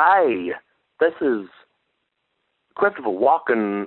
Hi, 0.00 0.50
this 1.00 1.12
is 1.20 1.48
Christopher 2.76 3.08
Walken. 3.08 3.86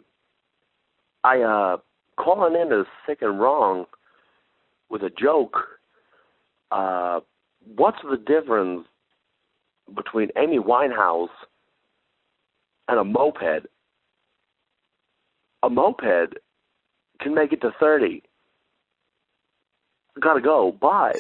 I 1.24 1.40
uh 1.40 1.78
calling 2.18 2.60
in 2.60 2.78
is 2.78 2.86
sick 3.08 3.20
and 3.22 3.40
wrong 3.40 3.86
with 4.90 5.04
a 5.04 5.10
joke. 5.10 5.56
Uh, 6.70 7.22
what's 7.78 8.00
the 8.04 8.18
difference 8.18 8.86
between 9.96 10.32
Amy 10.38 10.60
Winehouse 10.60 11.30
and 12.90 13.00
a 13.00 13.06
moped? 13.06 13.68
A 15.64 15.70
moped 15.70 16.36
can 17.22 17.34
make 17.34 17.54
it 17.54 17.62
to 17.62 17.72
thirty. 17.80 18.22
Gotta 20.20 20.42
go. 20.42 20.74
Bye. 20.74 21.14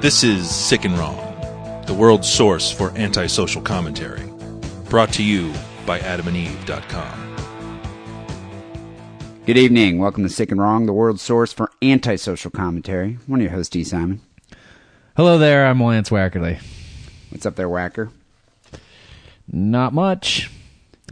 This 0.00 0.24
is 0.24 0.48
Sick 0.50 0.84
and 0.86 0.96
Wrong, 0.98 1.82
the 1.86 1.92
world's 1.92 2.26
source 2.28 2.70
for 2.72 2.90
antisocial 2.96 3.60
commentary. 3.60 4.22
Brought 4.88 5.12
to 5.14 5.22
you 5.22 5.52
by 5.84 5.98
adamandeve.com. 5.98 7.26
Good 9.44 9.58
evening. 9.58 9.98
Welcome 9.98 10.22
to 10.22 10.28
Sick 10.30 10.50
and 10.50 10.60
Wrong, 10.60 10.86
the 10.86 10.92
world's 10.94 11.20
source 11.22 11.52
for 11.52 11.70
antisocial 11.82 12.50
commentary. 12.50 13.18
One 13.26 13.40
of 13.40 13.44
your 13.44 13.52
hosts, 13.52 13.70
Dee 13.70 13.84
Simon. 13.84 14.20
Hello 15.16 15.36
there, 15.38 15.66
I'm 15.66 15.82
Lance 15.82 16.08
Wackerly. 16.08 16.60
What's 17.30 17.44
up 17.44 17.56
there, 17.56 17.68
Whacker? 17.68 18.10
Not 19.52 19.92
much. 19.92 20.50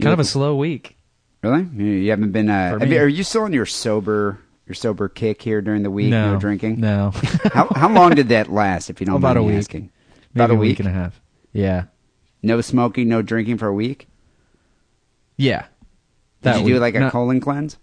Kind 0.01 0.13
of 0.13 0.19
a 0.19 0.23
slow 0.23 0.55
week. 0.55 0.95
Really? 1.43 1.67
You 1.75 1.85
you 1.85 2.09
haven't 2.09 2.31
been. 2.31 2.49
Uh, 2.49 2.71
For 2.73 2.79
have 2.79 2.89
me. 2.89 2.95
you, 2.95 3.01
are 3.01 3.07
you 3.07 3.23
still 3.23 3.43
on 3.43 3.53
your 3.53 3.65
sober 3.65 4.39
your 4.69 4.75
sober 4.75 5.09
kick 5.09 5.41
here 5.41 5.61
during 5.61 5.83
the 5.83 5.91
week? 5.91 6.09
no, 6.11 6.37
drinking. 6.37 6.79
No. 6.79 7.11
how 7.53 7.67
how 7.75 7.89
long 7.91 8.11
did 8.15 8.29
that 8.29 8.49
last? 8.51 8.89
If 8.89 8.99
you 9.01 9.05
don't 9.07 9.15
About 9.17 9.35
mind 9.35 9.39
a 9.39 9.43
week. 9.43 9.57
asking. 9.57 9.81
Maybe 10.33 10.45
About 10.45 10.51
a 10.51 10.53
a 10.53 10.57
week 10.57 10.69
week? 10.69 10.79
and 10.79 10.87
a 10.87 10.91
half. 10.91 11.19
Yeah. 11.51 11.85
No 12.43 12.61
smoking, 12.61 13.09
no 13.09 13.21
drinking 13.21 13.57
for 13.57 13.67
a 13.67 13.73
week. 13.73 14.07
Yeah. 15.37 15.61
Did 16.41 16.53
That 16.53 16.61
you 16.61 16.75
do 16.75 16.79
like 16.79 16.95
a 16.95 16.99
No, 17.01 17.09
colon 17.09 17.39
cleanse? 17.41 17.77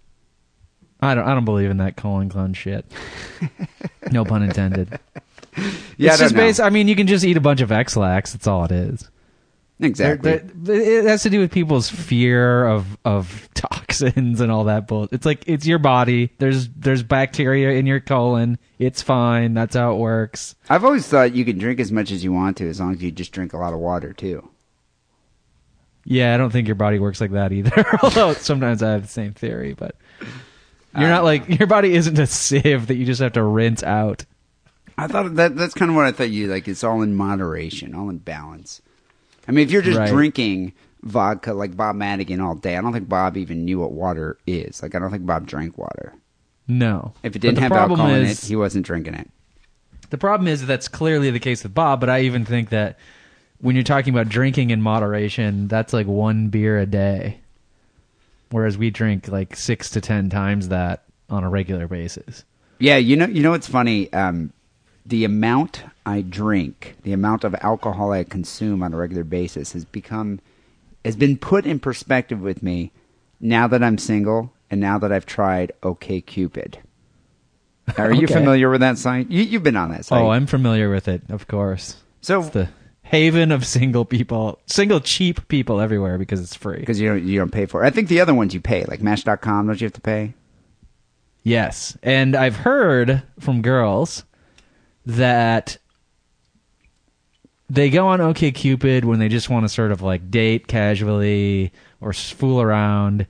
I 1.01 1.13
don't. 1.13 1.27
I 1.27 1.33
don't 1.35 1.45
believe 1.45 1.69
in 1.69 1.77
that 1.77 1.95
colon 1.97 2.29
cleanse 2.29 2.57
shit. 2.57 2.85
no 4.11 4.25
pun 4.25 4.41
intended. 4.43 4.99
Yeah, 5.97 6.11
it's 6.11 6.21
I 6.21 6.25
just 6.25 6.35
based. 6.35 6.59
I 6.61 6.69
mean, 6.69 6.87
you 6.87 6.95
can 6.95 7.07
just 7.07 7.25
eat 7.25 7.35
a 7.35 7.41
bunch 7.41 7.61
of 7.61 7.71
Ex-Lax. 7.71 8.33
That's 8.33 8.45
all 8.45 8.63
it 8.65 8.71
is. 8.71 9.09
They're- 9.79 9.89
exactly. 9.89 10.41
they're- 10.55 10.99
it 11.01 11.05
has 11.05 11.21
to 11.23 11.29
do 11.29 11.39
with 11.39 11.51
people's 11.51 11.89
fear 11.89 12.65
of 12.65 12.97
of 13.05 13.47
toxins 13.53 14.41
and 14.41 14.51
all 14.51 14.63
that 14.65 14.87
bull. 14.87 15.07
It's 15.11 15.25
like 15.25 15.43
it's 15.47 15.67
your 15.67 15.77
body. 15.79 16.31
There's 16.39 16.67
there's 16.69 17.03
bacteria 17.03 17.71
in 17.71 17.85
your 17.85 17.99
colon. 17.99 18.57
It's 18.79 19.01
fine. 19.01 19.53
That's 19.53 19.75
how 19.75 19.93
it 19.93 19.97
works. 19.97 20.55
I've 20.69 20.83
always 20.83 21.07
thought 21.07 21.33
you 21.35 21.45
can 21.45 21.57
drink 21.57 21.79
as 21.79 21.91
much 21.91 22.11
as 22.11 22.23
you 22.23 22.31
want 22.33 22.57
to, 22.57 22.67
as 22.69 22.79
long 22.79 22.93
as 22.93 23.03
you 23.03 23.11
just 23.11 23.31
drink 23.31 23.53
a 23.53 23.57
lot 23.57 23.73
of 23.73 23.79
water 23.79 24.13
too. 24.13 24.49
Yeah, 26.05 26.33
I 26.33 26.37
don't 26.37 26.51
think 26.51 26.67
your 26.67 26.75
body 26.75 26.99
works 26.99 27.19
like 27.19 27.31
that 27.31 27.51
either. 27.51 27.85
Although 28.03 28.33
sometimes 28.33 28.81
I 28.81 28.91
have 28.93 29.01
the 29.03 29.07
same 29.09 29.33
theory, 29.33 29.73
but 29.73 29.95
you're 30.97 31.09
not 31.09 31.23
like 31.25 31.59
your 31.59 31.67
body 31.67 31.93
isn't 31.93 32.17
a 32.17 32.25
sieve 32.25 32.87
that 32.87 32.95
you 32.95 33.05
just 33.05 33.21
have 33.21 33.33
to 33.33 33.43
rinse 33.43 33.83
out. 33.83 34.25
I 34.97 35.07
thought 35.07 35.35
that 35.35 35.55
that's 35.55 35.73
kind 35.75 35.91
of 35.91 35.95
what 35.95 36.05
I 36.05 36.11
thought 36.11 36.29
you 36.31 36.47
like. 36.47 36.67
It's 36.67 36.83
all 36.83 37.01
in 37.01 37.13
moderation, 37.13 37.93
all 37.93 38.09
in 38.09 38.17
balance. 38.19 38.81
I 39.47 39.51
mean, 39.51 39.65
if 39.65 39.71
you're 39.71 39.81
just 39.81 39.97
Right. 39.97 40.09
drinking 40.09 40.73
vodka 41.03 41.53
like 41.53 41.75
Bob 41.77 41.95
Madigan 41.95 42.41
all 42.41 42.55
day, 42.55 42.75
I 42.77 42.81
don't 42.81 42.93
think 42.93 43.07
Bob 43.07 43.37
even 43.37 43.65
knew 43.65 43.79
what 43.79 43.91
water 43.93 44.37
is. 44.45 44.81
Like, 44.83 44.95
I 44.95 44.99
don't 44.99 45.11
think 45.11 45.25
Bob 45.25 45.47
drank 45.47 45.77
water. 45.77 46.13
No. 46.67 47.13
If 47.23 47.35
it 47.35 47.39
didn't 47.39 47.59
have 47.59 47.71
alcohol 47.71 48.07
in 48.09 48.25
it, 48.25 48.39
he 48.39 48.55
wasn't 48.55 48.85
drinking 48.85 49.13
it. 49.13 49.29
The 50.09 50.17
problem 50.17 50.47
is 50.47 50.65
that's 50.65 50.87
clearly 50.87 51.31
the 51.31 51.39
case 51.39 51.63
with 51.63 51.73
Bob, 51.73 51.99
but 51.99 52.09
I 52.09 52.21
even 52.21 52.45
think 52.45 52.69
that 52.69 52.97
when 53.59 53.75
you're 53.75 53.83
talking 53.83 54.13
about 54.13 54.29
drinking 54.29 54.69
in 54.69 54.81
moderation, 54.81 55.67
that's 55.67 55.93
like 55.93 56.07
one 56.07 56.49
beer 56.49 56.77
a 56.77 56.85
day. 56.85 57.39
Whereas 58.51 58.77
we 58.77 58.89
drink 58.89 59.27
like 59.27 59.55
six 59.55 59.89
to 59.91 60.01
ten 60.01 60.29
times 60.29 60.69
that 60.69 61.03
on 61.29 61.43
a 61.43 61.49
regular 61.49 61.87
basis. 61.87 62.45
Yeah, 62.79 62.97
you 62.97 63.15
know, 63.17 63.25
you 63.25 63.41
know 63.43 63.51
what's 63.51 63.67
funny? 63.67 64.11
Um, 64.13 64.51
the 65.07 65.23
amount 65.23 65.83
I 66.05 66.21
drink, 66.21 66.97
the 67.03 67.13
amount 67.13 67.43
of 67.43 67.55
alcohol 67.61 68.11
I 68.11 68.23
consume 68.23 68.83
on 68.83 68.93
a 68.93 68.97
regular 68.97 69.23
basis 69.23 69.71
has 69.73 69.85
become 69.85 70.39
has 71.05 71.15
been 71.15 71.37
put 71.37 71.65
in 71.65 71.79
perspective 71.79 72.41
with 72.41 72.61
me 72.61 72.91
now 73.39 73.67
that 73.67 73.81
I'm 73.81 73.97
single 73.97 74.51
and 74.69 74.81
now 74.81 74.97
that 74.99 75.11
I've 75.11 75.25
tried 75.25 75.71
OK 75.81 76.21
Cupid. 76.21 76.79
Are 77.97 78.11
you 78.11 78.27
familiar 78.27 78.69
with 78.69 78.81
that 78.81 78.97
site? 78.97 79.29
You, 79.31 79.43
you've 79.43 79.63
been 79.63 79.77
on 79.77 79.91
that 79.91 80.03
site. 80.03 80.21
Oh, 80.21 80.29
I'm 80.29 80.45
familiar 80.45 80.89
with 80.89 81.07
it, 81.07 81.21
of 81.29 81.47
course. 81.47 81.95
so 82.19 82.41
It's 82.41 82.49
the 82.49 82.67
haven 83.03 83.53
of 83.53 83.65
single 83.65 84.03
people, 84.03 84.59
single 84.65 84.99
cheap 84.99 85.47
people 85.47 85.79
everywhere 85.79 86.17
because 86.17 86.41
it's 86.41 86.53
free. 86.55 86.79
because 86.79 86.99
you 86.99 87.07
don't 87.07 87.23
you 87.23 87.39
don't 87.39 87.51
pay 87.51 87.65
for 87.65 87.83
it. 87.83 87.87
I 87.87 87.91
think 87.91 88.09
the 88.09 88.19
other 88.19 88.33
ones 88.33 88.53
you 88.53 88.59
pay, 88.59 88.83
like 88.85 89.01
Match.com, 89.01 89.67
don't 89.67 89.79
you 89.79 89.85
have 89.85 89.93
to 89.93 90.01
pay? 90.01 90.33
Yes, 91.43 91.97
and 92.03 92.35
I've 92.35 92.57
heard 92.57 93.23
from 93.39 93.61
girls 93.61 94.25
that 95.07 95.77
they 97.69 97.89
go 97.89 98.07
on 98.07 98.19
OkCupid 98.19 99.05
when 99.05 99.19
they 99.19 99.29
just 99.29 99.49
want 99.49 99.63
to 99.63 99.69
sort 99.69 99.91
of 99.91 100.01
like 100.01 100.29
date 100.29 100.67
casually 100.67 101.71
or 102.01 102.13
fool 102.13 102.61
around, 102.61 103.25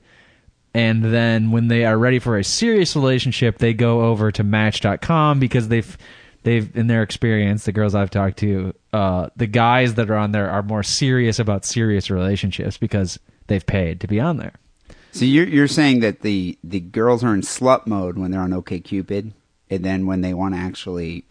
and 0.74 1.04
then 1.04 1.50
when 1.50 1.68
they 1.68 1.84
are 1.84 1.96
ready 1.96 2.18
for 2.18 2.36
a 2.36 2.44
serious 2.44 2.94
relationship, 2.94 3.58
they 3.58 3.72
go 3.74 4.02
over 4.02 4.30
to 4.32 4.44
Match.com 4.44 5.38
because 5.38 5.68
they've 5.68 5.96
they've 6.42 6.76
in 6.76 6.88
their 6.88 7.02
experience, 7.02 7.64
the 7.64 7.72
girls 7.72 7.94
I've 7.94 8.10
talked 8.10 8.38
to, 8.38 8.74
uh, 8.92 9.28
the 9.36 9.46
guys 9.46 9.94
that 9.94 10.10
are 10.10 10.16
on 10.16 10.32
there 10.32 10.50
are 10.50 10.62
more 10.62 10.82
serious 10.82 11.38
about 11.38 11.64
serious 11.64 12.10
relationships 12.10 12.76
because 12.76 13.18
they've 13.46 13.64
paid 13.64 14.00
to 14.00 14.08
be 14.08 14.20
on 14.20 14.36
there. 14.36 14.54
So 15.12 15.24
you're 15.24 15.48
you're 15.48 15.68
saying 15.68 16.00
that 16.00 16.20
the 16.22 16.58
the 16.64 16.80
girls 16.80 17.22
are 17.22 17.34
in 17.34 17.42
slut 17.42 17.86
mode 17.86 18.18
when 18.18 18.32
they're 18.32 18.40
on 18.40 18.52
OK 18.52 18.80
Cupid, 18.80 19.32
and 19.70 19.84
then 19.84 20.06
when 20.06 20.22
they 20.22 20.34
want 20.34 20.54
to 20.54 20.60
actually 20.60 21.24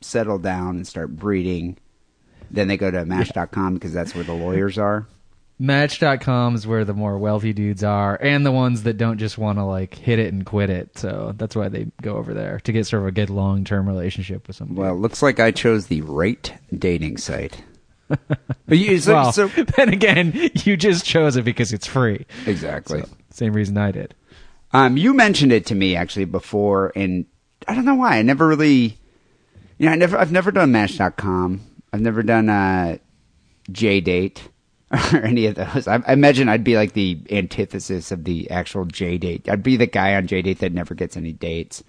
settle 0.00 0.38
down 0.38 0.76
and 0.76 0.86
start 0.86 1.14
breeding, 1.16 1.76
then 2.50 2.68
they 2.68 2.76
go 2.76 2.90
to 2.90 3.04
Match.com 3.04 3.74
because 3.74 3.92
that's 3.92 4.14
where 4.14 4.24
the 4.24 4.32
lawyers 4.34 4.78
are. 4.78 5.06
Match.com 5.58 6.54
is 6.54 6.66
where 6.66 6.86
the 6.86 6.94
more 6.94 7.18
wealthy 7.18 7.52
dudes 7.52 7.84
are, 7.84 8.16
and 8.22 8.46
the 8.46 8.50
ones 8.52 8.84
that 8.84 8.96
don't 8.96 9.18
just 9.18 9.36
want 9.36 9.58
to 9.58 9.64
like 9.64 9.94
hit 9.94 10.18
it 10.18 10.32
and 10.32 10.46
quit 10.46 10.70
it. 10.70 10.96
So 10.96 11.34
that's 11.36 11.54
why 11.54 11.68
they 11.68 11.88
go 12.00 12.16
over 12.16 12.32
there 12.32 12.60
to 12.60 12.72
get 12.72 12.86
sort 12.86 13.02
of 13.02 13.08
a 13.08 13.12
good 13.12 13.28
long 13.28 13.64
term 13.64 13.86
relationship 13.86 14.46
with 14.46 14.56
somebody. 14.56 14.80
Well, 14.80 14.94
it 14.94 14.98
looks 14.98 15.22
like 15.22 15.38
I 15.38 15.50
chose 15.50 15.88
the 15.88 16.00
right 16.00 16.50
dating 16.76 17.18
site. 17.18 17.62
But 18.08 18.78
you, 18.78 18.98
so, 18.98 19.12
Well, 19.12 19.32
so 19.32 19.46
then 19.76 19.90
again, 19.90 20.32
you 20.64 20.78
just 20.78 21.04
chose 21.04 21.36
it 21.36 21.44
because 21.44 21.74
it's 21.74 21.86
free. 21.86 22.24
exactly. 22.46 23.02
So, 23.02 23.08
same 23.30 23.52
reason 23.52 23.76
I 23.76 23.92
did. 23.92 24.14
Um, 24.72 24.96
you 24.96 25.12
mentioned 25.12 25.52
it 25.52 25.66
to 25.66 25.74
me 25.74 25.94
actually 25.94 26.24
before, 26.24 26.90
and 26.96 27.26
I 27.68 27.74
don't 27.74 27.84
know 27.84 27.96
why. 27.96 28.16
I 28.16 28.22
never 28.22 28.48
really, 28.48 28.96
you 29.80 29.86
know, 29.86 29.92
I 29.92 29.96
never, 29.96 30.18
I've 30.18 30.30
never 30.30 30.50
done 30.52 30.72
Match.com. 30.72 31.62
I've 31.90 32.02
never 32.02 32.22
done 32.22 32.50
uh, 32.50 32.98
JDate 33.72 34.38
or 35.14 35.22
any 35.22 35.46
of 35.46 35.54
those. 35.54 35.88
I, 35.88 36.02
I 36.06 36.12
imagine 36.12 36.50
I'd 36.50 36.62
be 36.62 36.76
like 36.76 36.92
the 36.92 37.18
antithesis 37.30 38.12
of 38.12 38.24
the 38.24 38.50
actual 38.50 38.84
JDate. 38.84 39.48
I'd 39.48 39.62
be 39.62 39.78
the 39.78 39.86
guy 39.86 40.14
on 40.16 40.28
JDate 40.28 40.58
that 40.58 40.74
never 40.74 40.94
gets 40.94 41.16
any 41.16 41.32
dates. 41.32 41.82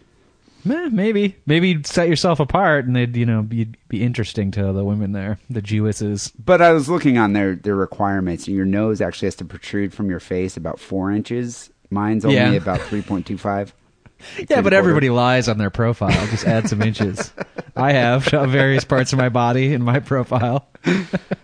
Meh, 0.64 0.88
maybe, 0.90 1.36
maybe 1.46 1.68
you'd 1.70 1.86
set 1.88 2.08
yourself 2.08 2.40
apart, 2.40 2.86
and 2.86 2.96
they'd 2.96 3.18
you 3.18 3.26
know 3.26 3.42
be 3.42 3.66
be 3.90 4.04
interesting 4.04 4.52
to 4.52 4.72
the 4.72 4.86
women 4.86 5.12
there, 5.12 5.40
the 5.50 5.62
Jewesses. 5.62 6.32
But 6.38 6.62
I 6.62 6.72
was 6.72 6.88
looking 6.88 7.18
on 7.18 7.34
their 7.34 7.56
their 7.56 7.76
requirements, 7.76 8.48
and 8.48 8.56
your 8.56 8.66
nose 8.68 9.02
actually 9.02 9.26
has 9.26 9.36
to 9.38 9.46
protrude 9.46 9.92
from 9.94 10.10
your 10.10 10.20
face 10.20 10.56
about 10.56 10.80
four 10.80 11.12
inches. 11.12 11.72
Mine's 11.90 12.24
only 12.24 12.38
Yeah. 12.38 12.52
about 12.54 12.80
three 12.82 13.02
point 13.02 13.26
two 13.26 13.38
five. 13.40 13.74
Yeah, 14.50 14.62
but 14.62 14.74
everybody 14.74 15.10
lies 15.10 15.48
on 15.48 15.58
their 15.58 15.70
profile. 15.70 16.12
Just 16.28 16.46
add 16.46 16.68
some 16.70 16.82
inches. 16.82 17.34
I 17.76 17.94
have 17.94 18.26
various 18.26 18.84
parts 18.84 19.14
of 19.14 19.20
my 19.20 19.30
body 19.30 19.74
in 19.74 19.82
my 19.82 20.00
profile. 20.00 20.68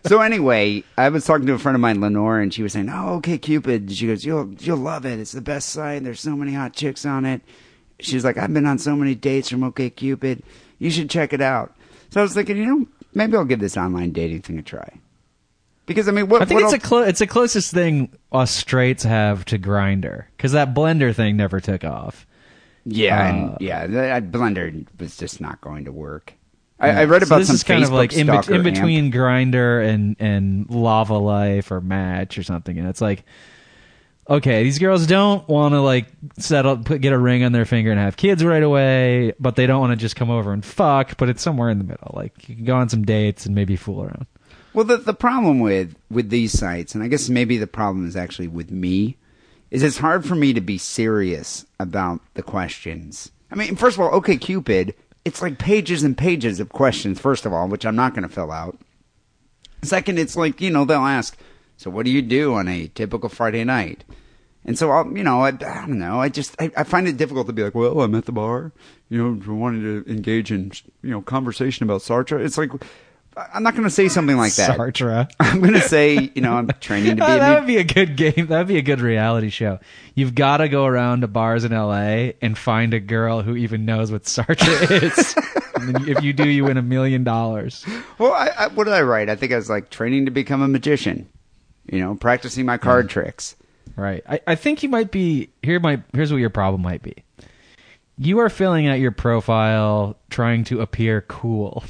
so 0.06 0.22
anyway, 0.22 0.84
I 0.98 1.10
was 1.10 1.26
talking 1.26 1.48
to 1.48 1.54
a 1.54 1.60
friend 1.60 1.76
of 1.76 1.82
mine, 1.82 2.02
Lenore, 2.02 2.40
and 2.40 2.54
she 2.54 2.64
was 2.64 2.74
saying, 2.74 2.90
"Oh, 2.90 3.22
OkCupid." 3.24 3.96
She 3.96 4.08
goes, 4.08 4.26
"You'll 4.26 4.54
you'll 4.60 4.78
love 4.78 5.06
it. 5.06 5.20
It's 5.20 5.32
the 5.32 5.42
best 5.42 5.70
site. 5.70 6.04
There's 6.04 6.20
so 6.20 6.36
many 6.36 6.54
hot 6.54 6.74
chicks 6.74 7.06
on 7.06 7.26
it." 7.26 7.42
She's 8.00 8.24
like, 8.26 8.38
"I've 8.38 8.54
been 8.54 8.66
on 8.66 8.78
so 8.78 8.96
many 8.96 9.16
dates 9.16 9.50
from 9.50 9.64
OK 9.64 9.90
Cupid. 9.92 10.44
You 10.80 10.90
should 10.92 11.10
check 11.10 11.34
it 11.34 11.42
out." 11.42 11.74
So 12.10 12.20
I 12.22 12.24
was 12.24 12.34
thinking, 12.34 12.58
you 12.58 12.66
know, 12.66 12.88
maybe 13.14 13.36
I'll 13.36 13.46
give 13.46 13.60
this 13.60 13.78
online 13.78 14.12
dating 14.12 14.42
thing 14.42 14.58
a 14.60 14.64
try. 14.64 15.00
Because 15.86 16.10
I 16.10 16.12
mean, 16.12 16.28
what 16.28 16.42
I 16.42 16.46
think 16.46 16.62
it's 16.62 16.74
a 16.74 16.80
clo- 16.80 17.04
it's 17.04 17.20
the 17.20 17.28
closest 17.28 17.74
thing 17.74 18.10
us 18.32 18.52
straights 18.52 19.04
have 19.04 19.46
to 19.46 19.58
Grindr 19.58 20.26
because 20.36 20.52
that 20.52 20.74
Blendr 20.74 21.16
thing 21.16 21.38
never 21.38 21.62
took 21.62 21.86
off. 21.86 22.28
Yeah, 22.90 23.20
Uh, 23.20 23.28
and 23.28 23.58
yeah, 23.60 23.82
uh, 23.84 24.22
Blendr 24.22 24.88
was 25.00 25.18
just 25.18 25.42
not 25.42 25.60
going 25.62 25.86
to 25.86 25.92
work. 25.92 26.34
I, 26.80 26.90
I 27.02 27.04
read 27.06 27.22
So 27.24 27.28
about 27.28 27.40
this 27.40 27.48
some 27.48 27.56
is 27.56 27.64
kind 27.64 27.84
Facebook 27.84 27.88
of 27.88 27.92
like 27.94 28.14
in, 28.14 28.28
be- 28.28 28.32
in 28.54 28.54
amp. 28.56 28.64
between 28.64 29.12
Grindr 29.12 29.86
and 29.88 30.16
and 30.20 30.68
Lavalife 30.68 31.72
or 31.72 31.82
match 31.82 32.38
or 32.38 32.44
something 32.44 32.78
and 32.78 32.88
it's 32.88 33.02
like 33.02 33.26
okay 34.30 34.64
these 34.64 34.78
girls 34.78 35.08
don't 35.08 35.48
want 35.48 35.74
to 35.74 35.82
like 35.82 36.06
settle 36.38 36.78
put 36.78 37.02
get 37.02 37.14
a 37.14 37.18
ring 37.18 37.44
on 37.44 37.52
their 37.52 37.66
finger 37.66 37.90
and 37.92 38.00
have 38.00 38.16
kids 38.18 38.44
right 38.44 38.62
away 38.64 39.34
but 39.40 39.56
they 39.56 39.66
don't 39.66 39.80
want 39.80 39.92
to 39.92 39.96
just 39.98 40.16
come 40.16 40.30
over 40.30 40.52
and 40.54 40.64
fuck 40.66 41.18
but 41.18 41.30
it's 41.30 41.42
somewhere 41.42 41.70
in 41.70 41.78
the 41.80 41.84
middle 41.84 42.12
like 42.14 42.48
you 42.48 42.56
can 42.56 42.66
go 42.66 42.76
on 42.76 42.90
some 42.90 43.04
dates 43.04 43.46
and 43.48 43.56
maybe 43.56 43.76
fool 43.76 44.04
around 44.04 44.28
Well, 44.74 44.86
the 44.86 44.98
the 44.98 45.14
problem 45.16 45.60
with 45.60 45.96
with 46.12 46.30
these 46.30 46.52
sites, 46.52 46.94
and 46.94 47.04
I 47.04 47.08
guess 47.08 47.28
maybe 47.30 47.58
the 47.58 47.66
problem 47.68 48.06
is 48.08 48.16
actually 48.16 48.50
with 48.50 48.70
me, 48.70 49.18
is 49.72 49.84
it's 49.84 49.98
hard 49.98 50.26
for 50.26 50.36
me 50.36 50.54
to 50.54 50.62
be 50.62 50.78
serious 50.78 51.66
about 51.80 52.22
the 52.36 52.44
questions. 52.44 53.32
I 53.52 53.56
mean, 53.56 53.76
first 53.76 53.98
of 53.98 54.02
all, 54.02 54.20
OkCupid, 54.20 54.94
it's 55.26 55.42
like 55.42 55.58
pages 55.58 56.04
and 56.04 56.18
pages 56.18 56.60
of 56.60 56.70
questions. 56.70 57.20
First 57.20 57.46
of 57.46 57.54
all, 57.54 57.68
which 57.68 57.86
I'm 57.86 57.96
not 57.96 58.14
going 58.14 58.28
to 58.28 58.34
fill 58.34 58.52
out. 58.52 58.78
Second, 59.82 60.20
it's 60.20 60.36
like 60.36 60.62
you 60.62 60.70
know 60.70 60.86
they'll 60.86 61.02
ask, 61.02 61.38
so 61.76 61.90
what 61.90 62.06
do 62.06 62.12
you 62.12 62.22
do 62.22 62.56
on 62.56 62.68
a 62.68 62.88
typical 62.88 63.30
Friday 63.30 63.64
night? 63.64 64.04
And 64.66 64.78
so 64.78 64.92
I'll, 64.92 65.10
you 65.16 65.24
know, 65.24 65.42
I, 65.42 65.50
I 65.50 65.52
don't 65.52 66.00
know. 66.00 66.20
I 66.20 66.28
just 66.30 66.56
I, 66.62 66.72
I 66.76 66.84
find 66.84 67.08
it 67.08 67.16
difficult 67.18 67.48
to 67.48 67.54
be 67.54 67.64
like, 67.64 67.76
well, 67.76 68.02
I'm 68.02 68.16
at 68.16 68.26
the 68.26 68.32
bar, 68.32 68.74
you 69.10 69.18
know, 69.18 69.54
wanting 69.54 69.82
to 69.82 70.12
engage 70.12 70.52
in 70.52 70.72
you 71.02 71.12
know 71.12 71.22
conversation 71.22 71.84
about 71.84 72.02
Sartre. 72.02 72.44
It's 72.44 72.58
like 72.58 72.72
I'm 73.54 73.64
not 73.64 73.74
going 73.74 73.84
to 73.84 73.90
say 73.90 74.08
something 74.08 74.38
like 74.38 74.56
that. 74.56 74.78
Sartre. 74.78 75.30
I'm 75.40 75.60
going 75.62 75.74
to 75.74 75.82
say, 75.82 76.32
you 76.34 76.42
know, 76.42 76.54
I'm 76.54 76.68
training 76.80 77.12
to 77.12 77.16
be 77.18 77.22
Oh, 77.28 77.36
a 77.36 77.40
that 77.40 77.60
would 77.60 77.68
be 77.68 77.78
a 77.78 77.84
good 77.84 78.16
game. 78.16 78.48
That 78.48 78.58
would 78.60 78.68
be 78.68 78.78
a 78.78 78.82
good 78.82 79.00
reality 79.00 79.50
show. 79.50 79.80
You've 80.16 80.34
got 80.36 80.58
to 80.58 80.70
go 80.70 80.86
around 80.86 81.22
to 81.22 81.28
bars 81.28 81.64
in 81.64 81.72
LA 81.72 82.32
and 82.42 82.58
find 82.58 82.94
a 82.94 83.00
girl 83.00 83.42
who 83.42 83.56
even 83.56 83.86
knows 83.86 84.12
what 84.12 84.24
Sartre 84.24 85.04
is. 85.04 85.36
and 85.76 86.10
if 86.10 86.24
you 86.24 86.34
do, 86.34 86.48
you 86.48 86.64
win 86.64 86.78
a 86.78 86.82
million 86.82 87.24
dollars. 87.24 87.86
Well, 88.18 88.34
I, 88.34 88.48
I, 88.58 88.68
what 88.70 88.86
did 88.86 88.94
I 88.94 89.02
write? 89.02 89.30
I 89.30 89.36
think 89.36 89.52
I 89.52 89.58
was 89.58 89.70
like 89.70 89.90
training 89.90 90.26
to 90.26 90.32
become 90.32 90.62
a 90.62 90.68
magician. 90.68 91.30
You 91.86 92.00
know, 92.00 92.16
practicing 92.16 92.66
my 92.66 92.78
card 92.78 93.06
mm. 93.06 93.10
tricks. 93.10 93.56
Right. 93.96 94.24
I, 94.28 94.42
I 94.48 94.56
think 94.56 94.84
you 94.84 94.90
might 94.90 95.12
be 95.12 95.50
here. 95.64 95.80
My 95.80 96.02
here's 96.14 96.32
what 96.32 96.40
your 96.40 96.50
problem 96.50 96.82
might 96.82 97.02
be. 97.02 97.24
You 98.18 98.40
are 98.40 98.50
filling 98.50 98.88
out 98.88 99.00
your 99.00 99.12
profile 99.12 100.18
trying 100.30 100.64
to 100.66 100.82
appear 100.82 101.22
cool. 101.22 101.84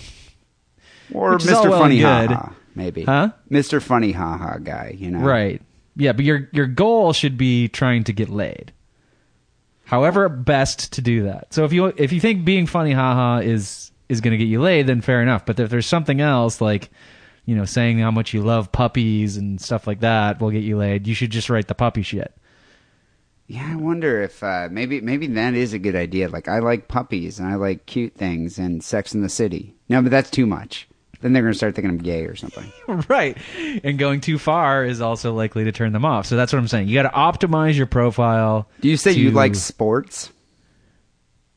Or 1.13 1.33
Which 1.33 1.43
Mr. 1.43 1.69
well 1.69 1.79
Funny 1.79 2.03
and 2.03 2.31
Haha, 2.31 2.53
maybe. 2.75 3.03
Huh? 3.03 3.31
Mr. 3.49 3.81
Funny 3.81 4.11
Ha 4.11 4.37
Ha 4.37 4.57
guy, 4.57 4.95
you 4.97 5.11
know. 5.11 5.19
Right. 5.19 5.61
Yeah, 5.95 6.13
but 6.13 6.25
your 6.25 6.49
your 6.51 6.67
goal 6.67 7.13
should 7.13 7.37
be 7.37 7.67
trying 7.67 8.03
to 8.05 8.13
get 8.13 8.29
laid. 8.29 8.71
However, 9.85 10.27
best 10.27 10.93
to 10.93 11.01
do 11.01 11.23
that. 11.23 11.53
So 11.53 11.63
if 11.63 11.73
you 11.73 11.85
if 11.97 12.11
you 12.11 12.19
think 12.19 12.45
being 12.45 12.67
funny 12.67 12.91
Ha 12.91 13.13
Ha 13.13 13.37
is 13.39 13.91
is 14.09 14.21
going 14.21 14.31
to 14.31 14.37
get 14.37 14.49
you 14.49 14.61
laid, 14.61 14.87
then 14.87 15.01
fair 15.01 15.21
enough. 15.21 15.45
But 15.45 15.59
if 15.59 15.69
there's 15.69 15.85
something 15.85 16.21
else 16.21 16.61
like 16.61 16.89
you 17.45 17.55
know 17.55 17.65
saying 17.65 17.99
how 17.99 18.11
much 18.11 18.33
you 18.33 18.41
love 18.41 18.71
puppies 18.71 19.37
and 19.37 19.59
stuff 19.59 19.87
like 19.87 20.01
that 20.01 20.39
will 20.39 20.51
get 20.51 20.63
you 20.63 20.77
laid, 20.77 21.07
you 21.07 21.13
should 21.13 21.31
just 21.31 21.49
write 21.49 21.67
the 21.67 21.75
puppy 21.75 22.01
shit. 22.01 22.33
Yeah, 23.47 23.69
I 23.71 23.75
wonder 23.77 24.21
if 24.21 24.43
uh, 24.43 24.67
maybe 24.69 24.99
maybe 24.99 25.27
that 25.27 25.53
is 25.53 25.71
a 25.71 25.79
good 25.79 25.95
idea. 25.95 26.27
Like 26.27 26.49
I 26.49 26.59
like 26.59 26.89
puppies 26.89 27.39
and 27.39 27.47
I 27.47 27.55
like 27.55 27.85
cute 27.85 28.13
things 28.13 28.59
and 28.59 28.83
Sex 28.83 29.15
in 29.15 29.21
the 29.21 29.29
City. 29.29 29.73
No, 29.87 30.01
but 30.01 30.11
that's 30.11 30.29
too 30.29 30.45
much. 30.45 30.87
Then 31.21 31.33
they're 31.33 31.41
going 31.41 31.53
to 31.53 31.57
start 31.57 31.75
thinking 31.75 31.89
I'm 31.89 31.97
gay 31.97 32.25
or 32.25 32.35
something. 32.35 32.71
right. 33.09 33.37
And 33.83 33.97
going 33.97 34.21
too 34.21 34.37
far 34.37 34.85
is 34.85 35.01
also 35.01 35.33
likely 35.33 35.63
to 35.63 35.71
turn 35.71 35.93
them 35.93 36.05
off. 36.05 36.27
So 36.27 36.35
that's 36.35 36.53
what 36.53 36.59
I'm 36.59 36.67
saying. 36.67 36.87
You 36.87 37.01
got 37.01 37.09
to 37.09 37.47
optimize 37.47 37.75
your 37.75 37.87
profile. 37.87 38.67
Do 38.81 38.89
you 38.89 38.97
say 38.97 39.13
you 39.13 39.31
like 39.31 39.55
sports? 39.55 40.31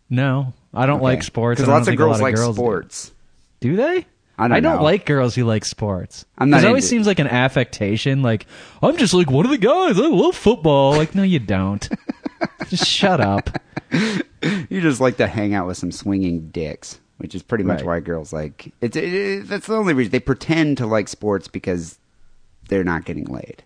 No, 0.09 0.55
I 0.75 0.87
don't 0.87 1.03
like 1.03 1.23
sports. 1.23 1.61
Because 1.61 1.69
lots 1.69 1.89
of 1.89 1.97
girls 1.97 2.21
lot 2.21 2.25
like 2.25 2.35
girls 2.35 2.57
sports. 2.57 3.13
Do 3.61 3.77
they? 3.77 4.07
I 4.41 4.49
don't 4.49 4.63
know. 4.63 4.83
like 4.83 5.05
girls 5.05 5.35
who 5.35 5.45
like 5.45 5.67
sports. 5.67 6.25
I'm 6.39 6.49
not 6.49 6.65
it 6.65 6.67
always 6.67 6.89
seems 6.89 7.07
like 7.07 7.19
an 7.19 7.27
affectation. 7.27 8.23
Like 8.23 8.47
I'm 8.83 8.97
just 8.97 9.13
like 9.13 9.31
one 9.31 9.45
of 9.45 9.51
the 9.51 9.59
guys. 9.59 10.01
I 10.01 10.07
love 10.07 10.35
football. 10.35 10.93
Like 10.93 11.15
no, 11.15 11.23
you 11.23 11.39
don't. 11.39 11.87
just 12.69 12.87
shut 12.87 13.21
up. 13.21 13.51
You 13.93 14.81
just 14.81 15.01
like 15.01 15.19
to 15.19 15.27
hang 15.27 15.53
out 15.53 15.67
with 15.67 15.77
some 15.77 15.93
swinging 15.93 16.49
dicks, 16.49 17.01
which 17.21 17.35
is 17.35 17.43
pretty 17.43 17.65
much 17.65 17.79
Right. 17.79 17.87
why 17.87 18.01
girls 18.01 18.33
like 18.33 18.73
it's. 18.81 18.97
It, 18.97 19.05
it, 19.15 19.47
that's 19.49 19.67
the 19.67 19.77
only 19.77 19.95
reason 19.95 20.11
they 20.11 20.21
pretend 20.21 20.79
to 20.79 20.87
like 20.87 21.09
sports 21.09 21.49
because 21.49 21.99
they're 22.69 22.85
not 22.85 23.05
getting 23.05 23.25
laid. 23.27 23.63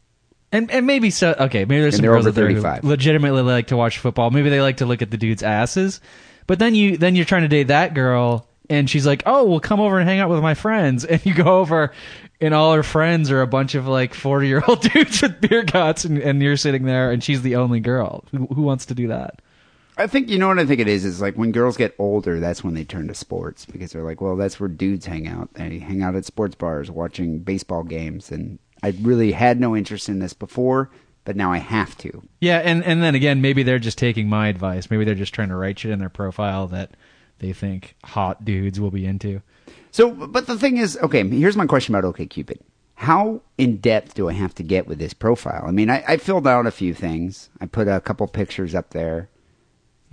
And 0.52 0.70
and 0.70 0.86
maybe 0.86 1.10
so. 1.10 1.34
Okay, 1.38 1.64
maybe 1.64 1.80
there's 1.80 1.94
And 1.94 2.02
some 2.04 2.06
girls 2.12 2.26
over 2.26 2.28
out 2.30 2.34
there 2.36 2.48
who 2.48 2.60
35. 2.60 2.84
legitimately 2.84 3.42
like 3.42 3.68
to 3.68 3.76
watch 3.76 3.98
football. 3.98 4.30
Maybe 4.30 4.50
they 4.50 4.60
like 4.60 4.76
to 4.78 4.86
look 4.86 5.02
at 5.02 5.10
the 5.10 5.16
dudes' 5.16 5.42
asses. 5.42 6.00
But 6.46 6.58
then 6.58 6.74
you 6.74 6.96
then 6.96 7.16
you're 7.16 7.24
trying 7.24 7.42
to 7.42 7.48
date 7.48 7.68
that 7.68 7.94
girl, 7.94 8.46
and 8.70 8.88
she's 8.88 9.06
like, 9.06 9.22
"Oh, 9.26 9.44
well, 9.44 9.60
come 9.60 9.80
over 9.80 9.98
and 9.98 10.08
hang 10.08 10.20
out 10.20 10.28
with 10.30 10.40
my 10.42 10.54
friends." 10.54 11.04
And 11.10 11.24
you 11.26 11.34
go 11.34 11.58
over, 11.58 11.92
and 12.40 12.52
all 12.54 12.74
her 12.74 12.82
friends 12.82 13.30
are 13.30 13.40
a 13.42 13.46
bunch 13.46 13.74
of 13.74 13.88
like 13.88 14.14
forty 14.14 14.46
year 14.46 14.62
old 14.68 14.80
dudes 14.92 15.22
with 15.22 15.40
beer 15.40 15.62
guts, 15.64 16.04
and, 16.04 16.18
and 16.18 16.40
you're 16.42 16.56
sitting 16.56 16.84
there, 16.84 17.10
and 17.10 17.24
she's 17.24 17.42
the 17.42 17.56
only 17.56 17.80
girl. 17.80 18.24
Who, 18.30 18.46
who 18.46 18.62
wants 18.62 18.86
to 18.86 18.94
do 18.94 19.08
that? 19.08 19.40
I 19.96 20.06
think 20.08 20.28
you 20.28 20.38
know 20.38 20.48
what 20.48 20.58
I 20.58 20.66
think 20.66 20.80
it 20.80 20.88
is 20.88 21.04
is 21.04 21.20
like 21.20 21.36
when 21.36 21.52
girls 21.52 21.76
get 21.76 21.94
older, 21.98 22.40
that's 22.40 22.64
when 22.64 22.74
they 22.74 22.84
turn 22.84 23.08
to 23.08 23.14
sports 23.14 23.64
because 23.64 23.92
they're 23.92 24.02
like, 24.02 24.20
well, 24.20 24.36
that's 24.36 24.58
where 24.58 24.68
dudes 24.68 25.06
hang 25.06 25.28
out. 25.28 25.54
They 25.54 25.78
hang 25.78 26.02
out 26.02 26.16
at 26.16 26.24
sports 26.24 26.56
bars 26.56 26.90
watching 26.90 27.38
baseball 27.38 27.84
games, 27.84 28.30
and 28.30 28.58
I 28.82 28.94
really 29.00 29.32
had 29.32 29.60
no 29.60 29.76
interest 29.76 30.08
in 30.08 30.18
this 30.18 30.32
before, 30.32 30.90
but 31.24 31.36
now 31.36 31.52
I 31.52 31.58
have 31.58 31.96
to. 31.98 32.22
Yeah, 32.40 32.58
and 32.58 32.82
and 32.84 33.02
then 33.02 33.14
again, 33.14 33.40
maybe 33.40 33.62
they're 33.62 33.78
just 33.78 33.98
taking 33.98 34.28
my 34.28 34.48
advice. 34.48 34.90
Maybe 34.90 35.04
they're 35.04 35.14
just 35.14 35.34
trying 35.34 35.50
to 35.50 35.56
write 35.56 35.78
shit 35.78 35.92
in 35.92 36.00
their 36.00 36.08
profile 36.08 36.66
that 36.68 36.96
they 37.38 37.52
think 37.52 37.94
hot 38.04 38.44
dudes 38.44 38.80
will 38.80 38.90
be 38.90 39.06
into. 39.06 39.42
So, 39.92 40.10
but 40.10 40.46
the 40.46 40.58
thing 40.58 40.76
is, 40.76 40.98
okay, 41.02 41.26
here's 41.28 41.56
my 41.56 41.66
question 41.66 41.94
about 41.94 42.12
OkCupid. 42.12 42.58
How 42.96 43.42
in 43.58 43.76
depth 43.78 44.14
do 44.14 44.28
I 44.28 44.32
have 44.32 44.54
to 44.56 44.62
get 44.62 44.86
with 44.86 44.98
this 44.98 45.14
profile? 45.14 45.64
I 45.66 45.70
mean, 45.70 45.88
I, 45.88 46.02
I 46.06 46.16
filled 46.16 46.46
out 46.46 46.66
a 46.66 46.72
few 46.72 46.94
things. 46.94 47.48
I 47.60 47.66
put 47.66 47.86
a 47.86 48.00
couple 48.00 48.26
pictures 48.26 48.74
up 48.74 48.90
there. 48.90 49.28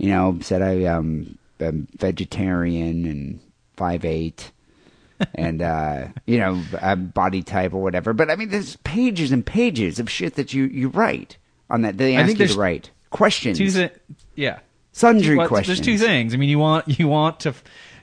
You 0.02 0.10
know, 0.10 0.38
said 0.42 0.60
I 0.62 0.84
um 0.84 1.38
am 1.60 1.86
vegetarian 1.96 3.06
and 3.06 3.40
five 3.76 4.04
eight, 4.04 4.50
and 5.34 5.62
uh, 5.62 6.08
you 6.26 6.38
know, 6.38 6.60
I'm 6.80 7.06
body 7.06 7.42
type 7.42 7.72
or 7.72 7.82
whatever. 7.82 8.12
But 8.12 8.30
I 8.30 8.36
mean, 8.36 8.48
there's 8.48 8.76
pages 8.76 9.32
and 9.32 9.46
pages 9.46 9.98
of 9.98 10.10
shit 10.10 10.34
that 10.34 10.52
you 10.52 10.64
you 10.64 10.88
write 10.88 11.36
on 11.70 11.82
that. 11.82 11.98
They 11.98 12.16
I 12.16 12.26
think 12.26 12.32
you 12.32 12.38
there's 12.38 12.54
to 12.54 12.60
write 12.60 12.90
questions, 13.10 13.58
Two 13.58 13.88
yeah. 14.34 14.58
sundry 14.90 15.36
Well, 15.36 15.46
questions. 15.46 15.78
There's 15.78 15.86
two 15.86 16.04
things. 16.04 16.34
I 16.34 16.36
mean, 16.36 16.48
you 16.48 16.58
want 16.58 16.98
you 16.98 17.06
want 17.06 17.40
to. 17.40 17.54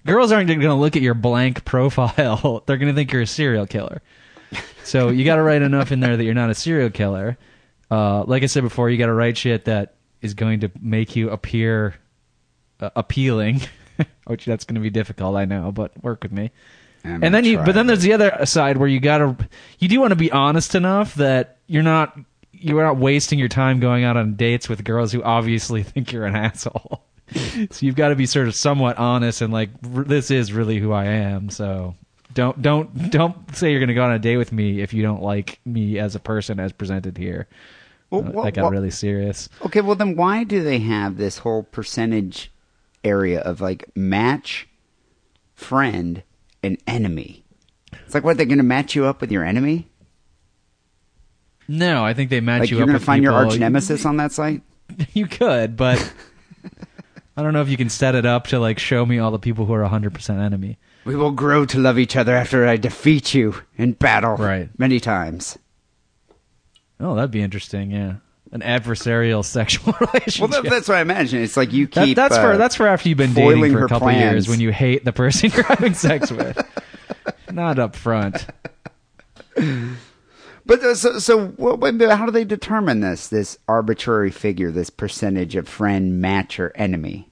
Girls 0.06 0.32
aren't 0.32 0.48
going 0.48 0.62
to 0.62 0.74
look 0.74 0.96
at 0.96 1.01
your 1.01 1.13
blank 1.13 1.65
profile. 1.65 2.63
They're 2.65 2.77
going 2.77 2.88
to 2.88 2.96
think 2.96 3.12
you're 3.12 3.24
a 3.24 3.27
serial 3.27 3.68
killer. 3.68 4.01
So 4.86 5.10
you 5.10 5.25
got 5.25 5.36
to 5.36 5.44
write 5.44 5.62
enough 5.62 5.91
in 5.91 6.00
there 6.00 6.15
that 6.15 6.24
you're 6.24 6.34
not 6.34 6.50
a 6.50 6.56
serial 6.56 6.89
killer. 6.89 7.38
Uh, 7.91 8.24
like 8.24 8.41
I 8.44 8.46
said 8.46 8.63
before, 8.63 8.89
you 8.89 8.98
got 8.98 9.08
to 9.08 9.13
write 9.13 9.38
shit 9.38 9.65
that 9.65 9.96
is 10.21 10.33
going 10.33 10.61
to 10.61 10.71
make 10.81 11.15
you 11.15 11.29
appear 11.29 11.95
uh, 12.79 12.89
appealing. 12.95 13.61
Which 14.25 14.45
that's 14.45 14.63
going 14.63 14.75
to 14.75 14.81
be 14.81 14.89
difficult, 14.89 15.35
I 15.35 15.45
know, 15.45 15.71
but 15.71 15.91
work 16.01 16.23
with 16.23 16.31
me. 16.31 16.51
I'm 17.03 17.23
and 17.23 17.33
then 17.35 17.45
you, 17.45 17.57
but 17.57 17.73
then 17.73 17.88
there's 17.88 18.01
the 18.01 18.13
other 18.13 18.45
side 18.45 18.77
where 18.77 18.88
you 18.88 18.99
gotta, 18.99 19.35
you 19.79 19.88
do 19.88 19.99
want 19.99 20.11
to 20.11 20.15
be 20.17 20.31
honest 20.31 20.75
enough 20.75 21.15
that 21.15 21.57
you're 21.67 21.83
not, 21.83 22.17
you're 22.51 22.83
not 22.83 22.97
wasting 22.97 23.39
your 23.39 23.47
time 23.47 23.79
going 23.79 24.03
out 24.03 24.17
on 24.17 24.35
dates 24.35 24.67
with 24.69 24.83
girls 24.83 25.11
who 25.11 25.23
obviously 25.23 25.83
think 25.83 26.11
you're 26.11 26.25
an 26.25 26.35
asshole. 26.35 27.03
so 27.33 27.85
you've 27.85 27.95
got 27.95 28.09
to 28.09 28.15
be 28.15 28.25
sort 28.25 28.47
of 28.47 28.55
somewhat 28.55 28.97
honest 28.97 29.41
and 29.41 29.53
like, 29.53 29.69
r- 29.95 30.03
this 30.03 30.31
is 30.31 30.51
really 30.51 30.79
who 30.79 30.91
I 30.91 31.05
am. 31.05 31.49
So 31.49 31.95
don't, 32.33 32.61
don't, 32.61 33.11
don't 33.11 33.55
say 33.55 33.71
you're 33.71 33.79
gonna 33.79 33.93
go 33.93 34.03
on 34.03 34.11
a 34.11 34.19
date 34.19 34.38
with 34.38 34.51
me 34.51 34.81
if 34.81 34.93
you 34.93 35.01
don't 35.01 35.21
like 35.21 35.59
me 35.65 35.99
as 35.99 36.15
a 36.15 36.19
person 36.19 36.59
as 36.59 36.71
presented 36.71 37.17
here. 37.17 37.47
Well, 38.12 38.22
Uh, 38.28 38.32
well, 38.32 38.44
that 38.46 38.54
got 38.54 38.62
well- 38.63 38.72
really 38.72 38.92
serious. 38.92 39.50
Okay, 39.66 39.82
well 39.82 39.96
then 39.96 40.16
why 40.16 40.44
do 40.44 40.63
they 40.63 40.80
have 40.80 41.18
this 41.18 41.39
whole 41.39 41.63
percentage 41.63 42.51
area 43.04 43.39
of 43.42 43.62
like 43.62 43.86
match, 43.96 44.68
friend, 45.56 46.24
and 46.63 46.78
enemy? 46.88 47.44
It's 48.06 48.13
like 48.13 48.24
what 48.24 48.38
they're 48.38 48.46
going 48.46 48.58
to 48.58 48.63
match 48.63 48.96
you 48.96 49.06
up 49.06 49.22
with 49.22 49.32
your 49.32 49.44
enemy? 49.44 49.89
No, 51.68 52.04
I 52.04 52.13
think 52.13 52.30
they 52.30 52.42
match 52.42 52.62
Like 52.62 52.72
you 52.72 52.78
you're 52.78 52.84
up 52.84 52.88
going 52.88 52.94
with 52.96 53.01
to 53.04 53.06
find 53.06 53.24
your 53.24 53.32
people- 53.34 53.51
arch 53.51 53.60
nemesis 53.60 54.06
on 54.06 54.18
that 54.18 54.32
site? 54.32 54.62
You 55.13 55.28
could, 55.28 55.78
but 55.78 56.13
I 57.38 57.44
don't 57.44 57.54
know 57.54 57.62
if 57.62 57.70
you 57.70 57.78
can 57.78 57.89
set 57.89 58.16
it 58.16 58.25
up 58.25 58.48
to 58.48 58.60
like 58.60 58.80
show 58.80 59.06
me 59.06 59.20
all 59.20 59.30
the 59.30 59.38
people 59.39 59.66
who 59.66 59.74
are 59.74 59.88
100% 59.88 60.39
enemy. 60.39 60.80
We 61.06 61.16
will 61.16 61.32
grow 61.32 61.66
to 61.68 61.78
love 61.78 62.00
each 62.00 62.16
other 62.16 62.36
after 62.36 62.68
I 62.68 62.75
defeat 62.78 63.34
you 63.36 63.56
in 63.78 63.94
battle 63.94 64.36
Right. 64.36 64.70
many 64.80 65.00
times. 65.00 65.58
Oh, 67.00 67.15
that'd 67.15 67.32
be 67.32 67.41
interesting. 67.41 67.91
Yeah, 67.91 68.15
an 68.51 68.62
adversarial 68.62 69.44
sexual 69.46 69.94
relationship. 70.00 70.50
Well, 70.51 70.62
that, 70.63 70.70
that's 70.70 70.88
what 70.88 70.98
I 70.98 71.01
imagine. 71.01 71.41
It's 71.41 71.56
like 71.58 71.72
you 71.74 71.88
That- 71.88 72.06
keep. 72.06 72.15
that's 72.15 72.36
uh, 72.36 72.41
for 72.41 72.58
that's 72.58 72.75
for 72.75 72.88
after 72.88 73.10
you've 73.10 73.18
been 73.18 73.34
dating 73.34 73.72
for 73.74 73.86
a 73.86 73.88
couple 73.88 74.08
plans. 74.08 74.22
years 74.22 74.48
when 74.50 74.60
you 74.60 74.72
hate 74.72 75.06
the 75.06 75.13
person 75.13 75.51
you're 75.56 75.63
having 75.63 75.94
sex 75.94 76.32
with. 76.32 76.60
Not 77.51 77.79
up 77.79 77.96
front. 77.96 78.46
But 80.65 80.84
uh, 80.84 80.94
so, 80.94 81.18
so 81.18 81.48
what- 81.48 81.79
how 82.12 82.25
do 82.27 82.32
they 82.32 82.44
determine 82.44 83.00
this? 83.00 83.27
This 83.27 83.58
arbitrary 83.68 84.29
figure, 84.29 84.70
this 84.70 84.91
percentage 84.91 85.56
of 85.56 85.68
friend, 85.68 86.22
match, 86.22 86.60
or 86.60 86.72
enemy? 86.75 87.32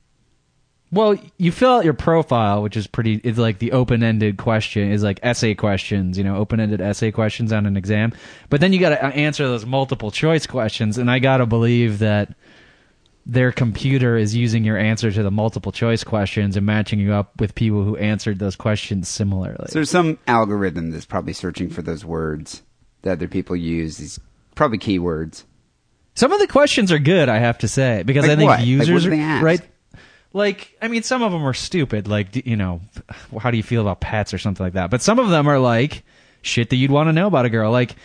Well, 0.89 1.17
you 1.37 1.51
fill 1.51 1.71
out 1.71 1.83
your 1.83 1.93
profile, 1.93 2.63
which 2.63 2.77
is 2.77 2.87
pretty. 2.87 3.15
It's 3.23 3.37
like 3.37 3.59
the 3.59 3.73
open-ended 3.73 4.37
question 4.37 4.89
is 4.89 5.03
like 5.03 5.19
essay 5.21 5.53
questions, 5.53 6.17
you 6.17 6.23
know, 6.23 6.37
open-ended 6.37 6.79
essay 6.79 7.11
questions 7.11 7.51
on 7.51 7.65
an 7.65 7.75
exam. 7.75 8.13
But 8.49 8.61
then 8.61 8.71
you 8.71 8.79
got 8.79 8.89
to 8.89 9.05
uh, 9.05 9.09
answer 9.09 9.45
those 9.47 9.65
multiple 9.65 10.11
choice 10.11 10.47
questions, 10.47 10.97
and 10.97 11.11
I 11.11 11.19
got 11.19 11.37
to 11.37 11.45
believe 11.45 11.99
that 11.99 12.35
their 13.25 13.51
computer 13.51 14.15
is 14.15 14.33
using 14.33 14.63
your 14.63 14.77
answer 14.77 15.11
to 15.11 15.21
the 15.21 15.31
multiple 15.31 15.73
choice 15.73 16.05
questions 16.05 16.55
and 16.55 16.65
matching 16.65 16.99
you 16.99 17.11
up 17.11 17.37
with 17.41 17.53
people 17.53 17.83
who 17.83 17.97
answered 17.97 18.39
those 18.39 18.55
questions 18.55 19.09
similarly. 19.09 19.65
So 19.67 19.73
there's 19.73 19.89
some 19.89 20.17
algorithm 20.27 20.91
that's 20.91 21.05
probably 21.05 21.33
searching 21.33 21.69
for 21.69 21.81
those 21.81 22.05
words 22.05 22.63
that 23.01 23.11
other 23.11 23.27
people 23.27 23.57
use. 23.57 23.97
These 23.97 24.21
probably 24.55 24.77
keywords. 24.77 25.43
Some 26.15 26.31
of 26.31 26.39
the 26.39 26.47
questions 26.47 26.93
are 26.93 26.99
good, 26.99 27.27
I 27.27 27.39
have 27.39 27.57
to 27.59 27.67
say, 27.67 28.03
because 28.03 28.23
Like 28.23 28.31
I 28.31 28.35
think 28.37 28.49
what? 28.49 28.59
Like, 28.59 28.67
users 28.67 29.03
they 29.03 29.19
are 29.19 29.21
ask? 29.21 29.43
right. 29.43 29.61
Like, 30.37 30.77
I 30.81 30.87
mean, 30.87 31.01
some 31.03 31.23
of 31.23 31.31
them 31.31 31.45
are 31.45 31.53
stupid. 31.53 32.07
Like, 32.07 32.45
you 32.45 32.55
know, 32.55 32.81
how 33.39 33.49
do 33.49 33.57
you 33.57 33.63
feel 33.63 33.81
about 33.81 33.99
pets 33.99 34.33
or 34.33 34.37
something 34.37 34.63
like 34.63 34.73
that? 34.73 34.91
But 34.91 35.01
some 35.01 35.17
of 35.17 35.29
them 35.29 35.47
are 35.47 35.57
like 35.57 36.03
shit 36.43 36.69
that 36.69 36.75
you'd 36.75 36.91
want 36.91 37.07
to 37.07 37.13
know 37.13 37.25
about 37.27 37.45
a 37.45 37.49
girl. 37.49 37.71
Like, 37.71 37.95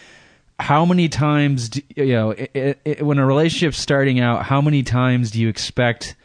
how 0.59 0.85
many 0.85 1.09
times, 1.09 1.69
do, 1.69 1.83
you 1.97 2.13
know, 2.13 2.33
i 2.33 2.49
i 2.55 2.77
i 2.87 3.03
when 3.03 3.19
a 3.19 3.27
relationship's 3.27 3.79
starting 3.79 4.21
out, 4.21 4.45
how 4.45 4.61
many 4.61 4.83
times 4.83 5.33
do 5.33 5.41
you 5.41 5.49
expect 5.49 6.17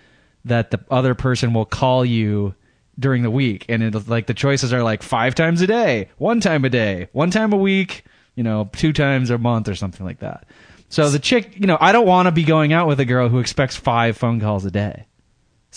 that 0.45 0.71
the 0.71 0.79
other 0.89 1.13
person 1.15 1.53
will 1.53 1.65
call 1.65 2.05
you 2.05 2.55
during 2.97 3.23
the 3.23 3.31
week? 3.31 3.65
And 3.67 3.83
it, 3.83 4.07
like 4.07 4.27
the 4.27 4.33
choices 4.33 4.71
are 4.71 4.83
like 4.83 5.03
five 5.03 5.35
times 5.35 5.61
a 5.61 5.67
day, 5.67 6.09
one 6.17 6.39
time 6.39 6.63
a 6.63 6.69
day, 6.69 7.09
one 7.11 7.31
time 7.31 7.51
a 7.51 7.57
week, 7.57 8.05
you 8.35 8.43
know, 8.43 8.69
two 8.73 8.93
times 8.93 9.29
a 9.29 9.37
month 9.37 9.67
or 9.67 9.75
something 9.75 10.05
like 10.05 10.19
that. 10.19 10.45
So 10.87 11.09
the 11.09 11.19
chick, 11.19 11.59
you 11.59 11.67
know, 11.67 11.77
I 11.81 11.91
don't 11.91 12.07
want 12.07 12.27
to 12.27 12.31
be 12.31 12.43
going 12.43 12.71
out 12.71 12.87
with 12.87 13.01
a 13.01 13.05
girl 13.05 13.27
who 13.27 13.39
expects 13.39 13.75
five 13.75 14.15
phone 14.15 14.39
calls 14.39 14.63
a 14.63 14.71
day. 14.71 15.06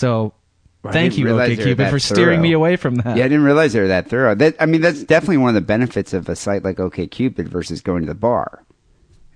So 0.00 0.32
I 0.82 0.92
thank 0.92 1.18
you, 1.18 1.26
OkCupid, 1.26 1.90
for 1.90 1.98
steering 1.98 2.38
thorough. 2.38 2.42
me 2.42 2.52
away 2.52 2.76
from 2.76 2.94
that. 2.96 3.18
Yeah, 3.18 3.26
I 3.26 3.28
didn't 3.28 3.44
realize 3.44 3.74
they 3.74 3.80
were 3.80 3.88
that 3.88 4.08
thorough. 4.08 4.34
That 4.34 4.56
I 4.58 4.64
mean, 4.64 4.80
that's 4.80 5.04
definitely 5.04 5.36
one 5.36 5.50
of 5.50 5.54
the 5.54 5.60
benefits 5.60 6.14
of 6.14 6.26
a 6.30 6.34
site 6.34 6.64
like 6.64 6.78
OkCupid 6.78 7.48
versus 7.48 7.82
going 7.82 8.00
to 8.00 8.08
the 8.08 8.14
bar. 8.14 8.64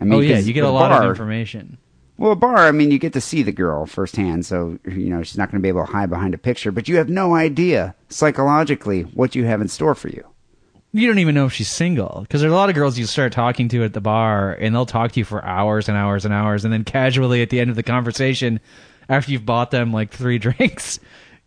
I 0.01 0.05
mean, 0.05 0.15
oh 0.15 0.21
yeah, 0.21 0.39
you 0.39 0.55
get 0.55 0.65
a 0.65 0.71
lot 0.71 0.89
bar, 0.89 1.03
of 1.03 1.11
information. 1.11 1.77
Well, 2.17 2.33
a 2.33 2.37
bar, 2.37 2.57
I 2.57 2.73
mean, 2.73 2.91
you 2.91 2.99
get 2.99 3.13
to 3.13 3.21
see 3.21 3.43
the 3.43 3.53
girl 3.53 3.85
firsthand, 3.85 4.47
so 4.47 4.79
you 4.87 5.11
know 5.11 5.23
she's 5.23 5.37
not 5.37 5.51
going 5.51 5.61
to 5.61 5.63
be 5.63 5.69
able 5.69 5.85
to 5.85 5.93
hide 5.93 6.09
behind 6.09 6.33
a 6.33 6.39
picture. 6.39 6.73
But 6.73 6.89
you 6.89 6.97
have 6.97 7.11
no 7.11 7.35
idea 7.35 7.95
psychologically 8.09 9.03
what 9.03 9.35
you 9.35 9.45
have 9.45 9.61
in 9.61 9.69
store 9.69 9.95
for 9.95 10.09
you. 10.09 10.25
You 10.93 11.09
don't 11.09 11.19
even 11.19 11.35
know 11.35 11.45
if 11.45 11.53
she's 11.53 11.69
single 11.69 12.21
because 12.23 12.41
there's 12.41 12.53
a 12.53 12.57
lot 12.57 12.71
of 12.71 12.75
girls 12.75 12.97
you 12.99 13.05
start 13.05 13.33
talking 13.33 13.69
to 13.69 13.83
at 13.83 13.93
the 13.93 14.01
bar 14.01 14.53
and 14.53 14.75
they'll 14.75 14.87
talk 14.87 15.11
to 15.13 15.21
you 15.21 15.25
for 15.25 15.45
hours 15.45 15.89
and 15.89 15.99
hours 15.99 16.25
and 16.25 16.33
hours, 16.33 16.65
and 16.65 16.73
then 16.73 16.85
casually 16.85 17.43
at 17.43 17.51
the 17.51 17.61
end 17.61 17.69
of 17.69 17.77
the 17.77 17.83
conversation, 17.83 18.61
after 19.09 19.33
you've 19.33 19.47
bought 19.47 19.71
them 19.71 19.93
like 19.93 20.11
three 20.11 20.39
drinks, 20.47 20.99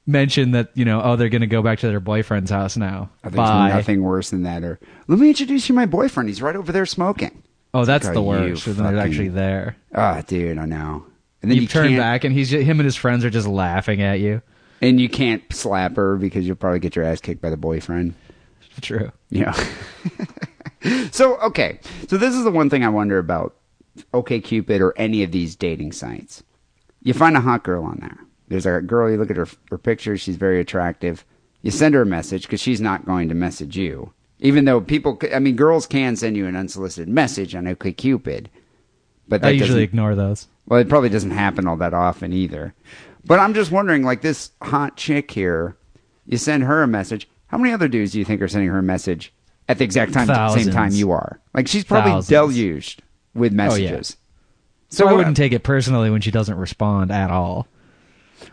mention 0.05 0.51
that 0.51 0.69
you 0.73 0.85
know 0.85 1.01
oh 1.03 1.15
they're 1.15 1.29
going 1.29 1.41
to 1.41 1.47
go 1.47 1.61
back 1.61 1.79
to 1.79 1.87
their 1.87 1.99
boyfriend's 1.99 2.51
house 2.51 2.77
now. 2.77 3.09
I 3.23 3.27
think 3.29 3.37
Bye. 3.37 3.69
nothing 3.69 4.01
worse 4.03 4.29
than 4.29 4.43
that. 4.43 4.63
Or 4.63 4.79
let 5.07 5.19
me 5.19 5.29
introduce 5.29 5.67
you 5.67 5.73
to 5.73 5.77
my 5.77 5.85
boyfriend. 5.85 6.29
He's 6.29 6.41
right 6.41 6.55
over 6.55 6.71
there 6.71 6.85
smoking. 6.85 7.43
Oh, 7.73 7.85
that's 7.85 8.05
Like, 8.05 8.13
the 8.13 8.21
oh, 8.21 8.23
worst. 8.23 8.65
When 8.65 8.77
they're 8.77 8.97
actually 8.97 9.27
there. 9.29 9.75
Ah, 9.93 10.21
dude, 10.25 10.57
I 10.57 10.65
know. 10.65 11.05
And 11.41 11.51
then 11.51 11.57
You, 11.57 11.63
you, 11.63 11.67
turn 11.67 11.89
can't, 11.89 11.99
back 11.99 12.23
and 12.23 12.33
he's 12.33 12.49
ju- 12.49 12.61
him 12.61 12.79
and 12.79 12.85
his 12.85 12.95
friends 12.95 13.23
are 13.25 13.29
just 13.29 13.47
laughing 13.47 14.01
at 14.01 14.19
you. 14.19 14.41
and 14.81 14.99
you 14.99 15.09
can't 15.09 15.43
slap 15.53 15.95
her 15.97 16.15
because 16.15 16.47
you'll 16.47 16.55
probably 16.55 16.79
get 16.79 16.95
your 16.95 17.05
ass 17.05 17.21
kicked 17.21 17.41
by 17.41 17.49
the 17.49 17.57
boyfriend. 17.57 18.15
True. 18.81 19.11
Yeah. 19.29 19.51
so 21.11 21.37
okay, 21.39 21.79
so 22.07 22.17
this 22.17 22.33
is 22.35 22.43
the 22.43 22.51
one 22.51 22.69
thing 22.69 22.83
I 22.83 22.89
wonder 22.89 23.17
about 23.19 23.55
OkCupid 24.13 24.79
or 24.79 24.93
any 24.97 25.23
of 25.23 25.31
these 25.31 25.55
dating 25.55 25.91
sites. 25.91 26.43
You 27.03 27.13
find 27.13 27.37
a 27.37 27.41
hot 27.41 27.63
girl 27.63 27.83
on 27.83 27.99
there. 28.01 28.17
There's 28.47 28.65
a 28.65 28.81
girl. 28.81 29.09
You 29.09 29.17
look 29.17 29.31
at 29.31 29.37
her 29.37 29.47
her 29.69 29.77
picture. 29.77 30.17
She's 30.17 30.35
very 30.35 30.59
attractive. 30.59 31.25
You 31.61 31.71
send 31.71 31.95
her 31.95 32.01
a 32.03 32.05
message 32.05 32.43
because 32.43 32.61
she's 32.61 32.79
not 32.81 33.05
going 33.05 33.29
to 33.29 33.35
message 33.35 33.75
you. 33.77 34.13
Even 34.39 34.65
though 34.65 34.79
people, 34.79 35.19
I 35.33 35.39
mean, 35.39 35.55
girls 35.55 35.87
can 35.87 36.15
send 36.15 36.37
you 36.37 36.45
an 36.45 36.55
unsolicited 36.55 37.09
message 37.09 37.55
on 37.55 37.65
OkCupid, 37.65 38.45
but 39.27 39.43
I 39.43 39.49
usually 39.49 39.81
ignore 39.81 40.13
those. 40.13 40.47
well, 40.67 40.79
it 40.79 40.87
probably 40.87 41.09
doesn't 41.09 41.31
happen 41.31 41.67
all 41.67 41.75
that 41.77 41.93
often 41.95 42.31
either. 42.33 42.75
But 43.25 43.39
I'm 43.39 43.55
just 43.55 43.71
wondering, 43.71 44.03
like 44.03 44.21
this 44.21 44.51
hot 44.61 44.95
chick 44.95 45.31
here, 45.31 45.75
you 46.27 46.37
send 46.37 46.63
her 46.63 46.83
a 46.83 46.87
message. 46.87 47.27
How 47.47 47.57
many 47.57 47.73
other 47.73 47.87
dudes 47.87 48.11
do 48.11 48.19
you 48.19 48.25
think 48.25 48.41
are 48.41 48.47
sending 48.47 48.69
her 48.69 48.77
a 48.77 48.83
message 48.83 49.33
at 49.67 49.79
the 49.79 49.83
exact 49.83 50.13
time, 50.13 50.27
same 50.51 50.71
time 50.71 50.91
you 50.93 51.11
are? 51.11 51.39
Like 51.55 51.67
she's 51.67 51.83
probably 51.83 52.11
Thousands. 52.11 52.29
deluged 52.29 53.03
with 53.33 53.59
Oh, 53.59 53.75
yeah. 53.75 54.01
So 54.89 55.07
I 55.07 55.13
wouldn't 55.13 55.37
take 55.37 55.51
it 55.51 55.63
personally 55.63 56.09
when 56.09 56.21
she 56.21 56.31
doesn't 56.31 56.57
respond 56.57 57.11
at 57.11 57.29
all. 57.29 57.67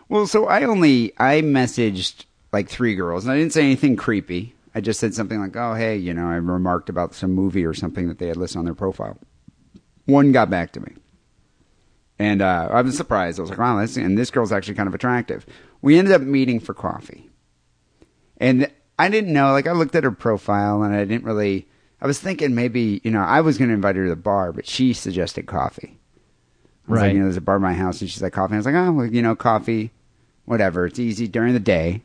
Well, 0.09 0.27
so 0.27 0.47
I 0.47 0.63
only 0.63 1.13
I 1.17 1.41
messaged 1.41 2.25
like 2.51 2.69
three 2.69 2.95
girls, 2.95 3.25
and 3.25 3.33
I 3.33 3.37
didn't 3.37 3.53
say 3.53 3.63
anything 3.63 3.95
creepy. 3.95 4.55
I 4.73 4.81
just 4.81 4.99
said 4.99 5.13
something 5.13 5.39
like, 5.39 5.55
"Oh, 5.55 5.73
hey, 5.73 5.95
you 5.95 6.13
know, 6.13 6.27
I 6.27 6.35
remarked 6.35 6.89
about 6.89 7.13
some 7.13 7.31
movie 7.31 7.65
or 7.65 7.73
something 7.73 8.07
that 8.07 8.19
they 8.19 8.27
had 8.27 8.37
listed 8.37 8.59
on 8.59 8.65
their 8.65 8.73
profile." 8.73 9.17
One 10.05 10.31
got 10.31 10.49
back 10.49 10.73
to 10.73 10.81
me, 10.81 10.93
and 12.19 12.41
uh, 12.41 12.69
I 12.71 12.81
was 12.81 12.97
surprised. 12.97 13.39
I 13.39 13.43
was 13.43 13.49
like, 13.49 13.59
"Wow, 13.59 13.79
this 13.79 13.95
and 13.97 14.17
this 14.17 14.31
girl's 14.31 14.51
actually 14.51 14.75
kind 14.75 14.87
of 14.87 14.95
attractive." 14.95 15.45
We 15.81 15.97
ended 15.97 16.13
up 16.13 16.21
meeting 16.21 16.59
for 16.59 16.73
coffee, 16.73 17.29
and 18.37 18.69
I 18.99 19.09
didn't 19.09 19.33
know. 19.33 19.51
Like, 19.51 19.67
I 19.67 19.71
looked 19.71 19.95
at 19.95 20.03
her 20.03 20.11
profile, 20.11 20.83
and 20.83 20.93
I 20.93 21.05
didn't 21.05 21.23
really. 21.23 21.67
I 22.01 22.07
was 22.07 22.19
thinking 22.19 22.53
maybe 22.53 22.99
you 23.03 23.11
know 23.11 23.21
I 23.21 23.41
was 23.41 23.57
going 23.57 23.69
to 23.69 23.75
invite 23.75 23.95
her 23.95 24.03
to 24.03 24.09
the 24.09 24.15
bar, 24.15 24.51
but 24.51 24.67
she 24.67 24.91
suggested 24.93 25.45
coffee. 25.45 25.94
Was 26.87 26.97
like, 26.97 27.01
Right. 27.07 27.13
you 27.13 27.19
know, 27.19 27.25
there's 27.25 27.37
a 27.37 27.41
bar 27.41 27.55
at 27.55 27.61
my 27.61 27.73
house, 27.73 28.01
and 28.01 28.09
she's 28.09 28.21
like, 28.21 28.33
coffee. 28.33 28.53
I 28.53 28.57
was 28.57 28.65
like, 28.65 28.75
oh, 28.75 28.91
well, 28.91 29.05
you 29.05 29.21
know, 29.21 29.35
coffee, 29.35 29.91
whatever. 30.45 30.85
It's 30.85 30.99
easy 30.99 31.27
during 31.27 31.53
the 31.53 31.59
day. 31.59 32.01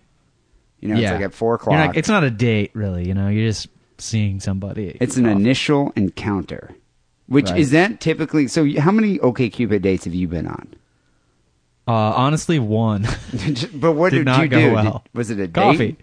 You 0.80 0.88
know, 0.88 0.94
it's 1.00 1.10
like 1.10 1.20
at 1.20 1.34
four 1.34 1.50
You're 1.50 1.54
o'clock. 1.56 1.86
not- 1.88 1.96
it's 1.96 2.08
not 2.08 2.24
a 2.24 2.30
date, 2.30 2.70
really. 2.74 3.06
You 3.06 3.12
know, 3.14 3.28
you're 3.28 3.46
just 3.48 3.68
seeing 3.98 4.40
somebody. 4.40 4.96
It's 5.00 5.16
an 5.18 5.26
initial 5.26 5.92
encounter. 5.96 6.70
Which 7.26 7.50
Right. 7.50 7.60
is 7.60 7.70
that 7.72 8.00
typically? 8.00 8.48
So, 8.48 8.66
how 8.78 8.90
many 8.90 9.18
OKCupid 9.18 9.82
dates 9.82 10.04
have 10.06 10.14
you 10.14 10.26
been 10.26 10.46
on? 10.48 10.74
Uh, 11.86 11.92
honestly, 11.92 12.58
one 12.58 13.02
but 13.74 13.92
what 13.92 14.10
did 14.10 14.18
did, 14.18 14.24
not 14.26 14.42
you 14.42 14.48
go 14.48 14.58
do? 14.68 14.72
well. 14.72 15.02
Did- 15.04 15.18
was 15.18 15.30
it 15.30 15.38
a 15.38 15.46
date? 15.46 15.54
coffee. 15.54 15.96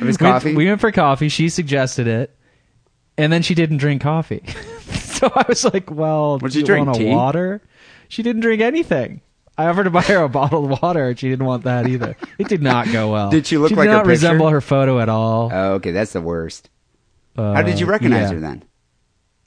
It 0.00 0.02
was 0.02 0.18
We 0.18 0.26
coffee. 0.26 0.54
We 0.54 0.66
went 0.66 0.80
for 0.80 0.90
coffee. 0.92 1.28
She 1.28 1.48
suggested 1.48 2.06
it, 2.06 2.34
and 3.16 3.32
then 3.32 3.42
she 3.42 3.54
didn't 3.54 3.76
drink 3.78 4.02
coffee. 4.02 4.42
so 4.90 5.30
I 5.34 5.44
was 5.48 5.64
like, 5.64 5.90
"Well, 5.90 6.38
What'd 6.38 6.52
do 6.52 6.58
you 6.58 6.62
you 6.62 6.66
drink, 6.66 6.86
want 6.86 6.98
a 6.98 7.02
tea? 7.04 7.10
water?" 7.10 7.60
She 8.08 8.22
didn't 8.22 8.42
drink 8.42 8.60
anything. 8.62 9.20
I 9.56 9.66
offered 9.66 9.84
to 9.84 9.90
buy 9.90 10.02
her 10.02 10.22
a 10.22 10.28
bottle 10.30 10.72
of 10.72 10.82
water, 10.82 11.08
and 11.08 11.18
she 11.18 11.28
didn't 11.28 11.46
want 11.46 11.64
that 11.64 11.86
either. 11.86 12.16
It 12.38 12.48
did 12.48 12.62
not 12.62 12.90
go 12.90 13.12
well. 13.12 13.30
Did 13.30 13.46
she 13.46 13.56
look 13.56 13.68
she 13.70 13.76
like 13.76 13.86
did 13.86 13.92
her 13.92 13.96
not 13.98 14.06
resemble 14.06 14.46
picture? 14.46 14.54
her 14.54 14.60
photo 14.60 15.00
at 15.00 15.08
all. 15.08 15.50
oh, 15.52 15.72
okay, 15.74 15.92
that's 15.92 16.12
the 16.12 16.20
worst. 16.20 16.70
Uh, 17.36 17.54
How 17.54 17.62
did 17.62 17.80
you 17.80 17.86
recognize 17.86 18.30
yeah. 18.30 18.34
her 18.34 18.40
then? 18.40 18.64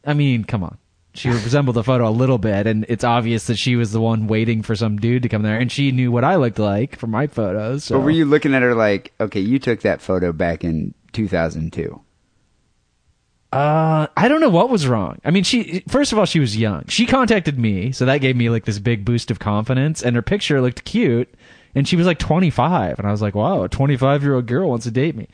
I 0.05 0.13
mean, 0.13 0.43
come 0.43 0.63
on. 0.63 0.77
She 1.13 1.29
resembled 1.29 1.75
the 1.75 1.83
photo 1.83 2.07
a 2.07 2.11
little 2.11 2.37
bit, 2.37 2.67
and 2.67 2.85
it's 2.89 3.03
obvious 3.03 3.47
that 3.47 3.57
she 3.57 3.75
was 3.75 3.91
the 3.91 3.99
one 3.99 4.27
waiting 4.27 4.61
for 4.61 4.75
some 4.75 4.97
dude 4.97 5.23
to 5.23 5.29
come 5.29 5.41
there, 5.41 5.57
and 5.57 5.71
she 5.71 5.91
knew 5.91 6.11
what 6.11 6.23
I 6.23 6.35
looked 6.35 6.59
like 6.59 6.95
from 6.95 7.09
my 7.09 7.25
photos. 7.25 7.85
So. 7.85 7.97
But 7.97 8.05
were 8.05 8.11
you 8.11 8.25
looking 8.25 8.53
at 8.53 8.61
her 8.61 8.75
like, 8.75 9.13
okay, 9.19 9.39
you 9.39 9.57
took 9.57 9.81
that 9.81 9.99
photo 9.99 10.31
back 10.31 10.63
in 10.63 10.93
2002? 11.13 11.99
Uh, 13.51 14.07
I 14.17 14.27
don't 14.27 14.41
know 14.41 14.49
what 14.49 14.69
was 14.69 14.87
wrong. 14.87 15.19
I 15.23 15.31
mean, 15.31 15.43
she 15.43 15.83
first 15.87 16.11
of 16.11 16.19
all 16.19 16.25
she 16.25 16.39
was 16.39 16.57
young. 16.57 16.85
She 16.87 17.05
contacted 17.05 17.57
me, 17.57 17.91
so 17.91 18.05
that 18.05 18.17
gave 18.19 18.35
me 18.35 18.49
like 18.49 18.65
this 18.65 18.79
big 18.79 19.05
boost 19.05 19.31
of 19.31 19.39
confidence. 19.39 20.03
And 20.03 20.15
her 20.15 20.21
picture 20.21 20.61
looked 20.61 20.83
cute, 20.83 21.33
and 21.73 21.87
she 21.87 21.95
was 21.95 22.05
like 22.05 22.19
25, 22.19 22.99
and 22.99 23.07
I 23.07 23.11
was 23.11 23.21
like, 23.21 23.35
wow, 23.35 23.63
a 23.63 23.69
25 23.69 24.23
year 24.23 24.35
old 24.35 24.47
girl 24.47 24.69
wants 24.69 24.85
to 24.85 24.91
date 24.91 25.15
me. 25.15 25.27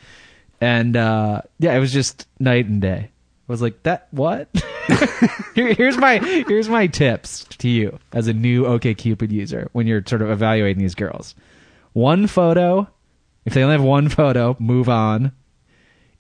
And 0.62 0.96
uh, 0.96 1.42
yeah, 1.58 1.74
it 1.76 1.80
was 1.80 1.92
just 1.92 2.28
night 2.40 2.68
and 2.68 2.82
day. 2.82 3.10
I 3.10 3.52
was 3.52 3.62
like, 3.62 3.82
that 3.84 4.08
what? 4.12 4.48
Here, 5.56 5.74
here's 5.74 5.98
my 5.98 6.18
here's 6.18 6.68
my 6.68 6.88
tips 6.88 7.46
to 7.58 7.70
you 7.70 8.00
as 8.12 8.28
a 8.28 8.34
new 8.34 8.64
OkCupid 8.64 9.32
user 9.32 9.70
when 9.72 9.88
you're 9.88 10.04
sort 10.06 10.22
of 10.22 10.30
evaluating 10.30 10.82
these 10.82 10.96
girls. 10.96 11.36
One 11.94 12.28
photo. 12.28 12.88
If 13.46 13.54
they 13.54 13.64
only 13.64 13.74
have 13.76 13.84
one 13.84 14.10
photo, 14.10 14.56
move 14.60 14.88
on. 14.90 15.32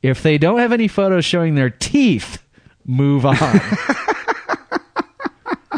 If 0.03 0.22
they 0.22 0.38
don't 0.38 0.60
have 0.60 0.72
any 0.74 0.88
photos 0.88 1.25
showing 1.25 1.55
their 1.55 1.72
teeth, 1.72 2.43
move 2.86 3.25
on. 3.25 3.38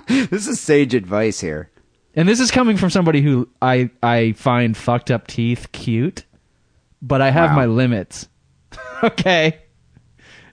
This 0.08 0.48
is 0.48 0.60
sage 0.60 0.94
advice 0.94 1.40
here. 1.42 1.70
and 2.16 2.28
this 2.28 2.40
is 2.40 2.52
coming 2.52 2.78
from 2.78 2.90
somebody 2.90 3.22
who 3.22 3.50
I 3.62 3.90
I 4.04 4.34
find 4.34 4.76
fucked 4.78 5.10
up 5.12 5.28
teeth 5.28 5.72
cute, 5.72 6.26
but 7.02 7.22
I 7.22 7.32
have 7.32 7.52
Wow. 7.52 7.56
my 7.56 7.66
limits. 7.66 8.28
okay. 9.04 9.60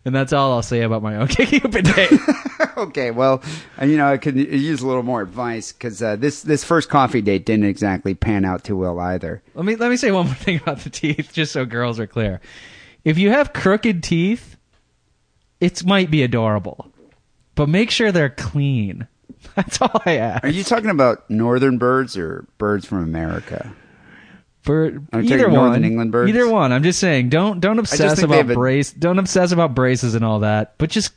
And 0.05 0.15
that's 0.15 0.33
all 0.33 0.53
I'll 0.53 0.63
say 0.63 0.83
about 0.83 1.03
my 1.03 1.17
own 1.17 1.29
OkCupid 1.29 1.95
date. 1.95 2.77
okay, 2.77 3.11
well, 3.13 3.43
uh, 3.81 3.85
you 3.85 3.97
know, 3.97 4.07
I 4.09 4.17
could 4.17 4.37
use 4.37 4.81
a 4.83 4.87
little 4.87 5.03
more 5.05 5.21
advice 5.23 5.71
because 5.73 6.03
uh, 6.03 6.17
this 6.17 6.43
this 6.43 6.65
first 6.65 6.89
coffee 6.89 7.21
date 7.23 7.45
didn't 7.47 7.67
exactly 7.67 8.15
pan 8.15 8.45
out 8.45 8.65
too 8.65 8.77
well 8.77 8.99
either. 8.99 9.43
let 9.55 9.65
me 9.65 9.77
let 9.77 9.91
me 9.91 9.97
say 9.97 10.11
one 10.11 10.27
more 10.27 10.35
thing 10.35 10.57
about 10.63 10.79
the 10.81 10.91
teeth, 10.91 11.31
just 11.33 11.53
so 11.53 11.65
girls 11.65 12.01
are 12.01 12.07
clear. 12.07 12.41
If 13.05 13.19
you 13.19 13.31
have 13.31 13.53
crooked 13.53 14.03
teeth, 14.03 14.57
it 15.61 15.85
might 15.85 16.11
be 16.11 16.23
adorable, 16.23 16.91
but 17.55 17.69
make 17.69 17.91
sure 17.91 18.13
they're 18.13 18.31
clean. 18.31 19.07
That's 19.57 19.81
all 19.83 20.01
I 20.07 20.17
ask. 20.19 20.45
Are 20.45 20.49
you 20.49 20.63
talking 20.65 20.91
about 20.91 21.29
northern 21.29 21.79
birds 21.79 22.17
or 22.17 22.47
birds 22.59 22.87
from 22.87 23.03
America? 23.03 23.73
bird. 24.65 25.05
I'm 25.13 25.25
either 25.25 25.49
one. 25.49 25.55
Northern 25.55 25.85
England 25.85 26.13
birds. 26.13 26.29
Either 26.29 26.49
one. 26.49 26.73
I'm 26.73 26.83
just 26.85 27.01
saying. 27.01 27.29
Don't 27.31 27.61
don't 27.61 27.79
obsess 27.81 28.23
about 28.23 28.49
a- 28.51 28.55
brace. 28.55 28.93
Don't 28.93 29.19
obsess 29.19 29.51
about 29.53 29.75
braces 29.75 30.15
and 30.15 30.25
all 30.25 30.41
that. 30.41 30.75
But 30.79 30.91
just 30.91 31.13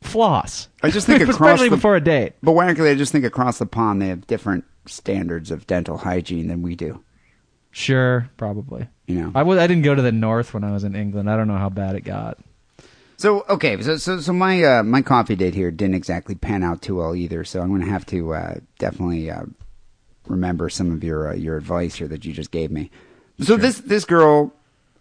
floss. 0.00 0.68
I 0.82 0.90
just 0.90 1.06
think 1.06 1.20
across 1.28 1.34
especially 1.34 1.68
the- 1.68 1.76
before 1.76 1.96
a 1.96 2.00
date. 2.00 2.32
But 2.42 2.52
wackily, 2.52 2.90
I 2.90 2.94
just 2.94 3.12
think 3.12 3.24
across 3.26 3.58
the 3.58 3.66
pond 3.66 4.00
they 4.00 4.08
have 4.08 4.26
different 4.26 4.64
standards 4.86 5.50
of 5.50 5.66
dental 5.66 5.98
hygiene 5.98 6.46
than 6.48 6.62
we 6.62 6.74
do. 6.74 7.02
Sure, 7.76 8.30
probably. 8.38 8.88
You 9.06 9.16
know. 9.16 9.32
I 9.34 9.42
was. 9.42 9.58
I 9.58 9.66
didn't 9.66 9.82
go 9.82 9.94
to 9.94 10.00
the 10.00 10.10
north 10.10 10.54
when 10.54 10.64
I 10.64 10.72
was 10.72 10.82
in 10.82 10.96
England. 10.96 11.28
I 11.28 11.36
don't 11.36 11.46
know 11.46 11.58
how 11.58 11.68
bad 11.68 11.94
it 11.94 12.04
got. 12.04 12.38
So 13.18 13.44
okay, 13.50 13.82
so 13.82 13.98
so 13.98 14.18
so 14.18 14.32
my 14.32 14.64
uh, 14.64 14.82
my 14.82 15.02
coffee 15.02 15.36
date 15.36 15.54
here 15.54 15.70
didn't 15.70 15.94
exactly 15.94 16.34
pan 16.34 16.64
out 16.64 16.80
too 16.80 16.96
well 16.96 17.14
either. 17.14 17.44
So 17.44 17.60
I'm 17.60 17.68
going 17.68 17.82
to 17.82 17.90
have 17.90 18.06
to 18.06 18.32
uh, 18.32 18.54
definitely 18.78 19.30
uh, 19.30 19.44
remember 20.26 20.70
some 20.70 20.90
of 20.90 21.04
your 21.04 21.28
uh, 21.28 21.34
your 21.34 21.58
advice 21.58 21.96
here 21.96 22.08
that 22.08 22.24
you 22.24 22.32
just 22.32 22.50
gave 22.50 22.70
me. 22.70 22.90
So 23.40 23.58
this 23.58 23.80
this 23.80 24.06
girl, 24.06 24.54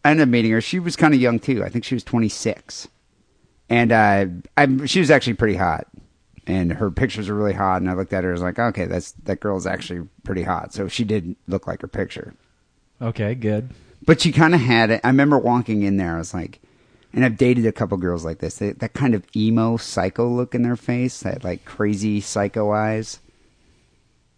I 0.04 0.12
ended 0.12 0.28
up 0.28 0.30
meeting 0.30 0.52
her. 0.52 0.60
She 0.60 0.80
was 0.80 0.98
kind 0.98 1.14
of 1.14 1.22
young 1.22 1.40
too. 1.40 1.64
I 1.64 1.70
think 1.70 1.86
she 1.86 1.96
was 1.96 2.04
26, 2.04 2.90
and 3.70 3.94
uh, 3.94 4.26
I 4.58 4.86
she 4.86 5.00
was 5.00 5.10
actually 5.10 5.36
pretty 5.36 5.56
hot. 5.56 5.88
And 6.46 6.74
her 6.74 6.92
pictures 6.92 7.30
were 7.30 7.36
really 7.36 7.54
hot, 7.54 7.82
and 7.82 7.90
I 7.90 7.94
looked 7.94 8.12
at 8.12 8.26
her. 8.26 8.32
I 8.32 8.34
was 8.34 8.42
like, 8.42 8.60
"Okay, 8.60 8.86
that's 8.86 9.14
that 9.24 9.40
girl's 9.40 9.66
actually 9.66 10.10
pretty 10.26 10.44
hot." 10.44 10.74
So 10.74 10.90
she 10.90 11.06
did 11.06 11.38
look 11.48 11.68
like 11.68 11.82
her 11.82 11.88
picture. 11.88 12.34
Okay, 13.02 13.36
good. 13.36 13.70
But 14.06 14.22
she 14.22 14.32
kind 14.32 14.54
of 14.54 14.62
had 14.62 14.90
it. 14.92 15.02
I 15.04 15.08
remember 15.08 15.38
walking 15.38 15.82
in 15.84 15.98
there. 15.98 16.16
I 16.16 16.18
was 16.20 16.34
like, 16.34 16.60
and 17.14 17.26
I've 17.26 17.38
dated 17.38 17.66
a 17.66 17.72
couple 17.72 17.98
girls 17.98 18.24
like 18.26 18.40
this. 18.40 18.58
They, 18.58 18.72
that 18.72 18.94
kind 18.94 19.16
of 19.16 19.24
emo 19.36 19.78
psycho 19.78 20.28
look 20.30 20.54
in 20.54 20.62
their 20.62 20.76
face, 20.76 21.22
that 21.22 21.44
like 21.44 21.66
crazy 21.66 22.22
psycho 22.22 22.72
eyes. 22.72 23.20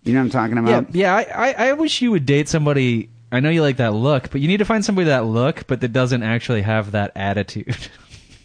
You 0.04 0.14
know 0.14 0.20
what 0.20 0.26
I'm 0.26 0.30
talking 0.32 0.58
about? 0.58 0.96
yeah. 0.96 1.14
I, 1.16 1.24
I, 1.24 1.54
I 1.70 1.74
wish 1.74 2.02
you 2.02 2.12
would 2.12 2.26
date 2.26 2.48
somebody. 2.48 3.10
I 3.32 3.42
know 3.42 3.50
you 3.50 3.62
like 3.62 3.78
that 3.78 3.94
look, 3.94 4.30
but 4.32 4.40
you 4.40 4.48
need 4.48 4.58
to 4.58 4.66
find 4.66 4.86
somebody 4.86 5.08
that 5.08 5.26
look, 5.26 5.68
but 5.68 5.82
that 5.82 5.92
doesn't 5.92 6.24
actually 6.24 6.62
have 6.62 6.92
that 6.92 7.12
attitude. 7.16 7.76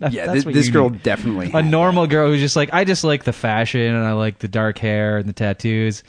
That- 0.01 0.13
Yeah, 0.13 0.33
this, 0.33 0.43
this 0.43 0.69
girl 0.69 0.91
need. 0.91 1.05
definitely. 1.05 1.53
a 1.55 1.63
normal 1.63 2.09
girl 2.09 2.29
who's 2.29 2.41
just 2.41 2.57
like, 2.57 2.71
I 2.73 2.83
just 2.85 3.05
like 3.05 3.23
the 3.23 3.33
fashion 3.33 3.81
and 3.95 4.05
I 4.05 4.15
like 4.15 4.41
the 4.41 4.49
dark 4.49 4.79
hair 4.79 5.19
and 5.19 5.29
the 5.29 5.33
tattoos, 5.33 6.03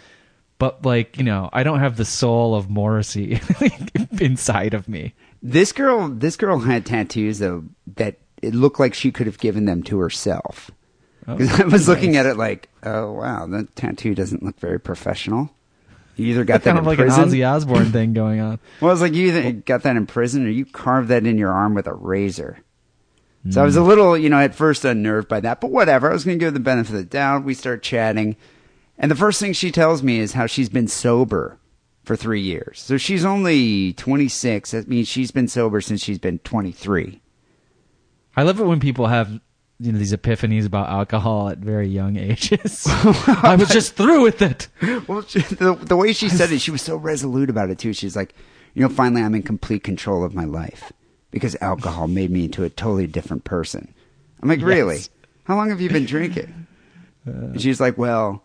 but 0.63 0.86
like 0.86 1.17
you 1.17 1.25
know, 1.25 1.50
I 1.51 1.63
don't 1.63 1.79
have 1.79 1.98
the 1.98 2.05
soul 2.05 2.55
of 2.55 2.70
Morrissey 2.70 3.41
inside 4.22 4.74
of 4.74 4.88
me. 4.88 5.13
This 5.41 5.74
girl, 5.74 6.08
this 6.08 6.38
girl 6.38 6.60
had 6.60 6.86
tattoos 6.86 7.39
though 7.39 7.65
that 7.98 8.20
it 8.41 8.55
looked 8.55 8.79
like 8.79 8.93
she 8.93 9.12
could 9.12 9.27
have 9.27 9.39
given 9.39 9.65
them 9.65 9.84
to 9.84 10.00
herself. 10.00 10.72
Oh, 11.27 11.38
'Cause 11.38 11.60
I 11.60 11.65
was 11.65 11.89
looking 11.89 12.15
at 12.15 12.25
it 12.25 12.38
like, 12.38 12.70
oh 12.84 13.12
wow, 13.12 13.46
that 13.48 13.75
tattoo 13.75 14.15
doesn't 14.15 14.41
look 14.41 14.58
very 14.58 14.79
professional. 14.79 15.53
You 16.15 16.27
either 16.27 16.46
got 16.46 16.63
that 16.63 16.75
kind 16.75 16.77
in 16.77 16.84
of 16.84 16.88
like 16.88 16.98
prison. 16.98 17.24
an 17.24 17.29
Ozzy 17.29 17.46
Osbourne 17.46 17.91
thing 17.91 18.13
going 18.13 18.39
on. 18.39 18.58
Well, 18.79 18.93
it's 18.93 19.01
like 19.01 19.15
you 19.15 19.27
either 19.27 19.51
got 19.51 19.84
that 19.84 19.98
in 19.98 20.05
prison 20.05 20.46
or 20.46 20.50
you 20.50 20.63
carved 20.63 21.10
that 21.10 21.27
in 21.27 21.38
your 21.38 21.51
arm 21.51 21.74
with 21.74 21.88
a 21.88 21.93
razor. 21.93 22.60
So 23.50 23.62
I 23.62 23.65
was 23.65 23.75
a 23.75 23.82
hmm. 23.82 23.88
little, 23.89 24.17
you 24.17 24.29
know, 24.29 24.39
at 24.39 24.55
first 24.55 24.86
unnerved 24.86 25.27
by 25.27 25.41
that, 25.41 25.60
but 25.60 25.72
whatever. 25.72 26.10
I 26.10 26.13
was 26.13 26.24
going 26.24 26.39
to 26.39 26.46
give 26.46 26.53
the 26.53 26.62
benefit 26.62 26.91
of 26.91 27.00
the 27.00 27.03
doubt. 27.03 27.43
We 27.43 27.53
start 27.53 27.84
chatting. 27.84 28.38
And 28.98 29.10
the 29.10 29.16
first 29.16 29.40
thing 29.40 29.54
she 29.54 29.72
tells 29.72 30.04
me 30.04 30.20
is 30.20 30.34
how 30.34 30.46
she's 30.46 30.70
been 30.70 30.88
sober 30.88 31.58
for 32.04 32.16
three 32.16 32.42
years. 32.42 32.82
So 32.82 32.98
she's 32.98 33.26
only 33.26 33.94
26. 33.94 34.72
That 34.72 34.88
means 34.88 35.08
she's 35.08 35.32
been 35.32 35.48
sober 35.48 35.82
since 35.82 36.04
she's 36.04 36.20
been 36.20 36.40
23. 36.40 37.22
I 38.36 38.44
love 38.44 38.60
it 38.60 38.66
when 38.66 38.80
people 38.80 39.08
have 39.08 39.40
you 39.80 39.92
know 39.92 40.00
these 40.00 40.14
epiphanies 40.14 40.66
about 40.66 40.90
alcohol 40.90 41.50
at 41.50 41.58
very 41.58 41.88
young 41.88 42.16
ages. 42.18 42.86
I 42.88 43.56
was 43.60 43.70
just 43.70 43.96
through 43.96 44.24
with 44.24 44.42
it. 44.42 44.68
Well, 45.08 45.24
she, 45.24 45.40
the, 45.40 45.76
the 45.76 45.98
way 45.98 46.14
she 46.14 46.30
said 46.30 46.52
it, 46.52 46.60
she 46.60 46.72
was 46.72 46.82
so 46.82 46.96
resolute 46.96 47.50
about 47.50 47.70
it, 47.70 47.80
too. 47.80 47.92
She's 47.94 48.16
like, 48.16 48.34
you 48.74 48.82
know, 48.82 48.90
finally 48.90 49.22
I'm 49.22 49.36
in 49.36 49.44
complete 49.44 49.84
control 49.84 50.24
of 50.24 50.34
my 50.34 50.46
life 50.46 50.94
because 51.32 51.58
alcohol 51.62 52.08
made 52.08 52.32
me 52.32 52.46
into 52.46 52.64
a 52.64 52.70
totally 52.70 53.08
different 53.08 53.44
person. 53.44 53.94
I'm 54.42 54.50
like, 54.50 54.62
really? 54.62 54.96
Yes. 54.96 55.10
How 55.46 55.56
long 55.56 55.70
have 55.70 55.82
you 55.82 55.90
been 55.90 56.06
drinking? 56.06 56.68
Uh. 57.25 57.32
And 57.32 57.62
she's 57.62 57.79
like, 57.79 57.98
well, 57.98 58.44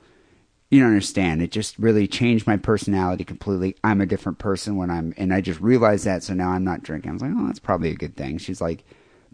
you 0.71 0.81
don't 0.81 0.89
understand. 0.89 1.41
It 1.43 1.51
just 1.51 1.79
really 1.79 2.07
changed 2.07 2.47
my 2.47 2.57
personality 2.57 3.25
completely. 3.25 3.75
I'm 3.83 4.01
a 4.01 4.07
different 4.07 4.39
person 4.39 4.77
when 4.77 4.91
I'm, 4.91 5.15
and 5.17 5.33
I 5.33 5.41
just 5.41 5.61
realized 5.61 6.05
that. 6.05 6.23
So 6.23 6.35
now 6.35 6.51
I'm 6.51 6.65
not 6.65 6.83
drinking. 6.83 7.11
I 7.11 7.13
was 7.15 7.23
like, 7.23 7.33
oh, 7.35 7.47
that's 7.47 7.59
probably 7.59 7.91
a 7.91 7.95
good 7.97 8.17
thing. 8.17 8.39
She's 8.39 8.61
like, 8.61 8.85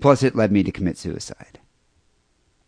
plus 0.00 0.22
it 0.22 0.36
led 0.36 0.52
me 0.52 0.62
to 0.62 0.70
commit 0.72 0.96
suicide. 0.96 1.58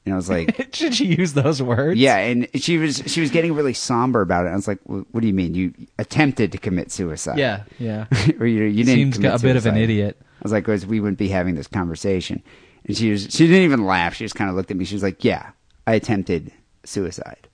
And 0.04 0.12
I 0.12 0.16
was 0.16 0.30
like, 0.30 0.68
Should 0.72 0.94
she 0.94 1.06
use 1.06 1.32
those 1.32 1.60
words? 1.60 1.98
yeah, 1.98 2.16
and 2.18 2.48
she 2.54 2.78
was 2.78 3.02
she 3.06 3.20
was 3.20 3.32
getting 3.32 3.54
really 3.54 3.74
somber 3.74 4.20
about 4.20 4.46
it. 4.46 4.50
I 4.50 4.54
was 4.54 4.68
like, 4.68 4.80
"Wh- 4.84 5.02
"What 5.12 5.20
do 5.20 5.26
you 5.26 5.34
mean? 5.34 5.54
You 5.56 5.74
attempted 5.98 6.52
to 6.52 6.58
commit 6.58 6.92
suicide? 6.92 7.38
Yeah, 7.38 7.64
yeah. 7.80 8.06
or 8.38 8.46
you, 8.46 8.62
you 8.64 8.84
didn't 8.84 9.14
Seems 9.14 9.18
a 9.18 9.38
bit 9.44 9.56
of 9.56 9.66
an 9.66 9.76
idiot. 9.76 10.16
I 10.22 10.26
was 10.44 10.52
like, 10.52 10.64
"Cause 10.64 10.86
we 10.86 11.00
wouldn't 11.00 11.18
be 11.18 11.26
having 11.26 11.56
this 11.56 11.66
conversation." 11.66 12.40
And 12.84 12.96
she 12.96 13.10
was 13.10 13.22
she 13.30 13.48
didn't 13.48 13.64
even 13.64 13.84
laugh. 13.84 14.14
She 14.14 14.24
just 14.24 14.36
kind 14.36 14.48
of 14.48 14.54
looked 14.54 14.70
at 14.70 14.76
me. 14.76 14.84
She 14.84 14.94
was 14.94 15.02
like, 15.02 15.24
"Yeah, 15.24 15.50
I 15.88 15.94
attempted 15.94 16.52
suicide." 16.84 17.45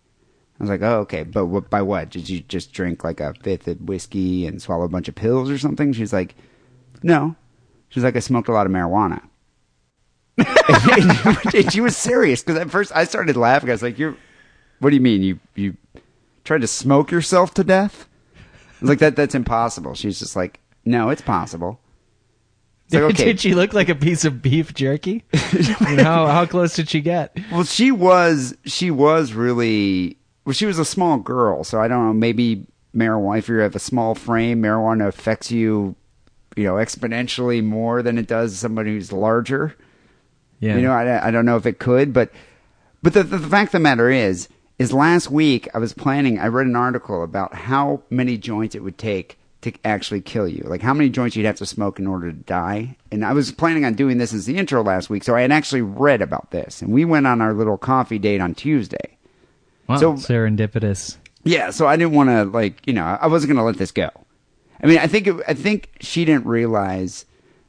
I 0.60 0.62
was 0.62 0.70
like, 0.70 0.82
"Oh, 0.82 1.00
okay, 1.00 1.22
but 1.24 1.46
what, 1.46 1.70
by 1.70 1.82
what? 1.82 2.10
Did 2.10 2.28
you 2.28 2.40
just 2.40 2.72
drink 2.72 3.04
like 3.04 3.20
a 3.20 3.34
fifth 3.42 3.66
of 3.68 3.80
whiskey 3.80 4.46
and 4.46 4.60
swallow 4.62 4.84
a 4.84 4.88
bunch 4.88 5.08
of 5.08 5.14
pills 5.14 5.50
or 5.50 5.58
something?" 5.58 5.92
She's 5.92 6.12
like, 6.12 6.34
"No." 7.02 7.36
She's 7.88 8.04
like, 8.04 8.16
"I 8.16 8.20
smoked 8.20 8.48
a 8.48 8.52
lot 8.52 8.66
of 8.66 8.72
marijuana." 8.72 9.22
and 10.38 11.70
she 11.72 11.80
was 11.80 11.96
serious 11.96 12.42
because 12.42 12.60
at 12.60 12.70
first 12.70 12.90
I 12.94 13.04
started 13.04 13.36
laughing. 13.36 13.68
I 13.70 13.72
was 13.72 13.82
like, 13.82 13.98
"You're, 13.98 14.16
what 14.78 14.90
do 14.90 14.96
you 14.96 15.02
mean 15.02 15.22
you 15.22 15.38
you 15.54 15.76
tried 16.44 16.62
to 16.62 16.66
smoke 16.66 17.10
yourself 17.10 17.54
to 17.54 17.64
death?" 17.64 18.08
I 18.36 18.40
was 18.80 18.88
like, 18.88 18.98
"That 18.98 19.16
that's 19.16 19.34
impossible." 19.34 19.94
She's 19.94 20.18
just 20.18 20.36
like, 20.36 20.60
"No, 20.84 21.10
it's 21.10 21.22
possible." 21.22 21.80
It's 22.86 22.94
like, 22.94 23.02
okay, 23.14 23.24
Did 23.24 23.40
she 23.40 23.54
look 23.54 23.72
like 23.72 23.88
a 23.88 23.94
piece 23.94 24.24
of 24.24 24.42
beef 24.42 24.74
jerky? 24.74 25.24
How 25.32 26.26
how 26.26 26.46
close 26.46 26.74
did 26.74 26.88
she 26.88 27.00
get? 27.00 27.36
well, 27.50 27.64
she 27.64 27.90
was 27.90 28.56
she 28.64 28.90
was 28.90 29.32
really 29.32 30.16
well. 30.44 30.52
She 30.52 30.66
was 30.66 30.78
a 30.78 30.84
small 30.84 31.18
girl, 31.18 31.64
so 31.64 31.80
I 31.80 31.88
don't 31.88 32.06
know. 32.06 32.12
Maybe 32.12 32.66
marijuana. 32.94 33.38
If 33.38 33.48
you 33.48 33.56
have 33.56 33.76
a 33.76 33.80
small 33.80 34.14
frame, 34.14 34.62
marijuana 34.62 35.08
affects 35.08 35.50
you, 35.50 35.96
you 36.56 36.64
know, 36.64 36.74
exponentially 36.74 37.62
more 37.62 38.02
than 38.02 38.18
it 38.18 38.26
does 38.26 38.58
somebody 38.58 38.92
who's 38.92 39.12
larger. 39.12 39.76
Yeah, 40.60 40.76
You 40.76 40.82
know, 40.82 40.92
I, 40.92 41.28
I 41.28 41.30
don't 41.30 41.46
know 41.46 41.56
if 41.56 41.66
it 41.66 41.78
could, 41.78 42.12
but 42.12 42.30
but 43.02 43.14
the, 43.14 43.24
the 43.24 43.38
fact 43.38 43.68
of 43.68 43.72
the 43.72 43.80
matter 43.80 44.10
is, 44.10 44.48
is 44.78 44.92
last 44.92 45.30
week 45.30 45.68
I 45.74 45.78
was 45.78 45.92
planning. 45.92 46.38
I 46.38 46.46
read 46.46 46.66
an 46.66 46.76
article 46.76 47.24
about 47.24 47.54
how 47.54 48.02
many 48.10 48.38
joints 48.38 48.74
it 48.74 48.82
would 48.84 48.96
take 48.96 49.38
to 49.62 49.72
actually 49.84 50.20
kill 50.20 50.48
you, 50.48 50.62
like 50.66 50.82
how 50.82 50.94
many 50.94 51.08
joints 51.08 51.36
you'd 51.36 51.46
have 51.46 51.56
to 51.56 51.66
smoke 51.66 51.98
in 51.98 52.06
order 52.06 52.30
to 52.30 52.36
die. 52.36 52.96
And 53.10 53.24
I 53.24 53.32
was 53.32 53.52
planning 53.52 53.84
on 53.84 53.94
doing 53.94 54.18
this 54.18 54.34
as 54.34 54.46
the 54.46 54.56
intro 54.56 54.82
last 54.82 55.08
week, 55.08 55.24
so 55.24 55.34
I 55.36 55.42
had 55.42 55.52
actually 55.52 55.82
read 55.82 56.20
about 56.20 56.50
this. 56.50 56.82
And 56.82 56.92
we 56.92 57.04
went 57.04 57.26
on 57.26 57.40
our 57.40 57.54
little 57.54 57.78
coffee 57.78 58.18
date 58.18 58.40
on 58.40 58.54
Tuesday. 58.54 59.18
Wow, 59.88 59.96
so- 59.96 60.12
serendipitous. 60.14 61.16
Yeah, 61.44 61.70
so 61.70 61.88
I 61.88 61.96
didn't 61.96 62.12
want 62.12 62.28
to 62.30 62.44
like 62.44 62.86
you 62.86 62.92
know 62.92 63.04
I 63.04 63.26
wasn't 63.26 63.48
going 63.48 63.58
to 63.58 63.64
let 63.64 63.76
this 63.78 63.90
go. 63.90 64.10
I 64.82 64.86
mean, 64.86 64.98
I 64.98 65.06
think 65.06 65.26
it, 65.26 65.36
I 65.48 65.54
think 65.54 65.90
she 66.00 66.24
didn't 66.24 66.46
realize 66.46 67.24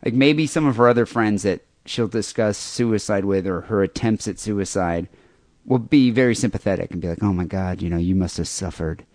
like 0.05 0.13
maybe 0.13 0.45
some 0.47 0.65
of 0.67 0.75
her 0.77 0.87
other 0.87 1.05
friends 1.05 1.43
that 1.43 1.61
she'll 1.85 2.07
discuss 2.07 2.57
suicide 2.57 3.25
with 3.25 3.45
or 3.47 3.61
her 3.61 3.81
attempts 3.83 4.27
at 4.27 4.39
suicide 4.39 5.07
will 5.65 5.79
be 5.79 6.11
very 6.11 6.35
sympathetic 6.35 6.91
and 6.91 7.01
be 7.01 7.07
like, 7.07 7.23
"Oh 7.23 7.33
my 7.33 7.45
God, 7.45 7.81
you 7.81 7.89
know, 7.89 7.97
you 7.97 8.13
must 8.15 8.37
have 8.37 8.47
suffered. 8.47 9.05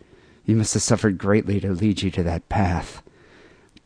You 0.44 0.56
must 0.56 0.74
have 0.74 0.82
suffered 0.82 1.18
greatly 1.18 1.60
to 1.60 1.70
lead 1.72 2.02
you 2.02 2.10
to 2.12 2.22
that 2.24 2.48
path." 2.48 3.02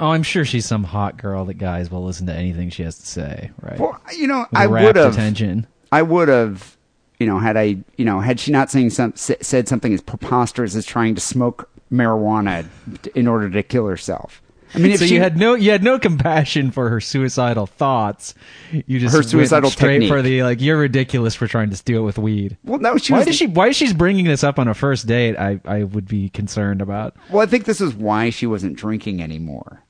Oh, 0.00 0.10
I'm 0.10 0.22
sure 0.22 0.44
she's 0.44 0.64
some 0.66 0.84
hot 0.84 1.16
girl 1.16 1.44
that 1.44 1.54
guys 1.58 1.90
will 1.90 2.04
listen 2.04 2.26
to 2.28 2.34
anything 2.34 2.70
she 2.70 2.82
has 2.82 2.98
to 2.98 3.06
say, 3.06 3.50
right? 3.60 3.78
Well, 3.78 4.00
you 4.16 4.26
know, 4.26 4.46
With 4.50 4.60
I 4.60 4.66
would 4.66 4.96
have. 4.96 5.12
attention. 5.12 5.66
I 5.92 6.02
would 6.02 6.28
have, 6.28 6.76
you 7.22 7.28
know, 7.28 7.38
had 7.38 7.56
I, 7.56 7.76
you 7.96 8.04
know, 8.04 8.20
had 8.20 8.40
she 8.40 8.50
not 8.50 8.70
saying 8.70 8.90
some, 8.90 9.12
said 9.16 9.68
something 9.68 9.94
as 9.94 10.00
preposterous 10.00 10.74
as 10.74 10.84
trying 10.84 11.14
to 11.14 11.20
smoke 11.20 11.70
marijuana 11.90 12.66
in 13.14 13.26
order 13.28 13.48
to 13.50 13.62
kill 13.62 13.86
herself. 13.86 14.42
I 14.74 14.78
mean, 14.78 14.92
if 14.92 15.00
so 15.00 15.06
she 15.06 15.16
you 15.16 15.20
had 15.20 15.36
no 15.36 15.52
you 15.54 15.70
had 15.70 15.82
no 15.84 15.98
compassion 15.98 16.70
for 16.70 16.88
her 16.88 16.98
suicidal 16.98 17.66
thoughts. 17.66 18.34
You 18.72 18.98
just 18.98 19.12
Her 19.12 19.18
went 19.18 19.28
suicidal 19.28 19.70
straight 19.70 19.92
technique. 20.00 20.08
for 20.08 20.22
the 20.22 20.42
like 20.44 20.62
you're 20.62 20.78
ridiculous 20.78 21.34
for 21.34 21.46
trying 21.46 21.68
to 21.70 21.82
do 21.84 21.98
it 21.98 22.02
with 22.02 22.16
weed. 22.16 22.56
well, 22.64 22.78
no, 22.80 22.96
she 22.96 23.12
why 23.12 23.18
was. 23.18 23.26
does 23.26 23.36
she 23.36 23.46
why 23.46 23.72
she's 23.72 23.92
bringing 23.92 24.24
this 24.24 24.42
up 24.42 24.58
on 24.58 24.68
a 24.68 24.74
first 24.74 25.06
date? 25.06 25.36
I 25.36 25.60
I 25.66 25.82
would 25.84 26.08
be 26.08 26.30
concerned 26.30 26.80
about. 26.80 27.14
Well, 27.30 27.42
I 27.42 27.46
think 27.46 27.66
this 27.66 27.82
is 27.82 27.92
why 27.94 28.30
she 28.30 28.46
wasn't 28.46 28.76
drinking 28.78 29.22
anymore, 29.22 29.84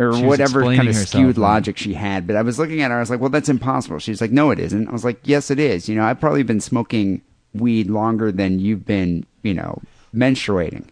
or 0.00 0.14
She 0.14 0.24
whatever 0.24 0.62
kind 0.62 0.88
of 0.88 0.94
skewed 0.94 1.38
logic 1.38 1.76
she 1.76 1.94
had. 1.94 2.26
But 2.26 2.36
I 2.36 2.42
was 2.42 2.58
looking 2.58 2.82
at 2.82 2.90
her. 2.90 2.96
I 2.96 3.00
was 3.00 3.10
like, 3.10 3.20
"Well, 3.20 3.30
that's 3.30 3.48
impossible." 3.48 3.98
She's 3.98 4.20
like, 4.20 4.30
"No, 4.30 4.50
it 4.50 4.58
isn't." 4.58 4.88
I 4.88 4.92
was 4.92 5.04
like, 5.04 5.20
"Yes, 5.24 5.50
it 5.50 5.58
is." 5.58 5.88
You 5.88 5.96
know, 5.96 6.04
I've 6.04 6.20
probably 6.20 6.42
been 6.44 6.60
smoking 6.60 7.22
weed 7.52 7.90
longer 7.90 8.30
than 8.30 8.60
you've 8.60 8.84
been, 8.86 9.26
you 9.42 9.54
know, 9.54 9.82
menstruating, 10.14 10.84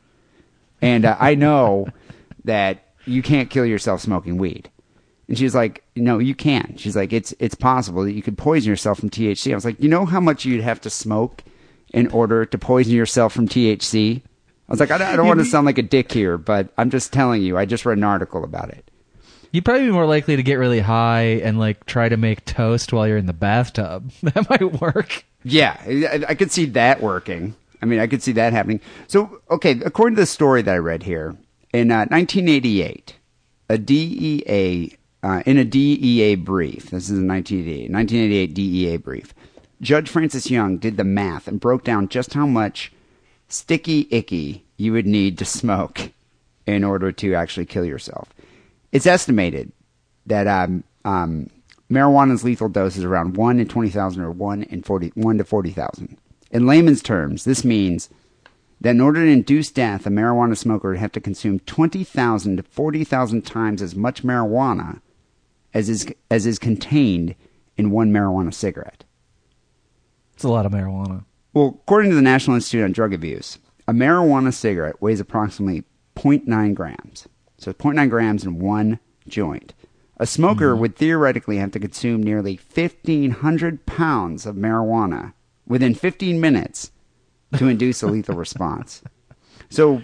and 0.82 1.04
uh, 1.04 1.16
I 1.20 1.34
know 1.34 1.88
that 2.44 2.82
you 3.04 3.22
can't 3.22 3.50
kill 3.50 3.64
yourself 3.66 4.00
smoking 4.00 4.38
weed. 4.38 4.70
And 5.28 5.38
she's 5.38 5.54
like, 5.54 5.84
"No, 5.94 6.18
you 6.18 6.34
can." 6.34 6.74
She's 6.76 6.96
like, 6.96 7.12
"It's 7.12 7.32
it's 7.38 7.54
possible 7.54 8.02
that 8.04 8.12
you 8.12 8.22
could 8.22 8.38
poison 8.38 8.68
yourself 8.68 8.98
from 8.98 9.10
THC." 9.10 9.52
I 9.52 9.54
was 9.54 9.64
like, 9.64 9.80
"You 9.80 9.88
know 9.88 10.04
how 10.04 10.20
much 10.20 10.44
you'd 10.44 10.62
have 10.64 10.80
to 10.82 10.90
smoke 10.90 11.44
in 11.92 12.08
order 12.08 12.44
to 12.44 12.58
poison 12.58 12.92
yourself 12.92 13.32
from 13.32 13.48
THC?" 13.48 14.22
I 14.68 14.72
was 14.72 14.80
like, 14.80 14.90
I 14.90 14.98
don't, 14.98 15.06
I 15.06 15.16
don't 15.16 15.28
want 15.28 15.38
to 15.38 15.44
sound 15.44 15.64
like 15.64 15.78
a 15.78 15.82
dick 15.82 16.10
here, 16.10 16.36
but 16.36 16.70
I'm 16.76 16.90
just 16.90 17.12
telling 17.12 17.40
you. 17.42 17.56
I 17.56 17.66
just 17.66 17.86
read 17.86 17.98
an 17.98 18.04
article 18.04 18.42
about 18.42 18.70
it. 18.70 18.85
You'd 19.56 19.64
probably 19.64 19.86
be 19.86 19.90
more 19.90 20.04
likely 20.04 20.36
to 20.36 20.42
get 20.42 20.56
really 20.56 20.80
high 20.80 21.40
and 21.42 21.58
like 21.58 21.86
try 21.86 22.10
to 22.10 22.18
make 22.18 22.44
toast 22.44 22.92
while 22.92 23.08
you're 23.08 23.16
in 23.16 23.24
the 23.24 23.32
bathtub. 23.32 24.12
That 24.22 24.50
might 24.50 24.82
work. 24.82 25.24
Yeah, 25.44 25.80
I, 25.82 26.26
I 26.28 26.34
could 26.34 26.52
see 26.52 26.66
that 26.66 27.00
working. 27.00 27.54
I 27.80 27.86
mean, 27.86 27.98
I 27.98 28.06
could 28.06 28.22
see 28.22 28.32
that 28.32 28.52
happening. 28.52 28.82
So, 29.06 29.40
okay, 29.50 29.80
according 29.82 30.16
to 30.16 30.20
the 30.20 30.26
story 30.26 30.60
that 30.60 30.74
I 30.74 30.76
read 30.76 31.04
here, 31.04 31.38
in 31.72 31.90
uh, 31.90 32.04
1988, 32.10 33.14
a 33.70 33.78
DEA, 33.78 34.94
uh, 35.22 35.42
in 35.46 35.56
a 35.56 35.64
DEA 35.64 36.34
brief, 36.34 36.90
this 36.90 37.04
is 37.04 37.18
in 37.18 37.26
1988, 37.26 37.90
1988 37.90 38.52
DEA 38.52 38.96
brief, 38.98 39.32
Judge 39.80 40.10
Francis 40.10 40.50
Young 40.50 40.76
did 40.76 40.98
the 40.98 41.04
math 41.04 41.48
and 41.48 41.58
broke 41.58 41.82
down 41.82 42.08
just 42.08 42.34
how 42.34 42.46
much 42.46 42.92
sticky 43.48 44.06
icky 44.10 44.66
you 44.76 44.92
would 44.92 45.06
need 45.06 45.38
to 45.38 45.46
smoke 45.46 46.12
in 46.66 46.84
order 46.84 47.10
to 47.10 47.34
actually 47.34 47.64
kill 47.64 47.86
yourself. 47.86 48.28
It's 48.92 49.06
estimated 49.06 49.72
that 50.26 50.46
um, 50.46 50.84
um, 51.04 51.48
marijuana's 51.90 52.44
lethal 52.44 52.68
dose 52.68 52.96
is 52.96 53.04
around 53.04 53.36
1 53.36 53.60
in 53.60 53.68
20,000 53.68 54.22
or 54.22 54.30
1 54.30 54.62
in 54.64 54.82
40, 54.82 55.12
1 55.14 55.38
to 55.38 55.44
40,000. 55.44 56.16
In 56.50 56.66
layman's 56.66 57.02
terms, 57.02 57.44
this 57.44 57.64
means 57.64 58.08
that 58.80 58.90
in 58.90 59.00
order 59.00 59.24
to 59.24 59.30
induce 59.30 59.70
death, 59.70 60.06
a 60.06 60.10
marijuana 60.10 60.56
smoker 60.56 60.90
would 60.90 60.98
have 60.98 61.12
to 61.12 61.20
consume 61.20 61.60
20,000 61.60 62.56
to 62.56 62.62
40,000 62.62 63.42
times 63.42 63.82
as 63.82 63.94
much 63.94 64.22
marijuana 64.22 65.00
as 65.74 65.88
is, 65.88 66.06
as 66.30 66.46
is 66.46 66.58
contained 66.58 67.34
in 67.76 67.90
one 67.90 68.12
marijuana 68.12 68.52
cigarette. 68.52 69.04
It's 70.34 70.44
a 70.44 70.48
lot 70.48 70.66
of 70.66 70.72
marijuana. 70.72 71.24
Well, 71.52 71.78
according 71.82 72.10
to 72.10 72.16
the 72.16 72.22
National 72.22 72.56
Institute 72.56 72.84
on 72.84 72.92
Drug 72.92 73.14
Abuse, 73.14 73.58
a 73.88 73.92
marijuana 73.92 74.52
cigarette 74.52 75.00
weighs 75.00 75.20
approximately 75.20 75.84
0.9 76.16 76.74
grams. 76.74 77.28
So 77.58 77.72
0.9 77.72 78.10
grams 78.10 78.44
in 78.44 78.58
one 78.58 78.98
joint. 79.28 79.74
A 80.18 80.26
smoker 80.26 80.72
mm-hmm. 80.72 80.80
would 80.80 80.96
theoretically 80.96 81.58
have 81.58 81.72
to 81.72 81.80
consume 81.80 82.22
nearly 82.22 82.58
1,500 82.74 83.86
pounds 83.86 84.46
of 84.46 84.56
marijuana 84.56 85.34
within 85.66 85.94
15 85.94 86.40
minutes 86.40 86.90
to 87.56 87.68
induce 87.68 88.02
a 88.02 88.06
lethal 88.06 88.36
response. 88.36 89.02
So, 89.68 90.02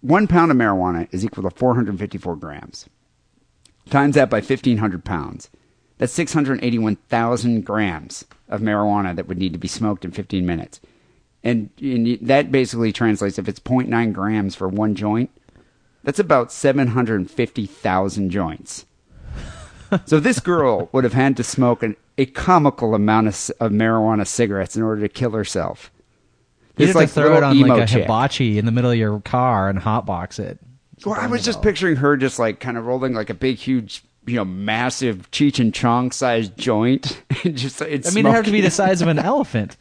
one 0.00 0.26
pound 0.26 0.50
of 0.50 0.56
marijuana 0.56 1.08
is 1.12 1.24
equal 1.24 1.48
to 1.48 1.50
454 1.50 2.36
grams. 2.36 2.88
Times 3.88 4.14
that 4.16 4.30
by 4.30 4.38
1,500 4.38 5.04
pounds. 5.04 5.50
That's 5.98 6.12
681,000 6.12 7.64
grams 7.64 8.24
of 8.48 8.60
marijuana 8.60 9.14
that 9.14 9.28
would 9.28 9.38
need 9.38 9.52
to 9.52 9.58
be 9.58 9.68
smoked 9.68 10.04
in 10.04 10.10
15 10.10 10.44
minutes. 10.44 10.80
And, 11.42 11.70
and 11.80 12.18
that 12.20 12.50
basically 12.50 12.92
translates, 12.92 13.38
if 13.38 13.48
it's 13.48 13.60
0.9 13.60 14.12
grams 14.12 14.54
for 14.54 14.68
one 14.68 14.94
joint, 14.94 15.30
that's 16.04 16.18
about 16.18 16.52
750,000 16.52 18.30
joints. 18.30 18.86
so 20.04 20.20
this 20.20 20.38
girl 20.38 20.88
would 20.92 21.04
have 21.04 21.14
had 21.14 21.36
to 21.38 21.44
smoke 21.44 21.82
an, 21.82 21.96
a 22.16 22.26
comical 22.26 22.94
amount 22.94 23.28
of, 23.28 23.50
of 23.60 23.72
marijuana 23.72 24.26
cigarettes 24.26 24.76
in 24.76 24.82
order 24.82 25.00
to 25.00 25.08
kill 25.08 25.32
herself. 25.32 25.90
This, 26.76 26.92
have 26.92 27.02
to 27.02 27.08
throw 27.08 27.36
it 27.36 27.42
on 27.42 27.58
like 27.60 27.82
a 27.82 27.86
chick. 27.86 28.02
hibachi 28.02 28.58
in 28.58 28.66
the 28.66 28.72
middle 28.72 28.90
of 28.90 28.96
your 28.96 29.20
car 29.20 29.68
and 29.68 29.78
hotbox 29.78 30.38
it. 30.38 30.58
Well, 31.04 31.14
I 31.14 31.26
was 31.26 31.44
just 31.44 31.62
picturing 31.62 31.96
her 31.96 32.16
just 32.16 32.38
like 32.38 32.60
kind 32.60 32.76
of 32.76 32.86
rolling 32.86 33.14
like 33.14 33.30
a 33.30 33.34
big, 33.34 33.56
huge, 33.56 34.02
you 34.26 34.36
know, 34.36 34.44
massive 34.44 35.30
Cheech 35.30 35.60
and 35.60 35.72
Chong 35.72 36.10
sized 36.10 36.56
joint. 36.56 37.22
and 37.44 37.56
just 37.56 37.80
it's 37.80 38.10
I 38.10 38.14
mean, 38.14 38.26
it 38.26 38.30
have 38.30 38.44
to 38.46 38.50
be 38.50 38.60
the 38.60 38.70
size 38.70 39.02
of 39.02 39.08
an 39.08 39.18
elephant. 39.20 39.76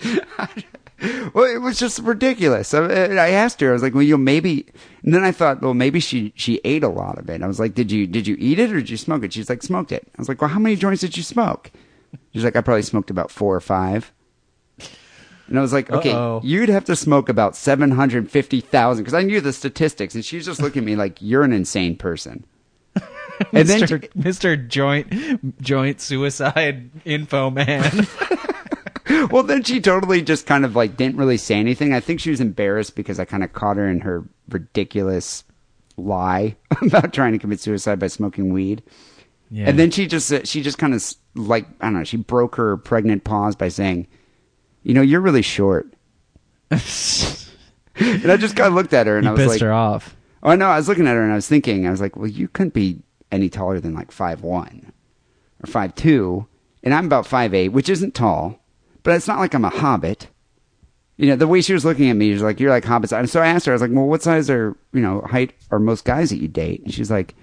Well, 1.33 1.45
it 1.45 1.61
was 1.61 1.77
just 1.79 1.99
ridiculous. 1.99 2.73
I, 2.73 2.83
I 2.85 3.29
asked 3.29 3.59
her, 3.61 3.69
I 3.69 3.73
was 3.73 3.83
like, 3.83 3.93
well, 3.93 4.03
you 4.03 4.13
know, 4.13 4.17
maybe. 4.23 4.65
And 5.03 5.13
then 5.13 5.23
I 5.23 5.31
thought, 5.31 5.61
well, 5.61 5.73
maybe 5.73 5.99
she 5.99 6.31
she 6.35 6.61
ate 6.63 6.83
a 6.83 6.87
lot 6.89 7.17
of 7.17 7.29
it. 7.29 7.41
I 7.41 7.47
was 7.47 7.59
like, 7.59 7.73
did 7.73 7.91
you 7.91 8.07
did 8.07 8.25
you 8.27 8.35
eat 8.39 8.59
it 8.59 8.71
or 8.71 8.75
did 8.75 8.89
you 8.89 8.97
smoke 8.97 9.23
it? 9.23 9.33
She's 9.33 9.49
like, 9.49 9.63
smoked 9.63 9.91
it. 9.91 10.07
I 10.17 10.21
was 10.21 10.29
like, 10.29 10.41
well, 10.41 10.49
how 10.49 10.59
many 10.59 10.75
joints 10.75 11.01
did 11.01 11.17
you 11.17 11.23
smoke? 11.23 11.71
She's 12.33 12.43
like, 12.43 12.55
I 12.55 12.61
probably 12.61 12.83
smoked 12.83 13.09
about 13.09 13.31
four 13.31 13.55
or 13.55 13.61
five. 13.61 14.11
And 15.47 15.59
I 15.59 15.61
was 15.61 15.73
like, 15.73 15.91
okay, 15.91 16.11
Uh-oh. 16.11 16.39
you'd 16.43 16.69
have 16.69 16.85
to 16.85 16.95
smoke 16.95 17.27
about 17.27 17.55
seven 17.55 17.91
hundred 17.91 18.31
fifty 18.31 18.61
thousand 18.61 19.03
because 19.03 19.13
I 19.13 19.23
knew 19.23 19.41
the 19.41 19.51
statistics, 19.53 20.15
and 20.15 20.23
she 20.23 20.37
was 20.37 20.45
just 20.45 20.61
looking 20.61 20.83
at 20.83 20.85
me 20.85 20.95
like 20.95 21.21
you're 21.21 21.43
an 21.43 21.51
insane 21.53 21.97
person. 21.97 22.45
and 22.95 23.67
then 23.67 23.81
Mr. 23.81 24.09
Mr. 24.13 24.67
Joint 24.67 25.61
Joint 25.61 25.99
Suicide 25.99 26.89
Info 27.05 27.49
Man. 27.49 28.07
well, 29.31 29.43
then 29.43 29.63
she 29.63 29.81
totally 29.81 30.21
just 30.21 30.45
kind 30.45 30.65
of 30.65 30.75
like 30.75 30.97
didn't 30.97 31.17
really 31.17 31.37
say 31.37 31.55
anything. 31.55 31.93
I 31.93 31.99
think 31.99 32.19
she 32.19 32.29
was 32.29 32.41
embarrassed 32.41 32.95
because 32.95 33.19
I 33.19 33.25
kind 33.25 33.43
of 33.43 33.53
caught 33.53 33.77
her 33.77 33.87
in 33.87 34.01
her 34.01 34.23
ridiculous 34.49 35.43
lie 35.97 36.55
about 36.81 37.13
trying 37.13 37.33
to 37.33 37.39
commit 37.39 37.59
suicide 37.59 37.99
by 37.99 38.07
smoking 38.07 38.53
weed. 38.53 38.83
Yeah. 39.51 39.69
And 39.69 39.77
then 39.77 39.91
she 39.91 40.07
just 40.07 40.31
uh, 40.31 40.43
she 40.45 40.61
just 40.61 40.77
kind 40.77 40.93
of 40.93 41.03
like 41.35 41.67
I 41.79 41.85
don't 41.85 41.93
know. 41.93 42.03
She 42.03 42.17
broke 42.17 42.55
her 42.55 42.77
pregnant 42.77 43.23
pause 43.23 43.55
by 43.55 43.67
saying, 43.67 44.07
"You 44.83 44.93
know, 44.93 45.01
you're 45.01 45.21
really 45.21 45.41
short." 45.41 45.93
and 46.71 46.79
I 48.31 48.37
just 48.37 48.55
kind 48.55 48.67
of 48.67 48.73
looked 48.73 48.93
at 48.93 49.05
her 49.05 49.17
and 49.17 49.25
you 49.25 49.29
I 49.29 49.33
was 49.33 49.41
pissed 49.41 49.49
like, 49.49 49.61
her 49.61 49.73
off. 49.73 50.15
"Oh 50.41 50.55
no!" 50.55 50.69
I 50.69 50.77
was 50.77 50.87
looking 50.87 51.07
at 51.07 51.15
her 51.15 51.21
and 51.21 51.31
I 51.31 51.35
was 51.35 51.47
thinking, 51.47 51.85
I 51.85 51.91
was 51.91 52.01
like, 52.01 52.15
"Well, 52.15 52.27
you 52.27 52.47
couldn't 52.47 52.73
be 52.73 53.03
any 53.31 53.49
taller 53.49 53.79
than 53.79 53.93
like 53.93 54.11
five 54.11 54.41
one 54.41 54.91
or 55.63 55.67
five 55.67 55.93
two, 55.93 56.47
and 56.83 56.93
I'm 56.93 57.05
about 57.05 57.27
five 57.27 57.53
eight, 57.53 57.69
which 57.69 57.89
isn't 57.89 58.15
tall, 58.15 58.62
but 59.03 59.15
it's 59.15 59.27
not 59.27 59.39
like 59.39 59.53
I'm 59.53 59.65
a 59.65 59.69
hobbit." 59.69 60.27
You 61.15 61.27
know, 61.27 61.35
the 61.35 61.47
way 61.47 61.61
she 61.61 61.73
was 61.73 61.85
looking 61.85 62.09
at 62.09 62.15
me, 62.15 62.29
she 62.29 62.33
was 62.33 62.41
like, 62.41 62.59
"You're 62.59 62.71
like 62.71 62.85
hobbits." 62.85 63.17
And 63.17 63.29
so 63.29 63.41
I 63.41 63.47
asked 63.47 63.65
her, 63.67 63.71
I 63.71 63.75
was 63.75 63.81
like, 63.81 63.91
"Well, 63.91 64.07
what 64.07 64.23
size 64.23 64.49
are 64.49 64.75
you 64.93 65.01
know 65.01 65.21
height 65.21 65.53
are 65.71 65.79
most 65.79 66.05
guys 66.05 66.29
that 66.31 66.37
you 66.41 66.47
date?" 66.47 66.83
And 66.83 66.93
she's 66.93 67.11
like, 67.11 67.35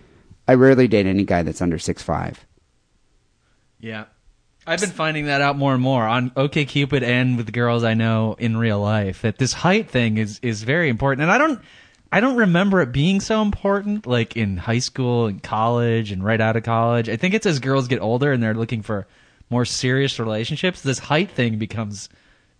"I 0.49 0.55
rarely 0.55 0.89
date 0.89 1.07
any 1.07 1.25
guy 1.25 1.43
that's 1.43 1.63
under 1.63 1.79
six 1.79 2.03
five. 2.03 2.45
Yeah. 3.81 4.05
I've 4.67 4.81
been 4.81 4.91
finding 4.91 5.27
that 5.27 5.41
out 5.41 5.57
more 5.57 5.73
and 5.73 5.83
more 5.83 6.07
on 6.07 6.31
OKCupid 6.31 7.03
and 7.03 7.37
with 7.37 7.53
girls 7.53 7.83
I 7.83 7.95
know 7.95 8.37
in 8.39 8.57
real 8.57 8.79
life 8.79 9.23
that 9.23 9.39
this 9.39 9.53
height 9.53 9.91
thing 9.91 10.19
is 10.19 10.39
is 10.43 10.63
very 10.63 10.89
important. 10.89 11.23
And 11.23 11.31
I 11.31 11.39
don't 11.39 11.61
I 12.13 12.21
don't 12.21 12.37
remember 12.37 12.81
it 12.81 12.93
being 12.93 13.21
so 13.21 13.41
important 13.41 14.07
like 14.07 14.37
in 14.37 14.59
high 14.59 14.79
school 14.81 15.27
and 15.27 15.43
college 15.43 16.13
and 16.13 16.23
right 16.23 16.41
out 16.41 16.57
of 16.57 16.63
college. 16.63 17.09
I 17.09 17.17
think 17.17 17.35
it's 17.35 17.47
as 17.47 17.59
girls 17.59 17.89
get 17.89 18.01
older 18.01 18.33
and 18.33 18.43
they're 18.43 18.55
looking 18.55 18.83
for 18.83 19.07
more 19.51 19.65
serious 19.65 20.19
relationships, 20.19 20.81
this 20.81 20.99
height 21.01 21.31
thing 21.31 21.59
becomes 21.59 22.09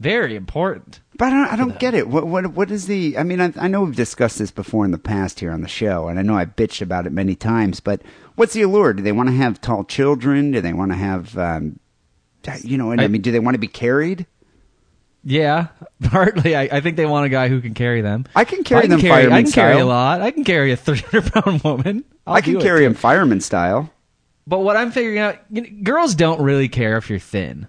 very 0.01 0.35
important. 0.35 1.01
But 1.17 1.27
I 1.27 1.31
don't, 1.31 1.53
I 1.53 1.57
don't 1.57 1.79
get 1.79 1.95
it. 1.95 2.09
What, 2.09 2.27
what, 2.27 2.47
what 2.55 2.71
is 2.71 2.87
the? 2.87 3.17
I 3.19 3.23
mean, 3.23 3.41
I, 3.41 3.53
I 3.57 3.69
know 3.69 3.83
we've 3.83 3.95
discussed 3.95 4.39
this 4.39 4.51
before 4.51 4.85
in 4.85 4.91
the 4.91 4.99
past 4.99 5.41
here 5.41 5.53
on 5.53 5.61
the 5.61 5.69
show, 5.69 6.09
and 6.09 6.19
I 6.19 6.23
know 6.23 6.37
I 6.37 6.47
bitched 6.47 6.81
about 6.83 7.07
it 7.07 7.13
many 7.13 7.35
times. 7.37 7.81
But 7.81 8.03
what's 8.35 8.55
the 8.55 8.63
allure? 8.63 8.93
Do 8.95 9.03
they 9.03 9.13
want 9.13 9.29
to 9.29 9.35
have 9.35 9.61
tall 9.61 9.85
children? 9.85 10.51
Do 10.53 10.61
they 10.61 10.73
want 10.73 10.91
to 10.93 10.97
have, 10.97 11.37
um, 11.37 11.79
you 12.63 12.79
know? 12.79 12.91
And 12.91 13.01
I, 13.01 13.05
I- 13.05 13.09
mean, 13.09 13.21
do 13.23 13.31
they 13.31 13.41
want 13.41 13.55
to 13.55 13.59
be 13.61 13.69
carried? 13.69 14.27
Yeah, 15.23 15.67
partly. 16.03 16.57
I, 16.57 16.63
I 16.63 16.81
think 16.81 16.97
they 16.97 17.05
want 17.05 17.27
a 17.27 17.29
guy 17.29 17.49
who 17.49 17.61
can 17.61 17.75
carry 17.75 18.01
them. 18.01 18.25
I 18.35 18.45
can 18.45 18.65
carry 18.65 18.79
I 18.79 18.83
can 18.85 18.91
them 18.93 19.01
carry, 19.01 19.13
I 19.13 19.27
fireman 19.27 19.45
can 19.45 19.53
carry 19.53 19.79
a 19.79 19.85
lot. 19.85 20.23
I 20.23 20.31
can 20.31 20.45
carry 20.45 20.73
a 20.73 20.77
300 20.79 21.33
pound 21.33 21.63
woman. 21.63 22.05
I'll 22.27 22.35
I 22.35 22.41
can 22.41 22.59
carry 22.59 22.85
them 22.85 22.95
fireman 22.95 23.43
style. 23.43 23.91
But 24.51 24.59
what 24.59 24.77
I'm 24.77 24.91
figuring 24.91 25.19
out, 25.19 25.39
you 25.49 25.63
know, 25.63 25.69
girls 25.85 26.17
don't 26.17 26.43
really 26.43 26.69
care 26.69 26.97
if 26.97 27.09
you're 27.09 27.21
thin. 27.21 27.69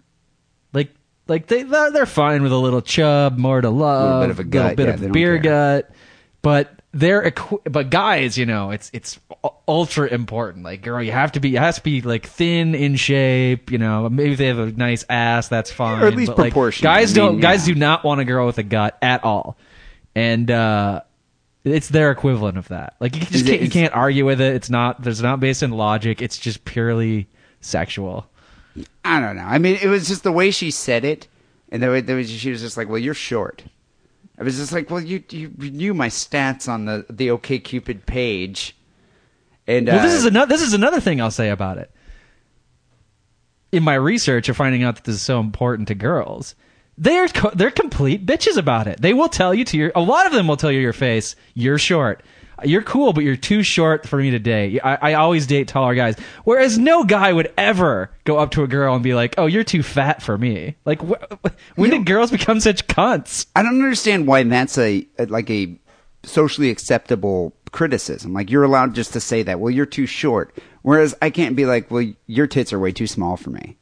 Like, 0.74 0.90
like 1.28 1.46
they 1.46 1.62
they're, 1.62 1.92
they're 1.92 2.06
fine 2.08 2.42
with 2.42 2.52
a 2.52 2.58
little 2.58 2.82
chub, 2.82 3.38
more 3.38 3.62
to 3.62 3.70
love, 3.70 4.06
Little 4.06 4.22
bit 4.22 4.30
of 4.32 4.40
a 4.40 4.44
gut, 4.44 4.76
bit 4.78 4.88
yeah, 4.88 4.94
of 4.96 5.00
they 5.00 5.06
don't 5.06 5.14
beer 5.14 5.38
gut. 5.38 5.92
But 6.42 6.72
they're 6.92 7.24
equi- 7.24 7.60
but 7.70 7.92
guys, 7.92 8.36
you 8.36 8.48
know, 8.48 8.72
it's 8.72 8.90
it's 8.94 9.20
u- 9.44 9.52
ultra 9.68 10.08
important. 10.08 10.66
Like, 10.66 10.82
girl, 10.82 11.04
you 11.04 11.12
have 11.12 11.34
to 11.34 11.40
be, 11.40 11.56
it 11.56 11.60
has 11.60 11.76
to 11.76 11.84
be 11.84 12.02
like 12.02 12.26
thin 12.26 12.74
in 12.74 12.96
shape. 12.96 13.72
You 13.72 13.78
know, 13.78 14.10
maybe 14.10 14.32
if 14.32 14.40
they 14.40 14.48
have 14.48 14.58
a 14.58 14.72
nice 14.72 15.06
ass, 15.08 15.50
that's 15.50 15.72
fine. 15.72 16.02
Or 16.02 16.08
at 16.08 16.16
least 16.16 16.34
but, 16.36 16.52
like. 16.56 16.82
Guys 16.82 17.12
I 17.12 17.16
don't. 17.16 17.34
mean, 17.34 17.42
Guys 17.42 17.68
yeah. 17.68 17.76
do 17.76 17.80
not 17.80 18.04
want 18.04 18.22
a 18.22 18.26
girl 18.26 18.48
with 18.48 18.58
a 18.58 18.64
gut 18.64 18.98
at 19.04 19.24
all, 19.24 19.56
and. 20.16 20.50
uh 20.50 21.02
it's 21.64 21.90
their 21.90 22.12
equivalent 22.12 22.58
of 22.58 22.68
that. 22.70 22.96
Like 23.00 23.16
you 23.16 23.22
just 23.22 23.46
can't, 23.46 23.62
you 23.62 23.70
can't 23.70 23.94
argue 23.94 24.26
with 24.26 24.42
it. 24.42 24.56
It's 24.56 24.70
not. 24.70 25.02
There's 25.02 25.22
not 25.22 25.40
based 25.40 25.64
in 25.64 25.72
logic. 25.72 26.22
It's 26.22 26.38
just 26.38 26.66
purely 26.66 27.28
sexual. 27.60 28.28
I 29.06 29.20
don't 29.20 29.36
know. 29.36 29.44
I 29.44 29.58
mean, 29.58 29.78
it 29.82 29.88
was 29.88 30.08
just 30.08 30.24
the 30.24 30.32
way 30.32 30.52
she 30.52 30.72
said 30.72 31.06
it, 31.06 31.28
and 31.70 31.84
the 31.84 31.90
way 31.90 32.24
she 32.24 32.50
was 32.50 32.62
just 32.62 32.78
like, 32.78 32.90
"Well, 32.90 32.98
you're 32.98 33.14
short." 33.14 33.64
I 34.40 34.44
was 34.44 34.58
just 34.58 34.72
like, 34.72 34.90
"Well, 34.90 35.02
you 35.02 35.24
you 35.30 35.52
knew 35.58 35.94
my 35.94 36.08
stats 36.08 36.68
on 36.68 36.86
the 36.86 37.06
the 37.10 37.30
OK 37.30 37.60
Cupid 37.60 38.06
page." 38.06 38.76
And 39.68 39.88
Well, 39.88 40.02
this 40.02 40.14
uh, 40.14 40.18
is 40.18 40.26
another. 40.26 40.50
This 40.50 40.62
is 40.64 40.74
another 40.74 41.00
thing 41.00 41.22
I'll 41.22 41.30
say 41.30 41.50
about 41.50 41.78
it. 41.78 41.92
In 43.72 43.84
my 43.84 43.94
research 43.94 44.50
of 44.50 44.58
finding 44.58 44.84
out 44.84 44.96
that 44.96 45.04
this 45.04 45.16
is 45.16 45.22
so 45.22 45.40
important 45.40 45.88
to 45.90 45.96
girls, 45.96 46.56
they're 47.02 47.28
co- 47.28 47.52
they're 47.56 47.72
complete 47.72 48.26
bitches 48.26 48.58
about 48.58 48.88
it. 48.88 49.02
They 49.02 49.14
will 49.14 49.28
tell 49.28 49.54
you 49.54 49.66
to 49.66 49.78
your. 49.78 49.92
A 49.96 50.02
lot 50.02 50.28
of 50.28 50.34
them 50.34 50.48
will 50.48 50.56
tell 50.58 50.72
you 50.72 50.80
your 50.80 50.94
face, 50.94 51.36
"You're 51.56 51.80
short." 51.80 52.24
You're 52.64 52.84
cool, 52.84 53.12
but 53.12 53.24
you're 53.24 53.38
too 53.38 53.64
short 53.64 54.08
for 54.08 54.18
me 54.18 54.30
to 54.30 54.38
date. 54.38 54.80
I, 54.84 54.96
I 55.02 55.14
always 55.16 55.48
date 55.48 55.68
taller 55.68 55.96
guys. 55.96 56.16
Whereas 56.44 56.78
no 56.78 57.04
guy 57.04 57.34
would 57.34 57.52
ever 57.58 58.12
go 58.24 58.38
up 58.38 58.52
to 58.52 58.62
a 58.62 58.68
girl 58.68 58.94
and 58.94 59.04
be 59.04 59.16
like, 59.16 59.34
"Oh, 59.40 59.48
you're 59.48 59.64
too 59.64 59.82
fat 59.82 60.22
for 60.22 60.38
me." 60.38 60.76
Like, 60.86 61.02
wh- 61.02 61.46
when 61.76 61.90
did 61.90 62.06
girls 62.06 62.30
become 62.30 62.60
such 62.60 62.86
cunts? 62.86 63.48
I 63.56 63.64
don't 63.64 63.82
understand 63.82 64.28
why 64.28 64.44
that's 64.44 64.78
a, 64.78 65.08
a 65.18 65.26
like 65.26 65.50
a 65.50 65.76
socially 66.24 66.70
acceptable 66.70 67.56
criticism. 67.72 68.32
Like 68.32 68.52
you're 68.52 68.64
allowed 68.64 68.94
just 68.94 69.14
to 69.14 69.20
say 69.20 69.42
that. 69.42 69.60
Well, 69.60 69.72
you're 69.72 69.88
too 69.88 70.06
short. 70.06 70.56
Whereas 70.84 71.16
I 71.20 71.32
can't 71.32 71.56
be 71.56 71.66
like, 71.66 71.90
well, 71.90 72.06
your 72.28 72.46
tits 72.46 72.72
are 72.74 72.80
way 72.80 72.92
too 72.92 73.08
small 73.08 73.38
for 73.38 73.50
me. 73.50 73.78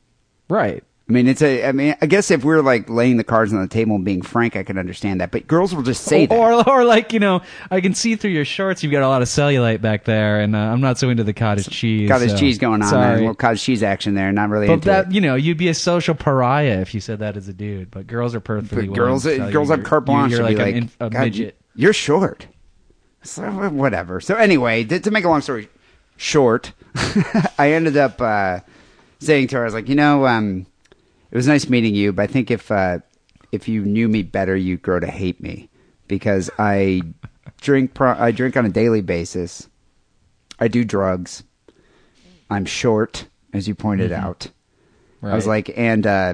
Right. 0.49 0.85
I 1.09 1.11
mean, 1.11 1.27
it's 1.27 1.41
a. 1.41 1.65
I 1.65 1.71
mean, 1.71 1.95
I 1.99 2.05
guess 2.05 2.29
if 2.29 2.43
we're 2.43 2.61
like 2.61 2.87
laying 2.87 3.17
the 3.17 3.23
cards 3.23 3.51
on 3.51 3.59
the 3.59 3.67
table 3.67 3.95
and 3.95 4.05
being 4.05 4.21
frank, 4.21 4.55
I 4.55 4.61
can 4.61 4.77
understand 4.77 5.21
that. 5.21 5.31
But 5.31 5.47
girls 5.47 5.73
will 5.73 5.81
just 5.81 6.03
say 6.03 6.27
that. 6.27 6.35
Or, 6.37 6.69
or 6.69 6.83
like 6.85 7.13
you 7.13 7.19
know, 7.19 7.41
I 7.71 7.81
can 7.81 7.95
see 7.95 8.15
through 8.15 8.29
your 8.29 8.45
shorts. 8.45 8.83
You've 8.83 8.91
got 8.91 9.01
a 9.01 9.07
lot 9.07 9.23
of 9.23 9.27
cellulite 9.27 9.81
back 9.81 10.03
there, 10.03 10.39
and 10.39 10.55
uh, 10.55 10.59
I'm 10.59 10.81
not 10.81 10.99
so 10.99 11.09
into 11.09 11.23
the 11.23 11.33
cottage 11.33 11.67
cheese. 11.67 12.07
Cottage 12.07 12.29
so- 12.31 12.37
cheese 12.37 12.59
going 12.59 12.83
on 12.83 12.89
there, 12.89 12.89
Sorry. 12.89 13.17
little 13.21 13.33
cottage 13.33 13.63
cheese 13.63 13.81
action 13.81 14.13
there. 14.13 14.31
Not 14.31 14.49
really 14.49 14.67
but 14.67 14.83
that 14.83 15.07
it. 15.07 15.13
you 15.13 15.21
know, 15.21 15.33
you'd 15.33 15.57
be 15.57 15.69
a 15.69 15.73
social 15.73 16.13
pariah 16.13 16.79
if 16.79 16.93
you 16.93 16.99
said 16.99 17.17
that 17.19 17.35
as 17.35 17.47
a 17.47 17.53
dude. 17.53 17.89
But 17.89 18.05
girls 18.05 18.35
are 18.35 18.39
perfectly. 18.39 18.85
But 18.87 18.95
girls, 18.95 19.23
to 19.23 19.35
tell 19.35 19.51
girls 19.51 19.69
have 19.69 19.83
carte 19.83 20.05
blanche 20.05 20.31
You're, 20.31 20.41
you're 20.41 20.49
like, 20.49 20.57
like, 20.59 20.75
an, 20.75 20.91
a 20.99 21.09
"God, 21.09 21.21
midget. 21.21 21.59
You're 21.75 21.93
short. 21.93 22.45
So 23.23 23.49
whatever. 23.69 24.21
So 24.21 24.35
anyway, 24.35 24.83
to, 24.83 24.99
to 24.99 25.09
make 25.09 25.25
a 25.25 25.29
long 25.29 25.41
story 25.41 25.69
short, 26.17 26.71
I 27.57 27.71
ended 27.73 27.97
up 27.97 28.21
uh, 28.21 28.59
saying 29.19 29.47
to 29.47 29.55
her, 29.55 29.63
I 29.63 29.65
was 29.65 29.73
like, 29.73 29.89
you 29.89 29.95
know, 29.95 30.27
um, 30.27 30.67
it 31.31 31.35
was 31.35 31.47
nice 31.47 31.69
meeting 31.69 31.95
you, 31.95 32.11
but 32.13 32.23
I 32.23 32.27
think 32.27 32.51
if 32.51 32.71
uh, 32.71 32.99
if 33.51 33.67
you 33.67 33.83
knew 33.83 34.07
me 34.07 34.23
better, 34.23 34.55
you'd 34.55 34.81
grow 34.81 34.99
to 34.99 35.07
hate 35.07 35.41
me 35.41 35.69
because 36.07 36.49
I 36.59 37.01
drink 37.61 37.93
pro- 37.93 38.17
I 38.17 38.31
drink 38.31 38.57
on 38.57 38.65
a 38.65 38.69
daily 38.69 39.01
basis. 39.01 39.67
I 40.59 40.67
do 40.67 40.83
drugs. 40.83 41.43
I'm 42.49 42.65
short, 42.65 43.27
as 43.53 43.67
you 43.67 43.75
pointed 43.75 44.11
out. 44.11 44.47
I 45.31 45.35
was 45.35 45.45
like, 45.47 45.71
and 45.77 46.05
uh, 46.07 46.33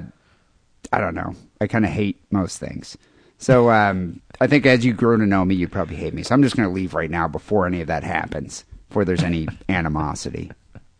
I 0.92 0.98
don't 1.00 1.14
know. 1.14 1.34
I 1.60 1.66
kind 1.66 1.84
of 1.84 1.90
hate 1.90 2.20
most 2.30 2.58
things. 2.58 2.96
So 3.38 3.70
um, 3.70 4.20
I 4.40 4.46
think 4.46 4.64
as 4.64 4.84
you 4.84 4.92
grow 4.94 5.16
to 5.16 5.26
know 5.26 5.44
me, 5.44 5.54
you'd 5.54 5.72
probably 5.72 5.96
hate 5.96 6.14
me. 6.14 6.22
So 6.22 6.34
I'm 6.34 6.42
just 6.42 6.56
going 6.56 6.68
to 6.68 6.74
leave 6.74 6.94
right 6.94 7.10
now 7.10 7.28
before 7.28 7.66
any 7.66 7.80
of 7.82 7.88
that 7.88 8.02
happens, 8.02 8.64
before 8.88 9.04
there's 9.04 9.22
any 9.22 9.46
animosity. 9.68 10.50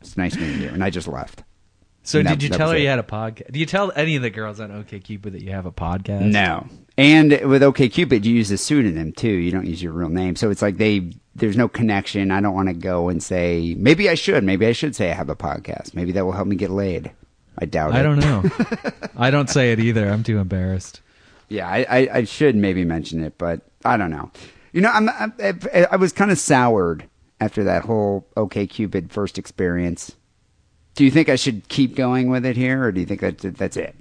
It's 0.01 0.17
nice 0.17 0.37
meeting 0.37 0.61
you, 0.61 0.69
and 0.69 0.85
I 0.85 0.91
just 0.91 1.09
left. 1.09 1.43
So 2.07 2.23
that- 2.23 2.29
did 2.29 2.43
you 2.43 2.49
tell 2.49 2.71
her 2.71 2.77
it. 2.77 2.83
you 2.83 2.89
had 2.89 2.99
a 2.99 3.03
podcast? 3.03 3.53
Do 3.53 3.59
you 3.59 3.67
tell 3.67 3.93
any 3.97 4.17
of 4.17 4.23
the 4.23 4.31
girls 4.31 4.61
on 4.61 4.71
OKCupid 4.71 5.33
that 5.33 5.43
you 5.43 5.51
have 5.51 5.67
a 5.67 5.73
podcast? 5.73 6.23
No. 6.31 6.67
And 6.97 7.31
with 7.43 7.63
OKCupid, 7.63 8.25
you 8.25 8.33
use 8.35 8.51
a 8.51 8.57
pseudonym 8.57 9.13
too. 9.13 9.29
You 9.29 9.51
don't 9.51 9.67
use 9.67 9.83
your 9.83 9.93
real 9.93 10.09
name. 10.09 10.37
So 10.37 10.51
it's 10.51 10.63
like 10.63 10.77
they 10.79 11.13
there's 11.35 11.57
no 11.57 11.69
connection. 11.69 12.31
I 12.31 12.41
don't 12.41 12.55
want 12.55 12.69
to 12.69 12.75
go 12.75 13.09
and 13.11 13.23
say 13.23 13.75
maybe 13.77 14.09
I 14.09 14.15
should. 14.15 14.45
Maybe 14.45 14.67
I 14.67 14.73
should 14.73 14.97
say 14.97 15.11
I 15.11 15.15
have 15.15 15.29
a 15.29 15.37
podcast. 15.37 15.95
Maybe 15.95 16.13
that 16.13 16.25
will 16.25 16.33
help 16.33 16.47
me 16.49 16.57
get 16.57 16.71
laid. 16.71 17.11
I 17.59 17.65
doubt 17.67 17.91
it. 17.91 17.97
I 17.97 18.03
don't 18.03 18.19
know. 18.19 18.45
I 19.17 19.31
don't 19.31 19.51
say 19.51 19.73
it 19.73 19.81
either. 19.81 20.09
I'm 20.09 20.23
too 20.23 20.39
embarrassed. 20.39 21.01
Yeah, 21.49 21.69
I, 21.69 21.87
I, 21.89 22.09
I 22.19 22.25
should 22.25 22.55
maybe 22.57 22.85
mention 22.85 23.23
it, 23.23 23.37
but 23.39 23.61
I 23.85 23.97
don't 23.97 24.11
know. 24.11 24.31
You 24.73 24.81
know, 24.83 24.91
I'm, 24.91 25.09
I'm 25.09 25.33
I, 25.43 25.87
I 25.93 25.97
was 25.97 26.13
kind 26.13 26.31
of 26.31 26.39
soured 26.39 27.09
after 27.41 27.65
that 27.65 27.85
whole 27.85 28.27
OK 28.37 28.67
Cupid 28.67 29.11
first 29.13 29.39
experience. 29.39 30.15
Do 30.97 31.05
you 31.05 31.11
think 31.11 31.29
I 31.29 31.37
should 31.37 31.69
keep 31.69 31.95
going 31.95 32.31
with 32.31 32.45
it 32.45 32.57
here, 32.57 32.83
or 32.83 32.91
do 32.93 33.01
you 33.01 33.07
think 33.07 33.21
that 33.21 33.39
that's 33.39 33.77
it? 33.77 33.95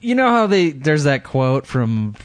You 0.00 0.14
know 0.14 0.28
how 0.28 0.46
they 0.46 0.70
there's 0.70 1.04
that 1.04 1.24
quote 1.24 1.66
from 1.66 2.16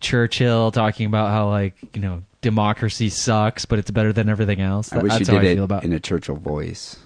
Churchill 0.00 0.70
talking 0.70 1.06
about 1.06 1.30
how 1.30 1.48
like 1.48 1.74
you 1.94 2.00
know 2.00 2.22
democracy 2.42 3.08
sucks, 3.08 3.64
but 3.64 3.78
it's 3.78 3.90
better 3.90 4.12
than 4.12 4.28
everything 4.28 4.60
else. 4.60 4.92
I 4.92 4.98
wish 4.98 5.12
That's 5.12 5.28
you 5.28 5.34
how 5.34 5.40
did 5.40 5.48
I 5.48 5.50
it 5.52 5.54
feel 5.56 5.64
about. 5.64 5.84
in 5.84 5.92
a 5.92 6.00
Churchill 6.00 6.36
voice. 6.36 6.96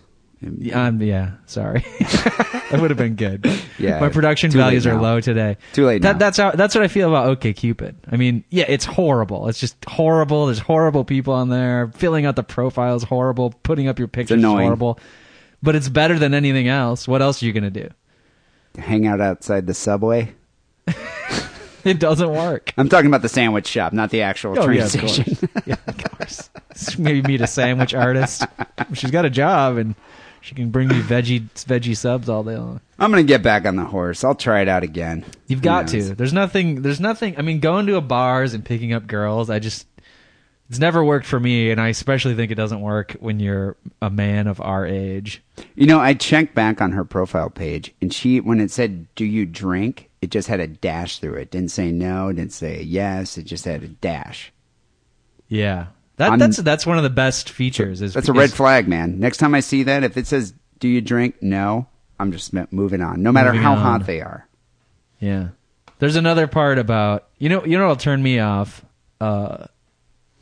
Yeah, 0.40 0.86
um, 0.86 1.02
yeah, 1.02 1.32
sorry. 1.46 1.80
that 2.00 2.78
would 2.80 2.90
have 2.90 2.98
been 2.98 3.16
good. 3.16 3.44
Yeah, 3.78 3.98
my 3.98 4.08
production 4.08 4.50
values 4.50 4.86
are 4.86 4.94
low 5.00 5.20
today. 5.20 5.56
Too 5.72 5.84
late 5.86 6.02
That, 6.02 6.12
now. 6.12 6.18
That's 6.18 6.36
how. 6.36 6.50
That's 6.52 6.74
what 6.74 6.84
I 6.84 6.88
feel 6.88 7.08
about 7.08 7.26
OK 7.28 7.52
Cupid. 7.54 7.96
I 8.10 8.16
mean, 8.16 8.44
yeah, 8.50 8.64
it's 8.68 8.84
horrible. 8.84 9.48
It's 9.48 9.58
just 9.58 9.76
horrible. 9.86 10.46
There's 10.46 10.60
horrible 10.60 11.04
people 11.04 11.34
on 11.34 11.48
there. 11.48 11.90
Filling 11.96 12.24
out 12.24 12.36
the 12.36 12.44
profiles 12.44 13.02
horrible. 13.02 13.50
Putting 13.62 13.88
up 13.88 13.98
your 13.98 14.08
pictures 14.08 14.38
is 14.38 14.44
horrible. 14.44 15.00
But 15.60 15.74
it's 15.74 15.88
better 15.88 16.18
than 16.18 16.34
anything 16.34 16.68
else. 16.68 17.08
What 17.08 17.20
else 17.20 17.42
are 17.42 17.46
you 17.46 17.52
gonna 17.52 17.70
do? 17.70 17.88
Hang 18.78 19.06
out 19.08 19.20
outside 19.20 19.66
the 19.66 19.74
subway. 19.74 20.34
It 21.84 22.00
doesn't 22.00 22.28
work. 22.28 22.74
I'm 22.76 22.88
talking 22.88 23.06
about 23.06 23.22
the 23.22 23.28
sandwich 23.28 23.66
shop, 23.66 23.92
not 23.92 24.10
the 24.10 24.22
actual 24.22 24.58
Oh, 24.58 24.64
train 24.64 24.78
yeah, 24.78 24.88
station. 24.88 25.36
course. 25.36 25.64
yeah, 25.64 25.76
of 25.86 25.96
course. 25.96 26.50
Maybe 26.98 27.22
meet 27.22 27.40
a 27.40 27.46
sandwich 27.46 27.94
artist. 27.94 28.44
She's 28.92 29.10
got 29.10 29.24
a 29.24 29.30
job 29.30 29.76
and 29.78 29.94
she 30.48 30.54
can 30.54 30.70
bring 30.70 30.88
me 30.88 31.00
veggie 31.02 31.46
veggie 31.66 31.94
subs 31.94 32.26
all 32.26 32.42
day 32.42 32.56
long. 32.56 32.80
I'm 32.98 33.10
gonna 33.10 33.22
get 33.22 33.42
back 33.42 33.66
on 33.66 33.76
the 33.76 33.84
horse. 33.84 34.24
I'll 34.24 34.34
try 34.34 34.62
it 34.62 34.68
out 34.68 34.82
again. 34.82 35.26
You've 35.46 35.60
got 35.60 35.88
to. 35.88 36.14
There's 36.14 36.32
nothing. 36.32 36.80
There's 36.80 37.00
nothing. 37.00 37.38
I 37.38 37.42
mean, 37.42 37.60
going 37.60 37.86
to 37.86 37.96
a 37.96 38.00
bars 38.00 38.54
and 38.54 38.64
picking 38.64 38.94
up 38.94 39.06
girls. 39.06 39.50
I 39.50 39.58
just. 39.58 39.86
It's 40.70 40.78
never 40.78 41.04
worked 41.04 41.26
for 41.26 41.40
me, 41.40 41.70
and 41.70 41.80
I 41.80 41.88
especially 41.88 42.34
think 42.34 42.50
it 42.50 42.54
doesn't 42.54 42.80
work 42.80 43.16
when 43.20 43.40
you're 43.40 43.76
a 44.02 44.10
man 44.10 44.46
of 44.46 44.60
our 44.60 44.86
age. 44.86 45.42
You 45.74 45.86
know, 45.86 45.98
I 45.98 46.12
checked 46.14 46.54
back 46.54 46.80
on 46.80 46.92
her 46.92 47.04
profile 47.04 47.50
page, 47.50 47.94
and 48.00 48.12
she, 48.12 48.40
when 48.40 48.60
it 48.60 48.70
said 48.70 49.06
"Do 49.16 49.26
you 49.26 49.44
drink?" 49.44 50.08
it 50.22 50.30
just 50.30 50.48
had 50.48 50.60
a 50.60 50.66
dash 50.66 51.18
through 51.18 51.34
it. 51.34 51.50
Didn't 51.50 51.70
say 51.70 51.92
no. 51.92 52.32
Didn't 52.32 52.52
say 52.52 52.82
yes. 52.82 53.36
It 53.36 53.44
just 53.44 53.66
had 53.66 53.82
a 53.82 53.88
dash. 53.88 54.50
Yeah, 55.48 55.86
that, 56.18 56.30
I'm- 56.30 56.38
that's 56.38 56.58
that's 56.58 56.86
one 56.86 56.96
of 56.98 57.02
the 57.02 57.10
best 57.10 57.50
features. 57.50 58.02
Is 58.02 58.14
That's 58.14 58.28
a 58.28 58.32
red 58.32 58.50
is- 58.50 58.54
flag, 58.54 58.86
man. 58.86 59.18
Next 59.18 59.38
time 59.38 59.54
I 59.54 59.60
see 59.60 59.82
that, 59.84 60.04
if 60.04 60.16
it 60.16 60.26
says 60.26 60.52
"Do 60.78 60.86
you 60.88 61.00
drink?" 61.00 61.36
No, 61.42 61.86
I'm 62.20 62.30
just 62.32 62.52
moving 62.72 63.00
on. 63.00 63.22
No 63.22 63.32
matter 63.32 63.52
how 63.52 63.72
on. 63.72 63.78
hot 63.78 64.06
they 64.06 64.20
are. 64.20 64.46
Yeah. 65.20 65.48
There's 65.98 66.16
another 66.16 66.46
part 66.46 66.78
about 66.78 67.26
you 67.38 67.48
know 67.48 67.64
you 67.64 67.76
know 67.78 67.84
what'll 67.88 67.96
turn 67.96 68.22
me 68.22 68.38
off. 68.38 68.84
Uh, 69.20 69.66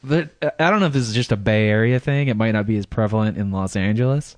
that 0.05 0.31
I 0.61 0.71
don't 0.71 0.81
know 0.81 0.87
if 0.87 0.93
this 0.93 1.09
is 1.09 1.15
just 1.15 1.33
a 1.33 1.37
Bay 1.37 1.69
Area 1.69 1.99
thing. 1.99 2.29
It 2.29 2.37
might 2.37 2.53
not 2.53 2.67
be 2.67 2.77
as 2.77 2.87
prevalent 2.87 3.39
in 3.39 3.51
Los 3.51 3.75
Angeles. 3.77 4.37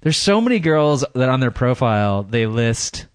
There's 0.00 0.16
so 0.16 0.40
many 0.40 0.58
girls 0.60 1.04
that 1.14 1.28
on 1.28 1.40
their 1.40 1.50
profile 1.50 2.22
they 2.22 2.46
list, 2.46 3.06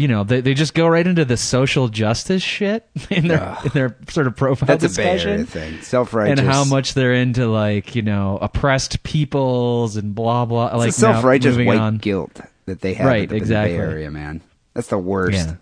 you 0.00 0.08
know, 0.08 0.24
they 0.24 0.40
they 0.40 0.54
just 0.54 0.72
go 0.72 0.88
right 0.88 1.06
into 1.06 1.26
the 1.26 1.36
social 1.36 1.88
justice 1.88 2.42
shit 2.42 2.88
in 3.10 3.28
their 3.28 3.58
in 3.64 3.70
their 3.74 3.96
sort 4.08 4.26
of 4.26 4.34
profile 4.34 4.66
That's 4.78 4.96
a 4.96 4.96
Bay. 4.96 5.20
Area 5.20 5.44
thing. 5.44 5.78
Self-righteous. 5.82 6.38
And 6.40 6.48
how 6.48 6.64
much 6.64 6.94
they're 6.94 7.12
into 7.12 7.46
like 7.48 7.94
you 7.94 8.00
know 8.00 8.38
oppressed 8.40 9.02
peoples 9.02 9.96
and 9.96 10.14
blah 10.14 10.46
blah. 10.46 10.68
It's 10.68 10.76
like 10.76 10.92
self-righteous 10.94 11.58
white 11.58 11.78
on. 11.78 11.98
guilt 11.98 12.40
that 12.64 12.80
they 12.80 12.94
have 12.94 13.06
Right, 13.06 13.24
in 13.24 13.28
the 13.28 13.36
exactly. 13.36 13.76
Bay 13.76 13.82
Area, 13.82 14.10
man. 14.10 14.40
That's 14.72 14.88
the 14.88 14.96
worst. 14.98 15.36
Yeah. 15.46 15.56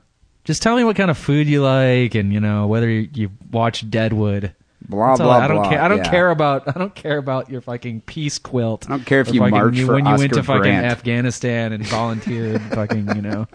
Just 0.45 0.63
tell 0.63 0.77
me 0.77 0.85
what 0.85 0.95
kind 0.95 1.11
of 1.11 1.19
food 1.19 1.49
you 1.49 1.61
like, 1.63 2.15
and 2.15 2.33
you 2.33 2.39
know 2.39 2.69
whether 2.69 2.89
you, 2.89 3.09
you 3.13 3.31
watch 3.51 3.91
Deadwood. 3.91 4.55
Blah 4.81 5.09
That's 5.09 5.21
blah 5.21 5.37
I 5.39 5.49
don't 5.49 5.57
blah. 5.59 5.69
care. 5.71 5.83
I 5.83 5.89
don't 5.89 5.99
yeah. 5.99 6.11
care 6.11 6.31
about. 6.31 6.69
I 6.69 6.79
don't 6.79 6.95
care 6.95 7.19
about 7.19 7.51
your 7.51 7.61
fucking 7.61 8.03
peace 8.03 8.39
quilt. 8.39 8.87
I 8.89 8.91
don't 8.91 9.05
care 9.05 9.21
if 9.21 9.33
you 9.33 9.41
fucking 9.41 9.51
march 9.51 9.81
for 9.81 9.95
when 9.95 10.07
you 10.07 10.17
went 10.17 10.35
to 10.35 10.43
fucking 10.43 10.63
Grant. 10.63 10.87
Afghanistan 10.87 11.73
and 11.73 11.85
volunteered, 11.87 12.63
fucking 12.73 13.17
you 13.17 13.23
know, 13.23 13.47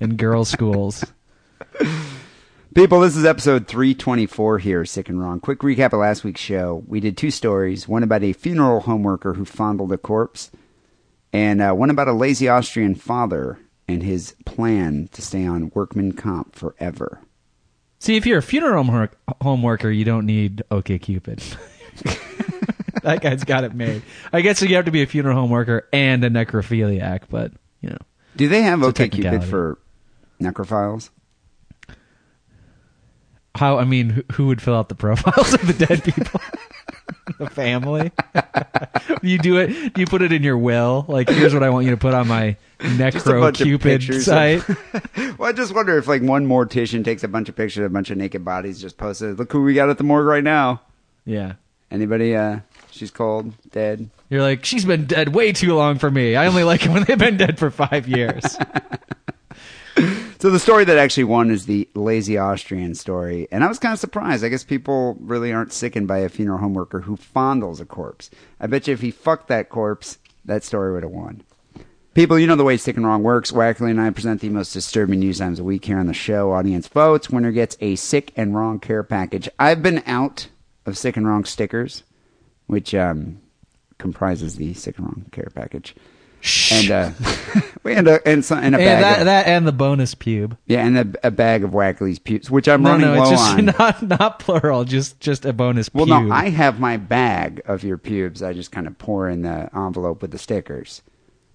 in 0.00 0.16
girls' 0.16 0.48
schools. 0.48 1.04
People, 2.74 3.00
this 3.00 3.16
is 3.16 3.26
episode 3.26 3.68
324 3.68 4.58
here, 4.58 4.84
Sick 4.86 5.10
and 5.10 5.20
Wrong. 5.20 5.40
Quick 5.40 5.58
recap 5.58 5.92
of 5.92 6.00
last 6.00 6.24
week's 6.24 6.40
show. 6.40 6.82
We 6.86 7.00
did 7.00 7.18
two 7.18 7.30
stories 7.30 7.86
one 7.86 8.02
about 8.02 8.22
a 8.22 8.32
funeral 8.32 8.80
home 8.80 9.02
worker 9.02 9.34
who 9.34 9.44
fondled 9.44 9.92
a 9.92 9.98
corpse, 9.98 10.50
and 11.34 11.60
uh, 11.60 11.72
one 11.74 11.90
about 11.90 12.08
a 12.08 12.12
lazy 12.12 12.48
Austrian 12.48 12.94
father 12.94 13.58
and 13.86 14.02
his 14.02 14.34
plan 14.46 15.10
to 15.12 15.20
stay 15.20 15.44
on 15.46 15.70
workman 15.74 16.12
comp 16.12 16.56
forever. 16.56 17.20
See, 18.02 18.16
if 18.16 18.26
you're 18.26 18.38
a 18.38 18.42
funeral 18.42 18.82
home, 18.82 19.08
home 19.40 19.62
worker, 19.62 19.88
you 19.88 20.04
don't 20.04 20.26
need 20.26 20.64
OK 20.72 20.98
Cupid. 20.98 21.38
that 23.04 23.20
guy's 23.20 23.44
got 23.44 23.62
it 23.62 23.76
made. 23.76 24.02
I 24.32 24.40
guess 24.40 24.60
you 24.60 24.74
have 24.74 24.86
to 24.86 24.90
be 24.90 25.02
a 25.02 25.06
funeral 25.06 25.36
home 25.36 25.50
worker 25.50 25.86
and 25.92 26.24
a 26.24 26.28
necrophiliac, 26.28 27.28
but 27.30 27.52
you 27.80 27.90
know. 27.90 27.98
Do 28.34 28.48
they 28.48 28.62
have 28.62 28.82
OK 28.82 29.08
Cupid 29.08 29.44
for 29.44 29.78
necrophiles? 30.40 31.10
How 33.54 33.78
I 33.78 33.84
mean, 33.84 34.10
who, 34.10 34.22
who 34.32 34.46
would 34.48 34.60
fill 34.60 34.74
out 34.74 34.88
the 34.88 34.96
profiles 34.96 35.54
of 35.54 35.64
the 35.64 35.86
dead 35.86 36.02
people? 36.02 36.40
the 37.38 37.48
family. 37.50 38.12
you 39.22 39.38
do 39.38 39.56
it. 39.58 39.96
You 39.98 40.06
put 40.06 40.22
it 40.22 40.32
in 40.32 40.42
your 40.42 40.58
will. 40.58 41.04
Like, 41.08 41.28
here's 41.28 41.54
what 41.54 41.62
I 41.62 41.70
want 41.70 41.84
you 41.84 41.90
to 41.92 41.96
put 41.96 42.14
on 42.14 42.28
my 42.28 42.56
Just 42.80 43.26
a 43.26 43.30
bunch 43.32 43.60
of 43.60 43.66
necro 43.66 43.70
cupid 43.70 43.82
pictures 44.00 44.28
of- 44.28 44.34
site. 44.34 44.62
Well, 45.38 45.48
I 45.48 45.52
just 45.52 45.74
wonder 45.74 45.98
if 45.98 46.06
like 46.06 46.22
one 46.22 46.46
mortician 46.46 47.04
takes 47.04 47.24
a 47.24 47.28
bunch 47.28 47.48
of 47.48 47.56
pictures 47.56 47.78
of 47.84 47.90
a 47.90 47.94
bunch 47.94 48.10
of 48.10 48.18
naked 48.18 48.44
bodies, 48.44 48.80
just 48.80 48.96
posts 48.96 49.22
it. 49.22 49.36
Look 49.38 49.50
who 49.52 49.62
we 49.62 49.74
got 49.74 49.88
at 49.90 49.98
the 49.98 50.04
morgue 50.04 50.26
right 50.26 50.44
now. 50.44 50.82
yeah. 51.24 51.54
Anybody? 51.90 52.34
Uh, 52.34 52.60
she's 52.90 53.10
cold, 53.10 53.52
dead. 53.70 54.08
You're 54.30 54.40
like, 54.40 54.64
she's 54.64 54.84
been 54.86 55.04
dead 55.04 55.34
way 55.34 55.52
too 55.52 55.74
long 55.74 55.98
for 55.98 56.10
me. 56.10 56.36
I 56.36 56.46
only 56.46 56.64
like 56.64 56.86
it 56.86 56.90
when 56.90 57.04
they've 57.04 57.18
been 57.18 57.36
dead 57.36 57.58
for 57.58 57.70
five 57.70 58.08
years. 58.08 58.56
So 60.42 60.50
the 60.50 60.58
story 60.58 60.84
that 60.86 60.98
actually 60.98 61.22
won 61.22 61.52
is 61.52 61.66
the 61.66 61.88
lazy 61.94 62.36
Austrian 62.36 62.96
story, 62.96 63.46
and 63.52 63.62
I 63.62 63.68
was 63.68 63.78
kind 63.78 63.92
of 63.92 64.00
surprised. 64.00 64.42
I 64.42 64.48
guess 64.48 64.64
people 64.64 65.16
really 65.20 65.52
aren't 65.52 65.72
sickened 65.72 66.08
by 66.08 66.18
a 66.18 66.28
funeral 66.28 66.58
home 66.58 66.74
worker 66.74 67.02
who 67.02 67.16
fondles 67.16 67.78
a 67.78 67.84
corpse. 67.84 68.28
I 68.58 68.66
bet 68.66 68.88
you 68.88 68.92
if 68.92 69.02
he 69.02 69.12
fucked 69.12 69.46
that 69.46 69.68
corpse, 69.68 70.18
that 70.44 70.64
story 70.64 70.92
would 70.92 71.04
have 71.04 71.12
won. 71.12 71.44
People, 72.14 72.40
you 72.40 72.48
know 72.48 72.56
the 72.56 72.64
way 72.64 72.76
Sick 72.76 72.96
and 72.96 73.06
Wrong 73.06 73.22
works. 73.22 73.52
Wackerly 73.52 73.92
and 73.92 74.00
I 74.00 74.10
present 74.10 74.40
the 74.40 74.48
most 74.48 74.72
disturbing 74.72 75.20
news 75.20 75.38
times 75.38 75.60
a 75.60 75.64
week 75.64 75.84
here 75.84 76.00
on 76.00 76.08
the 76.08 76.12
show. 76.12 76.50
Audience 76.50 76.88
votes. 76.88 77.30
Winner 77.30 77.52
gets 77.52 77.76
a 77.80 77.94
Sick 77.94 78.32
and 78.34 78.52
Wrong 78.52 78.80
care 78.80 79.04
package. 79.04 79.48
I've 79.60 79.80
been 79.80 80.02
out 80.06 80.48
of 80.86 80.98
Sick 80.98 81.16
and 81.16 81.24
Wrong 81.24 81.44
stickers, 81.44 82.02
which 82.66 82.96
um, 82.96 83.40
comprises 83.98 84.56
the 84.56 84.74
Sick 84.74 84.98
and 84.98 85.06
Wrong 85.06 85.26
care 85.30 85.52
package. 85.54 85.94
And 86.72 86.90
uh, 86.90 87.10
we 87.84 87.94
and 87.94 88.08
a 88.08 88.26
and, 88.28 88.44
some, 88.44 88.58
and 88.58 88.74
a 88.74 88.78
And 88.78 88.84
bag 88.86 89.02
that, 89.02 89.18
of, 89.20 89.24
that 89.26 89.46
and 89.46 89.66
the 89.66 89.72
bonus 89.72 90.14
pube. 90.16 90.56
yeah, 90.66 90.84
and 90.84 90.98
a, 90.98 91.28
a 91.28 91.30
bag 91.30 91.62
of 91.62 91.70
Wackerly's 91.70 92.18
pubes, 92.18 92.50
which 92.50 92.66
I'm 92.68 92.82
No, 92.82 92.90
running 92.90 93.06
no, 93.06 93.14
low 93.14 93.22
it's 93.22 93.30
just 93.30 93.58
on. 93.58 93.64
not 93.78 94.02
not 94.20 94.38
plural. 94.40 94.84
Just 94.84 95.20
just 95.20 95.44
a 95.44 95.52
bonus 95.52 95.88
well, 95.94 96.06
pube. 96.06 96.26
no, 96.28 96.34
I 96.34 96.48
have 96.50 96.80
my 96.80 96.96
bag 96.96 97.62
of 97.66 97.84
your 97.84 97.96
pubes. 97.98 98.42
I 98.42 98.52
just 98.54 98.72
kind 98.72 98.86
of 98.88 98.98
pour 98.98 99.28
in 99.28 99.42
the 99.42 99.70
envelope 99.74 100.20
with 100.20 100.32
the 100.32 100.38
stickers. 100.38 101.02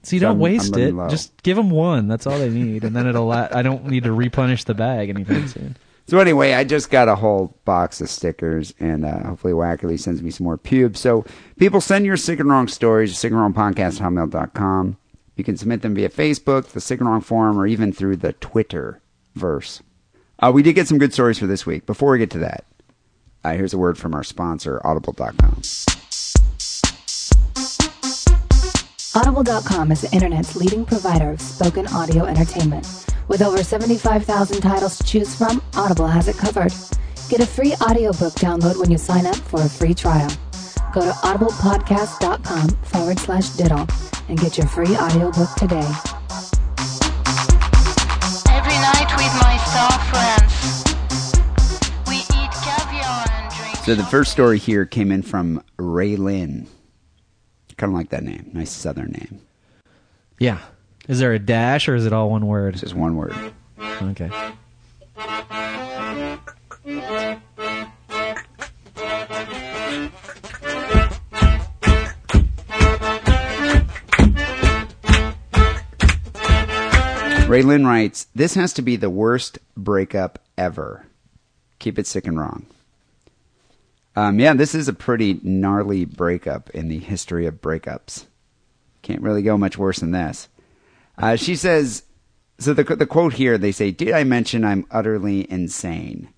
so 0.03 0.15
you 0.15 0.19
so 0.21 0.27
don't 0.27 0.31
I'm- 0.35 0.39
waste 0.39 0.73
I'm 0.75 0.81
it. 0.81 0.93
low. 0.93 1.09
Just 1.09 1.43
give 1.43 1.57
them 1.57 1.69
one. 1.69 2.07
That's 2.07 2.25
all 2.25 2.39
they 2.39 2.49
need, 2.49 2.83
and 2.85 2.95
then 2.95 3.07
it'll. 3.07 3.25
La- 3.27 3.49
I 3.51 3.61
don't 3.63 3.87
need 3.87 4.03
to 4.05 4.13
replenish 4.13 4.63
the 4.63 4.73
bag 4.73 5.09
anytime 5.09 5.47
soon. 5.49 5.75
So 6.07 6.19
anyway, 6.19 6.53
I 6.53 6.63
just 6.63 6.89
got 6.89 7.09
a 7.09 7.15
whole 7.15 7.57
box 7.65 7.99
of 7.99 8.09
stickers, 8.09 8.73
and 8.79 9.03
uh, 9.03 9.23
hopefully 9.23 9.51
Wackerly 9.51 9.99
sends 9.99 10.23
me 10.23 10.31
some 10.31 10.45
more 10.45 10.57
pubes. 10.57 11.01
So 11.01 11.25
people 11.59 11.81
send 11.81 12.05
your 12.05 12.15
sick 12.15 12.39
and 12.39 12.49
wrong 12.49 12.69
stories 12.69 13.11
to 13.11 13.17
sick 13.17 13.31
and 13.31 13.39
wrong 13.39 13.53
podcast 13.53 13.99
hotmail.com. 13.99 14.97
You 15.35 15.43
can 15.43 15.57
submit 15.57 15.81
them 15.81 15.93
via 15.93 16.09
Facebook, 16.09 16.67
the 16.67 16.81
Sick 16.81 16.99
and 16.99 17.07
Wrong 17.07 17.21
forum, 17.21 17.59
or 17.59 17.67
even 17.67 17.93
through 17.93 18.17
the 18.17 18.33
Twitter 18.33 19.01
verse. 19.35 19.83
Uh, 20.39 20.51
we 20.53 20.63
did 20.63 20.73
get 20.73 20.87
some 20.87 20.97
good 20.97 21.13
stories 21.13 21.37
for 21.37 21.45
this 21.45 21.65
week. 21.65 21.85
Before 21.85 22.11
we 22.11 22.17
get 22.17 22.31
to 22.31 22.39
that, 22.39 22.65
uh, 23.43 23.53
here's 23.53 23.73
a 23.73 23.77
word 23.77 23.97
from 23.97 24.15
our 24.15 24.23
sponsor, 24.23 24.81
Audible.com. 24.83 25.61
Audible.com 29.13 29.91
is 29.91 30.01
the 30.01 30.09
internet's 30.11 30.55
leading 30.55 30.85
provider 30.85 31.31
of 31.31 31.41
spoken 31.41 31.85
audio 31.87 32.25
entertainment. 32.25 32.85
With 33.27 33.41
over 33.41 33.61
75,000 33.61 34.61
titles 34.61 34.97
to 34.97 35.03
choose 35.03 35.35
from, 35.35 35.61
Audible 35.75 36.07
has 36.07 36.29
it 36.29 36.37
covered. 36.37 36.73
Get 37.27 37.41
a 37.41 37.45
free 37.45 37.73
audiobook 37.81 38.33
download 38.35 38.79
when 38.79 38.89
you 38.89 38.97
sign 38.97 39.25
up 39.25 39.35
for 39.35 39.61
a 39.61 39.67
free 39.69 39.93
trial. 39.93 40.29
Go 40.93 41.01
to 41.01 41.11
audiblepodcast.com 41.11 42.69
forward 42.83 43.19
slash 43.19 43.49
diddle 43.49 43.85
and 44.29 44.39
get 44.39 44.57
your 44.57 44.67
free 44.67 44.95
audiobook 44.95 45.49
today. 45.55 45.87
Every 48.49 48.77
night 48.79 49.11
with 49.17 49.33
my 49.43 49.57
star 49.67 49.99
friends, 50.07 50.93
we 52.07 52.19
eat 52.19 52.51
caviar 52.51 53.25
and 53.29 53.53
drink. 53.53 53.75
So 53.83 53.95
the 53.95 54.05
first 54.05 54.31
story 54.31 54.57
here 54.57 54.85
came 54.85 55.11
in 55.11 55.21
from 55.21 55.61
Ray 55.77 56.15
Lynn. 56.15 56.67
Kind 57.75 57.91
of 57.91 57.97
like 57.97 58.09
that 58.09 58.23
name. 58.23 58.49
Nice 58.53 58.71
southern 58.71 59.11
name. 59.11 59.41
Yeah. 60.39 60.59
Is 61.07 61.19
there 61.19 61.33
a 61.33 61.39
dash 61.39 61.87
or 61.87 61.95
is 61.95 62.05
it 62.05 62.11
all 62.11 62.29
one 62.29 62.47
word? 62.47 62.75
Just 62.75 62.93
one 62.93 63.15
word. 63.15 63.33
Okay. 63.79 64.29
Raylan 77.47 77.85
writes, 77.85 78.27
This 78.35 78.55
has 78.55 78.73
to 78.73 78.81
be 78.81 78.97
the 78.97 79.09
worst 79.09 79.57
breakup 79.77 80.39
ever. 80.57 81.05
Keep 81.79 81.97
it 81.97 82.05
sick 82.05 82.27
and 82.27 82.37
wrong. 82.37 82.65
Um, 84.17 84.39
yeah, 84.39 84.53
this 84.53 84.75
is 84.75 84.89
a 84.89 84.93
pretty 84.93 85.39
gnarly 85.41 86.03
breakup 86.03 86.69
in 86.71 86.89
the 86.89 86.99
history 86.99 87.45
of 87.45 87.61
breakups. 87.61 88.25
Can't 89.03 89.21
really 89.21 89.43
go 89.43 89.57
much 89.57 89.77
worse 89.77 89.99
than 89.99 90.11
this. 90.11 90.49
Uh, 91.17 91.35
she 91.35 91.55
says, 91.55 92.03
so 92.59 92.73
the, 92.73 92.83
the 92.83 93.05
quote 93.05 93.33
here, 93.33 93.57
they 93.57 93.71
say, 93.71 93.91
Did 93.91 94.11
I 94.11 94.23
mention 94.23 94.63
I'm 94.63 94.85
utterly 94.91 95.49
insane? 95.51 96.29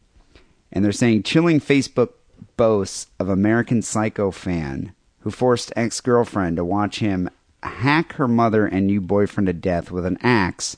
And 0.71 0.83
they're 0.83 0.91
saying, 0.91 1.23
chilling 1.23 1.59
Facebook 1.59 2.13
boasts 2.57 3.07
of 3.19 3.29
American 3.29 3.81
Psycho 3.81 4.31
fan 4.31 4.93
who 5.21 5.31
forced 5.31 5.73
ex 5.75 5.99
girlfriend 6.01 6.57
to 6.57 6.65
watch 6.65 6.99
him 6.99 7.29
hack 7.63 8.13
her 8.13 8.27
mother 8.27 8.65
and 8.65 8.85
new 8.85 9.01
boyfriend 9.01 9.47
to 9.47 9.53
death 9.53 9.91
with 9.91 10.05
an 10.05 10.17
axe 10.21 10.77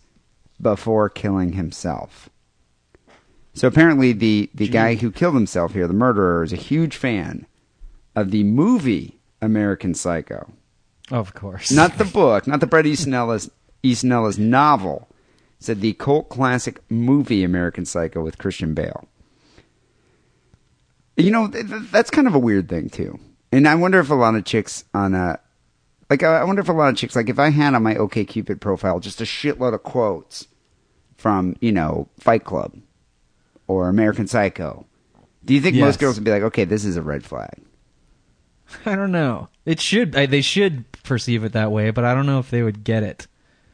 before 0.59 1.09
killing 1.09 1.53
himself. 1.53 2.29
So 3.53 3.67
apparently, 3.67 4.13
the, 4.13 4.49
the 4.55 4.67
guy 4.67 4.95
who 4.95 5.11
killed 5.11 5.35
himself 5.35 5.73
here, 5.73 5.87
the 5.87 5.93
murderer, 5.93 6.43
is 6.43 6.53
a 6.53 6.57
huge 6.57 6.95
fan 6.95 7.45
of 8.15 8.31
the 8.31 8.43
movie 8.43 9.19
American 9.41 9.93
Psycho. 9.93 10.51
Of 11.09 11.33
course. 11.33 11.71
Not 11.71 11.97
the 11.97 12.05
book, 12.13 12.47
not 12.47 12.61
the 12.61 12.67
Bret 12.67 12.85
Easton 12.85 13.13
Ellis, 13.13 13.49
Easton 13.83 14.11
Ellis 14.11 14.37
novel. 14.37 15.07
Said 15.59 15.81
the 15.81 15.93
cult 15.93 16.29
classic 16.29 16.81
movie 16.89 17.43
American 17.43 17.85
Psycho 17.85 18.23
with 18.23 18.39
Christian 18.39 18.73
Bale. 18.73 19.07
You 21.17 21.29
know, 21.29 21.47
th- 21.47 21.67
th- 21.67 21.91
that's 21.91 22.09
kind 22.09 22.27
of 22.27 22.33
a 22.33 22.39
weird 22.39 22.67
thing 22.69 22.89
too. 22.89 23.19
And 23.51 23.67
I 23.67 23.75
wonder 23.75 23.99
if 23.99 24.09
a 24.09 24.15
lot 24.15 24.35
of 24.35 24.45
chicks 24.45 24.85
on 24.93 25.13
a 25.13 25.39
like 26.09 26.23
I 26.23 26.43
wonder 26.43 26.61
if 26.61 26.69
a 26.69 26.73
lot 26.73 26.89
of 26.89 26.95
chicks 26.97 27.15
like 27.15 27.29
if 27.29 27.37
I 27.37 27.49
had 27.49 27.73
on 27.75 27.83
my 27.83 27.95
OkCupid 27.95 28.59
profile 28.59 28.99
just 28.99 29.21
a 29.21 29.25
shitload 29.25 29.73
of 29.73 29.83
quotes 29.83 30.47
from, 31.17 31.55
you 31.59 31.71
know, 31.71 32.07
Fight 32.19 32.43
Club 32.43 32.75
or 33.67 33.87
American 33.87 34.25
Psycho. 34.27 34.85
Do 35.45 35.53
you 35.53 35.61
think 35.61 35.75
Yes. 35.75 35.85
most 35.85 35.99
girls 35.99 36.15
would 36.15 36.23
be 36.23 36.31
like, 36.31 36.43
"Okay, 36.43 36.65
this 36.65 36.85
is 36.85 36.97
a 36.97 37.01
red 37.01 37.23
flag." 37.23 37.61
I 38.85 38.95
don't 38.95 39.11
know. 39.11 39.49
It 39.65 39.79
should. 39.79 40.15
I, 40.15 40.25
they 40.25 40.41
should 40.41 40.85
perceive 41.03 41.43
it 41.43 41.51
that 41.53 41.71
way, 41.71 41.91
but 41.91 42.03
I 42.05 42.13
don't 42.15 42.25
know 42.25 42.39
if 42.39 42.49
they 42.49 42.63
would 42.63 42.83
get 42.83 43.03
it. 43.03 43.27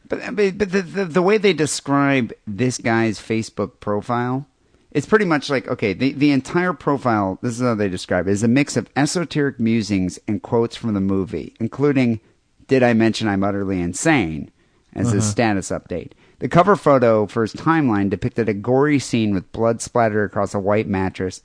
But 0.07 0.35
but, 0.35 0.59
the, 0.59 0.81
the 0.81 1.05
the 1.05 1.21
way 1.21 1.37
they 1.37 1.53
describe 1.53 2.33
this 2.45 2.77
guy's 2.77 3.19
Facebook 3.19 3.79
profile, 3.79 4.47
it's 4.91 5.05
pretty 5.05 5.25
much 5.25 5.49
like 5.49 5.67
okay, 5.67 5.93
the 5.93 6.13
the 6.13 6.31
entire 6.31 6.73
profile. 6.73 7.39
This 7.41 7.55
is 7.55 7.61
how 7.61 7.75
they 7.75 7.89
describe 7.89 8.27
it: 8.27 8.31
is 8.31 8.43
a 8.43 8.47
mix 8.47 8.77
of 8.77 8.89
esoteric 8.95 9.59
musings 9.59 10.19
and 10.27 10.41
quotes 10.41 10.75
from 10.75 10.93
the 10.93 11.01
movie, 11.01 11.55
including 11.59 12.19
"Did 12.67 12.83
I 12.83 12.93
mention 12.93 13.27
I'm 13.27 13.43
utterly 13.43 13.81
insane?" 13.81 14.51
as 14.93 15.11
his 15.11 15.23
uh-huh. 15.23 15.31
status 15.31 15.69
update. 15.69 16.13
The 16.39 16.49
cover 16.49 16.75
photo 16.75 17.27
for 17.27 17.43
his 17.43 17.53
timeline 17.53 18.09
depicted 18.09 18.49
a 18.49 18.53
gory 18.53 18.99
scene 18.99 19.33
with 19.33 19.51
blood 19.51 19.81
splattered 19.81 20.25
across 20.29 20.55
a 20.55 20.59
white 20.59 20.87
mattress 20.87 21.41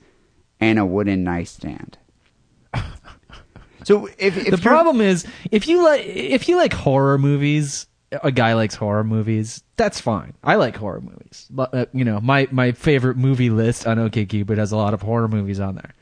and 0.59 0.79
a 0.79 0.85
wooden 0.85 1.23
nightstand. 1.23 1.97
So 3.85 4.07
if, 4.17 4.37
if 4.37 4.51
the 4.51 4.57
problem 4.57 5.01
is 5.01 5.27
if 5.51 5.67
you 5.67 5.83
like 5.83 6.05
if 6.05 6.47
you 6.47 6.55
like 6.55 6.71
horror 6.71 7.17
movies 7.17 7.85
a 8.21 8.31
guy 8.31 8.53
likes 8.53 8.75
horror 8.75 9.03
movies 9.03 9.63
that's 9.75 9.99
fine. 9.99 10.33
I 10.43 10.55
like 10.55 10.75
horror 10.75 11.01
movies. 11.01 11.47
But, 11.49 11.73
uh, 11.73 11.85
you 11.93 12.05
know 12.05 12.19
my 12.21 12.47
my 12.51 12.71
favorite 12.73 13.17
movie 13.17 13.49
list 13.49 13.87
on 13.87 13.97
OkCupid 13.97 14.57
has 14.57 14.71
a 14.71 14.77
lot 14.77 14.93
of 14.93 15.01
horror 15.01 15.27
movies 15.27 15.59
on 15.59 15.75
there. 15.75 15.93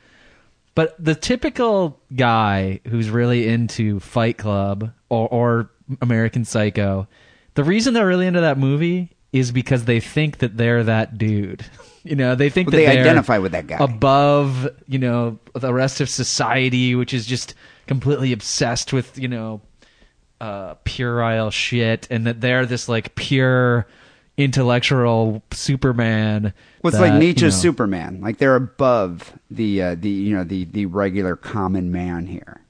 But 0.76 0.95
the 1.04 1.15
typical 1.15 2.00
guy 2.15 2.80
who's 2.88 3.10
really 3.10 3.47
into 3.47 4.00
fight 4.00 4.38
club 4.38 4.91
or, 5.10 5.28
or 5.30 5.69
american 6.02 6.45
psycho 6.45 7.06
the 7.56 7.63
reason 7.65 7.93
they're 7.93 8.08
really 8.08 8.28
into 8.28 8.39
that 8.41 8.58
movie 8.58 9.10
is 9.34 9.52
because 9.52 9.84
they 9.86 10.00
think 10.00 10.38
that 10.38 10.56
they're 10.58 10.84
that 10.84 11.17
dude. 11.17 11.65
You 12.04 12.15
know 12.15 12.34
they 12.34 12.50
think 12.50 12.71
Well, 12.71 12.80
that 12.82 12.88
they 12.88 13.00
identify 13.00 13.38
with 13.38 13.52
that 13.52 13.67
guy. 13.67 13.78
above 13.80 14.67
you 14.88 14.97
know 14.97 15.38
the 15.54 15.71
rest 15.71 16.02
of 16.02 16.10
society 16.10 16.95
which 16.95 17.13
is 17.13 17.28
just 17.28 17.54
completely 17.86 18.34
obsessed 18.34 18.91
with 18.91 19.19
you 19.19 19.28
know 19.28 19.62
uh 20.41 20.73
puerile 20.84 21.51
shit 21.51 22.08
and 22.12 22.25
that 22.27 22.41
they're 22.41 22.65
this 22.65 22.89
like 22.89 23.13
pure 23.15 23.86
intellectual 24.38 25.43
superman 25.51 26.54
Well, 26.84 26.91
that, 26.91 26.99
like 27.01 27.13
you 27.13 27.19
Nietzsche's 27.19 27.56
know- 27.56 27.62
Superman. 27.62 28.21
Like 28.21 28.38
they're 28.38 28.56
above 28.56 29.34
the 29.49 29.82
uh, 29.82 29.95
the 29.95 30.10
you 30.10 30.36
know 30.36 30.43
the 30.43 30.65
the 30.65 30.86
regular 30.88 31.36
common 31.36 31.91
man 31.91 32.25
here. 32.25 32.62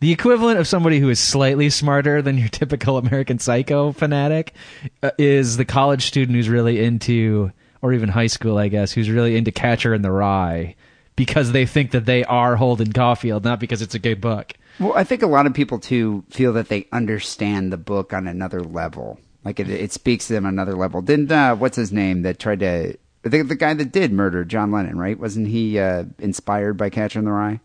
the 0.00 0.10
equivalent 0.12 0.58
of 0.58 0.66
somebody 0.66 0.98
who 0.98 1.08
is 1.08 1.20
slightly 1.20 1.70
smarter 1.70 2.20
than 2.22 2.36
your 2.38 2.48
typical 2.48 2.98
American 2.98 3.38
Psycho 3.38 3.92
fanatic 3.92 4.54
uh, 5.02 5.10
is 5.18 5.56
the 5.56 5.64
college 5.64 6.06
student 6.06 6.36
who's 6.36 6.48
really 6.48 6.82
into, 6.82 7.52
or 7.82 7.92
even 7.92 8.08
high 8.08 8.26
school, 8.26 8.58
I 8.58 8.68
guess, 8.68 8.92
who's 8.92 9.08
really 9.10 9.36
into 9.36 9.52
Catcher 9.52 9.94
in 9.94 10.02
the 10.02 10.10
Rye 10.10 10.74
because 11.14 11.52
they 11.52 11.64
think 11.66 11.92
that 11.92 12.04
they 12.04 12.24
are 12.24 12.56
Holden 12.56 12.92
Caulfield, 12.92 13.44
not 13.44 13.60
because 13.60 13.80
it's 13.80 13.94
a 13.94 13.98
good 14.00 14.20
book. 14.20 14.52
Well, 14.78 14.92
I 14.94 15.04
think 15.04 15.22
a 15.22 15.26
lot 15.26 15.46
of 15.46 15.54
people 15.54 15.78
too 15.78 16.24
feel 16.30 16.52
that 16.54 16.68
they 16.68 16.86
understand 16.92 17.72
the 17.72 17.76
book 17.76 18.12
on 18.12 18.26
another 18.26 18.60
level. 18.60 19.18
Like 19.44 19.58
it, 19.60 19.70
it 19.70 19.92
speaks 19.92 20.26
to 20.26 20.32
them 20.34 20.44
on 20.44 20.54
another 20.54 20.74
level. 20.74 21.00
Didn't 21.02 21.30
uh, 21.32 21.54
what's 21.56 21.76
his 21.76 21.92
name 21.92 22.22
that 22.22 22.38
tried 22.38 22.60
to 22.60 22.96
the, 23.22 23.42
the 23.42 23.54
guy 23.54 23.74
that 23.74 23.92
did 23.92 24.12
murder 24.12 24.44
John 24.44 24.70
Lennon, 24.72 24.98
right? 24.98 25.18
Wasn't 25.18 25.48
he 25.48 25.78
uh, 25.78 26.04
inspired 26.18 26.76
by 26.76 26.90
Catcher 26.90 27.18
in 27.20 27.24
the 27.24 27.30
Rye? 27.32 27.60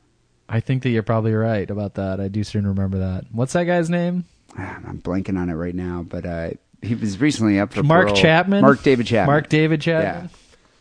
I 0.47 0.59
think 0.59 0.84
that 0.84 0.89
you're 0.89 1.03
probably 1.03 1.34
right 1.34 1.70
about 1.70 1.95
that. 1.95 2.20
I 2.20 2.28
do 2.28 2.43
soon 2.43 2.68
remember 2.68 2.99
that. 2.99 3.26
What's 3.32 3.53
that 3.53 3.64
guy's 3.66 3.89
name? 3.89 4.26
Ah, 4.57 4.80
I'm 4.88 5.01
blanking 5.01 5.39
on 5.39 5.49
it 5.49 5.53
right 5.53 5.74
now, 5.76 6.03
but 6.07 6.26
uh, 6.26 6.49
he 6.82 6.93
was 6.95 7.20
recently 7.22 7.57
up 7.59 7.74
for 7.74 7.84
Mark 7.84 8.07
parole. 8.07 8.16
Chapman. 8.22 8.62
Mark 8.62 8.84
David 8.84 9.07
Chapman. 9.07 9.34
Mark 9.34 9.49
David 9.49 9.86
Yeah, 9.86 10.01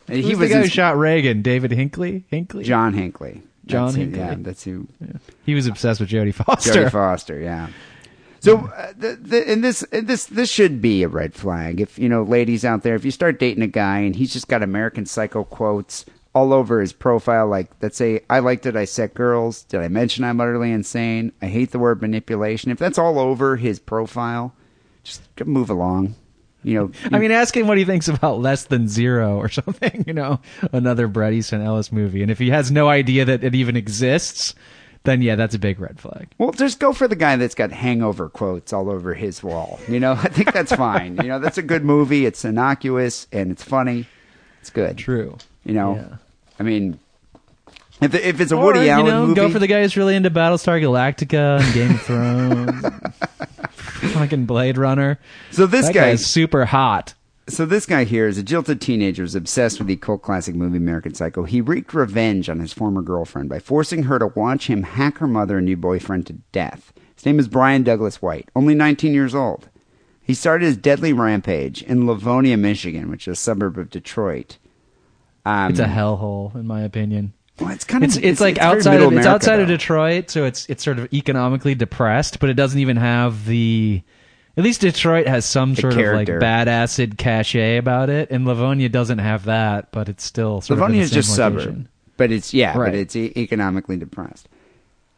Chapman. 0.07 0.21
he 0.21 0.35
was 0.35 0.49
the 0.49 0.55
guy 0.55 0.61
who 0.63 0.67
shot 0.67 0.97
Reagan? 0.97 1.41
David 1.41 1.71
Hinckley. 1.71 2.25
Hinckley. 2.29 2.63
John 2.63 2.93
Hinckley. 2.93 3.43
John 3.65 3.85
That's 3.93 3.95
who- 3.95 4.17
Yeah, 4.17 4.35
that's 4.39 4.63
who. 4.63 4.87
He 5.45 5.55
was 5.55 5.67
obsessed 5.67 5.99
with 5.99 6.09
Jodie 6.09 6.33
Foster. 6.33 6.71
Jodie 6.71 6.91
Foster, 6.91 7.39
yeah. 7.39 7.69
So, 8.41 8.57
uh, 8.57 8.93
the, 8.97 9.19
the, 9.21 9.51
and 9.51 9.63
this, 9.63 9.83
and 9.91 10.07
this, 10.07 10.25
this 10.25 10.49
should 10.49 10.81
be 10.81 11.03
a 11.03 11.07
red 11.07 11.35
flag. 11.35 11.79
If 11.79 11.99
you 11.99 12.09
know, 12.09 12.23
ladies 12.23 12.65
out 12.65 12.81
there, 12.81 12.95
if 12.95 13.05
you 13.05 13.11
start 13.11 13.39
dating 13.39 13.63
a 13.63 13.67
guy 13.67 13.99
and 13.99 14.15
he's 14.15 14.33
just 14.33 14.47
got 14.47 14.63
American 14.63 15.05
Psycho 15.05 15.43
quotes 15.43 16.05
all 16.33 16.51
over 16.51 16.81
his 16.81 16.91
profile, 16.91 17.47
like 17.47 17.69
let's 17.81 17.97
say, 17.97 18.21
"I 18.31 18.39
liked 18.39 18.65
it, 18.65 18.75
I 18.75 18.85
set 18.85 19.13
girls." 19.13 19.63
Did 19.63 19.81
I 19.81 19.89
mention 19.89 20.23
I'm 20.23 20.41
utterly 20.41 20.71
insane? 20.71 21.33
I 21.39 21.47
hate 21.47 21.69
the 21.69 21.77
word 21.77 22.01
manipulation. 22.01 22.71
If 22.71 22.79
that's 22.79 22.97
all 22.97 23.19
over 23.19 23.57
his 23.57 23.79
profile, 23.79 24.55
just 25.03 25.21
move 25.45 25.69
along. 25.69 26.15
You 26.63 26.73
know, 26.75 26.91
I 27.11 27.19
mean, 27.19 27.31
ask 27.31 27.55
him 27.55 27.67
what 27.67 27.77
he 27.77 27.85
thinks 27.85 28.07
about 28.07 28.39
Less 28.39 28.65
Than 28.65 28.87
Zero 28.87 29.37
or 29.37 29.49
something, 29.49 30.03
you 30.07 30.13
know, 30.13 30.39
another 30.71 31.07
Bret 31.07 31.33
Easton 31.33 31.61
Ellis 31.61 31.91
movie. 31.91 32.23
And 32.23 32.31
if 32.31 32.39
he 32.39 32.49
has 32.49 32.71
no 32.71 32.89
idea 32.89 33.23
that 33.25 33.43
it 33.43 33.53
even 33.53 33.75
exists, 33.75 34.55
then 35.03 35.21
yeah, 35.21 35.35
that's 35.35 35.55
a 35.55 35.59
big 35.59 35.79
red 35.79 35.99
flag. 35.99 36.27
Well, 36.37 36.51
just 36.51 36.79
go 36.79 36.93
for 36.93 37.07
the 37.07 37.15
guy 37.15 37.35
that's 37.35 37.55
got 37.55 37.71
hangover 37.71 38.29
quotes 38.29 38.71
all 38.73 38.89
over 38.89 39.13
his 39.13 39.41
wall. 39.43 39.79
You 39.87 39.99
know, 39.99 40.11
I 40.21 40.27
think 40.29 40.53
that's 40.53 40.73
fine. 40.73 41.17
you 41.17 41.23
know, 41.29 41.39
that's 41.39 41.57
a 41.57 41.63
good 41.63 41.83
movie. 41.83 42.25
It's 42.25 42.45
innocuous 42.45 43.27
and 43.31 43.51
it's 43.51 43.63
funny. 43.63 44.05
It's 44.61 44.69
good. 44.69 44.97
True. 44.97 45.37
You 45.65 45.73
know, 45.73 45.95
Yeah. 45.95 46.17
I 46.59 46.63
mean, 46.63 46.99
if 48.01 48.13
if 48.13 48.39
it's 48.41 48.51
a 48.51 48.55
Or, 48.55 48.65
Woody 48.65 48.81
you 48.81 48.89
Allen 48.89 49.05
know, 49.07 49.21
movie, 49.27 49.35
go 49.35 49.49
for 49.49 49.59
the 49.59 49.67
guy 49.67 49.81
who's 49.81 49.97
really 49.97 50.15
into 50.15 50.29
Battlestar 50.29 50.79
Galactica 50.81 51.59
and 51.61 51.73
Game 51.73 51.91
of 51.91 52.01
Thrones. 52.01 52.85
Fucking 54.13 54.45
Blade 54.45 54.77
Runner. 54.77 55.19
so 55.51 55.65
this 55.65 55.85
that 55.87 55.93
guy, 55.93 56.09
is 56.09 56.25
super 56.25 56.65
hot. 56.65 57.13
So 57.47 57.65
this 57.65 57.85
guy 57.85 58.03
here 58.03 58.27
is 58.27 58.37
a 58.37 58.43
jilted 58.43 58.79
teenager 58.81 59.23
who's 59.23 59.35
obsessed 59.35 59.79
with 59.79 59.87
the 59.87 59.95
cult 59.95 60.21
classic 60.21 60.55
movie 60.55 60.77
American 60.77 61.13
Psycho. 61.13 61.43
He 61.43 61.61
wreaked 61.61 61.93
revenge 61.93 62.49
on 62.49 62.59
his 62.59 62.73
former 62.73 63.01
girlfriend 63.01 63.49
by 63.49 63.59
forcing 63.59 64.03
her 64.03 64.19
to 64.19 64.27
watch 64.27 64.67
him 64.67 64.83
hack 64.83 65.17
her 65.17 65.27
mother 65.27 65.57
and 65.57 65.65
new 65.65 65.77
boyfriend 65.77 66.27
to 66.27 66.33
death. 66.51 66.93
His 67.15 67.25
name 67.25 67.39
is 67.39 67.47
Brian 67.47 67.83
Douglas 67.83 68.21
White, 68.21 68.49
only 68.55 68.73
19 68.75 69.13
years 69.13 69.35
old. 69.35 69.69
He 70.23 70.33
started 70.33 70.65
his 70.65 70.77
deadly 70.77 71.13
rampage 71.13 71.83
in 71.83 72.07
Livonia, 72.07 72.57
Michigan, 72.57 73.09
which 73.09 73.27
is 73.27 73.33
a 73.37 73.41
suburb 73.41 73.77
of 73.77 73.89
Detroit. 73.89 74.57
Um, 75.45 75.71
It's 75.71 75.79
a 75.79 75.85
hellhole, 75.85 76.55
in 76.55 76.67
my 76.67 76.81
opinion. 76.83 77.33
well, 77.59 77.71
it's 77.71 77.83
kind 77.83 78.03
of 78.03 78.09
It's 78.09 78.17
it's, 78.17 78.41
like 78.41 78.55
very 78.55 78.67
outside 78.67 79.01
of, 79.01 79.11
it's 79.13 79.25
outside 79.25 79.59
of. 79.59 79.67
Detroit, 79.67 80.29
so 80.29 80.45
it's 80.45 80.67
it's 80.69 80.83
sort 80.83 80.99
of 80.99 81.11
economically 81.13 81.75
depressed, 81.75 82.39
but 82.39 82.49
it 82.49 82.53
doesn't 82.53 82.79
even 82.79 82.97
have 82.97 83.45
the. 83.45 84.03
At 84.57 84.63
least 84.65 84.81
Detroit 84.81 85.27
has 85.27 85.45
some 85.45 85.75
sort 85.75 85.93
of 85.93 86.13
like 86.13 86.27
bad 86.39 86.67
acid 86.67 87.17
cachet 87.17 87.77
about 87.77 88.09
it, 88.09 88.29
and 88.31 88.45
Livonia 88.45 88.89
doesn't 88.89 89.19
have 89.19 89.45
that, 89.45 89.91
but 89.91 90.09
it's 90.09 90.23
still 90.25 90.59
sort 90.61 90.77
Livonia 90.79 90.99
of 90.99 91.03
is 91.05 91.09
the 91.11 91.15
just 91.15 91.29
same 91.29 91.57
suburb, 91.59 91.87
but 92.17 92.31
it's 92.31 92.53
yeah, 92.53 92.77
Right. 92.77 92.91
but 92.91 92.95
it's 92.95 93.15
e- 93.15 93.31
economically 93.37 93.95
depressed. 93.97 94.49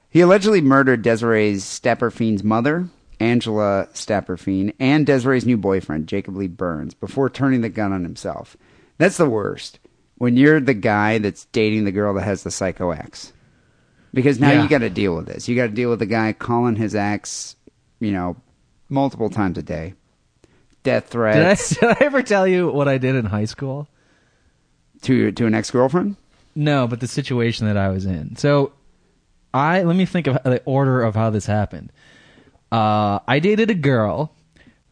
He 0.09 0.21
allegedly 0.21 0.61
murdered 0.61 1.01
Desiree 1.01 1.53
Stapperfiend's 1.55 2.43
mother, 2.43 2.87
Angela 3.19 3.87
Stapperfiend, 3.95 4.73
and 4.79 5.05
Desiree's 5.05 5.45
new 5.47 5.57
boyfriend, 5.57 6.07
Jacob 6.07 6.35
Lee 6.35 6.47
Burns, 6.47 6.93
before 6.93 7.29
turning 7.29 7.61
the 7.61 7.69
gun 7.69 7.91
on 7.91 8.03
himself. 8.03 8.55
That's 8.99 9.17
the 9.17 9.29
worst. 9.29 9.79
When 10.19 10.37
you're 10.37 10.59
the 10.59 10.75
guy 10.75 11.17
that's 11.17 11.45
dating 11.45 11.85
the 11.85 11.91
girl 11.91 12.13
that 12.13 12.21
has 12.23 12.43
the 12.43 12.51
psycho 12.51 12.91
ex. 12.91 13.33
Because 14.13 14.39
now 14.39 14.51
Yeah. 14.51 14.61
you 14.61 14.69
got 14.69 14.79
to 14.79 14.91
deal 14.91 15.15
with 15.15 15.25
this. 15.25 15.47
You 15.49 15.55
got 15.55 15.67
to 15.67 15.73
deal 15.73 15.89
with 15.89 15.97
the 15.99 16.05
guy 16.05 16.33
calling 16.33 16.75
his 16.75 16.93
ex, 16.93 17.55
you 17.99 18.11
know, 18.11 18.35
multiple 18.93 19.29
times 19.29 19.57
a 19.57 19.63
day. 19.63 19.95
Death 20.83 21.09
Did 21.11 21.21
I, 21.21 21.31
threats 21.31 21.69
did 21.69 21.89
I 21.89 21.97
ever 22.01 22.21
tell 22.21 22.45
you 22.47 22.69
what 22.69 22.87
I 22.87 22.97
did 22.97 23.15
in 23.15 23.25
high 23.25 23.45
school? 23.45 23.87
to 25.03 25.31
to 25.31 25.45
an 25.45 25.53
ex-girlfriend? 25.53 26.15
No, 26.55 26.87
but 26.87 26.99
the 26.99 27.07
situation 27.07 27.67
that 27.67 27.77
I 27.77 27.89
was 27.89 28.05
in. 28.05 28.35
So, 28.35 28.73
I 29.53 29.83
let 29.83 29.95
me 29.95 30.05
think 30.05 30.27
of 30.27 30.41
the 30.43 30.61
order 30.65 31.01
of 31.01 31.15
how 31.15 31.29
this 31.29 31.45
happened. 31.45 31.91
Uh, 32.71 33.19
I 33.27 33.39
dated 33.39 33.69
a 33.69 33.75
girl 33.75 34.33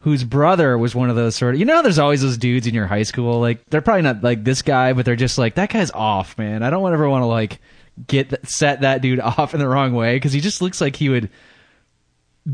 whose 0.00 0.24
brother 0.24 0.76
was 0.78 0.94
one 0.94 1.10
of 1.10 1.16
those 1.16 1.34
sort 1.36 1.54
of 1.54 1.60
you 1.60 1.66
know 1.66 1.82
there's 1.82 1.98
always 1.98 2.22
those 2.22 2.36
dudes 2.36 2.66
in 2.66 2.74
your 2.74 2.86
high 2.86 3.04
school 3.04 3.40
like 3.40 3.64
they're 3.70 3.80
probably 3.80 4.02
not 4.02 4.22
like 4.22 4.42
this 4.42 4.60
guy 4.60 4.92
but 4.92 5.04
they're 5.04 5.14
just 5.14 5.38
like 5.38 5.54
that 5.54 5.70
guy's 5.70 5.92
off 5.92 6.36
man 6.36 6.64
i 6.64 6.70
don't 6.70 6.92
ever 6.92 7.08
want 7.08 7.22
to 7.22 7.26
like 7.26 7.60
get 8.08 8.48
set 8.48 8.80
that 8.80 9.00
dude 9.00 9.20
off 9.38 9.54
in 9.54 9.60
the 9.60 9.68
wrong 9.68 9.94
way 9.94 10.16
because 10.16 10.32
he 10.32 10.40
just 10.40 10.60
looks 10.60 10.80
like 10.80 10.96
he 10.96 11.08
would 11.08 11.30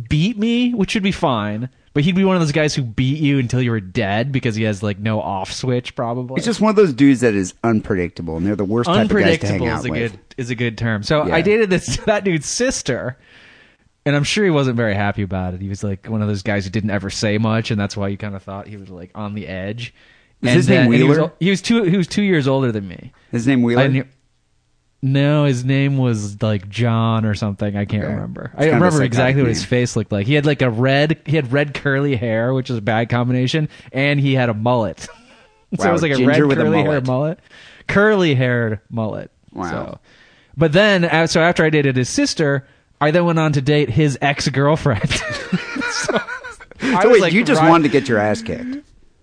beat 0.08 0.36
me 0.38 0.74
which 0.74 0.94
would 0.94 1.02
be 1.02 1.12
fine 1.12 1.68
but 1.94 2.04
he'd 2.04 2.14
be 2.14 2.24
one 2.24 2.36
of 2.36 2.42
those 2.42 2.52
guys 2.52 2.74
who 2.74 2.82
beat 2.82 3.18
you 3.18 3.38
until 3.38 3.60
you 3.62 3.70
were 3.70 3.80
dead 3.80 4.30
because 4.30 4.54
he 4.54 4.62
has 4.64 4.82
like 4.82 4.98
no 4.98 5.20
off 5.20 5.50
switch 5.52 5.96
probably 5.96 6.36
He's 6.36 6.44
just 6.44 6.60
one 6.60 6.70
of 6.70 6.76
those 6.76 6.92
dudes 6.92 7.22
that 7.22 7.34
is 7.34 7.54
unpredictable, 7.64 8.36
and 8.36 8.46
they're 8.46 8.54
the 8.54 8.64
worst 8.64 8.86
type 8.88 9.10
of 9.10 9.16
guys 9.16 9.38
to 9.38 9.46
hang 9.46 9.62
unpredictable 9.62 9.66
out 9.68 9.78
is 9.80 9.84
a 9.86 9.90
with. 9.90 10.12
good 10.12 10.20
is 10.36 10.50
a 10.50 10.54
good 10.54 10.78
term. 10.78 11.02
So 11.02 11.26
Yeah. 11.26 11.34
I 11.34 11.40
dated 11.40 11.70
this 11.70 11.96
that 12.06 12.22
dude's 12.22 12.46
sister, 12.46 13.16
and 14.06 14.14
I'm 14.14 14.22
sure 14.22 14.44
he 14.44 14.50
wasn't 14.50 14.76
very 14.76 14.94
happy 14.94 15.22
about 15.22 15.54
it. 15.54 15.60
He 15.60 15.68
was 15.68 15.82
like 15.82 16.06
one 16.06 16.22
of 16.22 16.28
those 16.28 16.42
guys 16.42 16.64
who 16.64 16.70
didn't 16.70 16.90
ever 16.90 17.10
say 17.10 17.36
much, 17.38 17.70
and 17.72 17.80
that's 17.80 17.96
why 17.96 18.08
you 18.08 18.16
kind 18.18 18.36
of 18.36 18.42
thought 18.44 18.68
he 18.68 18.76
was 18.76 18.90
like 18.90 19.10
on 19.16 19.34
the 19.34 19.48
edge. 19.48 19.92
Is 20.42 20.48
And 20.48 20.56
his 20.56 20.68
name 20.68 20.76
then- 20.76 20.86
and 20.86 20.94
he 20.94 21.02
was, 21.02 21.18
Wheeler? 21.18 21.32
he 21.40 21.50
was 21.50 21.62
two. 21.62 21.82
He 21.84 21.96
was 21.96 22.06
two 22.06 22.22
years 22.22 22.46
older 22.46 22.70
than 22.70 22.86
me. 22.86 23.12
His 23.32 23.46
name 23.48 23.62
Wheeler. 23.62 23.82
I 23.82 23.86
knew- 23.88 24.06
no, 25.02 25.44
his 25.44 25.64
name 25.64 25.96
was 25.96 26.42
like 26.42 26.68
John 26.68 27.24
or 27.24 27.34
something. 27.34 27.76
I 27.76 27.84
can't 27.84 28.04
Okay. 28.04 28.12
remember. 28.14 28.46
It's 28.46 28.54
I 28.54 28.56
kind 28.56 28.68
of 28.68 28.72
a 28.74 28.84
remember 28.84 29.02
exactly 29.04 29.42
what 29.42 29.48
his 29.48 29.64
face 29.64 29.94
looked 29.96 30.10
like. 30.12 30.26
He 30.26 30.34
had 30.34 30.44
like 30.46 30.62
a 30.62 30.70
red. 30.70 31.20
He 31.26 31.36
had 31.36 31.52
red 31.52 31.74
curly 31.74 32.16
hair, 32.16 32.52
which 32.52 32.68
is 32.70 32.76
a 32.78 32.82
bad 32.82 33.08
combination, 33.08 33.68
and 33.92 34.18
he 34.18 34.34
had 34.34 34.48
a 34.48 34.54
mullet. 34.54 35.00
so 35.00 35.08
Wow, 35.78 35.90
it 35.90 35.92
was 35.92 36.02
like 36.02 36.12
a 36.18 36.24
red 36.26 36.44
with 36.44 36.58
a 36.58 36.62
curly 36.64 36.82
hair 36.82 37.00
mullet. 37.00 37.38
curly 37.86 38.34
haired 38.34 38.80
mullet. 38.90 39.30
Wow. 39.52 39.70
So, 39.70 39.98
but 40.56 40.72
then, 40.72 41.04
uh, 41.04 41.26
so 41.26 41.40
after 41.40 41.64
I 41.64 41.70
dated 41.70 41.96
his 41.96 42.08
sister, 42.08 42.66
I 43.00 43.10
then 43.12 43.24
went 43.24 43.38
on 43.38 43.52
to 43.52 43.60
date 43.62 43.90
his 43.90 44.18
ex 44.20 44.48
girlfriend. 44.48 45.08
so, 45.90 46.18
so 46.80 47.10
wait, 47.10 47.20
like, 47.20 47.32
you 47.32 47.44
just 47.44 47.60
right- 47.60 47.68
wanted 47.70 47.84
to 47.84 47.88
get 47.90 48.08
your 48.08 48.18
ass 48.18 48.42
kicked. 48.42 48.78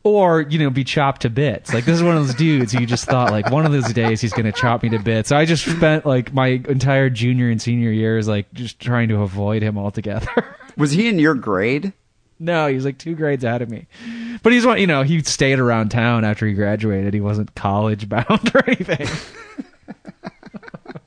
Or 0.05 0.41
you 0.41 0.59
know 0.59 0.69
be 0.69 0.83
chopped 0.83 1.23
to 1.23 1.29
bits 1.29 1.73
like 1.73 1.83
this 1.83 1.95
is 1.97 2.03
one 2.03 2.15
of 2.15 2.25
those 2.25 2.35
dudes 2.35 2.71
who 2.71 2.79
you 2.79 2.85
just 2.85 3.05
thought 3.05 3.31
like 3.31 3.49
one 3.49 3.65
of 3.65 3.71
those 3.71 3.91
days 3.91 4.21
he's 4.21 4.31
gonna 4.31 4.51
chop 4.51 4.83
me 4.83 4.89
to 4.89 4.99
bits 4.99 5.29
so 5.29 5.35
i 5.35 5.43
just 5.45 5.65
spent 5.65 6.05
like 6.05 6.31
my 6.31 6.61
entire 6.69 7.09
junior 7.09 7.49
and 7.49 7.61
senior 7.61 7.89
years 7.91 8.27
like 8.27 8.51
just 8.53 8.79
trying 8.79 9.09
to 9.09 9.21
avoid 9.23 9.61
him 9.61 9.77
altogether 9.77 10.55
Was 10.77 10.91
he 10.91 11.07
in 11.07 11.17
your 11.19 11.33
grade? 11.33 11.91
no 12.39 12.67
he 12.67 12.75
was 12.75 12.85
like 12.85 12.97
two 12.99 13.15
grades 13.15 13.43
ahead 13.43 13.61
of 13.63 13.69
me 13.69 13.87
but 14.43 14.53
he's 14.53 14.65
one 14.65 14.77
you 14.79 14.87
know 14.87 15.01
he 15.01 15.21
stayed 15.23 15.57
around 15.59 15.89
town 15.89 16.23
after 16.23 16.45
he 16.45 16.53
graduated 16.53 17.13
he 17.13 17.21
wasn't 17.21 17.53
college 17.55 18.07
bound 18.07 18.27
or 18.55 18.63
anything 18.67 19.07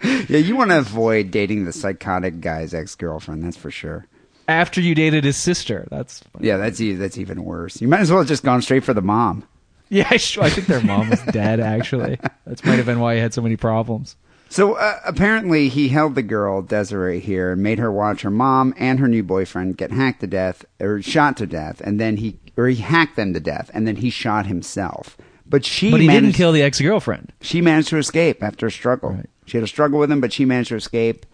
Yeah, 0.03 0.39
you 0.39 0.57
want 0.57 0.71
to 0.71 0.79
avoid 0.79 1.31
dating 1.31 1.65
the 1.65 1.73
psychotic 1.73 2.41
guy's 2.41 2.73
ex 2.73 2.95
girlfriend. 2.95 3.43
That's 3.43 3.57
for 3.57 3.71
sure. 3.71 4.07
After 4.49 4.81
you 4.81 4.95
dated 4.95 5.25
his 5.25 5.37
sister 5.37 5.87
that's 5.91 6.23
Yeah, 6.41 6.57
that's 6.57 6.81
e- 6.81 6.95
that's 6.95 7.19
even 7.19 7.45
worse. 7.45 7.81
You 7.81 7.87
might 7.89 8.01
as 8.01 8.11
well 8.11 8.21
have 8.21 8.29
just 8.29 8.43
gone 8.43 8.63
straight 8.63 8.83
for 8.85 8.95
the 8.95 9.03
mom. 9.03 9.45
yeah 9.91 10.09
I, 10.11 10.17
sh- 10.17 10.39
I 10.39 10.51
think 10.51 10.67
their 10.67 10.81
mom 10.83 11.11
was 11.11 11.23
dead 11.33 11.61
actually 11.61 12.19
that 12.47 12.65
might 12.65 12.77
have 12.77 12.87
been 12.87 13.01
why 13.01 13.15
he 13.15 13.21
had 13.21 13.33
so 13.35 13.43
many 13.43 13.57
problems 13.57 14.17
So 14.51 14.75
uh, 14.75 14.99
apparently, 15.05 15.69
he 15.69 15.89
held 15.89 16.15
the 16.15 16.23
girl 16.23 16.63
Desiree 16.63 17.21
here 17.21 17.53
and 17.53 17.63
made 17.63 17.79
her 17.79 17.93
watch 17.93 18.23
her 18.23 18.31
mom 18.31 18.73
and 18.79 18.99
her 18.99 19.07
new 19.09 19.23
boyfriend 19.23 19.77
get 19.77 19.91
hacked 19.93 20.21
to 20.21 20.27
death 20.27 20.65
or 20.81 21.03
shot 21.03 21.37
to 21.37 21.47
death, 21.47 21.83
and 21.83 22.01
then 22.01 22.17
he 22.17 22.39
or 22.57 22.67
he 22.69 22.77
hacked 22.77 23.17
them 23.17 23.35
to 23.35 23.41
death, 23.41 23.71
and 23.75 23.87
then 23.87 23.97
he 23.97 24.09
shot 24.11 24.47
himself. 24.47 25.17
But 25.47 25.65
she 25.67 25.91
but 25.91 26.01
he 26.01 26.07
managed, 26.07 26.25
didn't 26.25 26.37
kill 26.37 26.53
the 26.53 26.63
ex-girlfriend 26.63 27.33
She 27.43 27.61
managed 27.61 27.89
to 27.91 27.99
escape 27.99 28.43
after 28.43 28.67
a 28.67 28.71
struggle. 28.71 29.11
Right. 29.11 29.27
She 29.47 29.57
had 29.59 29.65
a 29.65 29.69
struggle 29.69 29.99
with 29.99 30.11
him, 30.11 30.21
but 30.23 30.33
she 30.33 30.45
managed 30.47 30.71
to 30.71 30.77
escape 30.77 31.27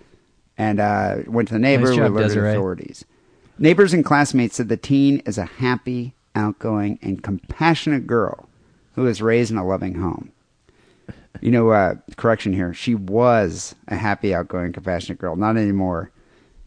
and 0.57 0.81
uh, 0.81 1.17
went 1.27 1.49
to 1.49 1.55
the 1.55 1.61
neighbor 1.61 1.87
Nice 1.89 1.97
job, 1.97 2.13
alerted 2.13 2.29
Desiree. 2.29 2.51
authorities. 2.53 3.05
Neighbors 3.59 3.93
and 3.93 4.05
classmates 4.05 4.57
said 4.57 4.69
the 4.69 4.77
teen 4.77 5.19
is 5.27 5.39
a 5.39 5.45
happy, 5.45 6.15
outgoing, 6.35 6.99
and 7.03 7.23
compassionate 7.23 8.07
girl 8.07 8.49
who 8.95 9.03
was 9.03 9.23
raised 9.23 9.51
in 9.51 9.57
a 9.59 9.67
loving 9.67 9.95
home. 9.97 10.31
You 11.41 11.51
know, 11.51 11.71
uh, 11.71 11.95
correction 12.17 12.53
here. 12.53 12.73
She 12.75 12.95
was 12.95 13.75
a 13.89 13.97
happy, 13.97 14.35
outgoing, 14.35 14.73
compassionate 14.73 15.19
girl. 15.19 15.37
Not 15.37 15.57
anymore. 15.57 16.11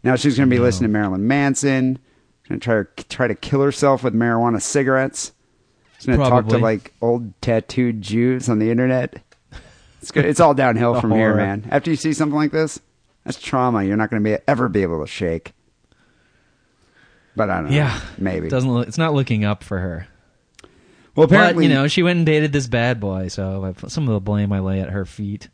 Now 0.04 0.14
she's 0.16 0.36
going 0.36 0.48
to 0.48 0.54
be 0.54 0.60
listening 0.60 0.88
to 0.90 0.92
Marilyn 0.92 1.26
Manson. 1.26 1.98
She's 2.42 2.48
going 2.48 2.60
to 2.60 2.64
try 2.64 3.04
try 3.08 3.26
to 3.28 3.34
kill 3.34 3.62
herself 3.62 4.04
with 4.04 4.14
marijuana 4.14 4.60
cigarettes. 4.62 5.32
She's 5.96 6.06
going 6.06 6.18
to 6.18 6.24
talk 6.24 6.44
to 6.44 6.50
Probably. 6.50 6.60
like 6.60 6.92
old 7.02 7.38
tattooed 7.40 8.00
Jews 8.02 8.48
on 8.48 8.58
the 8.60 8.70
internet. 8.70 9.20
It's 10.00 10.10
good. 10.12 10.24
It's 10.26 10.38
all 10.38 10.54
downhill 10.54 11.00
from 11.00 11.10
here, 11.10 11.30
horror. 11.30 11.36
man. 11.36 11.66
After 11.70 11.90
you 11.90 11.96
see 11.96 12.12
something 12.12 12.36
like 12.36 12.52
this, 12.52 12.78
that's 13.28 13.40
trauma. 13.40 13.84
You're 13.84 13.96
not 13.96 14.10
going 14.10 14.22
to 14.22 14.30
be 14.30 14.36
ever 14.48 14.68
be 14.68 14.82
able 14.82 15.00
to 15.00 15.06
shake. 15.06 15.52
But 17.36 17.50
I 17.50 17.60
don't 17.60 17.70
know. 17.70 17.76
yeah 17.76 18.00
maybe. 18.18 18.48
doesn't 18.48 18.72
look, 18.72 18.88
it's 18.88 18.98
not 18.98 19.14
looking 19.14 19.44
up 19.44 19.62
for 19.62 19.78
her 19.78 20.08
well, 21.18 21.26
But 21.26 21.34
apparently, 21.34 21.66
you 21.66 21.74
know, 21.74 21.88
she 21.88 22.04
went 22.04 22.18
and 22.18 22.26
dated 22.26 22.52
this 22.52 22.68
bad 22.68 23.00
boy, 23.00 23.26
so 23.26 23.64
I- 23.64 23.88
some 23.88 24.06
of 24.06 24.14
the 24.14 24.20
blame 24.20 24.52
I 24.52 24.60
lay 24.60 24.80
at 24.80 24.90
her 24.90 25.04
feet. 25.04 25.48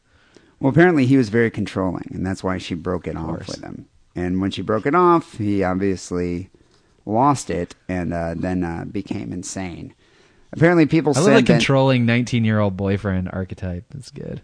Well, 0.60 0.70
apparently 0.70 1.06
he 1.06 1.16
was 1.16 1.30
very 1.30 1.50
controlling, 1.50 2.10
and 2.12 2.26
that's 2.26 2.44
why 2.44 2.58
she 2.58 2.74
broke 2.74 3.06
it 3.06 3.16
off 3.16 3.26
course. 3.28 3.46
with 3.48 3.62
him. 3.62 3.86
And 4.14 4.42
when 4.42 4.50
she 4.50 4.60
broke 4.60 4.84
it 4.84 4.94
off, 4.94 5.38
he 5.38 5.64
obviously 5.64 6.50
lost 7.06 7.48
it 7.48 7.74
and 7.88 8.12
uh, 8.12 8.34
then 8.36 8.62
uh, 8.62 8.84
became 8.84 9.32
insane. 9.32 9.94
Apparently, 10.52 10.84
people 10.84 11.12
I 11.16 11.20
said 11.20 11.24
love 11.24 11.34
the 11.36 11.40
that. 11.40 11.46
controlling 11.46 12.04
nineteen-year-old 12.04 12.76
boyfriend 12.76 13.30
archetype. 13.32 13.86
That's 13.88 14.10
good. 14.10 14.42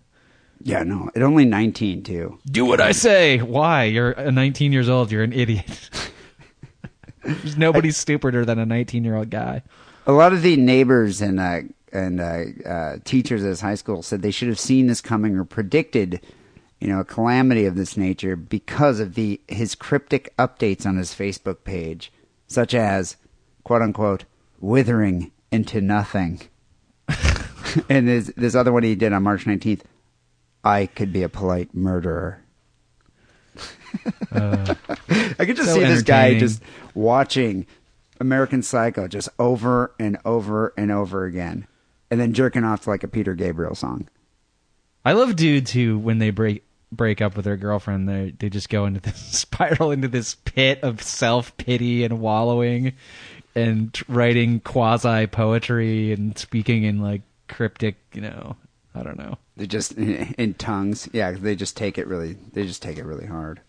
Yeah, 0.62 0.82
no, 0.82 1.10
it 1.14 1.22
only 1.22 1.44
nineteen 1.44 2.02
too. 2.02 2.38
Do 2.46 2.64
what 2.64 2.80
I 2.80 2.92
say. 2.92 3.38
Why? 3.38 3.84
You're 3.84 4.18
uh, 4.18 4.30
19 4.30 4.72
years 4.72 4.88
old. 4.88 5.10
You're 5.10 5.22
an 5.22 5.32
idiot. 5.32 5.90
There's 7.24 7.56
nobody 7.56 7.90
stupider 7.90 8.44
than 8.44 8.58
a 8.58 8.66
19 8.66 9.04
year 9.04 9.16
old 9.16 9.30
guy. 9.30 9.62
A 10.06 10.12
lot 10.12 10.32
of 10.32 10.42
the 10.42 10.56
neighbors 10.56 11.20
and 11.20 11.38
uh, 11.40 11.60
and 11.92 12.20
uh, 12.20 12.68
uh, 12.68 12.96
teachers 13.04 13.42
at 13.42 13.48
his 13.48 13.60
high 13.60 13.74
school 13.74 14.02
said 14.02 14.22
they 14.22 14.30
should 14.30 14.48
have 14.48 14.60
seen 14.60 14.86
this 14.86 15.00
coming 15.00 15.36
or 15.36 15.44
predicted, 15.44 16.20
you 16.80 16.88
know, 16.88 17.00
a 17.00 17.04
calamity 17.04 17.64
of 17.64 17.74
this 17.74 17.96
nature 17.96 18.36
because 18.36 19.00
of 19.00 19.14
the 19.14 19.40
his 19.48 19.74
cryptic 19.74 20.34
updates 20.36 20.86
on 20.86 20.96
his 20.96 21.14
Facebook 21.14 21.64
page, 21.64 22.12
such 22.46 22.74
as 22.74 23.16
"quote 23.64 23.82
unquote" 23.82 24.24
withering 24.60 25.30
into 25.50 25.80
nothing, 25.80 26.40
and 27.88 28.08
this 28.08 28.32
this 28.36 28.54
other 28.54 28.72
one 28.72 28.82
he 28.82 28.94
did 28.94 29.12
on 29.12 29.22
March 29.22 29.46
nineteenth. 29.46 29.84
I 30.64 30.86
could 30.86 31.12
be 31.12 31.22
a 31.22 31.28
polite 31.28 31.74
murderer. 31.74 32.42
Uh, 34.30 34.76
I 35.08 35.44
could 35.44 35.56
just 35.56 35.68
so 35.68 35.74
see 35.74 35.80
this 35.80 36.02
guy 36.02 36.38
just 36.38 36.62
watching 36.94 37.66
American 38.20 38.62
Psycho 38.62 39.08
just 39.08 39.28
over 39.36 39.92
and 39.98 40.16
over 40.24 40.72
and 40.76 40.92
over 40.92 41.24
again, 41.24 41.66
and 42.08 42.20
then 42.20 42.32
jerking 42.32 42.62
off 42.62 42.82
to 42.82 42.90
like 42.90 43.02
a 43.02 43.08
Peter 43.08 43.34
Gabriel 43.34 43.74
song. 43.74 44.08
I 45.04 45.12
love 45.12 45.34
dudes 45.34 45.72
who, 45.72 45.98
when 45.98 46.18
they 46.18 46.30
break 46.30 46.62
break 46.92 47.20
up 47.20 47.34
with 47.34 47.44
their 47.44 47.56
girlfriend, 47.56 48.08
they 48.08 48.34
they 48.38 48.48
just 48.48 48.68
go 48.68 48.86
into 48.86 49.00
this 49.00 49.16
spiral 49.38 49.90
into 49.90 50.06
this 50.06 50.36
pit 50.36 50.80
of 50.82 51.02
self 51.02 51.56
pity 51.56 52.04
and 52.04 52.20
wallowing, 52.20 52.92
and 53.54 53.98
writing 54.08 54.60
quasi 54.60 55.26
poetry 55.26 56.12
and 56.12 56.38
speaking 56.38 56.84
in 56.84 57.00
like 57.00 57.22
cryptic, 57.48 57.96
you 58.14 58.20
know, 58.20 58.56
I 58.94 59.02
don't 59.02 59.18
know. 59.18 59.38
They 59.56 59.66
just 59.66 59.92
in 59.98 60.54
tongues, 60.54 61.08
yeah. 61.12 61.32
They 61.32 61.56
just 61.56 61.76
take 61.76 61.98
it 61.98 62.06
really. 62.06 62.36
They 62.52 62.66
just 62.66 62.82
take 62.82 62.98
it 62.98 63.04
really 63.04 63.26
hard. 63.26 63.60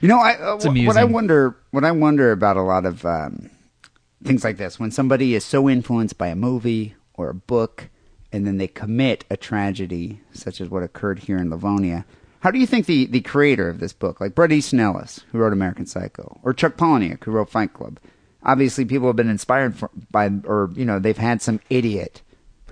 You 0.00 0.08
know, 0.08 0.18
I 0.18 0.34
uh, 0.34 0.58
what 0.58 0.96
I 0.96 1.04
wonder, 1.04 1.56
what 1.70 1.84
I 1.84 1.92
wonder 1.92 2.32
about 2.32 2.56
a 2.56 2.62
lot 2.62 2.84
of 2.84 3.04
um, 3.06 3.50
things 4.22 4.44
like 4.44 4.56
this, 4.56 4.78
when 4.78 4.90
somebody 4.90 5.34
is 5.34 5.44
so 5.44 5.68
influenced 5.68 6.18
by 6.18 6.28
a 6.28 6.36
movie 6.36 6.94
or 7.14 7.30
a 7.30 7.34
book, 7.34 7.88
and 8.32 8.46
then 8.46 8.58
they 8.58 8.66
commit 8.68 9.24
a 9.30 9.36
tragedy 9.36 10.20
such 10.32 10.60
as 10.60 10.68
what 10.68 10.82
occurred 10.82 11.20
here 11.20 11.38
in 11.38 11.50
Livonia. 11.50 12.04
How 12.40 12.50
do 12.50 12.58
you 12.58 12.66
think 12.66 12.84
the, 12.84 13.06
the 13.06 13.22
creator 13.22 13.70
of 13.70 13.80
this 13.80 13.94
book, 13.94 14.20
like 14.20 14.34
Bret 14.34 14.52
Easton 14.52 14.78
Ellis, 14.78 15.20
who 15.32 15.38
wrote 15.38 15.54
American 15.54 15.86
Psycho, 15.86 16.38
or 16.42 16.52
Chuck 16.52 16.76
Palahniuk, 16.76 17.24
who 17.24 17.30
wrote 17.30 17.48
Fight 17.48 17.72
Club, 17.72 17.98
obviously 18.42 18.84
people 18.84 19.06
have 19.06 19.16
been 19.16 19.30
inspired 19.30 19.74
for, 19.74 19.90
by, 20.10 20.30
or 20.44 20.70
you 20.74 20.84
know, 20.84 20.98
they've 20.98 21.16
had 21.16 21.40
some 21.40 21.60
idiot 21.70 22.20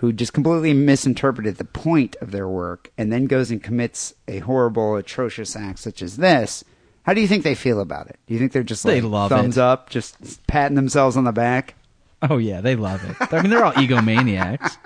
who 0.03 0.13
just 0.13 0.33
completely 0.33 0.73
misinterpreted 0.75 1.59
the 1.59 1.65
point 1.65 2.17
of 2.21 2.33
their 2.33 2.49
work 2.49 2.91
and 2.99 3.13
then 3.13 3.27
goes 3.27 3.53
and 3.53 3.63
commits 3.63 4.13
a 4.27 4.41
horrible, 4.41 4.97
atrocious 4.97 5.55
act 5.55 5.79
such 5.79 6.03
as 6.03 6.17
this. 6.17 6.65
How 7.05 7.15
do 7.15 7.21
you 7.21 7.29
think 7.29 7.45
they 7.45 7.55
feel 7.55 7.79
about 7.81 8.09
it? 8.09 8.19
Do 8.27 8.35
you 8.35 8.41
think 8.41 8.51
they're 8.51 8.65
just 8.65 8.83
They 8.83 9.01
like 9.01 9.09
love 9.09 9.29
thumbs 9.31 9.59
it. 9.59 9.63
up, 9.63 9.91
just 9.91 10.45
patting 10.49 10.75
themselves 10.75 11.17
on 11.17 11.23
the 11.23 11.31
back? 11.31 11.77
Oh 12.21 12.39
yeah, 12.39 12.61
they 12.61 12.75
love 12.75 13.01
it. 13.09 13.15
I 13.33 13.43
mean, 13.43 13.51
they're 13.51 13.65
all 13.65 13.73
egomaniacs. 13.75 14.77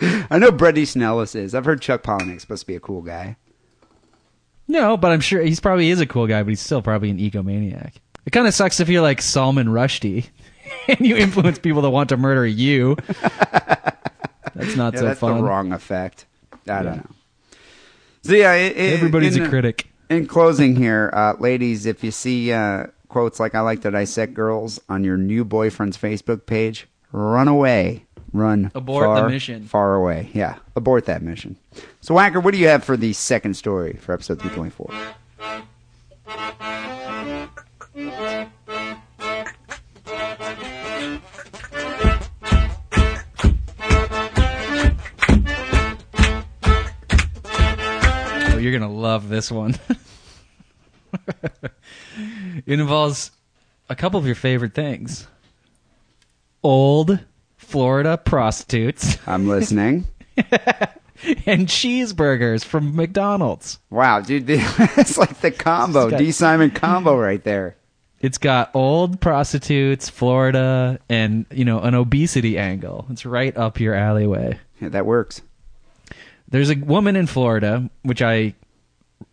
I 0.30 0.38
know 0.38 0.52
Bret 0.52 0.78
Easton 0.78 1.02
Ellis 1.02 1.34
is. 1.34 1.54
I've 1.54 1.66
heard 1.66 1.82
Chuck 1.82 2.02
Palahniuk's 2.02 2.40
supposed 2.40 2.62
to 2.62 2.66
be 2.66 2.76
a 2.76 2.80
cool 2.80 3.02
guy. 3.02 3.36
No, 4.68 4.96
but 4.96 5.12
I'm 5.12 5.20
sure 5.20 5.42
he's 5.42 5.60
probably 5.60 5.90
is 5.90 6.00
a 6.00 6.06
cool 6.06 6.26
guy, 6.26 6.42
but 6.42 6.48
he's 6.48 6.60
still 6.62 6.80
probably 6.80 7.10
an 7.10 7.18
egomaniac. 7.18 7.96
It 8.24 8.30
kind 8.30 8.46
of 8.46 8.54
sucks 8.54 8.80
if 8.80 8.88
you're 8.88 9.02
like 9.02 9.20
Salman 9.20 9.66
Rushdie 9.68 10.28
and 10.88 11.00
you 11.06 11.16
influence 11.16 11.58
people 11.58 11.82
that 11.82 11.90
want 11.90 12.08
to 12.10 12.16
murder 12.16 12.46
you. 12.46 12.96
That's 14.54 14.76
not 14.76 14.94
Yeah, 14.94 15.00
so 15.00 15.04
that's 15.06 15.20
fun. 15.20 15.36
the 15.38 15.42
wrong 15.44 15.72
effect. 15.72 16.26
I 16.52 16.56
Yeah. 16.66 16.82
don't 16.82 16.96
know. 16.96 17.10
So 18.22 18.32
yeah, 18.34 18.54
it, 18.54 18.76
it, 18.76 18.94
Everybody's 18.94 19.36
in 19.36 19.44
a 19.44 19.48
critic. 19.48 19.88
In 20.10 20.26
closing 20.26 20.74
here, 20.74 21.10
uh, 21.12 21.34
ladies, 21.38 21.86
if 21.86 22.02
you 22.02 22.10
see 22.10 22.52
uh, 22.52 22.86
quotes 23.08 23.38
like 23.38 23.54
"I 23.54 23.60
like 23.60 23.82
to 23.82 23.90
dissect 23.90 24.34
girls" 24.34 24.80
on 24.88 25.04
your 25.04 25.16
new 25.16 25.44
boyfriend's 25.44 25.96
Facebook 25.96 26.46
page, 26.46 26.86
run 27.12 27.46
away. 27.48 28.04
Run 28.32 28.70
Abort 28.74 29.16
the 29.16 29.28
mission. 29.28 29.64
Far 29.64 29.94
away. 29.94 30.28
Yeah, 30.34 30.56
abort 30.76 31.06
that 31.06 31.22
mission. 31.22 31.56
So, 32.02 32.14
Whacker, 32.14 32.40
what 32.40 32.52
do 32.52 32.58
you 32.60 32.68
have 32.68 32.84
for 32.84 32.96
the 32.96 33.12
second 33.14 33.54
story 33.54 33.94
for 33.94 34.12
episode 34.12 34.40
three 34.40 34.50
twenty 34.50 34.70
four? 34.70 34.90
Oh, 48.58 48.60
you're 48.60 48.72
gonna 48.72 48.92
love 48.92 49.28
this 49.28 49.52
one. 49.52 49.76
it 51.62 51.70
involves 52.66 53.30
a 53.88 53.94
couple 53.94 54.18
of 54.18 54.26
your 54.26 54.34
favorite 54.34 54.74
things: 54.74 55.28
old 56.64 57.20
Florida 57.56 58.18
prostitutes 58.18 59.16
I'm 59.28 59.46
listening. 59.46 60.06
and 60.36 61.68
cheeseburgers 61.68 62.64
from 62.64 62.96
McDonald's. 62.96 63.78
wow, 63.90 64.20
dude, 64.22 64.46
it's 64.48 65.16
like 65.16 65.40
the 65.40 65.52
combo, 65.52 66.10
D 66.10 66.32
Simon 66.32 66.72
combo 66.72 67.16
right 67.16 67.44
there. 67.44 67.76
It's 68.20 68.38
got 68.38 68.74
old 68.74 69.20
prostitutes, 69.20 70.08
Florida, 70.08 70.98
and 71.08 71.46
you 71.52 71.64
know 71.64 71.78
an 71.78 71.94
obesity 71.94 72.58
angle. 72.58 73.06
It's 73.08 73.24
right 73.24 73.56
up 73.56 73.78
your 73.78 73.94
alleyway. 73.94 74.58
Yeah, 74.80 74.88
that 74.88 75.06
works. 75.06 75.42
There's 76.48 76.70
a 76.70 76.74
woman 76.76 77.16
in 77.16 77.26
Florida, 77.26 77.90
which 78.02 78.22
I 78.22 78.54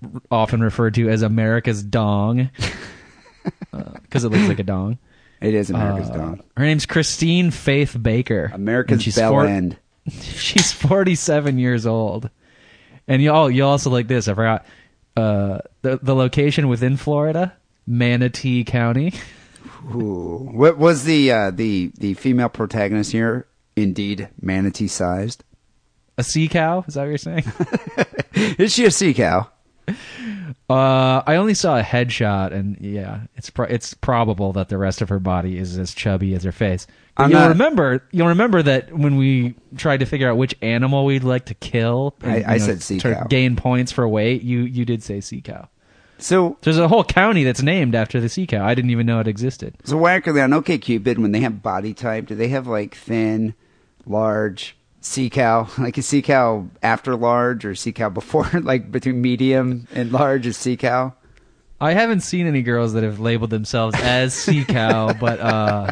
r- 0.03 0.21
often 0.29 0.61
refer 0.61 0.91
to 0.91 1.09
as 1.09 1.21
America's 1.21 1.81
dong, 1.83 2.49
because 3.71 4.23
it 4.23 4.29
looks 4.29 4.47
like 4.47 4.59
a 4.59 4.63
dong. 4.63 4.97
It 5.41 5.53
is 5.53 5.69
America's 5.69 6.09
Uh, 6.09 6.17
dog. 6.17 6.43
Her 6.57 6.63
name's 6.65 6.85
Christine 6.85 7.51
Faith 7.51 7.95
Baker. 8.01 8.45
and 8.45 8.53
America's 8.55 9.03
she's 9.03 9.15
bell 9.15 9.31
four- 9.31 9.45
end. 9.47 9.77
She's 10.21 10.71
47 10.71 11.57
years 11.57 11.85
old. 11.87 12.29
And 13.07 13.21
you 13.23 13.31
all 13.31 13.49
you 13.49 13.63
also 13.65 13.89
like 13.89 14.07
this. 14.07 14.27
I 14.27 14.33
forgot 14.35 14.65
uh, 15.17 15.59
the 15.81 15.99
the 16.01 16.13
location 16.15 16.67
within 16.67 16.95
Florida, 16.97 17.53
Manatee 17.87 18.63
County. 18.63 19.13
Ooh. 19.95 20.49
What 20.51 20.77
was 20.77 21.03
the 21.05 21.31
uh, 21.31 21.51
the 21.51 21.91
the 21.97 22.13
female 22.15 22.49
protagonist 22.49 23.11
here? 23.11 23.47
Indeed, 23.75 24.29
manatee 24.41 24.87
sized. 24.87 25.43
A 26.17 26.23
sea 26.23 26.47
cow? 26.47 26.83
Is 26.87 26.93
that 26.95 27.01
what 27.01 27.09
you're 27.09 27.17
saying? 27.17 27.43
Is 28.57 28.73
she 28.73 28.85
a 28.85 28.91
sea 28.91 29.13
cow? 29.13 29.49
Uh, 30.67 31.21
I 31.27 31.35
only 31.35 31.53
saw 31.53 31.77
a 31.79 31.83
headshot, 31.83 32.51
and 32.51 32.77
yeah, 32.81 33.21
it's 33.35 33.49
pro- 33.51 33.67
it's 33.67 33.93
probable 33.93 34.53
that 34.53 34.69
the 34.69 34.77
rest 34.79 35.01
of 35.01 35.09
her 35.09 35.19
body 35.19 35.57
is 35.59 35.77
as 35.77 35.93
chubby 35.93 36.33
as 36.33 36.43
her 36.43 36.51
face. 36.51 36.87
But 37.15 37.23
I'm 37.25 37.31
you'll 37.31 37.39
not- 37.41 37.49
remember, 37.49 38.03
you'll 38.11 38.27
remember 38.29 38.63
that 38.63 38.91
when 38.97 39.15
we 39.17 39.53
tried 39.77 39.99
to 39.99 40.05
figure 40.07 40.29
out 40.29 40.37
which 40.37 40.55
animal 40.63 41.05
we'd 41.05 41.23
like 41.23 41.45
to 41.45 41.53
kill, 41.53 42.15
I- 42.23 42.43
I 42.47 42.57
said 42.57 42.81
sea 42.81 42.99
to 42.99 43.13
cow. 43.13 43.23
Gain 43.29 43.55
points 43.55 43.91
for 43.91 44.07
weight. 44.07 44.41
You 44.41 44.61
you 44.61 44.85
did 44.85 45.03
say 45.03 45.21
sea 45.21 45.41
cow. 45.41 45.69
So 46.17 46.57
There's 46.61 46.79
a 46.79 46.87
whole 46.87 47.03
county 47.03 47.43
that's 47.43 47.61
named 47.61 47.93
after 47.93 48.19
the 48.21 48.29
sea 48.29 48.47
cow. 48.47 48.65
I 48.65 48.73
didn't 48.73 48.89
even 48.91 49.05
know 49.05 49.19
it 49.19 49.27
existed. 49.27 49.75
so 49.83 49.97
Wackerly 49.97 50.41
on 50.43 50.51
OkCupid 50.51 51.17
when 51.19 51.31
they 51.33 51.41
have 51.41 51.61
body 51.61 51.93
type, 51.93 52.25
do 52.27 52.35
they 52.35 52.47
have 52.47 52.65
like 52.67 52.95
thin, 52.95 53.53
large, 54.07 54.75
sea 55.05 55.29
cow? 55.29 55.67
Like 55.77 55.97
a 55.97 56.01
sea 56.01 56.21
cow 56.21 56.67
after 56.81 57.15
large 57.15 57.65
or 57.65 57.75
sea 57.75 57.91
cow 57.91 58.09
before? 58.09 58.49
like 58.61 58.91
between 58.91 59.21
medium 59.21 59.87
and 59.93 60.11
large 60.11 60.45
is 60.47 60.57
sea 60.57 60.77
cow? 60.77 61.13
I 61.79 61.93
haven't 61.93 62.21
seen 62.21 62.47
any 62.47 62.61
girls 62.61 62.93
that 62.93 63.03
have 63.03 63.19
labeled 63.19 63.49
themselves 63.49 63.95
as 63.99 64.33
sea 64.33 64.63
cow, 64.67 65.13
but 65.13 65.39
uh, 65.39 65.91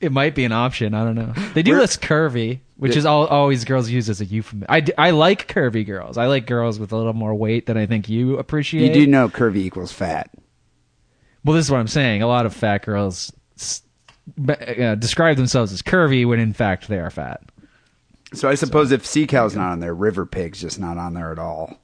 it 0.00 0.12
might 0.12 0.34
be 0.34 0.44
an 0.44 0.52
option. 0.52 0.94
I 0.94 1.04
don't 1.04 1.14
know. 1.14 1.32
They 1.54 1.62
do 1.62 1.72
We're- 1.72 1.82
list 1.82 2.00
curvy, 2.00 2.60
which 2.76 2.96
is 2.96 3.06
all, 3.06 3.26
always 3.26 3.64
girls 3.64 3.88
use 3.88 4.10
as 4.10 4.20
a 4.20 4.24
euphemism. 4.24 4.66
I 4.98 5.10
like 5.10 5.48
curvy 5.48 5.86
girls. 5.86 6.18
I 6.18 6.26
like 6.26 6.46
girls 6.46 6.78
with 6.78 6.92
a 6.92 6.96
little 6.96 7.12
more 7.12 7.34
weight 7.34 7.66
than 7.66 7.76
I 7.76 7.86
think 7.86 8.08
you 8.08 8.36
appreciate. 8.38 8.88
You 8.88 8.92
do 8.92 9.06
know 9.06 9.28
curvy 9.28 9.58
equals 9.58 9.92
fat. 9.92 10.30
Well, 11.44 11.54
this 11.54 11.66
is 11.66 11.70
what 11.70 11.78
I'm 11.78 11.88
saying. 11.88 12.22
A 12.22 12.26
lot 12.26 12.46
of 12.46 12.54
fat 12.54 12.84
girls 12.84 13.32
uh, 14.48 14.94
describe 14.96 15.36
themselves 15.36 15.72
as 15.72 15.82
curvy 15.82 16.26
when 16.26 16.40
in 16.40 16.52
fact 16.52 16.88
they 16.88 16.98
are 16.98 17.10
fat. 17.10 17.42
So 18.34 18.48
I 18.48 18.54
suppose 18.54 18.92
if 18.92 19.06
sea 19.06 19.26
cow's 19.26 19.54
not 19.56 19.72
on 19.72 19.80
there, 19.80 19.94
river 19.94 20.26
pig's 20.26 20.60
just 20.60 20.78
not 20.78 20.98
on 20.98 21.14
there 21.14 21.32
at 21.32 21.38
all. 21.38 21.78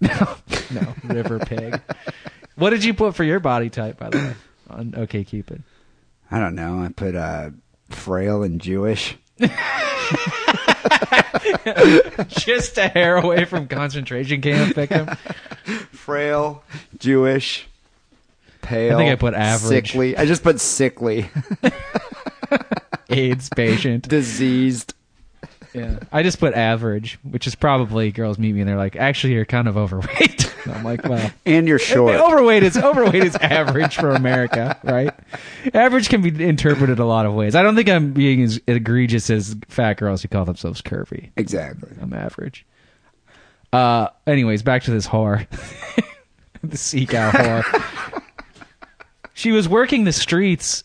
No, 0.00 0.36
no, 0.72 0.94
river 1.04 1.38
pig. 1.38 1.80
what 2.56 2.70
did 2.70 2.82
you 2.84 2.94
put 2.94 3.14
for 3.14 3.24
your 3.24 3.40
body 3.40 3.70
type, 3.70 3.98
by 3.98 4.10
the 4.10 4.18
way, 4.18 4.34
on 4.70 4.92
OkCupid? 4.92 5.62
I 6.30 6.38
don't 6.38 6.54
know. 6.54 6.82
I 6.82 6.88
put 6.88 7.14
uh, 7.14 7.50
frail 7.90 8.42
and 8.42 8.60
Jewish. 8.60 9.16
Just 12.28 12.78
a 12.78 12.88
hair 12.88 13.16
away 13.16 13.44
from 13.44 13.68
concentration 13.68 14.40
camp 14.40 14.74
victim. 14.74 15.08
frail, 15.92 16.62
Jewish, 16.98 17.66
pale. 18.62 18.96
I 18.96 18.98
think 18.98 19.12
I 19.12 19.16
put 19.16 19.34
average. 19.34 19.90
Sickly. 19.90 20.16
I 20.16 20.24
just 20.26 20.42
put 20.42 20.60
sickly, 20.60 21.28
AIDS 23.10 23.48
patient. 23.54 24.08
diseased. 24.08 24.94
Yeah. 25.74 25.98
I 26.12 26.22
just 26.22 26.38
put 26.38 26.52
average, 26.54 27.18
which 27.22 27.46
is 27.46 27.54
probably 27.54 28.12
girls 28.12 28.38
meet 28.38 28.52
me 28.52 28.60
and 28.60 28.68
they're 28.68 28.76
like, 28.76 28.94
actually, 28.96 29.32
you're 29.32 29.44
kind 29.46 29.68
of 29.68 29.76
overweight. 29.76 30.54
I'm 30.66 30.84
like, 30.84 31.02
well, 31.04 31.30
And 31.46 31.66
you're 31.66 31.78
short. 31.78 32.14
overweight 32.14 32.62
is 32.62 32.76
overweight 32.82 33.24
is 33.24 33.36
average 33.36 33.96
for 33.96 34.10
America, 34.10 34.78
right? 34.84 35.10
Average 35.74 36.08
can 36.08 36.20
be 36.22 36.44
interpreted 36.44 36.98
a 36.98 37.04
lot 37.04 37.26
of 37.26 37.34
ways. 37.34 37.54
I 37.54 37.62
don't 37.62 37.74
think 37.74 37.88
I'm 37.88 38.12
being 38.12 38.42
as 38.42 38.60
egregious 38.66 39.30
as 39.30 39.56
fat 39.68 39.94
girls 39.96 40.22
who 40.22 40.28
call 40.28 40.44
themselves 40.44 40.82
curvy. 40.82 41.30
Exactly. 41.36 41.90
I'm 42.00 42.12
average. 42.12 42.66
Uh, 43.72 44.08
anyways, 44.26 44.62
back 44.62 44.82
to 44.82 44.90
this 44.90 45.06
whore, 45.08 45.46
the 46.62 46.76
sea 46.76 47.06
cow 47.06 47.30
whore. 47.30 48.22
she 49.32 49.50
was 49.52 49.66
working 49.68 50.04
the 50.04 50.12
streets 50.12 50.84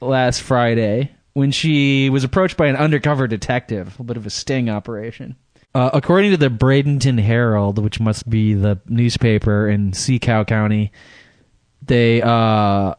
last 0.00 0.40
Friday 0.40 1.12
when 1.34 1.50
she 1.50 2.10
was 2.10 2.24
approached 2.24 2.56
by 2.56 2.66
an 2.66 2.76
undercover 2.76 3.26
detective. 3.26 3.86
A 3.88 3.90
little 3.90 4.04
bit 4.04 4.16
of 4.16 4.26
a 4.26 4.30
sting 4.30 4.68
operation. 4.68 5.36
Uh, 5.74 5.90
according 5.94 6.30
to 6.32 6.36
the 6.36 6.50
Bradenton 6.50 7.18
Herald, 7.18 7.78
which 7.78 7.98
must 7.98 8.28
be 8.28 8.52
the 8.52 8.78
newspaper 8.86 9.68
in 9.68 9.94
Sea 9.94 10.18
Cow 10.18 10.44
County, 10.44 10.92
they 11.80 12.20
uh, 12.20 12.94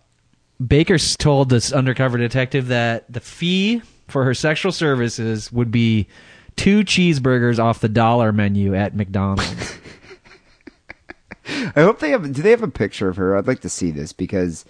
Baker 0.65 0.97
told 0.97 1.49
this 1.49 1.71
undercover 1.71 2.17
detective 2.17 2.67
that 2.67 3.11
the 3.11 3.19
fee 3.19 3.81
for 4.07 4.23
her 4.23 4.33
sexual 4.33 4.71
services 4.71 5.51
would 5.51 5.71
be 5.71 6.07
two 6.55 6.83
cheeseburgers 6.83 7.59
off 7.59 7.79
the 7.79 7.89
dollar 7.89 8.31
menu 8.31 8.73
at 8.75 8.95
McDonald's. 8.95 9.77
I 11.75 11.81
hope 11.81 11.99
they 11.99 12.11
have. 12.11 12.31
Do 12.33 12.41
they 12.41 12.51
have 12.51 12.63
a 12.63 12.67
picture 12.69 13.09
of 13.09 13.17
her? 13.17 13.37
I'd 13.37 13.47
like 13.47 13.61
to 13.61 13.69
see 13.69 13.91
this 13.91 14.13
because, 14.13 14.65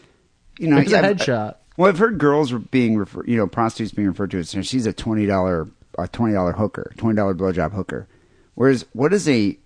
you 0.58 0.68
know, 0.68 0.78
It's 0.78 0.92
a 0.92 1.02
headshot. 1.02 1.56
Well, 1.78 1.90
I've 1.90 1.98
heard 1.98 2.18
girls 2.18 2.52
being 2.52 2.98
referred, 2.98 3.28
you 3.28 3.38
know, 3.38 3.48
prostitutes 3.48 3.94
being 3.94 4.08
referred 4.08 4.32
to 4.32 4.40
as 4.40 4.52
she's 4.68 4.86
a 4.86 4.94
twenty 4.94 5.26
dollar, 5.26 5.68
a 5.98 6.08
twenty 6.08 6.34
dollar 6.34 6.54
hooker, 6.54 6.92
twenty 6.98 7.16
dollar 7.16 7.34
blowjob 7.34 7.74
hooker. 7.74 8.08
Whereas, 8.56 8.86
what 8.94 9.10
does 9.10 9.28
a 9.28 9.58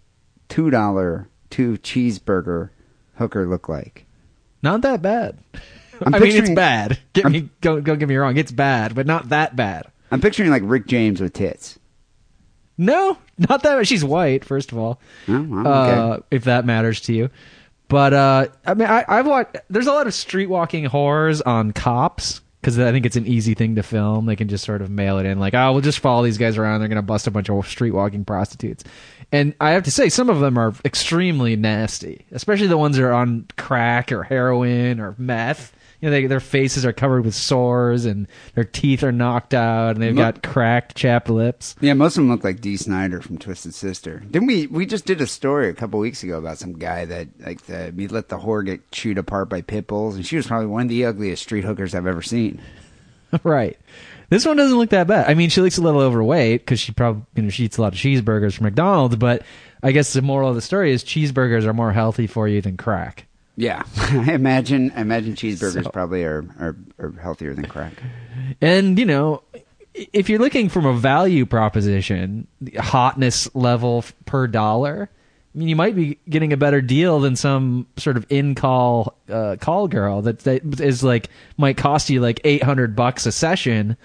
two 0.47 0.69
dollar 0.69 1.27
two 1.49 1.73
cheeseburger 1.77 2.69
hooker 3.15 3.45
look 3.47 3.67
like? 3.67 4.05
Not 4.63 4.81
that 4.81 5.01
bad. 5.01 5.37
I'm 6.05 6.13
I 6.13 6.19
mean, 6.19 6.35
it's 6.35 6.49
bad. 6.51 6.99
Get 7.13 7.25
me, 7.31 7.49
don't, 7.61 7.83
don't 7.83 7.97
get 7.97 8.07
me 8.07 8.15
wrong. 8.15 8.37
It's 8.37 8.51
bad, 8.51 8.93
but 8.93 9.07
not 9.07 9.29
that 9.29 9.55
bad. 9.55 9.87
I'm 10.11 10.21
picturing 10.21 10.51
like 10.51 10.61
Rick 10.65 10.85
James 10.85 11.19
with 11.19 11.33
tits. 11.33 11.79
No, 12.77 13.17
not 13.37 13.63
that. 13.63 13.87
She's 13.87 14.03
white, 14.03 14.45
first 14.45 14.71
of 14.71 14.77
all. 14.77 15.01
Oh, 15.27 15.33
okay. 15.33 15.69
uh, 15.69 16.17
if 16.29 16.43
that 16.43 16.65
matters 16.65 17.01
to 17.01 17.13
you. 17.13 17.29
But 17.89 18.13
uh, 18.13 18.47
I 18.65 18.73
mean, 18.73 18.87
I, 18.87 19.05
I've 19.07 19.27
watched. 19.27 19.57
There's 19.69 19.87
a 19.87 19.93
lot 19.93 20.07
of 20.07 20.13
street 20.13 20.47
walking 20.47 20.85
horrors 20.85 21.41
on 21.41 21.71
cops 21.71 22.41
because 22.61 22.79
I 22.79 22.91
think 22.91 23.05
it's 23.05 23.15
an 23.15 23.27
easy 23.27 23.53
thing 23.53 23.75
to 23.75 23.83
film. 23.83 24.25
They 24.25 24.35
can 24.35 24.49
just 24.49 24.65
sort 24.65 24.81
of 24.81 24.89
mail 24.89 25.19
it 25.19 25.25
in, 25.25 25.39
like, 25.39 25.53
oh, 25.53 25.71
we'll 25.71 25.81
just 25.81 25.99
follow 25.99 26.23
these 26.23 26.37
guys 26.37 26.57
around. 26.57 26.79
They're 26.81 26.89
gonna 26.89 27.01
bust 27.01 27.27
a 27.27 27.31
bunch 27.31 27.49
of 27.49 27.67
street 27.67 27.91
walking 27.91 28.25
prostitutes. 28.25 28.83
And 29.31 29.53
I 29.61 29.71
have 29.71 29.83
to 29.83 29.91
say, 29.91 30.09
some 30.09 30.29
of 30.29 30.39
them 30.39 30.57
are 30.57 30.73
extremely 30.83 31.55
nasty, 31.55 32.25
especially 32.31 32.67
the 32.67 32.77
ones 32.77 32.97
that 32.97 33.03
are 33.03 33.13
on 33.13 33.45
crack 33.57 34.11
or 34.11 34.23
heroin 34.23 34.99
or 34.99 35.15
meth. 35.17 35.73
You 35.99 36.09
know, 36.09 36.11
they, 36.11 36.27
their 36.27 36.39
faces 36.39 36.85
are 36.85 36.93
covered 36.93 37.25
with 37.25 37.33
sores 37.33 38.05
and 38.05 38.27
their 38.53 38.63
teeth 38.63 39.03
are 39.03 39.11
knocked 39.11 39.55
out 39.55 39.95
and 39.95 40.01
they've 40.03 40.15
Look- 40.15 40.41
got 40.41 40.43
cracked, 40.43 40.95
chapped 40.95 41.29
lips. 41.29 41.75
Yeah, 41.81 41.93
most 41.93 42.17
of 42.17 42.23
them 42.23 42.29
look 42.29 42.43
like 42.43 42.61
Dee 42.61 42.77
Snider 42.77 43.19
from 43.19 43.39
Twisted 43.39 43.73
Sister. 43.73 44.19
Didn't 44.19 44.47
we? 44.47 44.67
We 44.67 44.85
just 44.85 45.05
did 45.05 45.21
a 45.21 45.27
story 45.27 45.69
a 45.69 45.73
couple 45.73 45.99
weeks 45.99 46.21
ago 46.21 46.37
about 46.37 46.59
some 46.59 46.73
guy 46.73 47.05
that 47.05 47.29
like 47.39 47.63
the, 47.63 47.93
he 47.97 48.07
let 48.07 48.29
the 48.29 48.37
whore 48.37 48.63
get 48.63 48.91
chewed 48.91 49.17
apart 49.17 49.49
by 49.49 49.61
pit 49.61 49.87
bulls, 49.87 50.15
and 50.15 50.25
she 50.25 50.35
was 50.35 50.45
probably 50.45 50.67
one 50.67 50.83
of 50.83 50.89
the 50.89 51.05
ugliest 51.05 51.41
street 51.43 51.63
hookers 51.63 51.95
I've 51.95 52.05
ever 52.05 52.21
seen. 52.21 52.61
right. 53.43 53.77
This 54.29 54.45
one 54.45 54.57
doesn't 54.57 54.77
look 54.77 54.89
that 54.89 55.07
bad. 55.07 55.29
I 55.29 55.33
mean, 55.33 55.49
she 55.49 55.61
looks 55.61 55.77
a 55.77 55.81
little 55.81 56.01
overweight 56.01 56.61
because 56.61 56.79
she 56.79 56.91
probably 56.91 57.23
you 57.35 57.43
know 57.43 57.49
she 57.49 57.65
eats 57.65 57.77
a 57.77 57.81
lot 57.81 57.93
of 57.93 57.99
cheeseburgers 57.99 58.53
from 58.53 58.65
McDonald's. 58.65 59.15
But 59.15 59.43
I 59.81 59.93
guess 59.93 60.13
the 60.13 60.21
moral 60.21 60.49
of 60.49 60.55
the 60.55 60.61
story 60.61 60.91
is 60.91 61.03
cheeseburgers 61.03 61.63
are 61.65 61.73
more 61.73 61.93
healthy 61.93 62.27
for 62.27 62.47
you 62.47 62.61
than 62.61 62.77
crack. 62.77 63.25
Yeah, 63.59 63.83
I 63.97 64.33
imagine. 64.33 64.91
I 64.95 65.01
imagine 65.01 65.33
cheeseburgers 65.33 65.83
So- 65.83 65.89
probably 65.89 66.23
are, 66.23 66.45
are 66.59 66.75
are 66.99 67.11
healthier 67.21 67.53
than 67.55 67.65
crack. 67.65 67.93
And 68.61 68.97
you 68.99 69.05
know, 69.05 69.41
if 69.93 70.29
you're 70.29 70.39
looking 70.39 70.69
from 70.69 70.85
a 70.85 70.93
value 70.93 71.45
proposition, 71.45 72.47
the 72.61 72.77
hotness 72.77 73.53
level 73.55 74.05
per 74.27 74.45
dollar, 74.45 75.09
I 75.55 75.57
mean, 75.57 75.67
you 75.69 75.75
might 75.75 75.95
be 75.95 76.19
getting 76.29 76.53
a 76.53 76.57
better 76.57 76.81
deal 76.81 77.19
than 77.19 77.35
some 77.35 77.87
sort 77.97 78.15
of 78.15 78.27
in-call 78.29 79.17
uh, 79.27 79.55
call 79.59 79.87
girl 79.87 80.21
that 80.21 80.39
that 80.41 80.79
is 80.79 81.03
like 81.03 81.29
might 81.57 81.77
cost 81.77 82.11
you 82.11 82.21
like 82.21 82.39
eight 82.43 82.61
hundred 82.61 82.95
bucks 82.95 83.25
a 83.25 83.31
session, 83.31 83.97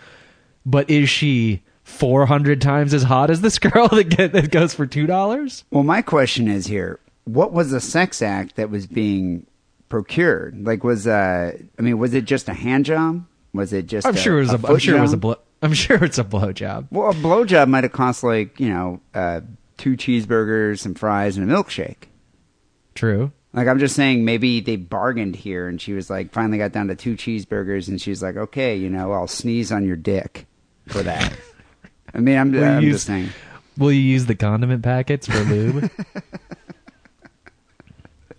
but 0.65 0.89
is 0.91 1.09
she? 1.11 1.63
400 1.85 2.61
times 2.63 2.95
as 2.95 3.03
hot 3.03 3.29
as 3.29 3.41
this 3.41 3.59
girl 3.59 3.89
that 3.89 4.05
get 4.05 4.33
that 4.33 4.53
goes 4.53 4.73
for 4.73 4.87
$2 4.87 5.65
Well, 5.73 5.83
my 5.83 6.01
question 6.01 6.47
is 6.47 6.69
here: 6.69 7.01
What 7.25 7.53
was 7.53 7.71
the 7.71 7.81
sex 7.81 8.21
act 8.23 8.57
that 8.57 8.71
was 8.71 8.87
being 8.87 9.47
procured? 9.89 10.67
Like, 10.67 10.83
was 10.85 11.07
uh, 11.07 11.57
I 11.79 11.83
mean, 11.83 11.99
was 11.99 12.15
it 12.15 12.25
just 12.25 12.49
a 12.49 12.55
hand 12.55 12.85
job? 12.87 13.25
Was 13.53 13.73
it 13.73 13.87
just? 13.87 14.07
I'm 14.07 14.15
a, 14.15 14.19
sure 14.19 14.39
it 14.39 14.41
was 14.41 14.51
a, 14.51 14.55
I'm 14.55 14.61
foot 14.61 14.83
sure 14.83 14.97
it 14.97 15.01
was 15.01 15.13
a 15.13 15.17
job? 15.17 15.21
blow, 15.21 15.37
I'm 15.63 15.75
sure 15.75 16.03
it's 16.05 16.19
a 16.19 16.25
blowjob. 16.25 16.89
Well, 16.91 17.11
a 17.11 17.15
blowjob 17.15 17.69
might 17.69 17.85
have 17.85 17.93
cost 17.93 18.25
like 18.25 18.59
you 18.59 18.69
know 18.69 19.01
uh, 19.15 19.43
two 19.77 19.97
cheeseburgers, 19.97 20.81
some 20.81 20.95
fries, 20.95 21.37
and 21.37 21.51
a 21.51 21.55
milkshake. 21.55 22.09
True. 22.95 23.33
Like 23.53 23.69
I'm 23.69 23.79
just 23.79 23.95
saying, 23.95 24.25
maybe 24.25 24.61
they 24.61 24.77
bargained 24.77 25.37
here, 25.37 25.69
and 25.69 25.81
she 25.81 25.93
was 25.93 26.09
like, 26.09 26.33
finally 26.33 26.59
got 26.59 26.73
down 26.73 26.89
to 26.89 26.97
two 26.97 27.17
cheeseburgers, 27.17 27.89
and 27.89 28.01
she's 28.01 28.23
like, 28.23 28.37
okay, 28.37 28.77
you 28.77 28.89
know, 28.89 29.13
I'll 29.13 29.29
sneeze 29.29 29.71
on 29.71 29.85
your 29.87 29.97
dick 29.97 30.47
for 30.89 31.03
that. 31.03 31.37
I 32.15 32.21
mean, 32.21 32.39
I'm, 32.39 32.63
I'm 32.63 32.83
use- 32.83 32.97
just 32.97 33.07
saying. 33.07 33.29
Will 33.79 33.93
you 33.93 34.01
use 34.01 34.27
the 34.27 34.35
condiment 34.35 34.83
packets 34.83 35.27
for 35.27 35.39
lube? 35.41 35.91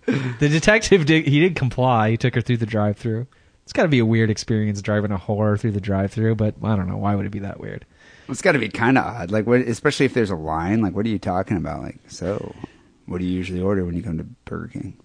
the 0.06 0.48
detective 0.48 1.06
did 1.06 1.26
he 1.26 1.40
did 1.40 1.56
comply. 1.56 2.10
He 2.10 2.16
took 2.16 2.34
her 2.34 2.40
through 2.40 2.58
the 2.58 2.66
drive-through. 2.66 3.26
It's 3.62 3.72
got 3.72 3.82
to 3.84 3.88
be 3.88 3.98
a 3.98 4.04
weird 4.06 4.28
experience 4.30 4.82
driving 4.82 5.10
a 5.10 5.16
whore 5.18 5.58
through 5.58 5.70
the 5.72 5.80
drive-through, 5.80 6.34
but 6.34 6.54
I 6.62 6.76
don't 6.76 6.86
know 6.88 6.98
why 6.98 7.14
would 7.14 7.24
it 7.24 7.30
be 7.30 7.38
that 7.38 7.58
weird. 7.60 7.86
It's 8.28 8.42
got 8.42 8.52
to 8.52 8.58
be 8.58 8.68
kind 8.68 8.98
of 8.98 9.04
odd, 9.04 9.30
like 9.30 9.46
what, 9.46 9.60
especially 9.60 10.06
if 10.06 10.14
there's 10.14 10.30
a 10.30 10.36
line. 10.36 10.82
Like, 10.82 10.94
what 10.94 11.06
are 11.06 11.10
you 11.10 11.18
talking 11.18 11.56
about? 11.56 11.82
Like, 11.82 11.98
so, 12.08 12.54
what 13.06 13.18
do 13.18 13.24
you 13.24 13.32
usually 13.32 13.60
order 13.60 13.84
when 13.84 13.94
you 13.96 14.02
come 14.02 14.18
to 14.18 14.24
Burger 14.44 14.68
King? 14.68 14.96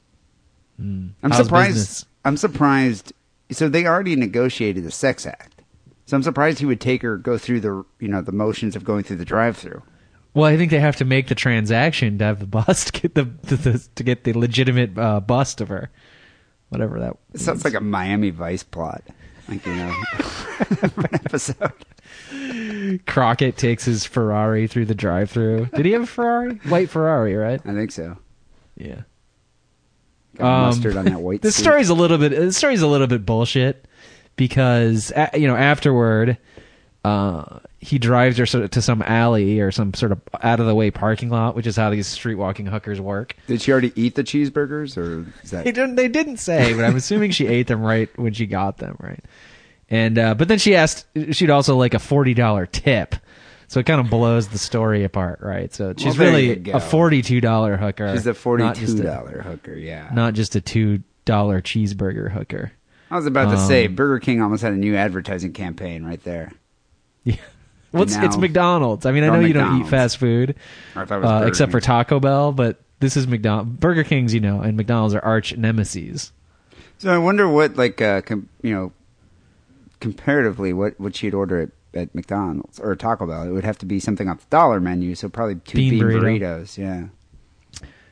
I'm 0.77 1.15
Hmm. 1.21 1.27
How's 1.29 1.45
surprised. 1.45 1.69
business? 1.75 2.05
I'm 2.25 2.37
surprised. 2.37 3.13
So 3.51 3.67
they 3.67 3.85
already 3.85 4.15
negotiated 4.15 4.83
the 4.83 4.91
sex 4.91 5.25
act. 5.25 5.61
So 6.05 6.15
I'm 6.17 6.23
surprised 6.23 6.59
he 6.59 6.65
would 6.65 6.81
take 6.81 7.01
her 7.01 7.17
go 7.17 7.37
through 7.37 7.59
the 7.61 7.83
you 7.99 8.07
know 8.07 8.21
the 8.21 8.31
motions 8.31 8.75
of 8.75 8.83
going 8.83 9.03
through 9.03 9.17
the 9.17 9.25
drive-through. 9.25 9.83
Well, 10.33 10.45
I 10.45 10.57
think 10.57 10.71
they 10.71 10.79
have 10.79 10.97
to 10.97 11.05
make 11.05 11.27
the 11.27 11.35
transaction 11.35 12.17
to 12.19 12.25
have 12.25 12.39
the 12.39 12.45
bust 12.45 12.93
get 12.93 13.15
the, 13.15 13.23
the, 13.23 13.55
the 13.55 13.87
to 13.95 14.03
get 14.03 14.23
the 14.23 14.33
legitimate 14.33 14.97
uh, 14.97 15.19
bust 15.19 15.59
of 15.61 15.69
her, 15.69 15.89
whatever 16.69 16.99
that. 16.99 17.17
It 17.33 17.39
sounds 17.39 17.63
like 17.65 17.73
a 17.73 17.81
Miami 17.81 18.29
Vice 18.29 18.63
plot, 18.63 19.03
like 19.47 19.65
you 19.65 19.75
know, 19.75 19.95
an 20.81 20.91
episode. 21.13 21.73
Crockett 23.07 23.57
takes 23.57 23.85
his 23.85 24.05
Ferrari 24.05 24.67
through 24.67 24.85
the 24.85 24.95
drive-through. 24.95 25.65
Did 25.75 25.85
he 25.85 25.91
have 25.93 26.03
a 26.03 26.07
Ferrari? 26.07 26.55
White 26.67 26.89
Ferrari, 26.89 27.35
right? 27.35 27.61
I 27.65 27.73
think 27.73 27.91
so. 27.91 28.17
Yeah. 28.77 29.01
Got 30.37 30.45
Um, 30.47 30.61
mustard 30.67 30.95
on 30.97 31.05
that 31.05 31.19
white. 31.21 31.41
This 31.41 31.55
suit. 31.55 31.63
story's 31.63 31.89
a 31.89 31.93
little 31.93 32.17
bit. 32.17 32.29
This 32.31 32.55
story's 32.57 32.81
a 32.81 32.87
little 32.87 33.07
bit 33.07 33.25
bullshit 33.25 33.85
because 34.35 35.11
you 35.33 35.47
know 35.47 35.55
afterward, 35.55 36.37
uh, 37.03 37.59
he 37.81 37.97
drives 37.97 38.37
her 38.37 38.45
sort 38.45 38.63
of 38.65 38.71
to 38.71 38.81
some 38.81 39.01
alley 39.03 39.59
or 39.61 39.71
some 39.71 39.93
sort 39.93 40.11
of 40.11 40.19
out 40.43 40.59
of 40.59 40.65
the 40.65 40.75
way 40.75 40.91
parking 40.91 41.29
lot, 41.29 41.55
which 41.55 41.65
is 41.65 41.75
how 41.77 41.89
these 41.89 42.07
street 42.07 42.35
walking 42.35 42.65
hookers 42.65 42.99
work. 42.99 43.35
Did 43.47 43.61
she 43.61 43.71
already 43.71 43.93
eat 43.95 44.15
the 44.15 44.23
cheeseburgers, 44.23 44.97
or 44.97 45.25
is 45.43 45.51
that? 45.51 45.63
They 45.63 45.71
didn't. 45.71 45.95
They 45.95 46.07
didn't 46.09 46.37
say, 46.37 46.73
but 46.73 46.83
I'm 46.83 46.95
assuming 46.97 47.31
she 47.31 47.47
ate 47.47 47.67
them 47.67 47.81
right 47.81 48.09
when 48.17 48.33
she 48.33 48.45
got 48.45 48.77
them, 48.77 48.97
right? 48.99 49.23
And 49.89 50.19
uh, 50.19 50.35
but 50.35 50.47
then 50.47 50.59
she 50.59 50.75
asked, 50.75 51.05
she'd 51.31 51.49
also 51.49 51.75
like 51.77 51.93
a 51.93 51.99
forty 51.99 52.33
dollar 52.33 52.65
tip. 52.65 53.15
So 53.69 53.79
it 53.79 53.85
kind 53.85 54.01
of 54.01 54.09
blows 54.09 54.47
the 54.47 54.57
story 54.57 55.03
apart, 55.03 55.39
right? 55.41 55.71
So 55.73 55.93
she's 55.95 56.17
there 56.17 56.31
really 56.31 56.71
a 56.71 56.79
forty-two 56.79 57.39
dollar 57.39 57.77
hooker. 57.77 58.11
She's 58.15 58.25
a 58.27 58.33
forty-two 58.33 58.99
a- 58.99 59.03
dollar 59.03 59.41
hooker. 59.41 59.73
Yeah. 59.73 60.09
not 60.13 60.33
just 60.33 60.55
a 60.55 60.61
two 60.61 61.03
dollar 61.23 61.61
cheeseburger 61.61 62.31
hooker. 62.31 62.71
I 63.11 63.15
was 63.15 63.25
about 63.27 63.51
to 63.51 63.57
Um, 63.57 63.67
say 63.67 63.87
Burger 63.87 64.19
King 64.19 64.41
almost 64.41 64.63
had 64.63 64.73
a 64.73 64.77
new 64.77 64.95
advertising 64.95 65.53
campaign 65.53 66.03
right 66.03 66.21
there. 66.23 66.51
Yeah. 67.23 67.35
Well, 67.91 68.03
it's, 68.03 68.15
now- 68.15 68.25
it's 68.25 68.37
McDonald's. 68.37 69.05
I 69.05 69.11
mean, 69.11 69.23
I 69.23 69.27
know 69.27 69.39
you 69.39 69.53
don't 69.53 69.81
eat 69.81 69.87
fast 69.87 70.17
food, 70.17 70.55
Or 70.95 71.01
I 71.01 71.05
thought 71.05 71.17
it 71.17 71.21
was 71.21 71.43
uh, 71.43 71.47
except 71.47 71.71
for 71.71 71.79
Taco 71.79 72.19
Bell, 72.19 72.51
but 72.51 72.79
this 72.99 73.17
is 73.17 73.27
McDonald's. 73.27 73.71
Burger 73.79 74.03
King's, 74.03 74.33
you 74.33 74.39
know, 74.39 74.61
and 74.61 74.77
McDonald's 74.77 75.15
are 75.15 75.23
arch 75.23 75.55
nemesis. 75.57 76.31
So 76.99 77.13
I 77.13 77.17
wonder 77.17 77.47
what, 77.47 77.77
like, 77.77 78.01
uh, 78.01 78.21
com- 78.21 78.49
you 78.61 78.73
know, 78.73 78.91
comparatively, 79.99 80.73
what 80.73 80.99
what 80.99 81.15
she'd 81.15 81.33
order 81.33 81.61
at, 81.61 81.69
at 81.93 82.15
McDonald's 82.15 82.79
or 82.79 82.95
Taco 82.95 83.25
Bell. 83.25 83.43
It 83.43 83.51
would 83.51 83.63
have 83.63 83.77
to 83.79 83.85
be 83.85 83.99
something 83.99 84.27
off 84.29 84.39
the 84.39 84.55
dollar 84.55 84.79
menu. 84.79 85.15
So 85.15 85.29
probably 85.29 85.55
two 85.55 85.77
Bean 85.77 85.91
bean, 85.91 86.03
burrito. 86.03 86.39
burritos. 86.39 86.77
Yeah. 86.77 87.07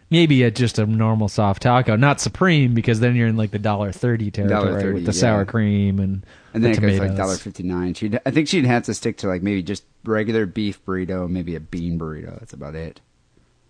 Maybe 0.10 0.44
a, 0.44 0.52
just 0.52 0.80
a 0.80 0.86
normal 0.86 1.28
soft 1.28 1.64
taco, 1.64 1.98
not 1.98 2.22
supreme, 2.22 2.74
because 2.74 3.02
then 3.02 3.18
you're 3.18 3.28
in 3.28 3.36
like 3.36 3.52
the 3.52 3.60
dollar 3.60 3.92
thirty 3.92 4.32
territory 4.32 4.82
$1.30, 4.82 4.94
with 4.94 5.06
the 5.06 5.12
yeah. 5.12 5.20
sour 5.20 5.44
cream 5.46 6.00
and 6.00 6.26
And 6.58 6.66
then 6.66 6.82
the 6.82 6.88
it 6.88 6.92
goes 6.92 7.00
like 7.00 7.16
dollar 7.16 7.38
fifty 7.38 7.62
nine. 7.62 7.94
She'd, 7.94 8.20
I 8.26 8.32
think 8.32 8.48
she'd 8.48 8.66
have 8.66 8.84
to 8.84 8.94
stick 8.96 9.18
to 9.18 9.28
like 9.28 9.44
maybe 9.44 9.62
just 9.62 9.84
regular 10.04 10.48
beef 10.48 10.84
burrito, 10.86 11.30
maybe 11.30 11.56
a 11.56 11.60
bean 11.60 12.00
burrito. 12.00 12.40
That's 12.40 12.54
about 12.54 12.74
it. 12.74 13.00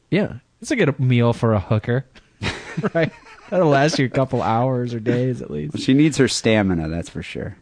Yeah, 0.10 0.38
it's 0.62 0.72
a 0.72 0.78
good 0.78 0.98
meal 1.00 1.34
for 1.34 1.54
a 1.54 1.60
hooker. 1.60 2.06
right. 2.94 3.12
That'll 3.50 3.68
last 3.68 4.00
you 4.00 4.06
a 4.06 4.10
couple 4.10 4.42
hours 4.42 4.94
or 4.94 5.02
days 5.02 5.42
at 5.42 5.52
least. 5.52 5.80
She 5.80 5.94
needs 5.94 6.18
her 6.18 6.30
stamina, 6.30 6.88
that's 6.88 7.10
for 7.10 7.22
sure. 7.22 7.58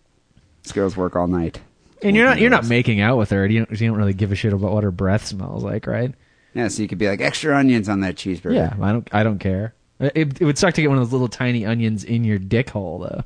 These 0.62 0.74
girls 0.74 0.96
work 0.96 1.16
all 1.16 1.28
night. 1.28 1.60
And 2.04 2.16
you're 2.16 2.26
not 2.26 2.40
you're 2.40 2.52
not 2.52 2.68
making 2.68 3.02
out 3.02 3.18
with 3.18 3.32
her. 3.32 3.48
You 3.48 3.66
don't, 3.66 3.82
you 3.82 3.88
don't 3.88 3.98
really 3.98 4.14
give 4.14 4.32
a 4.32 4.36
shit 4.36 4.54
about 4.54 4.74
what 4.74 4.84
her 4.84 4.92
breath 4.92 5.26
smells 5.26 5.64
like, 5.64 5.88
right? 5.88 6.14
Yeah, 6.54 6.68
so 6.68 6.84
you 6.84 6.88
could 6.88 7.00
be 7.00 7.08
like 7.08 7.22
extra 7.22 7.58
onions 7.58 7.90
on 7.90 8.02
that 8.02 8.16
cheeseburger. 8.16 8.54
Yeah, 8.54 8.76
I 8.80 8.92
don't 8.92 9.10
I 9.12 9.24
don't 9.24 9.40
care. 9.40 9.74
It, 10.00 10.40
it 10.40 10.46
would 10.46 10.58
suck 10.58 10.76
to 10.76 10.82
get 10.82 10.90
one 10.90 10.98
of 10.98 11.04
those 11.04 11.14
little 11.14 11.30
tiny 11.30 11.66
onions 11.66 12.04
in 12.04 12.24
your 12.24 12.38
dick 12.38 12.70
hole 12.70 13.00
though. 13.00 13.24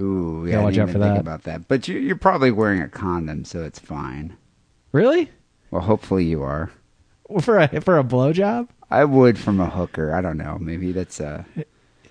Ooh, 0.00 0.40
Gotta 0.40 0.50
yeah. 0.50 0.60
I 0.60 0.62
watch 0.64 0.78
out 0.78 0.88
for 0.88 0.92
think 0.98 1.04
that. 1.14 1.20
about 1.20 1.42
that. 1.44 1.68
But 1.68 1.86
you, 1.88 1.98
you're 1.98 2.16
probably 2.16 2.50
wearing 2.50 2.80
a 2.82 2.88
condom, 2.88 3.44
so 3.44 3.62
it's 3.62 3.78
fine. 3.78 4.36
Really? 4.92 5.30
Well, 5.70 5.82
hopefully 5.82 6.24
you 6.24 6.42
are. 6.42 6.70
For 7.40 7.58
a 7.58 7.80
for 7.80 7.98
a 7.98 8.04
blowjob? 8.04 8.68
I 8.90 9.04
would 9.04 9.38
from 9.38 9.58
a 9.60 9.68
hooker. 9.70 10.14
I 10.14 10.20
don't 10.20 10.36
know. 10.36 10.58
Maybe 10.60 10.92
that's 10.92 11.20
uh 11.20 11.44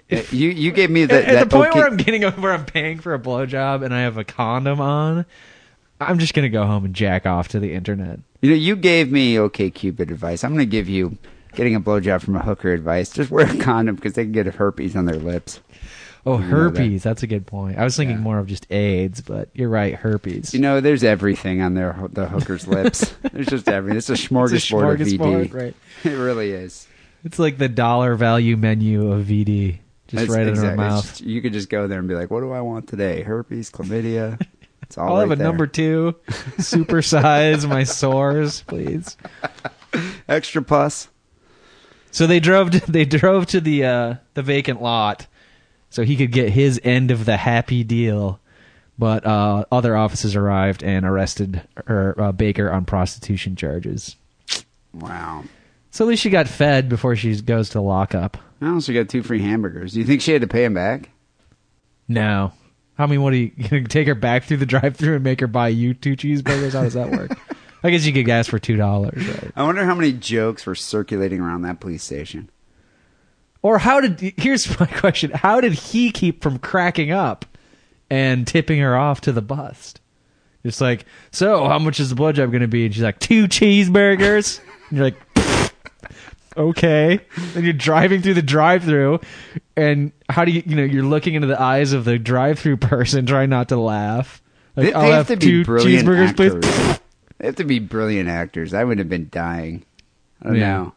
You 0.09 0.49
you 0.49 0.71
gave 0.71 0.89
me 0.89 1.05
the, 1.05 1.27
at 1.27 1.49
the 1.49 1.55
point 1.55 1.69
okay- 1.71 1.79
where 1.79 1.87
I'm 1.87 1.97
getting 1.97 2.23
where 2.23 2.51
I'm 2.53 2.65
paying 2.65 2.99
for 2.99 3.13
a 3.13 3.19
blowjob 3.19 3.83
and 3.85 3.93
I 3.93 4.01
have 4.01 4.17
a 4.17 4.23
condom 4.23 4.81
on, 4.81 5.25
I'm 6.01 6.19
just 6.19 6.33
gonna 6.33 6.49
go 6.49 6.65
home 6.65 6.83
and 6.85 6.93
jack 6.93 7.25
off 7.25 7.47
to 7.49 7.59
the 7.59 7.73
internet. 7.73 8.19
You 8.41 8.49
know, 8.49 8.55
you 8.55 8.75
gave 8.75 9.11
me 9.11 9.35
OkCupid 9.35 10.01
advice. 10.11 10.43
I'm 10.43 10.49
going 10.53 10.65
to 10.65 10.69
give 10.69 10.89
you 10.89 11.17
getting 11.55 11.75
a 11.75 11.79
blowjob 11.79 12.21
from 12.21 12.35
a 12.35 12.41
hooker 12.43 12.73
advice. 12.73 13.09
Just 13.09 13.31
wear 13.31 13.49
a 13.49 13.57
condom 13.63 13.95
because 13.95 14.13
they 14.15 14.23
can 14.23 14.33
get 14.33 14.45
herpes 14.47 14.97
on 14.97 15.05
their 15.05 15.15
lips. 15.15 15.61
Oh, 16.25 16.37
know 16.37 16.43
that. 16.43 16.43
herpes. 16.77 17.03
That's 17.03 17.21
a 17.23 17.27
good 17.27 17.45
point. 17.45 17.77
I 17.77 17.83
was 17.83 17.97
thinking 17.97 18.17
Yeah. 18.17 18.21
more 18.23 18.39
of 18.39 18.47
just 18.47 18.71
AIDS, 18.71 19.19
but 19.21 19.49
you're 19.53 19.69
right, 19.69 19.93
herpes. 19.95 20.53
You 20.53 20.59
know, 20.61 20.79
there's 20.79 21.03
everything 21.03 21.61
on 21.61 21.73
their 21.73 21.97
the 22.13 22.27
hooker's 22.27 22.65
lips. 22.67 23.13
There's 23.33 23.47
just 23.47 23.67
everything. 23.67 23.97
It's 23.97 24.09
a 24.09 24.13
it's 24.13 24.25
a 24.25 24.29
smorgasbord, 24.29 25.01
of 25.01 25.07
VD. 25.07 25.53
right? 25.53 25.75
It 26.05 26.15
really 26.17 26.51
is. 26.51 26.87
It's 27.25 27.39
like 27.39 27.57
the 27.57 27.69
dollar 27.69 28.15
value 28.15 28.55
menu 28.57 29.11
of 29.11 29.25
VD, 29.25 29.79
just 30.07 30.29
right 30.29 30.43
in 30.43 30.49
exact- 30.49 30.69
our 30.71 30.75
mouth. 30.75 31.03
just- 31.05 31.21
you 31.21 31.41
could 31.41 31.53
just 31.53 31.69
go 31.69 31.87
there 31.87 31.99
and 31.99 32.07
be 32.07 32.15
like, 32.15 32.29
"What 32.31 32.41
do 32.41 32.51
I 32.51 32.61
want 32.61 32.87
today? 32.87 33.21
Herpes, 33.23 33.69
chlamydia." 33.71 34.39
It's 34.83 34.97
all 34.97 35.13
I'll 35.13 35.19
have 35.21 35.31
a 35.31 35.35
there. 35.35 35.47
number 35.47 35.65
two. 35.67 36.15
Supersize 36.57 37.67
my 37.67 37.83
sores, 37.83 38.61
please. 38.67 39.17
extra 40.27 40.61
pus. 40.61 41.07
So 42.11 42.27
they 42.27 42.39
drove. 42.39 42.71
To, 42.71 42.91
they 42.91 43.05
drove 43.05 43.45
to 43.47 43.61
the 43.61 43.85
uh, 43.85 44.15
the 44.35 44.43
vacant 44.43 44.81
lot, 44.81 45.27
so 45.93 46.03
he 46.03 46.15
could 46.15 46.31
get 46.31 46.49
his 46.49 46.81
end 46.83 47.11
of 47.11 47.25
the 47.25 47.37
happy 47.37 47.83
deal. 47.83 48.39
But 48.97 49.25
uh, 49.27 49.65
other 49.71 49.95
officers 49.95 50.35
arrived 50.35 50.81
and 50.83 51.05
arrested 51.05 51.61
her, 51.85 52.19
uh, 52.19 52.31
Baker 52.31 52.71
on 52.71 52.85
prostitution 52.85 53.55
charges. 53.55 54.15
Wow. 54.91 55.43
So 55.91 56.03
at 56.03 56.07
least 56.07 56.23
she 56.23 56.31
got 56.31 56.47
fed 56.47 56.89
before 56.89 57.15
she 57.15 57.39
goes 57.41 57.69
to 57.69 57.81
lockup. 57.81 58.37
I 58.59 58.69
also 58.69 58.91
got 58.91 59.07
two 59.07 59.21
free 59.21 59.41
hamburgers. 59.41 59.93
Do 59.93 59.99
you 59.99 60.05
think 60.05 60.21
she 60.21 60.31
had 60.31 60.41
to 60.41 60.47
pay 60.47 60.63
him 60.63 60.73
back? 60.73 61.09
No. 62.07 62.53
I 62.97 63.05
mean, 63.05 63.21
what 63.21 63.33
are 63.33 63.37
you 63.37 63.49
gonna 63.69 63.83
take 63.83 64.07
her 64.07 64.15
back 64.15 64.45
through 64.45 64.57
the 64.57 64.65
drive-through 64.65 65.15
and 65.15 65.23
make 65.23 65.41
her 65.41 65.47
buy 65.47 65.67
you 65.67 65.93
two 65.93 66.15
cheeseburgers? 66.15 66.73
How 66.73 66.81
does 66.81 66.95
that 66.95 67.11
work? 67.11 67.37
I 67.83 67.91
guess 67.91 68.05
you 68.05 68.13
could 68.13 68.27
ask 68.29 68.49
for 68.49 68.59
two 68.59 68.77
dollars, 68.77 69.27
right? 69.27 69.51
I 69.55 69.63
wonder 69.63 69.85
how 69.85 69.93
many 69.93 70.13
jokes 70.13 70.65
were 70.65 70.73
circulating 70.73 71.39
around 71.39 71.63
that 71.63 71.79
police 71.79 72.03
station. 72.03 72.49
Or 73.63 73.79
how 73.79 73.99
did? 74.01 74.33
Here's 74.37 74.79
my 74.79 74.85
question: 74.85 75.31
How 75.31 75.59
did 75.61 75.73
he 75.73 76.11
keep 76.11 76.43
from 76.43 76.59
cracking 76.59 77.11
up 77.11 77.45
and 78.09 78.45
tipping 78.45 78.79
her 78.79 78.95
off 78.95 79.21
to 79.21 79.31
the 79.31 79.41
bust? 79.41 79.99
Just 80.65 80.79
like, 80.79 81.05
so 81.31 81.65
how 81.67 81.79
much 81.79 81.99
is 81.99 82.09
the 82.09 82.15
blood 82.15 82.35
blowjob 82.35 82.51
going 82.51 82.61
to 82.61 82.67
be? 82.69 82.85
And 82.85 82.93
she's 82.93 83.03
like, 83.03 83.19
two 83.19 83.47
cheeseburgers. 83.49 84.61
and 84.89 84.97
you're 84.97 85.05
like, 85.07 85.17
okay. 86.57 87.19
And 87.55 87.63
you're 87.65 87.73
driving 87.73 88.21
through 88.21 88.35
the 88.35 88.41
drive-through, 88.41 89.19
and 89.75 90.11
how 90.29 90.45
do 90.45 90.51
you? 90.51 90.63
You 90.65 90.75
know, 90.75 90.83
you're 90.83 91.03
looking 91.03 91.33
into 91.33 91.47
the 91.47 91.59
eyes 91.59 91.93
of 91.93 92.05
the 92.05 92.17
drive-through 92.19 92.77
person, 92.77 93.25
trying 93.25 93.49
not 93.49 93.69
to 93.69 93.77
laugh. 93.77 94.41
Like, 94.75 94.87
They, 94.87 94.91
they 94.93 94.99
have, 95.09 95.27
have 95.29 95.39
to 95.39 95.45
be 95.45 95.63
brilliant 95.63 96.07
cheeseburgers, 96.07 96.29
actors. 96.29 96.53
please. 96.65 96.99
They 97.39 97.45
have 97.47 97.55
to 97.57 97.63
be 97.65 97.79
brilliant 97.79 98.29
actors. 98.29 98.73
I 98.73 98.83
would 98.83 98.99
have 98.99 99.09
been 99.09 99.27
dying. 99.29 99.83
I 100.41 100.47
don't 100.47 100.55
Yeah. 100.55 100.77
know. 100.77 100.93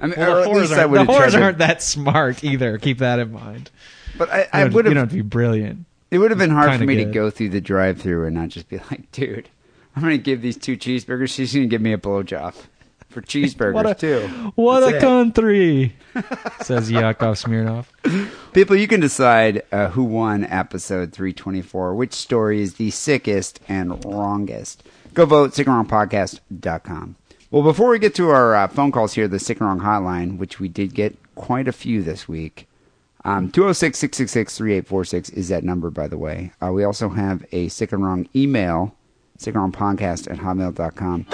I 0.00 0.06
mean, 0.06 0.14
Well, 0.18 0.30
or 0.30 0.34
the 0.34 0.42
at 0.42 0.48
whores, 0.48 0.76
aren't, 0.78 0.92
the 0.92 0.98
have 0.98 1.08
whores 1.08 1.40
aren't 1.42 1.58
that 1.58 1.82
smart 1.82 2.44
either. 2.44 2.78
Keep 2.78 2.98
that 2.98 3.18
in 3.18 3.32
mind. 3.32 3.70
But 4.18 4.30
I, 4.30 4.48
I 4.52 4.64
would 4.64 4.74
You 4.74 4.82
don't 4.82 4.96
have. 4.96 4.96
have 5.04 5.08
to 5.10 5.14
be 5.16 5.22
brilliant. 5.22 5.84
It 6.10 6.18
would 6.18 6.30
have 6.30 6.38
been 6.38 6.50
hard 6.50 6.78
for 6.78 6.84
me 6.84 6.96
to 6.96 7.04
go 7.06 7.30
through 7.30 7.48
the 7.50 7.60
drive-through 7.60 8.26
and 8.26 8.34
not 8.34 8.48
just 8.48 8.68
be 8.68 8.78
like, 8.90 9.10
"Dude, 9.12 9.48
I'm 9.94 10.02
going 10.02 10.16
to 10.16 10.22
give 10.22 10.40
these 10.42 10.56
two 10.56 10.76
cheeseburgers. 10.76 11.30
She's 11.34 11.52
going 11.52 11.64
to 11.66 11.70
give 11.70 11.82
me 11.82 11.92
a 11.92 11.98
blowjob 11.98 12.54
for 13.08 13.20
cheeseburgers 13.22 13.72
What 13.74 13.86
a- 13.86 13.94
too." 13.94 14.26
What 14.54 14.80
That's 14.80 14.92
a 14.92 14.96
it. 14.96 15.00
country, 15.00 15.96
says 16.62 16.90
Yakov 16.90 17.36
Smirnoff. 17.36 17.86
People, 18.52 18.76
you 18.76 18.86
can 18.88 19.00
decide 19.00 19.62
uh, 19.72 19.88
who 19.88 20.04
won 20.04 20.44
episode 20.44 21.12
324, 21.12 21.94
which 21.94 22.12
story 22.14 22.62
is 22.62 22.74
the 22.74 22.90
sickest 22.90 23.60
and 23.68 24.02
wrongest. 24.04 24.82
Go 25.12 25.26
vote, 25.26 25.52
sickandwrongpodcast.com. 25.52 27.16
Well, 27.56 27.64
before 27.64 27.88
we 27.88 27.98
get 27.98 28.14
to 28.16 28.28
our 28.28 28.54
uh, 28.54 28.68
phone 28.68 28.92
calls 28.92 29.14
here, 29.14 29.26
the 29.26 29.38
Sick 29.38 29.60
and 29.60 29.66
Wrong 29.66 29.80
hotline, 29.80 30.36
which 30.36 30.60
we 30.60 30.68
did 30.68 30.92
get 30.92 31.16
quite 31.36 31.66
a 31.66 31.72
few 31.72 32.02
this 32.02 32.28
week, 32.28 32.68
um, 33.24 33.50
206 33.50 33.98
666 33.98 34.58
3846 34.58 35.30
is 35.30 35.48
that 35.48 35.64
number, 35.64 35.88
by 35.88 36.06
the 36.06 36.18
way. 36.18 36.52
Uh, 36.62 36.70
we 36.70 36.84
also 36.84 37.08
have 37.08 37.46
a 37.52 37.68
Sick 37.68 37.92
and 37.92 38.04
Wrong 38.04 38.28
email, 38.36 38.94
sickandwrongpodcast 39.38 40.30
at 40.30 40.36
hotmail.com. 40.36 41.24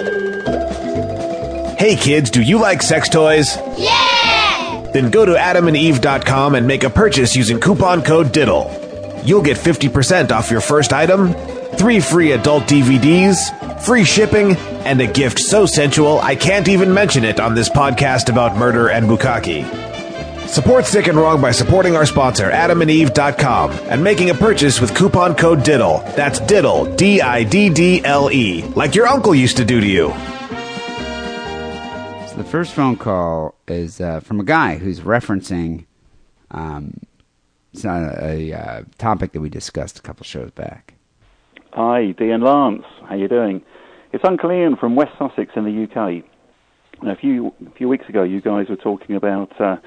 Hey 1.77 1.97
kids, 1.97 2.29
do 2.29 2.41
you 2.41 2.57
like 2.57 2.81
sex 2.81 3.09
toys? 3.09 3.57
Yeah! 3.77 4.89
Then 4.93 5.11
go 5.11 5.25
to 5.25 5.33
adamandeve.com 5.33 6.55
and 6.55 6.65
make 6.65 6.85
a 6.85 6.89
purchase 6.89 7.35
using 7.35 7.59
coupon 7.59 8.01
code 8.01 8.31
DIDDLE. 8.31 9.25
You'll 9.25 9.43
get 9.43 9.57
50% 9.57 10.31
off 10.31 10.49
your 10.49 10.61
first 10.61 10.93
item, 10.93 11.35
three 11.83 11.99
free 11.99 12.31
adult 12.31 12.63
DVDs, 12.63 13.83
free 13.83 14.05
shipping, 14.05 14.55
and 14.85 15.01
a 15.01 15.05
gift 15.05 15.37
so 15.37 15.65
sensual 15.65 16.17
I 16.19 16.33
can't 16.33 16.69
even 16.69 16.93
mention 16.93 17.25
it 17.25 17.41
on 17.41 17.55
this 17.55 17.67
podcast 17.67 18.29
about 18.29 18.55
murder 18.55 18.87
and 18.87 19.05
bukkake. 19.05 19.67
Support 20.47 20.85
Sick 20.85 21.07
and 21.07 21.17
Wrong 21.17 21.41
by 21.41 21.51
supporting 21.51 21.97
our 21.97 22.05
sponsor, 22.05 22.49
adamandeve.com, 22.49 23.71
and 23.89 24.01
making 24.01 24.29
a 24.29 24.33
purchase 24.33 24.79
with 24.79 24.95
coupon 24.95 25.35
code 25.35 25.65
DIDDLE. 25.65 26.15
That's 26.15 26.39
DIDDLE, 26.39 26.95
D 26.95 27.19
I 27.19 27.43
D 27.43 27.69
D 27.69 28.01
L 28.05 28.31
E, 28.31 28.63
like 28.77 28.95
your 28.95 29.07
uncle 29.07 29.35
used 29.35 29.57
to 29.57 29.65
do 29.65 29.81
to 29.81 29.87
you. 29.87 30.07
So 32.29 32.37
the 32.37 32.47
first 32.49 32.71
phone 32.71 32.95
call 32.95 33.55
is 33.67 33.99
uh, 33.99 34.21
from 34.21 34.39
a 34.39 34.45
guy 34.45 34.77
who's 34.77 35.01
referencing 35.01 35.83
um, 36.49 36.93
it's 37.73 37.83
not 37.83 38.03
a, 38.03 38.51
a 38.51 38.57
uh, 38.57 38.83
topic 38.97 39.33
that 39.33 39.41
we 39.41 39.49
discussed 39.49 39.99
a 39.99 40.01
couple 40.01 40.23
shows 40.23 40.51
back. 40.51 40.93
Hi, 41.75 42.11
Dean 42.11 42.41
Lance. 42.41 42.83
How 43.09 43.15
you 43.15 43.27
doing? 43.27 43.63
It's 44.11 44.23
Uncle 44.23 44.51
Ian 44.51 44.75
from 44.75 44.95
West 44.95 45.13
Sussex 45.17 45.53
in 45.55 45.63
the 45.65 45.83
UK. 45.83 46.23
A 47.07 47.15
few 47.15 47.51
a 47.65 47.71
few 47.71 47.89
weeks 47.89 48.07
ago, 48.07 48.21
you 48.21 48.41
guys 48.41 48.67
were 48.69 48.75
talking 48.75 49.15
about 49.15 49.59
uh, 49.59 49.77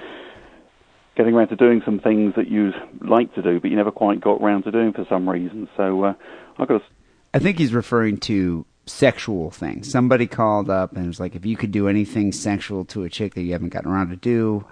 getting 1.17 1.33
around 1.33 1.49
to 1.49 1.57
doing 1.57 1.83
some 1.85 2.01
things 2.01 2.35
that 2.35 2.49
you'd 2.49 2.75
like 3.01 3.33
to 3.37 3.43
do, 3.43 3.61
but 3.61 3.71
you 3.71 3.77
never 3.77 3.93
quite 3.93 4.21
got 4.21 4.43
around 4.43 4.65
to 4.65 4.73
doing 4.73 4.95
for 4.95 5.07
some 5.09 5.29
reason. 5.29 5.69
So 5.77 6.03
uh, 6.03 6.15
I've 6.59 6.67
got 6.67 6.83
a 6.83 6.85
I 7.33 7.39
think 7.39 7.59
he's 7.59 7.73
referring 7.73 8.19
to 8.19 8.67
sexual 8.87 9.53
things. 9.53 9.89
Somebody 9.89 10.27
called 10.27 10.69
up 10.69 10.97
and 10.97 11.07
was 11.07 11.21
like, 11.21 11.37
if 11.37 11.47
you 11.47 11.57
could 11.57 11.71
do 11.71 11.87
anything 11.87 12.33
sexual 12.33 12.85
to 12.87 13.05
a 13.05 13.09
chick 13.09 13.35
that 13.35 13.43
you 13.43 13.53
haven't 13.53 13.69
gotten 13.69 13.93
around 13.93 14.09
to 14.09 14.17
do, 14.17 14.65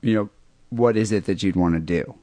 you 0.00 0.14
know, 0.14 0.30
what 0.70 0.96
is 0.96 1.12
it 1.12 1.26
that 1.26 1.42
you'd 1.42 1.56
want 1.56 1.74
to 1.74 1.80
do? 1.80 2.14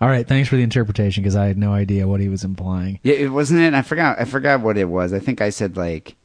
All 0.00 0.08
right, 0.08 0.26
thanks 0.26 0.48
for 0.48 0.56
the 0.56 0.62
interpretation 0.62 1.22
because 1.22 1.36
I 1.36 1.46
had 1.46 1.58
no 1.58 1.72
idea 1.72 2.08
what 2.08 2.20
he 2.20 2.28
was 2.30 2.42
implying. 2.42 3.00
Yeah, 3.02 3.14
it 3.14 3.28
wasn't 3.32 3.60
it. 3.60 3.74
I 3.74 3.82
forgot. 3.82 4.18
I 4.18 4.24
forgot 4.24 4.60
what 4.62 4.78
it 4.78 4.86
was. 4.86 5.12
I 5.12 5.18
think 5.18 5.40
I 5.42 5.50
said 5.50 5.76
like 5.76 6.16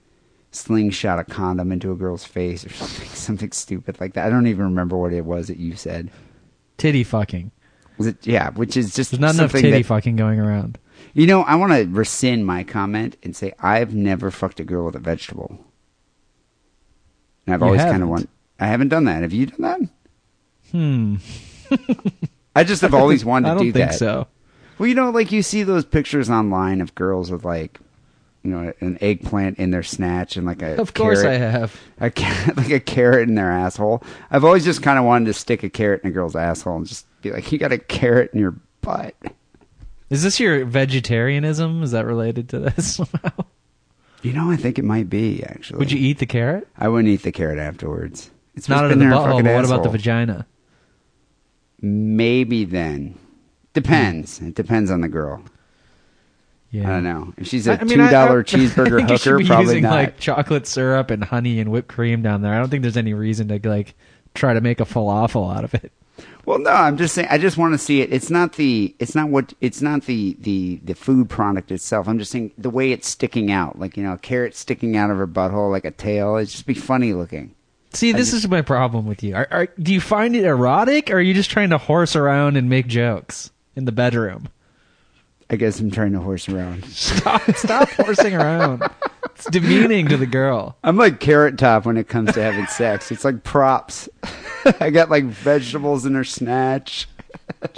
slingshot 0.51 1.19
a 1.19 1.25
condom 1.25 1.73
into 1.73 1.91
a 1.91 1.95
girl's 1.95 2.23
face 2.23 2.65
or 2.65 2.69
something, 2.73 3.07
something 3.09 3.51
stupid 3.51 3.99
like 3.99 4.13
that. 4.13 4.25
I 4.25 4.29
don't 4.29 4.47
even 4.47 4.63
remember 4.65 4.97
what 4.97 5.11
it 5.11 5.25
was 5.25 5.47
that 5.47 5.57
you 5.57 5.75
said. 5.75 6.09
Titty 6.77 7.03
fucking. 7.03 7.51
Was 7.97 8.07
it? 8.07 8.25
Yeah, 8.25 8.51
which 8.51 8.77
is 8.77 8.93
just 8.93 9.11
There's 9.11 9.19
not 9.21 9.35
enough 9.35 9.51
titty 9.51 9.71
that- 9.71 9.85
fucking 9.85 10.15
going 10.15 10.39
around. 10.39 10.77
You 11.13 11.27
know, 11.27 11.41
I 11.41 11.55
want 11.55 11.73
to 11.73 11.85
rescind 11.89 12.45
my 12.45 12.63
comment 12.63 13.17
and 13.23 13.35
say 13.35 13.51
I've 13.59 13.93
never 13.93 14.31
fucked 14.31 14.61
a 14.61 14.63
girl 14.63 14.85
with 14.85 14.95
a 14.95 14.99
vegetable. 14.99 15.59
And 17.45 17.53
I've 17.53 17.59
You 17.59 17.65
always 17.65 17.81
kind 17.81 18.03
of 18.03 18.07
want. 18.09 18.29
I 18.59 18.67
haven't 18.67 18.87
done 18.89 19.03
that. 19.05 19.21
Have 19.21 19.33
you 19.33 19.45
done 19.47 19.61
that? 19.61 19.79
Hmm. 20.71 21.15
I 22.55 22.63
just 22.63 22.81
have 22.81 22.93
always 22.93 23.23
wanted 23.25 23.49
to 23.49 23.55
don't 23.55 23.63
do 23.65 23.71
think 23.73 23.91
that. 23.91 23.97
so. 23.99 24.27
Well, 24.77 24.87
you 24.87 24.95
know, 24.95 25.09
like 25.09 25.31
you 25.31 25.41
see 25.41 25.63
those 25.63 25.85
pictures 25.85 26.29
online 26.29 26.81
of 26.81 26.95
girls 26.95 27.31
with 27.31 27.45
like, 27.45 27.79
you 28.43 28.51
know, 28.51 28.73
an 28.81 28.97
eggplant 29.01 29.57
in 29.57 29.71
their 29.71 29.83
snatch 29.83 30.35
and 30.37 30.45
like 30.45 30.61
a 30.61 30.79
Of 30.79 30.93
course 30.93 31.21
carrot, 31.21 31.41
I 31.41 31.45
have. 31.45 31.79
a 31.99 32.09
ca- 32.11 32.53
like 32.57 32.69
a 32.71 32.79
carrot 32.79 33.27
in 33.29 33.35
their 33.35 33.51
asshole. 33.51 34.03
I've 34.29 34.43
always 34.43 34.63
just 34.65 34.83
kind 34.83 34.99
of 34.99 35.05
wanted 35.05 35.25
to 35.25 35.33
stick 35.33 35.63
a 35.63 35.69
carrot 35.69 36.01
in 36.03 36.09
a 36.09 36.11
girl's 36.11 36.35
asshole 36.35 36.77
and 36.77 36.85
just 36.85 37.05
be 37.21 37.31
like, 37.31 37.51
you 37.51 37.57
got 37.57 37.71
a 37.71 37.77
carrot 37.77 38.31
in 38.33 38.39
your 38.39 38.55
butt. 38.81 39.15
Is 40.09 40.21
this 40.23 40.39
your 40.39 40.65
vegetarianism? 40.65 41.81
Is 41.81 41.91
that 41.91 42.05
related 42.05 42.49
to 42.49 42.59
this 42.59 42.95
somehow? 42.97 43.31
You 44.21 44.33
know, 44.33 44.51
I 44.51 44.55
think 44.57 44.77
it 44.77 44.85
might 44.85 45.09
be 45.09 45.43
actually. 45.43 45.79
Would 45.79 45.91
you 45.91 45.99
eat 45.99 46.19
the 46.19 46.25
carrot? 46.25 46.67
I 46.77 46.87
wouldn't 46.89 47.07
eat 47.11 47.23
the 47.23 47.31
carrot 47.31 47.59
afterwards. 47.59 48.29
It's 48.55 48.67
Not 48.69 48.81
just 48.81 48.89
been 48.89 48.99
the 48.99 49.05
in 49.05 49.11
her 49.11 49.17
butthole, 49.17 49.23
fucking 49.31 49.43
but 49.45 49.55
what 49.55 49.65
about 49.65 49.75
the 49.83 49.89
asshole. 49.89 49.91
vagina? 49.93 50.47
Maybe 51.85 52.65
then. 52.65 53.17
Depends. 53.73 54.39
Hmm. 54.39 54.47
It 54.47 54.55
depends 54.55 54.89
on 54.89 55.01
the 55.01 55.07
girl. 55.07 55.43
Yeah. 56.71 56.89
I 56.89 56.93
don't 56.93 57.03
know. 57.03 57.33
If 57.37 57.47
she's 57.47 57.67
a 57.67 57.73
I- 57.79 57.83
mean, 57.83 57.97
two 57.99 58.09
dollar 58.09 58.43
cheeseburger 58.43 59.01
I 59.03 59.05
hooker, 59.13 59.37
be 59.37 59.45
probably 59.45 59.65
using 59.65 59.83
not. 59.83 59.91
like 59.91 60.19
chocolate 60.19 60.65
syrup 60.67 61.11
and 61.11 61.23
honey 61.23 61.59
and 61.59 61.71
whipped 61.71 61.87
cream 61.87 62.21
down 62.21 62.41
there. 62.41 62.53
I 62.53 62.57
don't 62.59 62.69
think 62.69 62.81
there's 62.81 62.97
any 62.97 63.13
reason 63.13 63.47
to 63.49 63.69
like 63.69 63.93
try 64.33 64.53
to 64.53 64.61
make 64.61 64.79
a 64.79 64.85
falafel 64.85 65.55
out 65.55 65.63
of 65.63 65.73
it. 65.75 65.91
Well, 66.45 66.59
no, 66.59 66.69
I'm 66.71 66.97
just 66.97 67.13
saying. 67.13 67.27
I 67.29 67.37
just 67.37 67.57
want 67.57 67.73
to 67.73 67.77
see 67.77 68.01
it. 68.01 68.11
It's 68.11 68.29
not 68.29 68.53
the. 68.53 68.95
It's 68.99 69.15
not 69.15 69.29
what. 69.29 69.53
It's 69.61 69.81
not 69.81 70.03
the 70.05 70.35
the 70.39 70.79
the 70.83 70.95
food 70.95 71.29
product 71.29 71.71
itself. 71.71 72.07
I'm 72.07 72.19
just 72.19 72.31
saying 72.31 72.51
the 72.57 72.69
way 72.69 72.91
it's 72.91 73.07
sticking 73.07 73.51
out, 73.51 73.79
like 73.79 73.95
you 73.97 74.03
know, 74.03 74.13
a 74.13 74.17
carrot 74.17 74.55
sticking 74.55 74.95
out 74.97 75.11
of 75.11 75.17
her 75.17 75.27
butthole 75.27 75.71
like 75.71 75.85
a 75.85 75.91
tail. 75.91 76.37
It's 76.37 76.51
just 76.51 76.65
be 76.65 76.73
funny 76.73 77.13
looking. 77.13 77.54
See, 77.95 78.11
this 78.11 78.33
is 78.33 78.47
my 78.47 78.61
problem 78.61 79.05
with 79.05 79.23
you. 79.23 79.35
Are, 79.35 79.47
are, 79.51 79.67
do 79.79 79.93
you 79.93 80.01
find 80.01 80.35
it 80.35 80.43
erotic, 80.43 81.09
or 81.09 81.15
are 81.15 81.21
you 81.21 81.33
just 81.33 81.49
trying 81.49 81.69
to 81.71 81.77
horse 81.77 82.15
around 82.15 82.57
and 82.57 82.69
make 82.69 82.87
jokes 82.87 83.51
in 83.75 83.85
the 83.85 83.91
bedroom? 83.91 84.49
I 85.49 85.55
guess 85.55 85.79
I'm 85.79 85.91
trying 85.91 86.11
to 86.13 86.19
horse 86.19 86.49
around. 86.49 86.85
Stop, 86.85 87.41
stop 87.55 87.89
horsing 87.91 88.35
around. 88.35 88.83
It's 89.35 89.45
demeaning 89.49 90.07
to 90.09 90.17
the 90.17 90.25
girl. 90.25 90.75
I'm 90.83 90.97
like 90.97 91.19
carrot 91.19 91.57
top 91.57 91.85
when 91.85 91.97
it 91.97 92.07
comes 92.07 92.33
to 92.33 92.41
having 92.41 92.65
sex. 92.67 93.11
It's 93.11 93.23
like 93.25 93.43
props. 93.43 94.09
I 94.79 94.89
got 94.89 95.09
like 95.09 95.25
vegetables 95.25 96.05
in 96.05 96.15
her 96.15 96.23
snatch. 96.23 97.07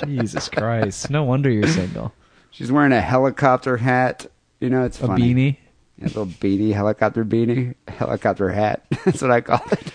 Jesus 0.06 0.50
Christ! 0.50 1.10
No 1.10 1.24
wonder 1.24 1.50
you're 1.50 1.68
single. 1.68 2.14
She's 2.52 2.72
wearing 2.72 2.92
a 2.94 3.02
helicopter 3.02 3.78
hat. 3.78 4.28
You 4.60 4.70
know, 4.70 4.84
it's 4.86 5.02
A 5.02 5.08
funny. 5.08 5.34
beanie. 5.34 5.58
A 6.02 6.06
little 6.06 6.26
beanie, 6.28 6.74
helicopter 6.74 7.26
beanie, 7.26 7.76
helicopter 7.88 8.50
hat. 8.50 8.86
That's 9.06 9.22
what 9.22 9.32
I 9.32 9.42
call 9.42 9.62
it. 9.72 9.92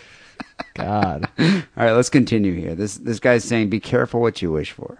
God. 0.75 1.29
All 1.39 1.63
right, 1.77 1.93
let's 1.93 2.11
continue 2.11 2.55
here. 2.55 2.75
This 2.75 2.97
this 2.97 3.21
guy's 3.21 3.45
saying, 3.45 3.71
"Be 3.71 3.81
careful 3.81 4.21
what 4.21 4.43
you 4.43 4.53
wish 4.53 4.73
for." 4.73 4.99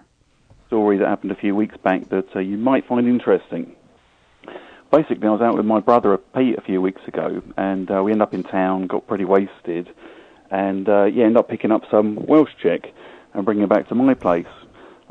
story 0.73 0.97
that 0.97 1.07
happened 1.07 1.31
a 1.31 1.35
few 1.35 1.55
weeks 1.55 1.77
back 1.85 2.09
that 2.09 2.35
uh, 2.35 2.39
you 2.39 2.57
might 2.57 2.87
find 2.87 3.07
interesting. 3.07 3.77
Basically, 4.91 5.29
I 5.29 5.31
was 5.31 5.43
out 5.43 5.55
with 5.55 5.67
my 5.67 5.81
brother 5.81 6.17
Pete 6.17 6.57
a 6.57 6.63
few 6.63 6.81
weeks 6.81 7.03
ago, 7.07 7.43
and 7.59 7.91
uh, 7.91 8.03
we 8.03 8.11
ended 8.11 8.23
up 8.23 8.33
in 8.33 8.43
town, 8.43 8.87
got 8.87 9.07
pretty 9.07 9.27
wasted, 9.27 9.91
and 10.51 10.89
uh, 10.89 11.05
yeah, 11.05 11.25
ended 11.25 11.37
up 11.37 11.51
picking 11.51 11.73
up 11.73 11.83
some 11.91 12.17
Welsh 12.27 12.53
chick 12.63 12.95
and 13.35 13.45
bringing 13.45 13.61
her 13.61 13.67
back 13.67 13.87
to 13.91 13.95
my 13.95 14.15
place. 14.15 14.47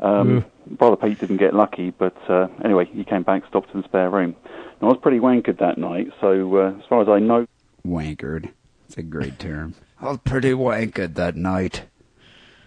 Um, 0.00 0.44
Brother 0.66 0.96
Pete 0.96 1.20
didn't 1.20 1.36
get 1.36 1.54
lucky, 1.54 1.90
but 1.90 2.16
uh, 2.28 2.48
anyway, 2.64 2.86
he 2.86 3.04
came 3.04 3.22
back, 3.22 3.46
stopped 3.48 3.72
in 3.72 3.82
the 3.82 3.86
spare 3.86 4.10
room. 4.10 4.34
And 4.44 4.82
I 4.82 4.86
was 4.86 4.98
pretty 5.00 5.20
wankered 5.20 5.60
that 5.60 5.78
night, 5.78 6.08
so 6.20 6.56
uh, 6.56 6.72
as 6.76 6.84
far 6.88 7.02
as 7.02 7.08
I 7.08 7.20
know, 7.20 7.46
Wankered. 7.86 8.50
It's 8.88 8.98
a 8.98 9.02
great 9.02 9.38
term. 9.38 9.76
I 10.02 10.06
was 10.06 10.18
pretty 10.24 10.50
wankered 10.50 11.14
that 11.14 11.36
night. 11.36 11.84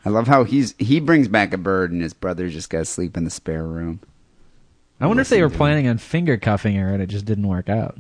I 0.06 0.10
love 0.10 0.28
how 0.28 0.46
he's 0.46 0.74
he 0.78 1.02
brings 1.02 1.28
back 1.28 1.54
a 1.54 1.58
bird 1.58 1.92
and 1.92 2.02
his 2.02 2.14
brother 2.14 2.48
just 2.50 2.70
got 2.70 2.80
to 2.80 2.86
sleep 2.86 3.18
in 3.18 3.26
the 3.26 3.30
spare 3.30 3.66
room. 3.66 4.00
I 5.02 5.08
wonder 5.08 5.22
if 5.22 5.30
they 5.30 5.42
were 5.42 5.48
Listen 5.48 5.54
to 5.54 5.58
planning 5.58 5.88
on 5.90 5.98
finger 5.98 6.38
cuffing 6.38 6.76
her 6.76 6.94
and 6.94 7.04
it 7.04 7.08
just 7.08 7.26
didn't 7.26 7.48
work 7.48 7.68
out. 7.68 7.98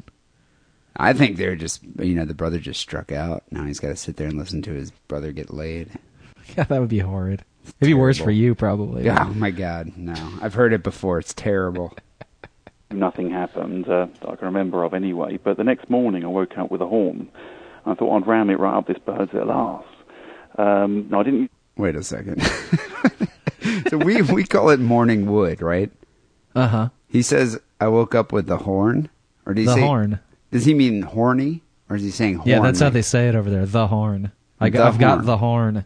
I 0.95 1.11
think 1.11 1.35
they're 1.35 1.57
just 1.57 1.83
you 1.99 2.15
know 2.15 2.23
the 2.23 2.33
brother 2.33 2.59
just 2.59 2.79
struck 2.79 3.11
out. 3.11 3.43
Now 3.51 3.65
he's 3.65 3.81
got 3.81 3.89
to 3.89 3.95
sit 3.97 4.15
there 4.15 4.27
and 4.27 4.37
listen 4.37 4.61
to 4.61 4.71
his 4.71 4.91
brother 4.91 5.31
get 5.31 5.53
laid. 5.53 5.91
Yeah, 6.55 6.65
that 6.65 6.79
would 6.79 6.89
be 6.89 6.99
horrid. 6.99 7.43
It'd 7.65 7.79
be 7.79 7.95
worse 7.95 8.19
for 8.19 8.29
you, 8.29 8.53
probably. 8.53 9.09
Oh 9.09 9.33
my 9.33 9.49
god, 9.49 9.93
no! 9.97 10.13
I've 10.43 10.53
heard 10.53 10.73
it 10.73 10.83
before. 10.83 11.17
It's 11.17 11.33
terrible. 11.33 11.97
nothing 12.91 13.31
happened 13.31 13.89
uh, 13.89 14.05
that 14.21 14.29
I 14.29 14.35
can 14.35 14.45
remember 14.45 14.83
of 14.83 14.93
anyway. 14.93 15.39
But 15.43 15.57
the 15.57 15.63
next 15.63 15.89
morning, 15.89 16.23
I 16.23 16.27
woke 16.27 16.55
up 16.59 16.69
with 16.69 16.81
a 16.81 16.87
horn. 16.87 17.29
I 17.85 17.93
thought 17.95 18.15
I'd 18.17 18.27
ram 18.27 18.49
it 18.49 18.59
right 18.59 18.77
up 18.77 18.87
this 18.87 18.97
bird's 19.05 19.33
little 19.33 19.51
arse. 19.51 19.85
Um, 20.57 21.07
no, 21.09 21.19
I 21.19 21.23
didn't. 21.23 21.51
Wait 21.77 21.95
a 21.95 22.03
second. 22.03 22.41
so 23.89 23.97
we 23.97 24.21
we 24.21 24.43
call 24.43 24.69
it 24.69 24.79
morning 24.79 25.25
wood, 25.31 25.61
right? 25.61 25.91
Uh 26.55 26.67
huh. 26.67 26.89
He 27.07 27.21
says 27.21 27.59
I 27.79 27.87
woke 27.89 28.15
up 28.15 28.31
with 28.31 28.47
the 28.47 28.57
horn, 28.57 29.09
or 29.45 29.53
did 29.53 29.61
he 29.61 29.65
The 29.67 29.73
say 29.75 29.81
horn. 29.81 30.19
Does 30.51 30.65
he 30.65 30.73
mean 30.73 31.01
horny, 31.01 31.63
or 31.89 31.97
is 31.97 32.03
he 32.03 32.11
saying 32.11 32.35
horn? 32.35 32.49
Yeah, 32.49 32.61
that's 32.61 32.79
how 32.79 32.89
they 32.89 33.01
say 33.01 33.27
it 33.27 33.35
over 33.35 33.49
there. 33.49 33.65
The 33.65 33.87
horn. 33.87 34.31
I 34.59 34.69
got, 34.69 34.79
The 34.79 34.85
I've 34.85 34.99
got 34.99 35.25
the 35.25 35.37
horn. 35.37 35.83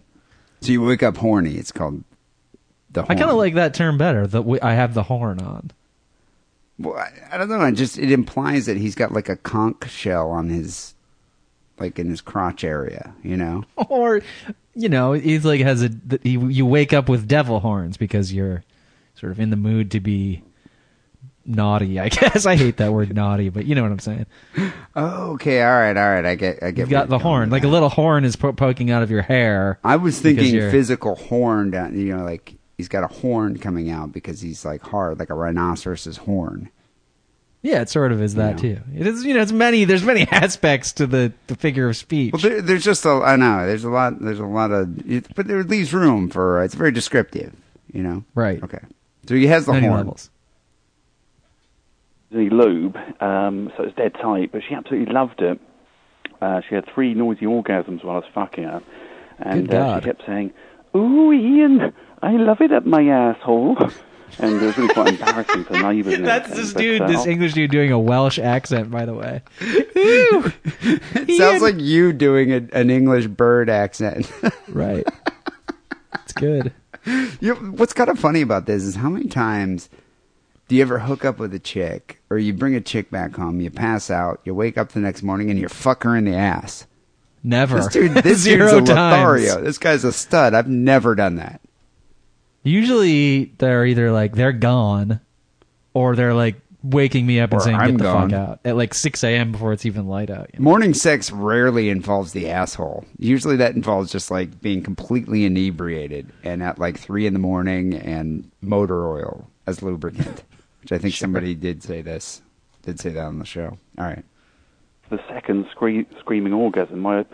So 0.61 0.71
you 0.71 0.83
wake 0.83 1.01
up 1.03 1.17
horny. 1.17 1.55
It's 1.55 1.71
called 1.71 2.03
the. 2.91 3.01
Horn. 3.01 3.11
I 3.11 3.19
kind 3.19 3.31
of 3.31 3.37
like 3.37 3.55
that 3.55 3.73
term 3.73 3.97
better. 3.97 4.27
The 4.27 4.39
w- 4.39 4.59
I 4.61 4.73
have 4.73 4.93
the 4.93 5.03
horn 5.03 5.39
on. 5.41 5.71
Well, 6.77 6.97
I, 6.97 7.11
I 7.31 7.37
don't 7.37 7.49
know. 7.49 7.61
It 7.65 7.73
just 7.73 7.97
it 7.97 8.11
implies 8.11 8.67
that 8.67 8.77
he's 8.77 8.93
got 8.95 9.11
like 9.11 9.27
a 9.29 9.35
conch 9.35 9.89
shell 9.89 10.29
on 10.29 10.49
his, 10.49 10.93
like 11.79 11.99
in 11.99 12.09
his 12.09 12.21
crotch 12.21 12.63
area. 12.63 13.13
You 13.23 13.37
know. 13.37 13.63
or 13.89 14.21
you 14.75 14.89
know 14.89 15.13
he's 15.13 15.43
like 15.45 15.61
has 15.61 15.81
a 15.81 15.89
th- 15.89 16.21
you, 16.23 16.47
you 16.47 16.65
wake 16.65 16.93
up 16.93 17.09
with 17.09 17.27
devil 17.27 17.59
horns 17.59 17.97
because 17.97 18.31
you're 18.31 18.63
sort 19.15 19.31
of 19.31 19.39
in 19.39 19.49
the 19.49 19.55
mood 19.57 19.91
to 19.91 19.99
be 19.99 20.41
naughty 21.45 21.99
i 21.99 22.07
guess 22.09 22.45
i 22.45 22.55
hate 22.55 22.77
that 22.77 22.93
word 22.93 23.13
naughty 23.13 23.49
but 23.49 23.65
you 23.65 23.73
know 23.73 23.81
what 23.81 23.91
i'm 23.91 23.99
saying 23.99 24.25
Oh, 24.95 25.31
okay. 25.33 25.61
All 25.63 25.71
right. 25.71 25.97
All 25.97 26.09
right. 26.09 26.25
I 26.25 26.35
get. 26.35 26.61
I 26.61 26.71
get. 26.71 26.81
you've 26.81 26.89
got 26.89 27.09
the 27.09 27.17
horn 27.19 27.49
like 27.49 27.63
a 27.63 27.67
little 27.67 27.89
horn 27.89 28.23
is 28.25 28.35
po- 28.35 28.53
poking 28.53 28.91
out 28.91 29.01
of 29.03 29.09
your 29.09 29.21
hair 29.23 29.79
I 29.83 29.95
was 29.95 30.19
thinking 30.19 30.51
physical 30.71 31.15
horn 31.15 31.71
down. 31.71 31.97
You 31.97 32.15
know, 32.17 32.23
like 32.23 32.55
he's 32.77 32.87
got 32.87 33.03
a 33.03 33.07
horn 33.07 33.57
coming 33.57 33.89
out 33.89 34.11
because 34.11 34.41
he's 34.41 34.63
like 34.63 34.81
hard, 34.81 35.19
like 35.19 35.29
a 35.29 35.33
rhinoceros's 35.33 36.17
horn. 36.17 36.69
Yeah 37.61 37.81
it 37.81 37.89
sort 37.89 38.11
of 38.11 38.21
is 38.21 38.35
that 38.35 38.61
Yeah. 38.63 38.75
too 38.75 38.81
it 38.95 39.05
is 39.07 39.25
you 39.25 39.33
know 39.33 39.41
it's 39.41 39.51
many 39.51 39.83
there's 39.85 40.03
many 40.03 40.27
aspects 40.31 40.93
to 40.93 41.07
the 41.07 41.33
the 41.47 41.55
figure 41.55 41.89
of 41.89 41.97
speech 41.97 42.31
Well, 42.33 42.41
there, 42.41 42.61
there's 42.61 42.83
just 42.83 43.05
a. 43.05 43.09
I 43.09 43.35
know. 43.35 43.65
There's 43.67 43.83
a 43.83 43.89
lot. 43.89 44.19
There's 44.19 44.39
a 44.39 44.45
lot 44.45 44.71
of. 44.71 45.09
It, 45.09 45.33
but 45.35 45.47
there 45.47 45.63
leaves 45.63 45.93
room 45.93 46.29
for. 46.29 46.63
It's 46.63 46.75
very 46.75 46.91
descriptive. 46.91 47.53
You 47.91 48.03
know. 48.03 48.23
right 48.35 48.61
Okay. 48.63 48.79
So 49.27 49.35
he 49.35 49.47
has 49.47 49.65
the 49.65 49.73
many 49.73 49.87
horn. 49.87 49.97
levels 49.99 50.29
the 52.31 52.49
lube, 52.51 52.95
um, 53.21 53.71
so 53.75 53.83
it's 53.83 53.95
dead 53.95 54.13
tight, 54.21 54.51
but 54.51 54.61
she 54.67 54.75
absolutely 54.75 55.11
loved 55.11 55.41
it. 55.41 55.59
Uh, 56.39 56.61
she 56.67 56.75
had 56.75 56.85
three 56.93 57.13
noisy 57.15 57.45
orgasms 57.45 58.03
while 58.03 58.17
I 58.17 58.19
was 58.19 58.29
fucking 58.35 58.63
her, 58.65 58.81
and 59.39 59.67
Good 59.67 59.75
uh, 59.75 59.99
she 59.99 60.05
kept 60.05 60.21
saying, 60.27 60.53
"Ooh, 60.95 61.33
Ian, 61.33 61.91
I 62.21 62.33
love 62.33 62.61
it 62.61 62.71
up 62.71 62.85
my 62.85 63.03
asshole," 63.03 63.77
and 64.39 64.55
it 64.55 64.61
was 64.61 64.77
really 64.77 64.93
quite 64.93 65.07
embarrassing 65.09 65.63
for 65.63 65.73
the 65.73 65.91
neighbours. 65.91 66.13
and 66.13 66.25
that's 66.25 66.51
everything, 66.51 66.63
this 66.63 66.73
but, 66.73 66.79
dude 66.79 67.01
uh, 67.01 67.07
this 67.07 67.25
english 67.25 67.53
dude 67.53 67.71
doing 67.71 67.91
a 67.91 67.99
welsh 67.99 68.39
accent 68.39 68.91
by 68.91 69.05
the 69.05 69.13
way 69.13 69.41
It 69.61 71.37
sounds 71.37 71.61
like 71.61 71.79
you 71.79 72.13
doing 72.13 72.51
a, 72.51 72.67
an 72.73 72.89
English 72.89 73.27
bird 73.27 73.69
accent. 73.69 74.31
right 74.69 75.05
it's 76.13 76.33
good 76.33 76.73
you 77.05 77.53
know, 77.53 77.55
what's 77.55 77.93
kind 77.93 78.09
of 78.09 78.19
funny 78.19 78.41
about 78.41 78.65
this 78.65 78.83
is 78.83 78.95
how 78.95 79.09
many 79.09 79.27
times 79.27 79.89
do 80.67 80.75
you 80.75 80.81
ever 80.81 80.99
hook 80.99 81.25
up 81.25 81.39
with 81.39 81.53
a 81.53 81.59
chick 81.59 82.21
or 82.29 82.37
you 82.37 82.53
bring 82.53 82.75
a 82.75 82.81
chick 82.81 83.09
back 83.09 83.35
home, 83.35 83.59
you 83.59 83.71
pass 83.71 84.11
out, 84.11 84.39
you 84.43 84.53
wake 84.53 84.77
up 84.77 84.91
the 84.91 84.99
next 84.99 85.23
morning 85.23 85.49
and 85.49 85.59
you 85.59 85.67
fuck 85.67 86.03
her 86.03 86.15
in 86.15 86.25
the 86.25 86.35
ass? 86.35 86.85
never 87.43 87.77
This 87.77 87.87
dude, 87.87 88.11
this 88.23 88.39
Zero 88.39 88.79
dude's 88.79 88.89
a 88.89 88.93
times. 88.93 89.41
Lothario. 89.41 89.61
This 89.63 89.77
guy's 89.77 90.03
a 90.03 90.11
stud. 90.11 90.53
I've 90.53 90.69
never 90.69 91.15
done 91.15 91.35
that. 91.35 91.61
Usually 92.63 93.45
they're 93.57 93.85
either 93.85 94.11
like 94.11 94.33
they're 94.33 94.51
gone, 94.51 95.19
or 95.93 96.15
they're 96.15 96.33
like 96.33 96.55
waking 96.83 97.25
me 97.25 97.39
up 97.39 97.51
and 97.51 97.59
Or 97.61 97.63
saying 97.63 97.75
I'm 97.75 97.91
get 97.91 97.97
the 97.97 98.03
gone. 98.03 98.29
fuck 98.29 98.39
out 98.39 98.59
at 98.63 98.75
like 98.77 98.93
six 98.93 99.23
a.m. 99.23 99.51
before 99.51 99.73
it's 99.73 99.85
even 99.85 100.07
light 100.07 100.29
out. 100.29 100.49
you 100.53 100.59
know? 100.59 100.63
Morning 100.63 100.93
sex 100.93 101.29
rarely 101.31 101.89
involves 101.89 102.31
the 102.33 102.49
asshole. 102.49 103.05
Usually 103.17 103.57
that 103.57 103.75
involves 103.75 104.11
just 104.11 104.31
like 104.31 104.61
being 104.61 104.81
completely 104.81 105.45
inebriated 105.45 106.31
and 106.43 106.63
at 106.63 106.79
like 106.79 106.97
three 106.97 107.25
in 107.25 107.33
the 107.33 107.39
morning 107.39 107.95
and 107.95 108.49
motor 108.61 109.07
oil 109.07 109.49
as 109.67 109.81
lubricant, 109.81 110.43
which 110.81 110.91
I 110.91 110.97
think 110.97 111.15
somebody 111.15 111.53
did 111.55 111.83
say 111.83 112.01
this, 112.01 112.41
did 112.83 112.99
say 112.99 113.09
that 113.09 113.25
on 113.25 113.39
the 113.39 113.45
show. 113.45 113.77
All 113.97 114.05
right. 114.05 114.23
the 115.09 115.19
second 115.27 115.65
scree- 115.71 116.07
screaming 116.19 116.53
orgasm. 116.53 117.05
I 117.05 117.25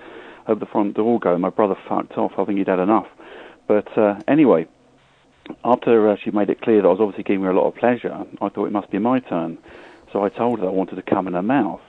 opened 0.47 0.61
the 0.61 0.65
front 0.65 0.95
door 0.95 1.19
go. 1.19 1.37
My 1.37 1.49
brother 1.49 1.75
fucked 1.87 2.13
off. 2.17 2.31
I 2.39 2.45
think 2.45 2.57
he'd 2.57 2.67
had 2.67 2.79
enough. 2.79 3.07
But 3.67 3.95
uh, 3.97 4.19
anyway, 4.27 4.67
after 5.63 6.09
uh, 6.09 6.15
she 6.23 6.31
made 6.31 6.49
it 6.49 6.61
clear 6.61 6.81
that 6.81 6.87
I 6.87 6.91
was 6.91 6.99
obviously 6.99 7.23
giving 7.23 7.43
her 7.43 7.51
a 7.51 7.59
lot 7.59 7.67
of 7.67 7.75
pleasure, 7.75 8.11
I 8.41 8.49
thought 8.49 8.65
it 8.65 8.71
must 8.71 8.89
be 8.89 8.99
my 8.99 9.19
turn. 9.19 9.57
So 10.11 10.23
I 10.23 10.29
told 10.29 10.59
her 10.59 10.67
I 10.67 10.71
wanted 10.71 10.95
to 10.95 11.01
come 11.01 11.27
in 11.27 11.33
her 11.33 11.41
mouth. 11.41 11.81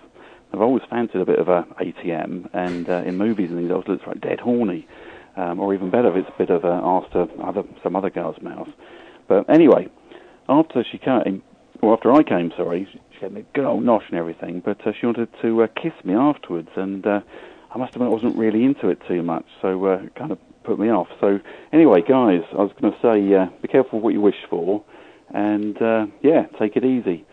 I've 0.53 0.61
always 0.61 0.83
fancied 0.89 1.21
a 1.21 1.27
bit 1.27 1.39
of 1.39 1.49
a 1.49 1.67
ATM, 1.81 2.49
and 2.53 2.89
uh, 2.89 3.03
in 3.05 3.17
movies 3.19 3.51
and 3.51 3.59
things, 3.59 3.71
I 3.71 3.75
was 3.75 3.87
looks 3.89 4.07
like 4.07 4.21
dead 4.21 4.41
horny, 4.41 4.87
um, 5.37 5.61
or 5.61 5.75
even 5.75 5.91
better 5.91 6.09
if 6.11 6.25
it's 6.25 6.35
a 6.35 6.39
bit 6.39 6.51
of 6.51 6.65
a 6.65 6.69
arse 6.69 7.11
to 7.13 7.29
other, 7.43 7.63
some 7.83 7.95
other 7.95 8.11
girl's 8.11 8.41
mouth. 8.41 8.69
But 9.29 9.49
anyway, 9.51 9.89
after 10.49 10.85
she 10.85 10.99
came, 10.99 11.43
or 11.83 11.93
after 11.93 12.13
I 12.13 12.23
came, 12.23 12.53
sorry, 12.57 12.89
she 13.13 13.21
had 13.21 13.33
me 13.33 13.45
old 13.57 13.85
nosh 13.85 14.09
and 14.09 14.19
everything, 14.19 14.61
but 14.65 14.87
uh, 14.87 14.93
she 14.99 15.07
wanted 15.07 15.29
to 15.43 15.63
uh, 15.63 15.67
kiss 15.81 15.93
me 16.05 16.15
afterwards, 16.15 16.71
and 16.77 17.07
uh, 17.07 17.21
I 17.75 17.79
must 17.79 17.95
admit 17.95 18.09
I 18.09 18.13
wasn't 18.13 18.37
really 18.37 18.65
into 18.65 18.89
it 18.89 19.01
too 19.07 19.23
much, 19.23 19.45
so 19.61 19.85
uh, 19.85 20.03
kind 20.17 20.33
of 20.33 20.39
put 20.67 20.79
me 20.79 20.91
off. 20.91 21.09
So 21.21 21.39
anyway, 21.73 22.01
guys, 22.01 22.43
I 22.53 22.63
was 22.63 22.73
going 22.81 22.93
to 22.93 22.99
say, 23.01 23.35
uh, 23.35 23.47
be 23.63 23.69
careful 23.69 24.01
what 24.01 24.13
you 24.13 24.21
wish 24.21 24.37
for, 24.51 24.85
and 25.31 25.81
uh, 25.81 26.07
yeah, 26.23 26.47
take 26.59 26.77
it 26.77 26.85
easy. 26.85 27.25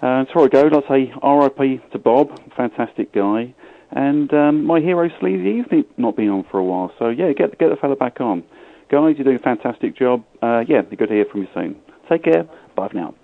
Uh, 0.00 0.24
before 0.24 0.44
I 0.44 0.48
go, 0.48 0.62
let's 0.72 0.88
say 0.88 1.12
R.I.P. 1.22 1.80
to 1.92 1.98
Bob, 1.98 2.40
fantastic 2.56 3.12
guy, 3.12 3.54
And 3.90 4.32
um, 4.32 4.64
my 4.64 4.80
hero 4.80 5.10
Sleazy, 5.20 5.64
he's 5.70 5.84
not 5.96 6.16
been 6.16 6.28
on 6.28 6.44
for 6.50 6.58
a 6.58 6.64
while. 6.64 6.92
So 6.98 7.08
yeah, 7.08 7.32
get 7.32 7.58
get 7.58 7.70
the 7.70 7.76
fella 7.76 7.96
back 7.96 8.20
on. 8.20 8.44
Guys, 8.90 9.16
you're 9.18 9.24
doing 9.24 9.36
a 9.36 9.40
fantastic 9.40 9.96
job. 9.96 10.24
Uh, 10.40 10.64
yeah, 10.66 10.82
be 10.82 10.96
good 10.96 11.08
to 11.08 11.14
hear 11.14 11.26
from 11.26 11.42
you 11.42 11.48
soon. 11.52 11.76
Take 12.08 12.24
care. 12.24 12.44
Bye 12.74 12.88
for 12.88 12.94
now. 12.94 13.14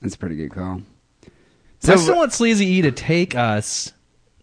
That's 0.00 0.14
a 0.14 0.18
pretty 0.18 0.36
good 0.36 0.52
call. 0.52 0.82
So, 1.80 1.92
I 1.92 1.96
still 1.96 2.16
want 2.16 2.32
Sleazy 2.32 2.66
E 2.66 2.82
to 2.82 2.92
take 2.92 3.34
us 3.34 3.92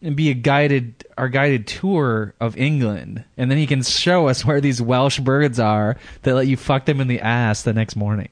and 0.04 0.16
be 0.16 0.30
a 0.30 0.34
guided 0.34 1.06
our 1.18 1.30
guided 1.30 1.66
tour 1.66 2.34
of 2.40 2.58
England, 2.58 3.24
and 3.38 3.50
then 3.50 3.58
he 3.58 3.66
can 3.66 3.82
show 3.82 4.28
us 4.28 4.44
where 4.46 4.62
these 4.62 4.82
Welsh 4.82 5.20
birds 5.20 5.60
are 5.60 5.96
that 6.24 6.36
let 6.36 6.48
you 6.48 6.58
fuck 6.58 6.86
them 6.86 7.00
in 7.02 7.08
the 7.08 7.20
ass 7.22 7.64
the 7.64 7.74
next 7.74 7.96
morning. 7.96 8.30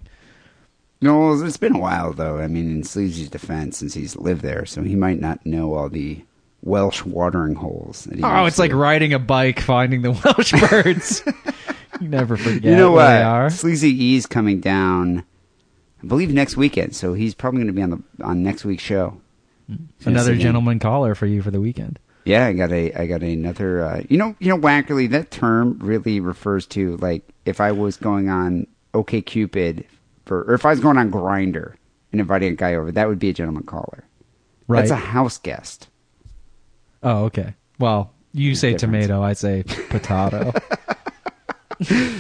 No, 1.01 1.33
it's 1.41 1.57
been 1.57 1.75
a 1.75 1.79
while 1.79 2.13
though. 2.13 2.37
I 2.37 2.47
mean, 2.47 2.69
in 2.69 2.83
Sleazy's 2.83 3.29
defense, 3.29 3.77
since 3.77 3.93
he's 3.93 4.15
lived 4.15 4.41
there, 4.43 4.65
so 4.65 4.83
he 4.83 4.95
might 4.95 5.19
not 5.19 5.43
know 5.45 5.73
all 5.73 5.89
the 5.89 6.21
Welsh 6.61 7.03
watering 7.03 7.55
holes. 7.55 8.03
That 8.05 8.17
he 8.17 8.23
Oh, 8.23 8.45
it's 8.45 8.59
like 8.59 8.71
riding 8.73 9.13
a 9.13 9.19
bike 9.19 9.59
finding 9.59 10.03
the 10.03 10.11
Welsh 10.25 10.51
birds. 10.69 11.23
you 11.99 12.07
never 12.07 12.37
forget 12.37 12.63
you 12.63 12.75
know 12.75 12.91
what? 12.91 13.07
they 13.07 13.23
are. 13.23 13.49
Sleazy 13.49 13.89
E's 13.89 14.27
coming 14.27 14.59
down, 14.59 15.23
I 16.03 16.07
believe 16.07 16.31
next 16.31 16.55
weekend. 16.57 16.95
So 16.95 17.13
he's 17.13 17.33
probably 17.33 17.59
going 17.63 17.67
to 17.67 17.73
be 17.73 17.81
on 17.81 17.89
the 17.89 18.23
on 18.23 18.43
next 18.43 18.63
week's 18.65 18.83
show. 18.83 19.19
Another 20.05 20.17
Yes, 20.19 20.27
again. 20.27 20.39
gentleman 20.39 20.79
caller 20.79 21.15
for 21.15 21.25
you 21.25 21.41
for 21.41 21.51
the 21.51 21.61
weekend. 21.61 21.99
Yeah, 22.25 22.45
I 22.45 22.53
got 22.53 22.71
a 22.71 22.93
I 22.93 23.07
got 23.07 23.23
another. 23.23 23.83
Uh, 23.83 24.01
you 24.09 24.17
know, 24.17 24.35
you 24.39 24.49
know, 24.49 24.57
Wackerly. 24.57 25.09
That 25.09 25.31
term 25.31 25.79
really 25.79 26.19
refers 26.19 26.67
to 26.67 26.97
like 26.97 27.27
if 27.45 27.59
I 27.59 27.71
was 27.71 27.97
going 27.97 28.29
on 28.29 28.67
OkCupid 28.93 29.85
for, 30.25 30.41
or 30.43 30.53
if 30.53 30.65
I 30.65 30.69
was 30.69 30.79
going 30.79 30.97
on 30.97 31.09
Grindr 31.11 31.73
and 32.11 32.21
inviting 32.21 32.53
a 32.53 32.55
guy 32.55 32.75
over, 32.75 32.91
that 32.91 33.07
would 33.07 33.17
be 33.19 33.29
a 33.29 33.33
gentleman 33.33 33.63
caller. 33.63 34.03
Right. 34.67 34.81
That's 34.81 34.91
a 34.91 34.95
house 34.95 35.37
guest. 35.39 35.87
Oh, 37.01 37.23
okay. 37.25 37.55
Well, 37.79 38.13
you 38.33 38.53
say 38.53 38.75
tomato, 38.75 39.23
I 39.23 39.33
say 39.33 39.63
potato. 39.89 40.53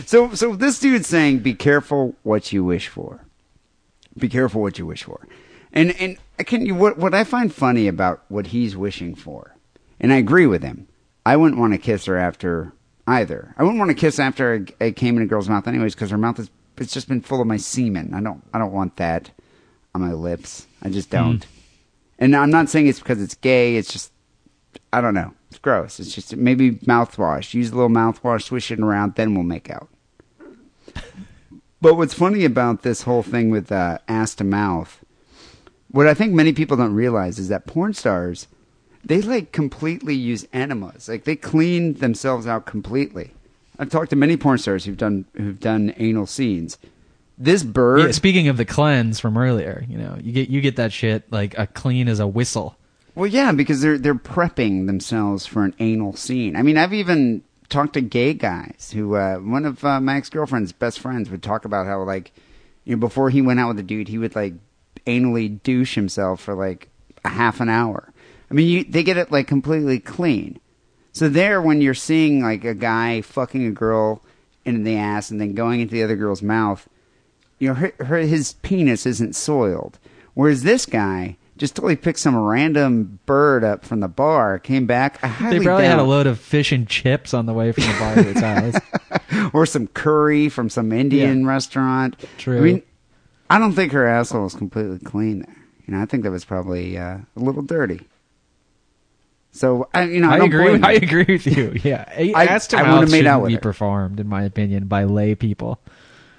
So, 0.07 0.33
so 0.33 0.55
this 0.55 0.79
dude's 0.79 1.07
saying, 1.07 1.39
"Be 1.39 1.53
careful 1.53 2.15
what 2.23 2.51
you 2.51 2.63
wish 2.63 2.87
for. 2.87 3.23
Be 4.17 4.27
careful 4.27 4.61
what 4.61 4.79
you 4.79 4.87
wish 4.87 5.03
for." 5.03 5.27
And 5.73 5.91
and 5.99 6.17
I 6.39 6.43
can 6.43 6.65
you 6.65 6.75
what 6.75 6.97
what 6.97 7.13
I 7.13 7.23
find 7.23 7.53
funny 7.53 7.87
about 7.87 8.23
what 8.27 8.47
he's 8.47 8.75
wishing 8.75 9.15
for, 9.15 9.55
and 9.99 10.11
I 10.11 10.17
agree 10.17 10.47
with 10.47 10.63
him. 10.63 10.87
I 11.25 11.37
wouldn't 11.37 11.59
want 11.59 11.73
to 11.73 11.79
kiss 11.79 12.05
her 12.05 12.17
after 12.17 12.73
either. 13.07 13.53
I 13.57 13.63
wouldn't 13.63 13.79
want 13.79 13.89
to 13.89 13.95
kiss 13.95 14.19
after 14.19 14.65
I, 14.81 14.85
I 14.85 14.91
came 14.91 15.17
in 15.17 15.23
a 15.23 15.27
girl's 15.27 15.49
mouth, 15.49 15.67
anyways, 15.67 15.95
because 15.95 16.09
her 16.09 16.17
mouth 16.17 16.39
is 16.39 16.49
it's 16.77 16.93
just 16.93 17.07
been 17.07 17.21
full 17.21 17.41
of 17.41 17.47
my 17.47 17.57
semen. 17.57 18.13
I 18.13 18.21
don't 18.21 18.43
I 18.53 18.57
don't 18.57 18.73
want 18.73 18.97
that 18.97 19.31
on 19.93 20.01
my 20.01 20.13
lips. 20.13 20.67
I 20.81 20.89
just 20.89 21.09
don't. 21.09 21.45
And 22.17 22.35
I'm 22.35 22.51
not 22.51 22.69
saying 22.69 22.87
it's 22.87 22.99
because 22.99 23.21
it's 23.21 23.35
gay. 23.35 23.75
It's 23.77 23.91
just 23.91 24.11
I 24.91 25.01
don't 25.01 25.13
know. 25.13 25.33
It's 25.49 25.59
gross. 25.59 25.99
It's 25.99 26.13
just 26.13 26.35
maybe 26.35 26.71
mouthwash. 26.71 27.53
Use 27.53 27.71
a 27.71 27.75
little 27.75 27.89
mouthwash, 27.89 28.43
swish 28.43 28.71
it 28.71 28.79
around, 28.79 29.15
then 29.15 29.35
we'll 29.35 29.43
make 29.43 29.69
out. 29.69 29.89
But 31.81 31.97
what's 31.97 32.13
funny 32.13 32.45
about 32.45 32.83
this 32.83 33.01
whole 33.01 33.23
thing 33.23 33.49
with 33.49 33.71
uh, 33.71 33.97
ass 34.07 34.35
to 34.35 34.43
mouth, 34.43 35.03
what 35.91 36.07
I 36.07 36.13
think 36.13 36.33
many 36.33 36.53
people 36.53 36.77
don't 36.77 36.95
realize 36.95 37.37
is 37.37 37.49
that 37.49 37.67
porn 37.67 37.93
stars, 37.93 38.47
they 39.03 39.21
like 39.21 39.51
completely 39.51 40.15
use 40.15 40.47
enemas. 40.53 41.07
Like 41.07 41.25
they 41.25 41.35
clean 41.35 41.95
themselves 41.95 42.47
out 42.47 42.65
completely. 42.65 43.31
I've 43.77 43.89
talked 43.89 44.11
to 44.11 44.15
many 44.15 44.37
porn 44.37 44.57
stars 44.57 44.85
who've 44.85 44.97
done 44.97 45.25
who've 45.35 45.59
done 45.59 45.93
anal 45.97 46.27
scenes. 46.27 46.77
This 47.37 47.63
bird, 47.63 47.99
yeah, 48.01 48.11
speaking 48.11 48.47
of 48.47 48.57
the 48.57 48.65
cleanse 48.65 49.19
from 49.19 49.37
earlier, 49.37 49.83
you 49.89 49.97
know, 49.97 50.17
you 50.21 50.31
get 50.31 50.49
you 50.49 50.61
get 50.61 50.75
that 50.75 50.93
shit 50.93 51.31
like 51.31 51.57
a 51.57 51.67
clean 51.67 52.07
as 52.07 52.19
a 52.19 52.27
whistle. 52.27 52.75
Well, 53.15 53.27
yeah, 53.27 53.51
because 53.51 53.81
they're 53.81 53.97
they're 53.97 54.15
prepping 54.15 54.85
themselves 54.85 55.45
for 55.45 55.63
an 55.65 55.73
anal 55.79 56.15
scene. 56.15 56.55
I 56.55 56.61
mean, 56.61 56.77
I've 56.77 56.93
even 56.93 57.43
talked 57.69 57.93
to 57.93 58.01
gay 58.01 58.33
guys 58.33 58.91
who 58.93 59.15
uh, 59.15 59.37
one 59.37 59.65
of 59.65 59.83
uh, 59.83 59.99
my 59.99 60.17
ex 60.17 60.29
girlfriend's 60.29 60.71
best 60.71 60.99
friends 60.99 61.29
would 61.29 61.41
talk 61.41 61.65
about 61.65 61.87
how 61.87 62.03
like 62.03 62.31
you 62.85 62.95
know 62.95 62.99
before 62.99 63.29
he 63.31 63.41
went 63.41 63.59
out 63.59 63.69
with 63.69 63.79
a 63.79 63.83
dude, 63.83 64.07
he 64.07 64.19
would 64.19 64.35
like 64.35 64.53
anally 65.05 65.61
douche 65.63 65.95
himself 65.95 66.41
for 66.41 66.53
like 66.53 66.89
a 67.23 67.29
half 67.29 67.59
an 67.59 67.69
hour. 67.69 68.13
I 68.49 68.53
mean, 68.53 68.67
you, 68.67 68.83
they 68.83 69.03
get 69.03 69.17
it 69.17 69.31
like 69.31 69.47
completely 69.47 69.99
clean. 69.99 70.59
So 71.13 71.29
there, 71.29 71.61
when 71.61 71.81
you're 71.81 71.93
seeing 71.93 72.41
like 72.41 72.63
a 72.63 72.73
guy 72.73 73.21
fucking 73.21 73.65
a 73.65 73.71
girl 73.71 74.21
in 74.65 74.83
the 74.83 74.97
ass 74.97 75.31
and 75.31 75.39
then 75.41 75.53
going 75.53 75.81
into 75.81 75.93
the 75.93 76.03
other 76.03 76.15
girl's 76.15 76.41
mouth, 76.41 76.87
you 77.59 77.67
know, 77.67 77.73
her, 77.75 77.93
her, 77.99 78.17
his 78.17 78.53
penis 78.61 79.05
isn't 79.05 79.35
soiled. 79.35 79.99
Whereas 80.33 80.63
this 80.63 80.85
guy 80.85 81.37
just 81.57 81.75
totally 81.75 81.95
picked 81.95 82.19
some 82.19 82.37
random 82.37 83.19
bird 83.25 83.63
up 83.63 83.85
from 83.85 83.99
the 83.99 84.07
bar, 84.07 84.57
came 84.57 84.87
back. 84.87 85.21
They 85.21 85.59
probably 85.59 85.85
had 85.85 85.99
a 85.99 86.03
load 86.03 86.27
of 86.27 86.39
fish 86.39 86.71
and 86.71 86.87
chips 86.87 87.33
on 87.33 87.45
the 87.45 87.53
way 87.53 87.71
from 87.71 87.83
the 87.83 87.99
bar 87.99 88.15
to 88.15 88.23
his 88.23 88.41
house. 89.31 89.51
or 89.53 89.65
some 89.65 89.87
curry 89.87 90.49
from 90.49 90.69
some 90.69 90.91
Indian 90.91 91.45
restaurant. 91.45 92.19
True. 92.37 92.57
I 92.57 92.61
mean, 92.61 92.83
I 93.51 93.59
don't 93.59 93.73
think 93.73 93.91
her 93.91 94.07
asshole 94.07 94.45
is 94.45 94.53
completely 94.55 94.99
clean 94.99 95.39
there. 95.39 95.55
You 95.85 95.93
know, 95.93 96.01
I 96.01 96.05
think 96.05 96.23
that 96.23 96.31
was 96.31 96.45
probably 96.45 96.97
uh, 96.97 97.17
a 97.35 97.39
little 97.39 97.61
dirty. 97.63 98.07
So 99.51 99.89
I, 99.93 100.03
you 100.03 100.21
know, 100.21 100.29
I, 100.29 100.37
I 100.37 100.45
agree. 100.45 100.63
blame 100.69 100.85
I 100.85 100.93
him. 100.95 101.03
agree 101.03 101.25
with 101.27 101.45
you. 101.47 101.73
Yeah, 101.83 102.05
I- 102.17 102.45
ass 102.45 102.67
to 102.67 102.77
I 102.77 102.93
would've 102.93 103.11
made 103.11 103.27
out 103.27 103.41
with 103.41 103.49
be 103.49 103.55
her. 103.55 103.59
performed, 103.59 104.19
in 104.19 104.27
my 104.27 104.43
opinion, 104.43 104.87
by 104.87 105.03
lay 105.03 105.35
people. 105.35 105.79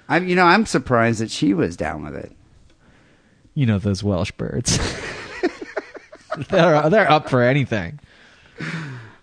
I, 0.09 0.17
you 0.17 0.35
know, 0.35 0.45
I'm 0.45 0.65
surprised 0.65 1.19
that 1.21 1.29
she 1.31 1.53
was 1.53 1.77
down 1.77 2.03
with 2.03 2.15
it. 2.15 2.31
You 3.53 3.67
know 3.67 3.77
those 3.77 4.03
Welsh 4.03 4.31
birds. 4.31 4.79
they're 6.49 6.89
they're 6.89 7.11
up 7.11 7.29
for 7.29 7.43
anything. 7.43 7.99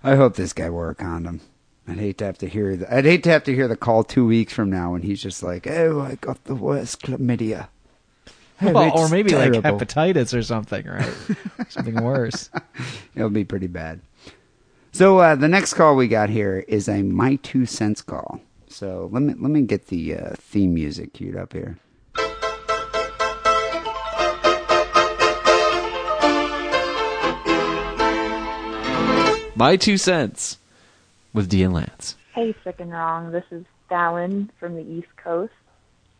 I 0.05 0.15
hope 0.15 0.37
this 0.37 0.53
guy 0.53 0.71
wore 0.71 0.91
a 0.91 0.95
condom. 0.95 1.41
I'd 1.89 1.99
hate 1.99 2.19
to 2.19 2.25
have 2.27 2.39
to 2.39 2.49
hear. 2.49 2.77
The, 2.77 2.95
I'd 2.95 3.05
hate 3.05 3.25
to 3.25 3.31
have 3.31 3.43
to 3.45 3.55
hear 3.55 3.67
the 3.67 3.77
call 3.77 4.05
two 4.05 4.25
weeks 4.25 4.53
from 4.53 4.71
now 4.71 4.93
when 4.93 5.03
he's 5.03 5.21
just 5.21 5.43
like, 5.43 5.67
"Oh, 5.67 6.01
I 6.01 6.15
got 6.15 6.45
the 6.45 6.55
worst 6.55 7.03
chlamydia." 7.03 7.67
Oh, 8.63 8.73
Well, 8.73 8.99
or 8.99 9.09
maybe 9.09 9.35
like 9.35 9.53
hepatitis 9.53 10.37
or 10.37 10.43
something, 10.43 10.87
right? 10.87 11.13
something 11.69 12.03
worse. 12.03 12.51
It'll 13.15 13.31
be 13.31 13.45
pretty 13.45 13.69
bad. 13.69 14.01
So 14.93 15.19
uh, 15.19 15.35
the 15.35 15.49
next 15.49 15.75
call 15.75 15.97
we 15.97 16.09
got 16.09 16.31
here 16.31 16.65
is 16.69 16.89
a 16.89 17.03
my 17.03 17.37
two 17.37 17.65
cents 17.65 18.03
call. 18.03 18.41
So 18.69 19.09
let 19.13 19.23
me 19.23 19.35
let 19.39 19.51
me 19.51 19.63
get 19.63 19.87
the 19.87 20.17
uh, 20.17 20.31
theme 20.37 20.75
music 20.75 21.13
queued 21.15 21.37
up 21.37 21.53
here. 21.53 21.79
My 29.55 29.77
two 29.77 29.99
cents 29.99 30.57
with 31.35 31.49
Dean 31.51 31.73
Lance. 31.73 32.17
Hey, 32.33 32.55
Sick 32.65 32.77
and 32.79 32.91
Wrong. 32.91 33.31
This 33.31 33.45
is 33.51 33.65
Fallon 33.91 34.51
from 34.59 34.75
the 34.75 34.83
East 34.83 35.15
Coast. 35.23 35.53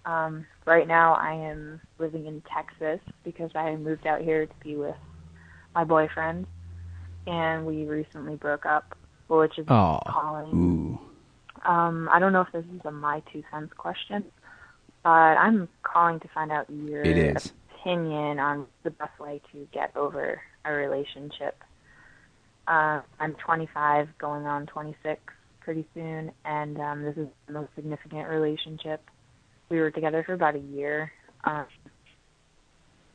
Um, 0.05 0.47
right 0.67 0.89
now, 0.89 1.15
I 1.15 1.33
am 1.33 1.81
living 1.99 2.27
in 2.27 2.43
Texas 2.55 3.01
because 3.25 3.51
I 3.55 3.77
moved 3.77 4.07
out 4.07 4.23
here 4.23 4.47
to 4.47 4.55
be 4.63 4.77
with 4.77 4.97
my 5.75 5.85
boyfriend, 5.85 6.47
and 7.27 7.67
we 7.67 7.85
recently 7.85 8.37
broke 8.37 8.67
up, 8.67 8.97
which 9.29 9.59
is 9.59 9.67
Aw. 9.69 10.01
calling. 10.09 10.55
Ooh, 10.55 10.99
Um, 11.69 12.09
I 12.11 12.19
don't 12.19 12.33
know 12.33 12.41
if 12.41 12.53
this 12.53 12.65
is 12.75 12.81
a 12.85 12.91
my 12.91 13.23
two 13.33 13.43
cents 13.51 13.73
question, 13.77 14.25
but 15.03 15.11
I'm 15.11 15.69
calling 15.83 16.21
to 16.21 16.29
find 16.29 16.51
out 16.51 16.71
your 16.71 17.03
opinion 17.83 18.39
on 18.39 18.67
the 18.83 18.91
best 18.91 19.19
way 19.21 19.41
to 19.53 19.69
get 19.73 19.95
over 19.97 20.41
a 20.65 20.73
relationship. 20.73 21.63
Uh, 22.67 23.03
I'm 23.19 23.35
25, 23.35 24.09
going 24.19 24.47
on 24.47 24.67
26 24.67 25.21
pretty 25.61 25.87
soon, 25.95 26.33
and 26.45 26.79
um, 26.81 27.03
this 27.03 27.17
is 27.17 27.29
the 27.47 27.53
most 27.53 27.71
significant 27.75 28.29
relationship. 28.29 29.03
We 29.71 29.79
were 29.81 29.91
together 29.91 30.25
for 30.25 30.33
about 30.33 30.57
a 30.57 30.59
year, 30.59 31.13
um, 31.45 31.67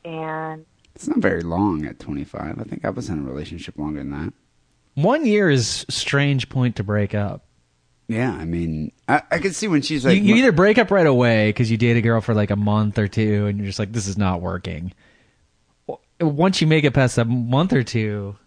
and 0.06 0.66
it's 0.96 1.08
not 1.08 1.18
very 1.18 1.42
long 1.42 1.86
at 1.86 2.00
25. 2.00 2.60
I 2.60 2.64
think 2.64 2.86
I 2.86 2.90
was 2.90 3.10
in 3.10 3.20
a 3.20 3.22
relationship 3.24 3.78
longer 3.78 4.00
than 4.00 4.12
that. 4.12 4.34
One 4.94 5.26
year 5.26 5.50
is 5.50 5.86
a 5.90 5.92
strange 5.92 6.48
point 6.48 6.78
to 6.78 6.84
break 6.84 7.14
up. 7.14 7.44
Yeah, 8.08 8.32
I 8.32 8.46
mean, 8.46 8.94
I, 9.10 9.24
I 9.32 9.40
could 9.40 9.54
see 9.54 9.68
when 9.68 9.82
she's 9.82 10.06
like, 10.06 10.16
you, 10.16 10.24
you 10.24 10.36
either 10.36 10.54
break 10.54 10.78
up 10.78 10.92
right 10.92 11.08
away 11.08 11.50
because 11.50 11.70
you 11.70 11.76
date 11.76 11.98
a 11.98 12.02
girl 12.02 12.22
for 12.22 12.34
like 12.34 12.52
a 12.52 12.56
month 12.56 12.98
or 12.98 13.10
two, 13.10 13.48
and 13.48 13.58
you're 13.58 13.68
just 13.68 13.80
like, 13.80 13.92
this 13.92 14.08
is 14.08 14.18
not 14.18 14.42
working. 14.42 14.94
Once 16.22 16.62
you 16.62 16.68
make 16.68 16.86
it 16.86 16.94
past 16.94 17.18
a 17.18 17.26
month 17.26 17.74
or 17.74 17.84
two, 17.84 18.38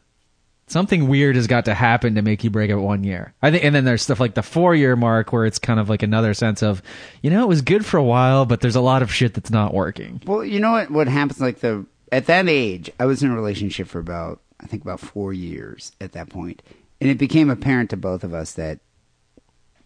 something 0.70 1.08
weird 1.08 1.36
has 1.36 1.46
got 1.46 1.64
to 1.66 1.74
happen 1.74 2.14
to 2.14 2.22
make 2.22 2.44
you 2.44 2.50
break 2.50 2.70
up 2.70 2.80
one 2.80 3.04
year. 3.04 3.34
I 3.42 3.50
think, 3.50 3.64
and 3.64 3.74
then 3.74 3.84
there's 3.84 4.02
stuff 4.02 4.20
like 4.20 4.34
the 4.34 4.42
four 4.42 4.74
year 4.74 4.96
mark 4.96 5.32
where 5.32 5.46
it's 5.46 5.58
kind 5.58 5.80
of 5.80 5.88
like 5.88 6.02
another 6.02 6.34
sense 6.34 6.62
of, 6.62 6.82
you 7.22 7.30
know, 7.30 7.42
it 7.42 7.48
was 7.48 7.62
good 7.62 7.84
for 7.84 7.96
a 7.96 8.04
while, 8.04 8.46
but 8.46 8.60
there's 8.60 8.76
a 8.76 8.80
lot 8.80 9.02
of 9.02 9.12
shit 9.12 9.34
that's 9.34 9.50
not 9.50 9.74
working. 9.74 10.22
Well, 10.26 10.44
you 10.44 10.60
know 10.60 10.72
what? 10.72 10.90
What 10.90 11.08
happens? 11.08 11.40
Like 11.40 11.60
the 11.60 11.86
at 12.12 12.26
that 12.26 12.48
age, 12.48 12.90
I 12.98 13.06
was 13.06 13.22
in 13.22 13.30
a 13.30 13.34
relationship 13.34 13.88
for 13.88 13.98
about 13.98 14.40
I 14.60 14.66
think 14.66 14.82
about 14.82 15.00
four 15.00 15.32
years 15.32 15.92
at 16.00 16.12
that 16.12 16.28
point, 16.28 16.62
and 17.00 17.10
it 17.10 17.18
became 17.18 17.50
apparent 17.50 17.90
to 17.90 17.96
both 17.96 18.24
of 18.24 18.34
us 18.34 18.52
that 18.52 18.80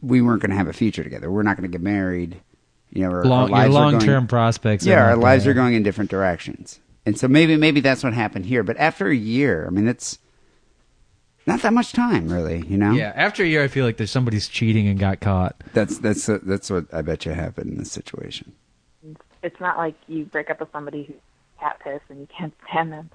we 0.01 0.20
weren't 0.20 0.43
going 0.43 0.51
to 0.51 0.57
have 0.57 0.68
a 0.68 0.72
future 0.72 1.05
together. 1.05 1.30
We're 1.30 1.43
not 1.43 1.57
going 1.57 1.70
to 1.70 1.76
get 1.76 1.83
married. 1.83 2.41
You 2.91 3.03
know, 3.03 3.11
our, 3.11 3.24
Long, 3.24 3.53
our 3.53 3.62
your 3.62 3.68
lives 3.70 3.74
are 3.74 3.78
long 3.78 3.99
term 4.01 4.26
prospects. 4.26 4.85
Yeah, 4.85 5.05
our 5.05 5.16
lives 5.16 5.45
there. 5.45 5.53
are 5.53 5.55
going 5.55 5.74
in 5.74 5.83
different 5.83 6.11
directions, 6.11 6.80
and 7.07 7.18
so 7.18 7.28
maybe 7.28 7.57
maybe 7.57 7.80
that's 7.80 8.05
what 8.05 8.12
happened 8.12 8.47
here. 8.47 8.62
But 8.62 8.76
after 8.76 9.09
a 9.09 9.16
year, 9.16 9.66
I 9.66 9.70
mean, 9.70 9.89
it's 9.89 10.18
not 11.47 11.62
that 11.62 11.72
much 11.72 11.93
time, 11.93 12.28
really. 12.28 12.64
You 12.66 12.78
know. 12.78 12.93
Yeah, 12.93 13.12
after 13.14 13.43
a 13.43 13.47
year, 13.47 13.62
I 13.62 13.68
feel 13.68 13.84
like 13.84 13.97
there's 13.97 14.11
somebody's 14.11 14.49
cheating 14.49 14.86
and 14.86 14.99
got 14.99 15.20
caught. 15.20 15.57
That's 15.72 15.99
that's 15.99 16.26
that's 16.26 16.70
what 16.70 16.93
I 16.93 17.03
bet 17.03 17.24
you 17.24 17.32
happened 17.32 17.70
in 17.72 17.78
this 17.78 17.93
situation. 17.93 18.53
It's 19.43 19.61
not 19.61 19.76
like 19.76 19.97
you 20.07 20.24
break 20.24 20.51
up 20.51 20.61
with 20.61 20.70
somebody 20.72 21.05
who's 21.05 21.16
cat 21.59 21.80
piss 21.82 22.01
and 22.09 22.20
you 22.20 22.28
can't 22.36 22.55
stand 22.68 22.93
them. 22.93 23.11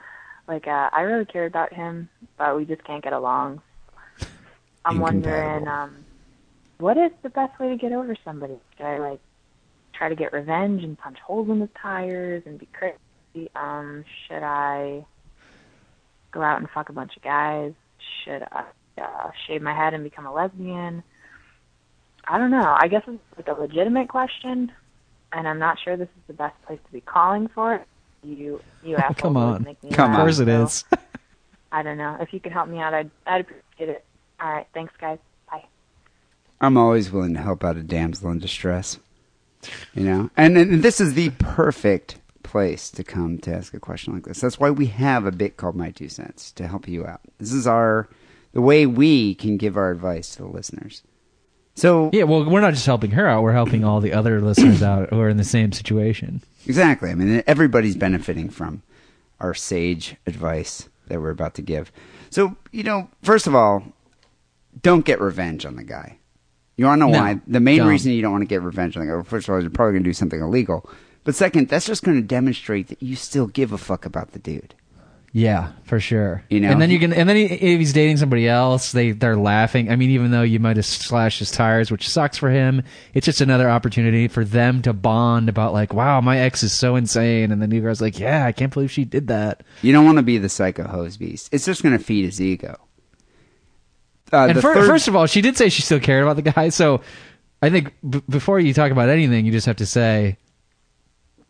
Like 0.47 0.67
uh, 0.67 0.89
I 0.91 1.01
really 1.01 1.25
cared 1.25 1.51
about 1.51 1.73
him, 1.73 2.09
but 2.37 2.55
we 2.55 2.65
just 2.65 2.83
can't 2.83 3.03
get 3.03 3.13
along. 3.13 3.61
I'm 4.85 4.99
wondering, 4.99 5.67
um, 5.67 6.05
what 6.77 6.97
is 6.97 7.11
the 7.21 7.29
best 7.29 7.59
way 7.59 7.69
to 7.69 7.75
get 7.75 7.91
over 7.91 8.15
somebody? 8.23 8.57
Should 8.77 8.85
I 8.85 8.99
like 8.99 9.19
try 9.93 10.09
to 10.09 10.15
get 10.15 10.31
revenge 10.31 10.83
and 10.83 10.97
punch 10.97 11.17
holes 11.19 11.49
in 11.49 11.59
his 11.59 11.69
tires 11.81 12.43
and 12.45 12.57
be 12.57 12.67
crazy? 12.71 13.51
Um, 13.55 14.05
should 14.27 14.43
I 14.43 15.05
go 16.31 16.41
out 16.41 16.59
and 16.59 16.69
fuck 16.69 16.89
a 16.89 16.93
bunch 16.93 17.17
of 17.17 17.23
guys? 17.23 17.73
Should 18.23 18.43
I 18.51 18.63
uh, 19.01 19.31
shave 19.47 19.61
my 19.61 19.73
head 19.73 19.93
and 19.93 20.03
become 20.03 20.25
a 20.25 20.33
lesbian? 20.33 21.03
I 22.27 22.37
don't 22.37 22.51
know. 22.51 22.75
I 22.77 22.87
guess 22.87 23.03
it's 23.07 23.19
like 23.37 23.47
a 23.47 23.59
legitimate 23.59 24.09
question, 24.09 24.71
and 25.31 25.47
I'm 25.47 25.59
not 25.59 25.77
sure 25.83 25.95
this 25.95 26.09
is 26.09 26.23
the 26.27 26.33
best 26.33 26.55
place 26.65 26.79
to 26.85 26.91
be 26.91 27.01
calling 27.01 27.47
for 27.47 27.75
it. 27.75 27.87
You, 28.23 28.61
you 28.83 28.95
assholes 28.97 29.17
Come 29.17 29.37
on. 29.37 29.63
make 29.63 29.81
me 29.83 29.91
Come 29.91 30.11
laugh, 30.11 30.19
Of 30.19 30.23
course 30.25 30.39
it 30.39 30.45
so 30.47 30.63
is. 30.63 30.83
I 31.71 31.83
don't 31.83 31.97
know. 31.97 32.17
If 32.19 32.33
you 32.33 32.39
could 32.39 32.51
help 32.51 32.67
me 32.69 32.79
out, 32.79 32.93
I'd, 32.93 33.11
I'd 33.25 33.41
appreciate 33.41 33.89
it. 33.89 34.05
All 34.41 34.51
right, 34.51 34.67
thanks, 34.73 34.93
guys. 34.99 35.19
Bye. 35.49 35.63
I'm 36.61 36.77
always 36.77 37.11
willing 37.11 37.33
to 37.35 37.41
help 37.41 37.63
out 37.63 37.77
a 37.77 37.83
damsel 37.83 38.31
in 38.31 38.39
distress. 38.39 38.99
You 39.93 40.03
know, 40.03 40.29
and, 40.37 40.57
and 40.57 40.83
this 40.83 41.01
is 41.01 41.13
the 41.15 41.31
perfect 41.31 42.17
place 42.43 42.89
to 42.91 43.03
come 43.03 43.37
to 43.39 43.53
ask 43.53 43.73
a 43.73 43.79
question 43.79 44.13
like 44.13 44.23
this. 44.25 44.39
That's 44.41 44.59
why 44.59 44.69
we 44.71 44.87
have 44.87 45.25
a 45.25 45.31
bit 45.31 45.57
called 45.57 45.75
My 45.75 45.91
Two 45.91 46.09
Cents 46.09 46.51
to 46.53 46.67
help 46.67 46.87
you 46.87 47.05
out. 47.05 47.21
This 47.37 47.51
is 47.51 47.67
our 47.67 48.07
the 48.53 48.61
way 48.61 48.85
we 48.85 49.35
can 49.35 49.57
give 49.57 49.77
our 49.77 49.91
advice 49.91 50.35
to 50.35 50.43
the 50.43 50.47
listeners. 50.47 51.03
So 51.75 52.09
Yeah, 52.13 52.23
well, 52.23 52.49
we're 52.49 52.61
not 52.61 52.73
just 52.73 52.85
helping 52.85 53.11
her 53.11 53.27
out; 53.27 53.43
we're 53.43 53.51
helping 53.53 53.83
all 53.83 53.99
the 54.01 54.13
other 54.13 54.41
listeners 54.41 54.81
out 54.81 55.09
who 55.09 55.19
are 55.19 55.29
in 55.29 55.37
the 55.37 55.43
same 55.43 55.71
situation. 55.71 56.41
Exactly. 56.65 57.09
I 57.11 57.15
mean, 57.15 57.43
everybody's 57.47 57.95
benefiting 57.95 58.49
from 58.49 58.81
our 59.39 59.53
sage 59.53 60.15
advice 60.25 60.89
that 61.07 61.21
we're 61.21 61.29
about 61.29 61.53
to 61.55 61.61
give. 61.61 61.91
So, 62.29 62.57
you 62.71 62.83
know, 62.83 63.09
first 63.21 63.47
of 63.47 63.55
all, 63.55 63.83
don't 64.81 65.05
get 65.05 65.21
revenge 65.21 65.65
on 65.65 65.75
the 65.75 65.83
guy. 65.83 66.17
You 66.75 66.85
want 66.85 66.99
to 66.99 67.05
know 67.05 67.11
No, 67.11 67.19
why? 67.19 67.39
The 67.47 67.59
main 67.59 67.77
don't. 67.79 67.87
reason 67.87 68.11
you 68.11 68.21
don't 68.21 68.31
want 68.33 68.41
to 68.41 68.47
get 68.47 68.61
revenge 68.61 68.97
on 68.97 69.01
the 69.01 69.07
guy, 69.07 69.15
well, 69.15 69.23
first 69.23 69.47
of 69.47 69.53
all, 69.55 69.61
you're 69.61 69.69
probably 69.69 69.93
going 69.93 70.03
to 70.03 70.09
do 70.09 70.13
something 70.13 70.41
illegal. 70.41 70.89
But 71.27 71.35
second, 71.35 71.67
that's 71.67 71.85
just 71.85 72.05
going 72.05 72.15
to 72.15 72.25
demonstrate 72.25 72.87
that 72.87 73.03
you 73.03 73.17
still 73.17 73.47
give 73.47 73.73
a 73.73 73.77
fuck 73.77 74.05
about 74.05 74.31
the 74.31 74.39
dude. 74.39 74.73
Yeah, 75.33 75.73
for 75.83 75.99
sure. 75.99 76.45
You 76.49 76.61
know? 76.61 76.69
and 76.69 76.81
then 76.81 76.89
you 76.89 76.99
can, 76.99 77.11
and 77.11 77.27
then 77.27 77.35
he, 77.35 77.43
if 77.43 77.79
he's 77.79 77.91
dating 77.91 78.15
somebody 78.15 78.47
else, 78.47 78.93
they 78.93 79.11
they're 79.11 79.35
laughing. 79.35 79.91
I 79.91 79.97
mean, 79.97 80.11
even 80.11 80.31
though 80.31 80.43
you 80.43 80.61
might 80.61 80.77
have 80.77 80.85
slashed 80.85 81.39
his 81.39 81.51
tires, 81.51 81.91
which 81.91 82.07
sucks 82.07 82.37
for 82.37 82.49
him, 82.49 82.81
it's 83.13 83.25
just 83.25 83.41
another 83.41 83.69
opportunity 83.69 84.29
for 84.29 84.45
them 84.45 84.81
to 84.83 84.93
bond 84.93 85.49
about 85.49 85.73
like, 85.73 85.93
wow, 85.93 86.21
my 86.21 86.39
ex 86.39 86.63
is 86.63 86.71
so 86.71 86.95
insane, 86.95 87.51
and 87.51 87.61
the 87.61 87.67
new 87.67 87.81
girl's 87.81 87.99
like, 87.99 88.17
yeah, 88.17 88.45
I 88.45 88.53
can't 88.53 88.73
believe 88.73 88.89
she 88.89 89.03
did 89.03 89.27
that. 89.27 89.63
You 89.81 89.91
don't 89.91 90.05
want 90.05 90.19
to 90.19 90.23
be 90.23 90.37
the 90.37 90.47
psycho 90.47 90.87
hose 90.87 91.17
beast. 91.17 91.49
It's 91.51 91.65
just 91.65 91.83
going 91.83 91.97
to 91.97 92.01
feed 92.01 92.23
his 92.23 92.39
ego. 92.39 92.79
Uh, 94.31 94.45
and 94.45 94.61
fir- 94.61 94.75
third- 94.75 94.87
first 94.87 95.09
of 95.09 95.15
all, 95.17 95.25
she 95.25 95.41
did 95.41 95.57
say 95.57 95.67
she 95.67 95.81
still 95.81 95.99
cared 95.99 96.23
about 96.23 96.37
the 96.37 96.49
guy, 96.53 96.69
so 96.69 97.01
I 97.61 97.69
think 97.69 97.93
b- 98.09 98.23
before 98.29 98.61
you 98.61 98.73
talk 98.73 98.93
about 98.93 99.09
anything, 99.09 99.45
you 99.45 99.51
just 99.51 99.65
have 99.65 99.75
to 99.75 99.85
say 99.85 100.37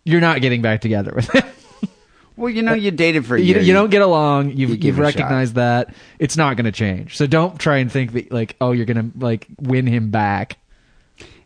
you're 0.08 0.22
not 0.22 0.42
getting 0.42 0.62
back 0.62 0.82
together 0.82 1.12
with 1.16 1.30
him. 1.30 1.44
well, 2.38 2.50
you 2.50 2.62
know, 2.62 2.74
you 2.74 2.92
dated 2.92 3.26
for 3.26 3.36
a 3.36 3.40
you, 3.40 3.56
year. 3.56 3.62
you 3.62 3.74
don't 3.74 3.90
get 3.90 4.02
along. 4.02 4.52
You've, 4.52 4.60
you 4.60 4.68
you 4.68 4.78
give 4.78 4.96
have 4.96 5.06
it 5.06 5.08
a 5.10 5.12
shot. 5.12 5.20
recognized 5.20 5.56
that 5.56 5.94
it's 6.18 6.38
not 6.38 6.56
going 6.56 6.66
to 6.66 6.72
change. 6.72 7.18
So 7.18 7.28
don't 7.28 7.60
try 7.60 7.78
and 7.78 7.92
think 7.92 8.14
that 8.14 8.32
like, 8.32 8.56
oh, 8.62 8.72
you're 8.72 8.86
going 8.86 9.12
to 9.12 9.18
like 9.20 9.48
win 9.60 9.86
him 9.86 10.10
back. 10.12 10.58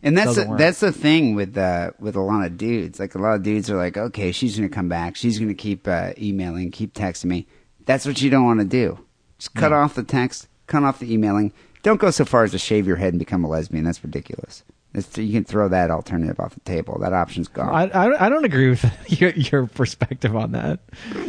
And 0.04 0.18
that's 0.18 0.38
work. 0.38 0.58
that's 0.58 0.80
the 0.80 0.92
thing 0.92 1.36
with 1.36 1.56
uh, 1.56 1.92
with 2.00 2.16
a 2.16 2.22
lot 2.22 2.46
of 2.46 2.58
dudes. 2.58 3.00
Like 3.00 3.14
a 3.14 3.20
lot 3.20 3.36
of 3.36 3.44
dudes 3.44 3.70
are 3.70 3.78
like, 3.78 3.98
okay, 3.98 4.32
she's 4.32 4.56
gonna 4.56 4.68
come 4.68 4.90
back. 4.90 5.16
She's 5.16 5.38
gonna 5.38 5.54
keep 5.54 5.88
uh, 5.88 6.14
emailing, 6.18 6.72
keep 6.72 6.96
texting 6.96 7.26
me. 7.26 7.46
That's 7.86 8.08
what 8.08 8.20
you 8.20 8.32
don't 8.32 8.44
want 8.44 8.62
to 8.62 8.66
do. 8.66 8.98
Just 9.38 9.54
cut 9.54 9.72
off 9.72 9.94
the 9.94 10.04
text, 10.04 10.48
cut 10.66 10.82
off 10.82 10.98
the 10.98 11.14
emailing. 11.14 11.54
Don't 11.84 12.00
go 12.00 12.10
so 12.10 12.26
far 12.26 12.44
as 12.44 12.52
to 12.52 12.58
shave 12.58 12.88
your 12.88 12.96
head 12.96 13.14
and 13.14 13.20
become 13.20 13.44
a 13.44 13.48
lesbian. 13.48 13.84
That's 13.84 14.04
ridiculous. 14.04 14.64
That's, 14.94 15.18
you 15.18 15.32
can 15.32 15.46
throw 15.46 15.70
that 15.70 15.90
alternative 15.90 16.40
off 16.40 16.54
the 16.54 16.60
table. 16.62 16.98
That 17.00 17.14
option's 17.14 17.48
gone. 17.48 17.70
I, 17.70 17.84
I, 17.90 18.26
I 18.26 18.30
don't 18.30 18.44
agree 18.44 18.70
with 18.70 18.84
your, 19.22 19.30
your 19.32 19.68
perspective 19.68 20.36
on 20.36 20.52
that. 20.52 20.80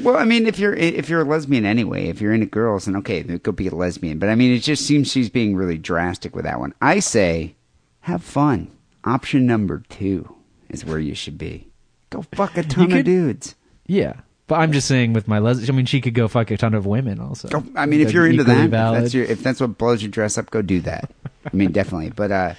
Well, 0.01 0.17
I 0.17 0.25
mean, 0.25 0.47
if 0.47 0.59
you're 0.59 0.75
if 0.75 1.09
you're 1.09 1.21
a 1.21 1.25
lesbian 1.25 1.65
anyway, 1.65 2.09
if 2.09 2.21
you're 2.21 2.33
into 2.33 2.47
girls, 2.47 2.87
then 2.87 2.97
okay, 2.97 3.23
go 3.23 3.53
be 3.53 3.69
a 3.69 3.75
lesbian. 3.75 4.19
But 4.19 4.31
I 4.31 4.35
mean, 4.35 4.53
it 4.53 4.61
just 4.61 4.85
seems 4.85 5.11
she's 5.11 5.31
being 5.31 5.55
really 5.55 5.79
drastic 5.79 6.35
with 6.35 6.45
that 6.45 6.59
one. 6.59 6.75
I 6.83 6.99
say, 6.99 7.55
have 8.01 8.23
fun. 8.25 8.71
Option 9.05 9.47
number 9.47 9.83
two 9.89 10.37
is 10.69 10.85
where 10.85 10.99
you 10.99 11.15
should 11.15 11.39
be. 11.39 11.69
Go 12.11 12.23
fuck 12.35 12.57
a 12.57 12.63
ton 12.63 12.89
could- 12.89 12.99
of 13.01 13.05
dudes. 13.05 13.55
Yeah. 13.87 14.15
But 14.49 14.57
I'm 14.57 14.73
just 14.73 14.87
saying 14.89 15.13
with 15.15 15.29
my 15.29 15.39
les, 15.39 15.69
I 15.71 15.73
mean, 15.73 15.87
she 15.87 16.01
could 16.01 16.15
go 16.15 16.29
fuck 16.29 16.51
a 16.51 16.57
ton 16.57 16.75
of 16.75 16.85
women 16.85 17.21
also. 17.21 17.49
Go, 17.49 17.65
I 17.75 17.87
mean, 17.87 18.01
if 18.01 18.13
you're 18.13 18.27
into 18.27 18.45
that, 18.45 18.65
if 18.65 18.71
that's 18.71 19.15
your, 19.15 19.25
if 19.25 19.43
that's 19.43 19.61
what 19.61 19.79
blows 19.79 20.03
your 20.03 20.11
dress 20.11 20.37
up, 20.37 20.51
go 20.51 20.61
do 20.61 20.81
that. 20.81 21.11
I 21.47 21.57
mean, 21.57 21.73
definitely. 21.73 22.11
But 22.11 22.33
uh, 22.33 22.55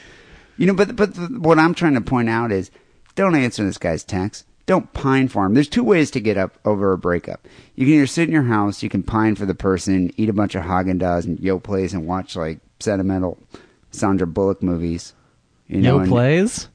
you 0.57 0.65
know, 0.67 0.73
but 0.73 0.95
but 0.95 1.15
the, 1.15 1.27
what 1.39 1.59
I'm 1.59 1.73
trying 1.73 1.93
to 1.95 2.01
point 2.01 2.29
out 2.29 2.51
is, 2.51 2.71
don't 3.15 3.35
answer 3.35 3.63
this 3.63 3.77
guy's 3.77 4.03
text. 4.03 4.45
Don't 4.65 4.91
pine 4.93 5.27
for 5.27 5.45
him. 5.45 5.53
There's 5.53 5.67
two 5.67 5.83
ways 5.83 6.09
to 6.11 6.21
get 6.21 6.37
up 6.37 6.57
over 6.63 6.93
a 6.93 6.97
breakup. 6.97 7.45
You 7.75 7.85
can 7.85 7.95
either 7.95 8.07
sit 8.07 8.29
in 8.29 8.33
your 8.33 8.43
house, 8.43 8.81
you 8.81 8.87
can 8.89 9.03
pine 9.03 9.35
for 9.35 9.45
the 9.45 9.53
person, 9.55 10.11
eat 10.15 10.29
a 10.29 10.33
bunch 10.33 10.55
of 10.55 10.63
Haagen 10.63 10.99
Dazs 11.01 11.25
and 11.25 11.37
Yoplaits, 11.39 11.91
and 11.93 12.07
watch 12.07 12.35
like 12.37 12.59
sentimental 12.79 13.37
Sandra 13.91 14.25
Bullock 14.25 14.63
movies. 14.63 15.13
You 15.67 15.81
know, 15.81 15.95
Yo 15.95 15.99
and- 15.99 16.09
plays? 16.09 16.69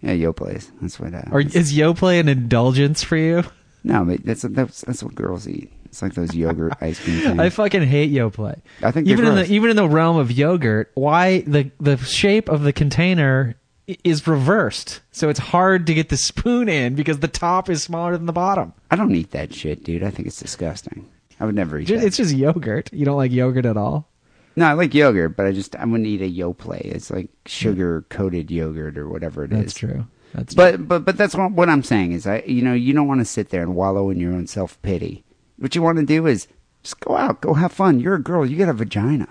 Yeah, 0.00 0.12
Yoplaits. 0.12 0.70
That's 0.80 1.00
what. 1.00 1.14
Uh, 1.14 1.22
Or 1.32 1.40
is 1.40 1.72
Yoplait 1.72 2.20
an 2.20 2.28
indulgence 2.28 3.02
for 3.02 3.16
you? 3.16 3.42
no, 3.82 4.04
but 4.04 4.24
that's 4.24 4.42
that's 4.42 4.82
that's 4.82 5.02
what 5.02 5.14
girls 5.14 5.48
eat. 5.48 5.72
It's 5.94 6.02
like 6.02 6.14
those 6.14 6.34
yogurt 6.34 6.72
ice 6.80 6.98
cream 6.98 7.20
things. 7.20 7.38
I 7.38 7.50
fucking 7.50 7.82
hate 7.82 8.10
Yoplait. 8.10 8.60
I 8.82 8.90
think 8.90 9.06
even 9.06 9.26
in 9.26 9.36
the 9.36 9.46
even 9.46 9.70
in 9.70 9.76
the 9.76 9.88
realm 9.88 10.16
of 10.16 10.32
yogurt, 10.32 10.90
why 10.94 11.42
the 11.42 11.70
the 11.78 11.96
shape 11.98 12.48
of 12.48 12.62
the 12.62 12.72
container 12.72 13.54
is 13.86 14.26
reversed, 14.26 15.02
so 15.12 15.28
it's 15.28 15.38
hard 15.38 15.86
to 15.86 15.94
get 15.94 16.08
the 16.08 16.16
spoon 16.16 16.68
in 16.68 16.96
because 16.96 17.20
the 17.20 17.28
top 17.28 17.70
is 17.70 17.80
smaller 17.84 18.16
than 18.16 18.26
the 18.26 18.32
bottom. 18.32 18.72
I 18.90 18.96
don't 18.96 19.14
eat 19.14 19.30
that 19.30 19.54
shit, 19.54 19.84
dude. 19.84 20.02
I 20.02 20.10
think 20.10 20.26
it's 20.26 20.40
disgusting. 20.40 21.08
I 21.38 21.44
would 21.44 21.54
never 21.54 21.78
eat 21.78 21.86
that. 21.86 22.02
It's 22.02 22.16
just 22.16 22.34
yogurt. 22.34 22.92
You 22.92 23.04
don't 23.04 23.16
like 23.16 23.30
yogurt 23.30 23.64
at 23.64 23.76
all. 23.76 24.08
No, 24.56 24.66
I 24.66 24.72
like 24.72 24.94
yogurt, 24.94 25.36
but 25.36 25.46
I 25.46 25.52
just 25.52 25.76
I 25.76 25.84
wouldn't 25.84 26.08
eat 26.08 26.22
a 26.22 26.28
Yoplait. 26.28 26.86
It's 26.86 27.12
like 27.12 27.26
hmm. 27.26 27.46
sugar 27.46 28.04
coated 28.08 28.50
yogurt 28.50 28.98
or 28.98 29.08
whatever 29.08 29.44
it 29.44 29.52
is. 29.52 29.58
That's 29.60 29.74
true. 29.74 30.06
That's 30.34 30.54
But 30.54 30.88
but 30.88 31.04
but 31.04 31.16
that's 31.16 31.36
what, 31.36 31.52
what 31.52 31.68
I'm 31.68 31.84
saying 31.84 32.12
is 32.12 32.26
I 32.26 32.42
you 32.46 32.62
know 32.62 32.74
you 32.74 32.92
don't 32.92 33.06
want 33.06 33.20
to 33.20 33.24
sit 33.24 33.50
there 33.50 33.62
and 33.62 33.76
wallow 33.76 34.10
in 34.10 34.18
your 34.18 34.32
own 34.32 34.46
self 34.46 34.80
pity. 34.82 35.24
What 35.58 35.74
you 35.74 35.82
want 35.82 35.98
to 35.98 36.04
do 36.04 36.26
is 36.26 36.48
just 36.82 37.00
go 37.00 37.16
out, 37.16 37.40
go 37.40 37.54
have 37.54 37.72
fun. 37.72 38.00
You're 38.00 38.16
a 38.16 38.22
girl. 38.22 38.44
You 38.44 38.58
got 38.58 38.68
a 38.68 38.72
vagina. 38.74 39.28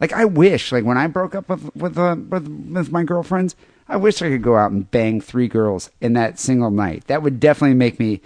Like 0.00 0.12
I 0.12 0.24
wish, 0.24 0.70
like 0.70 0.84
when 0.84 0.98
I 0.98 1.06
broke 1.08 1.34
up 1.34 1.48
with 1.48 1.74
with 1.74 1.98
uh, 1.98 2.16
with, 2.28 2.46
with 2.48 2.92
my 2.92 3.02
girlfriends, 3.02 3.56
I 3.88 3.96
wish 3.96 4.22
I 4.22 4.28
could 4.28 4.42
go 4.42 4.56
out 4.56 4.70
and 4.70 4.88
bang 4.90 5.20
three 5.20 5.48
girls 5.48 5.90
in 6.00 6.12
that 6.12 6.38
single 6.38 6.70
night. 6.70 7.06
That 7.08 7.22
would 7.22 7.40
definitely 7.40 7.74
make 7.76 7.98
me 7.98 8.20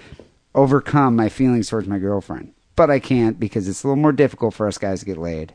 overcome 0.54 1.16
my 1.16 1.28
feelings 1.28 1.70
towards 1.70 1.88
my 1.88 1.98
girlfriend. 1.98 2.52
But 2.76 2.90
I 2.90 2.98
can't 2.98 3.40
because 3.40 3.68
it's 3.68 3.84
a 3.84 3.86
little 3.86 4.02
more 4.02 4.12
difficult 4.12 4.54
for 4.54 4.66
us 4.66 4.76
guys 4.78 5.00
to 5.00 5.06
get 5.06 5.16
laid. 5.18 5.54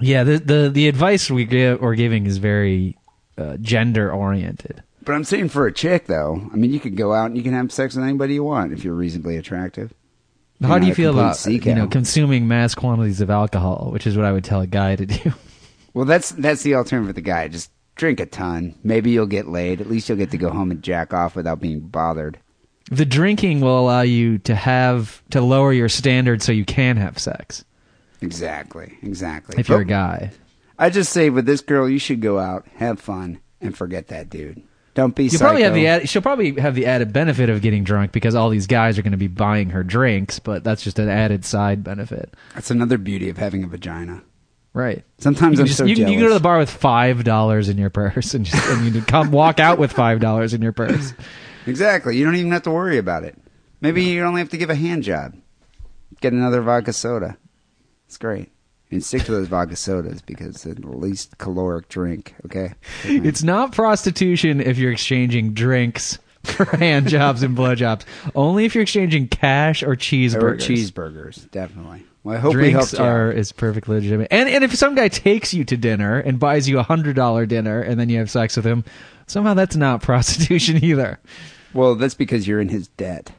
yeah. 0.00 0.22
The 0.22 0.38
the 0.38 0.70
the 0.72 0.88
advice 0.88 1.30
we 1.30 1.44
give 1.44 1.82
or 1.82 1.94
giving 1.96 2.26
is 2.26 2.38
very 2.38 2.96
uh, 3.36 3.56
gender 3.56 4.12
oriented. 4.12 4.82
But 5.02 5.14
I'm 5.14 5.24
saying 5.24 5.48
for 5.48 5.66
a 5.66 5.72
chick 5.72 6.06
though, 6.06 6.48
I 6.52 6.56
mean 6.56 6.72
you 6.72 6.80
could 6.80 6.96
go 6.96 7.12
out 7.12 7.26
and 7.26 7.36
you 7.36 7.42
can 7.42 7.54
have 7.54 7.72
sex 7.72 7.96
with 7.96 8.04
anybody 8.04 8.34
you 8.34 8.44
want 8.44 8.72
if 8.72 8.84
you're 8.84 8.94
reasonably 8.94 9.36
attractive. 9.36 9.92
How 10.62 10.78
do 10.78 10.86
you 10.86 10.94
feel 10.94 11.10
about 11.10 11.44
you 11.46 11.74
know 11.74 11.86
consuming 11.86 12.48
mass 12.48 12.74
quantities 12.74 13.20
of 13.20 13.30
alcohol, 13.30 13.90
which 13.92 14.06
is 14.06 14.16
what 14.16 14.24
I 14.26 14.32
would 14.32 14.44
tell 14.44 14.60
a 14.60 14.66
guy 14.66 14.96
to 14.96 15.06
do. 15.06 15.32
Well, 15.94 16.04
that's 16.04 16.32
that's 16.32 16.62
the 16.62 16.74
alternative 16.74 17.08
for 17.08 17.12
the 17.14 17.22
guy. 17.22 17.48
Just 17.48 17.70
drink 17.94 18.20
a 18.20 18.26
ton. 18.26 18.74
Maybe 18.84 19.12
you'll 19.12 19.24
get 19.24 19.48
laid. 19.48 19.80
At 19.80 19.88
least 19.88 20.10
you'll 20.10 20.18
get 20.18 20.30
to 20.32 20.36
go 20.36 20.50
home 20.50 20.70
and 20.70 20.82
jack 20.82 21.14
off 21.14 21.34
without 21.34 21.58
being 21.58 21.80
bothered. 21.80 22.38
The 22.90 23.06
drinking 23.06 23.62
will 23.62 23.80
allow 23.80 24.02
you 24.02 24.36
to 24.40 24.54
have 24.54 25.22
to 25.30 25.40
lower 25.40 25.72
your 25.72 25.88
standards 25.88 26.44
so 26.44 26.52
you 26.52 26.66
can 26.66 26.98
have 26.98 27.18
sex 27.18 27.64
Exactly. 28.20 28.98
Exactly. 29.02 29.58
if 29.58 29.70
you're 29.70 29.80
a 29.80 29.86
guy. 29.86 30.32
I 30.78 30.90
just 30.90 31.12
say 31.12 31.30
with 31.30 31.46
this 31.46 31.62
girl, 31.62 31.88
you 31.88 31.98
should 31.98 32.20
go 32.20 32.38
out, 32.38 32.66
have 32.76 33.00
fun, 33.00 33.40
and 33.60 33.76
forget 33.76 34.08
that 34.08 34.28
dude. 34.28 34.62
Don't 34.96 35.14
be. 35.14 35.24
You'll 35.24 35.38
probably 35.38 35.62
have 35.62 35.74
the 35.74 35.86
ad- 35.88 36.08
she'll 36.08 36.22
probably 36.22 36.58
have 36.58 36.74
the 36.74 36.86
added 36.86 37.12
benefit 37.12 37.50
of 37.50 37.60
getting 37.60 37.84
drunk 37.84 38.12
because 38.12 38.34
all 38.34 38.48
these 38.48 38.66
guys 38.66 38.98
are 38.98 39.02
going 39.02 39.12
to 39.12 39.18
be 39.18 39.28
buying 39.28 39.70
her 39.70 39.84
drinks, 39.84 40.38
but 40.38 40.64
that's 40.64 40.82
just 40.82 40.98
an 40.98 41.10
added 41.10 41.44
side 41.44 41.84
benefit. 41.84 42.32
That's 42.54 42.70
another 42.70 42.96
beauty 42.96 43.28
of 43.28 43.36
having 43.36 43.62
a 43.62 43.66
vagina. 43.66 44.22
Right. 44.72 45.04
Sometimes 45.18 45.58
you 45.58 45.64
I'm 45.64 45.66
just, 45.66 45.78
so 45.78 45.84
you, 45.84 45.96
you 45.96 46.18
go 46.18 46.28
to 46.28 46.34
the 46.34 46.40
bar 46.40 46.56
with 46.56 46.70
five 46.70 47.24
dollars 47.24 47.68
in 47.68 47.76
your 47.76 47.90
purse 47.90 48.32
and 48.32 48.46
just 48.46 48.66
and 48.68 48.94
you 48.94 49.02
come 49.02 49.30
walk 49.32 49.60
out 49.60 49.78
with 49.78 49.92
five 49.92 50.18
dollars 50.18 50.54
in 50.54 50.62
your 50.62 50.72
purse. 50.72 51.12
Exactly. 51.68 52.16
You 52.16 52.24
don't 52.24 52.36
even 52.36 52.52
have 52.52 52.62
to 52.62 52.70
worry 52.70 52.96
about 52.96 53.24
it. 53.24 53.36
Maybe 53.80 54.04
you 54.04 54.22
only 54.22 54.40
have 54.40 54.50
to 54.50 54.56
give 54.56 54.70
a 54.70 54.76
hand 54.76 55.02
job. 55.02 55.34
Get 56.20 56.32
another 56.32 56.62
vodka 56.62 56.92
soda. 56.92 57.36
It's 58.06 58.18
great. 58.18 58.52
And 58.90 59.04
stick 59.04 59.24
to 59.24 59.32
those 59.32 59.48
vodka 59.48 59.74
sodas 59.74 60.22
because 60.22 60.62
they're 60.62 60.74
the 60.74 60.88
least 60.88 61.38
caloric 61.38 61.88
drink. 61.88 62.34
Okay. 62.44 62.74
It's 63.04 63.42
not 63.42 63.72
prostitution 63.72 64.60
if 64.60 64.78
you're 64.78 64.92
exchanging 64.92 65.54
drinks 65.54 66.18
for 66.44 66.64
hand 66.76 67.08
jobs 67.08 67.42
and 67.42 67.56
blowjobs. 67.56 68.04
Only 68.34 68.64
if 68.64 68.74
you're 68.74 68.82
exchanging 68.82 69.28
cash 69.28 69.82
or 69.82 69.96
cheeseburgers. 69.96 70.42
Or 70.42 70.56
cheeseburgers, 70.56 71.50
definitely. 71.50 72.04
Well, 72.26 72.36
I 72.36 72.40
hope 72.40 72.54
we 72.54 72.60
Drinks 72.60 72.90
helped 72.90 72.92
you 72.94 73.04
are 73.04 73.30
is 73.30 73.52
perfectly 73.52 73.96
legitimate. 73.96 74.28
And 74.32 74.48
and 74.48 74.64
if 74.64 74.74
some 74.74 74.96
guy 74.96 75.06
takes 75.06 75.54
you 75.54 75.64
to 75.64 75.76
dinner 75.76 76.18
and 76.18 76.40
buys 76.40 76.68
you 76.68 76.80
a 76.80 76.82
hundred 76.82 77.14
dollar 77.14 77.46
dinner 77.46 77.80
and 77.80 78.00
then 78.00 78.08
you 78.08 78.18
have 78.18 78.30
sex 78.30 78.56
with 78.56 78.66
him, 78.66 78.84
somehow 79.28 79.54
that's 79.54 79.76
not 79.76 80.02
prostitution 80.02 80.82
either. 80.82 81.20
Well, 81.72 81.94
that's 81.94 82.14
because 82.14 82.48
you're 82.48 82.60
in 82.60 82.68
his 82.68 82.88
debt. 82.88 83.30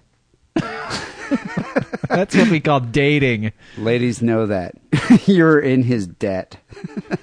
That's 2.07 2.36
what 2.36 2.49
we 2.49 2.60
call 2.60 2.80
dating. 2.80 3.52
Ladies 3.78 4.22
know 4.22 4.45
that 4.48 4.76
you're 5.26 5.60
in 5.60 5.84
his 5.84 6.07
debt. 6.07 6.57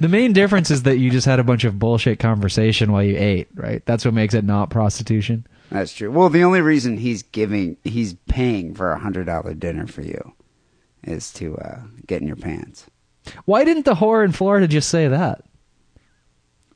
The 0.01 0.09
main 0.09 0.33
difference 0.33 0.71
is 0.71 0.83
that 0.83 0.99
you 0.99 1.11
just 1.11 1.27
had 1.27 1.39
a 1.39 1.45
bunch 1.45 1.65
of 1.65 1.79
bullshit 1.79 2.19
conversation 2.19 2.91
while 2.91 3.03
you 3.03 3.17
ate, 3.17 3.49
right? 3.55 3.85
That's 3.87 4.05
what 4.05 4.13
makes 4.13 4.35
it 4.35 4.45
not 4.45 4.69
prostitution. 4.69 5.47
That's 5.71 5.95
true. 5.95 6.11
Well, 6.11 6.29
the 6.29 6.45
only 6.45 6.61
reason 6.61 6.97
he's 6.97 7.23
giving, 7.23 7.77
he's 7.85 8.15
paying 8.29 8.75
for 8.75 8.91
a 8.91 8.99
hundred 8.99 9.27
dollar 9.27 9.55
dinner 9.55 9.87
for 9.87 10.03
you, 10.03 10.33
is 11.05 11.33
to 11.35 11.57
uh, 11.59 11.81
get 12.07 12.21
in 12.21 12.27
your 12.27 12.37
pants. 12.37 12.87
Why 13.45 13.65
didn't 13.65 13.85
the 13.85 13.95
whore 13.95 14.25
in 14.25 14.33
Florida 14.33 14.67
just 14.69 14.91
say 14.91 15.09
that? 15.09 15.43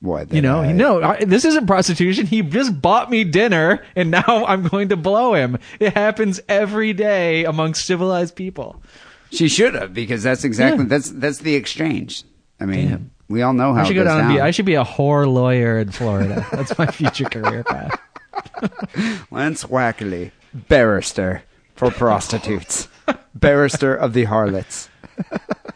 What 0.08 0.32
You 0.32 0.42
know, 0.42 0.70
no, 0.72 1.02
I, 1.02 1.24
this 1.24 1.44
isn't 1.44 1.66
prostitution. 1.66 2.26
He 2.26 2.42
just 2.42 2.80
bought 2.80 3.10
me 3.10 3.24
dinner, 3.24 3.82
and 3.94 4.10
now 4.26 4.44
I'm 4.46 4.66
going 4.66 4.88
to 4.88 4.96
blow 4.96 5.34
him. 5.34 5.58
It 5.78 5.94
happens 5.94 6.40
every 6.48 6.92
day 6.92 7.44
amongst 7.44 7.86
civilized 7.86 8.34
people. 8.34 8.82
She 9.30 9.48
should 9.48 9.74
have 9.74 9.92
because 9.92 10.22
that's 10.22 10.42
exactly 10.44 10.84
Yeah. 10.84 10.88
that's 10.88 11.10
that's 11.10 11.38
the 11.38 11.54
exchange. 11.54 12.24
I 12.58 12.64
mean, 12.64 12.88
Damn. 12.88 13.10
we 13.28 13.42
all 13.42 13.52
know 13.52 13.74
how 13.74 13.82
I 13.82 13.84
should 13.84 13.96
it 13.96 14.00
go 14.00 14.04
down 14.04 14.20
and 14.20 14.34
be. 14.34 14.40
I 14.40 14.50
should 14.50 14.64
be 14.66 14.74
a 14.74 14.84
whore 14.84 15.32
lawyer 15.32 15.78
in 15.78 15.92
Florida. 15.92 16.44
That's 16.52 16.76
my 16.78 16.86
future 16.86 17.26
career 17.26 17.62
path. 17.62 18.00
Lance 19.30 19.64
Wackerly, 19.64 20.32
barrister 20.52 21.42
for 21.76 21.90
prostitutes, 21.90 22.88
barrister 23.34 23.94
of 23.94 24.12
the 24.12 24.24
harlots. 24.24 24.88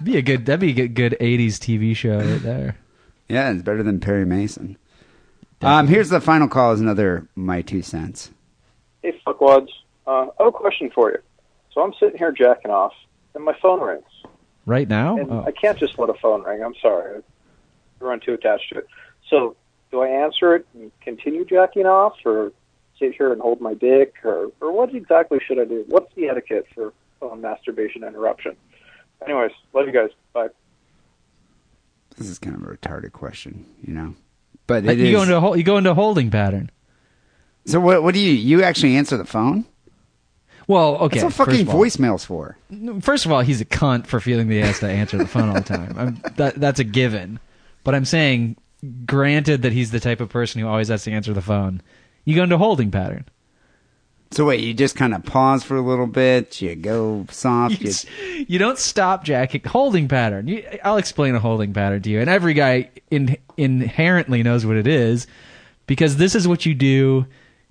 Be 0.02 0.16
a 0.16 0.22
good. 0.22 0.46
That'd 0.46 0.60
be 0.60 0.80
a 0.82 0.88
good 0.88 1.16
'80s 1.20 1.58
TV 1.58 1.94
show 1.94 2.18
right 2.18 2.42
there. 2.42 2.76
Yeah, 3.28 3.50
it's 3.52 3.62
better 3.62 3.82
than 3.82 4.00
Perry 4.00 4.24
Mason. 4.26 4.76
Um, 5.60 5.86
here's 5.86 6.08
the 6.08 6.20
final 6.20 6.48
call. 6.48 6.72
Is 6.72 6.80
another 6.80 7.28
my 7.36 7.62
two 7.62 7.82
cents. 7.82 8.30
Hey, 9.02 9.18
fuckwads. 9.26 9.68
Uh, 10.06 10.26
I 10.38 10.44
have 10.44 10.48
a 10.48 10.52
question 10.52 10.90
for 10.94 11.10
you. 11.10 11.18
So 11.72 11.80
I'm 11.80 11.92
sitting 11.98 12.18
here 12.18 12.32
jacking 12.32 12.70
off, 12.70 12.92
and 13.34 13.44
my 13.44 13.54
phone 13.62 13.80
rings. 13.80 14.04
Right 14.66 14.88
now, 14.88 15.16
And 15.16 15.30
Oh. 15.30 15.44
I 15.46 15.50
can't 15.52 15.78
just 15.78 15.98
let 15.98 16.10
a 16.10 16.14
phone 16.14 16.42
ring. 16.42 16.62
I'm 16.62 16.74
sorry. 16.82 17.22
I 18.00 18.04
run 18.04 18.20
too 18.20 18.34
attached 18.34 18.68
to 18.72 18.78
it. 18.78 18.86
So 19.28 19.56
do 19.90 20.02
I 20.02 20.08
answer 20.08 20.54
it 20.56 20.66
and 20.74 20.90
continue 21.00 21.44
jacking 21.44 21.86
off, 21.86 22.14
or 22.24 22.52
sit 22.98 23.14
here 23.14 23.32
and 23.32 23.40
hold 23.40 23.60
my 23.60 23.74
dick, 23.74 24.14
or, 24.24 24.50
or 24.60 24.72
what 24.72 24.94
exactly 24.94 25.38
should 25.46 25.58
I 25.58 25.64
do? 25.64 25.84
What's 25.88 26.12
the 26.14 26.28
etiquette 26.28 26.66
for 26.74 26.92
phone 27.20 27.40
masturbation 27.40 28.04
interruption? 28.04 28.56
Anyways, 29.24 29.52
love 29.72 29.86
you 29.86 29.92
guys. 29.92 30.10
This 32.16 32.28
is 32.28 32.38
kind 32.38 32.54
of 32.56 32.62
a 32.62 32.76
retarded 32.76 33.12
question, 33.12 33.66
you 33.86 33.94
know. 33.94 34.14
But 34.66 34.84
you 34.84 35.12
go 35.12 35.22
into 35.22 35.36
a 35.36 35.56
you 35.56 35.62
go 35.64 35.76
into 35.76 35.90
a 35.90 35.94
holding 35.94 36.30
pattern. 36.30 36.70
So 37.66 37.80
what? 37.80 38.02
What 38.02 38.14
do 38.14 38.20
you? 38.20 38.32
You 38.32 38.62
actually 38.62 38.96
answer 38.96 39.16
the 39.16 39.24
phone? 39.24 39.64
Well, 40.68 40.96
okay. 40.98 41.20
That's 41.20 41.36
what 41.38 41.48
fucking 41.48 41.68
all- 41.68 41.74
voicemails 41.74 42.24
for. 42.24 42.56
First 43.00 43.26
of 43.26 43.32
all, 43.32 43.40
he's 43.40 43.60
a 43.60 43.64
cunt 43.64 44.06
for 44.06 44.20
feeling 44.20 44.48
the 44.48 44.56
he 44.56 44.60
has 44.60 44.78
to 44.80 44.88
answer 44.88 45.18
the 45.18 45.26
phone 45.26 45.48
all 45.48 45.54
the 45.54 45.60
time. 45.60 45.94
I'm, 45.98 46.22
that, 46.36 46.54
that's 46.54 46.78
a 46.80 46.84
given. 46.84 47.40
But 47.84 47.94
I'm 47.94 48.04
saying, 48.04 48.56
granted 49.04 49.62
that 49.62 49.72
he's 49.72 49.90
the 49.90 50.00
type 50.00 50.20
of 50.20 50.28
person 50.28 50.60
who 50.60 50.68
always 50.68 50.88
has 50.88 51.02
to 51.04 51.10
answer 51.10 51.32
the 51.32 51.42
phone, 51.42 51.82
you 52.24 52.36
go 52.36 52.44
into 52.44 52.54
a 52.54 52.58
holding 52.58 52.90
pattern. 52.90 53.24
So 54.32 54.46
wait, 54.46 54.60
you 54.60 54.72
just 54.72 54.96
kind 54.96 55.14
of 55.14 55.24
pause 55.24 55.62
for 55.62 55.76
a 55.76 55.82
little 55.82 56.06
bit. 56.06 56.60
You 56.62 56.74
go 56.74 57.26
soft. 57.30 57.80
You, 57.80 57.90
You, 57.90 58.46
you 58.48 58.58
don't 58.58 58.78
stop 58.78 59.24
jacking. 59.24 59.62
Holding 59.64 60.08
pattern. 60.08 60.48
You, 60.48 60.66
I'll 60.82 60.96
explain 60.96 61.34
a 61.34 61.38
holding 61.38 61.72
pattern 61.72 62.00
to 62.02 62.10
you, 62.10 62.20
and 62.20 62.30
every 62.30 62.54
guy 62.54 62.90
in, 63.10 63.36
inherently 63.56 64.42
knows 64.42 64.64
what 64.64 64.76
it 64.76 64.86
is, 64.86 65.26
because 65.86 66.16
this 66.16 66.34
is 66.34 66.48
what 66.48 66.64
you 66.64 66.74
do 66.74 67.26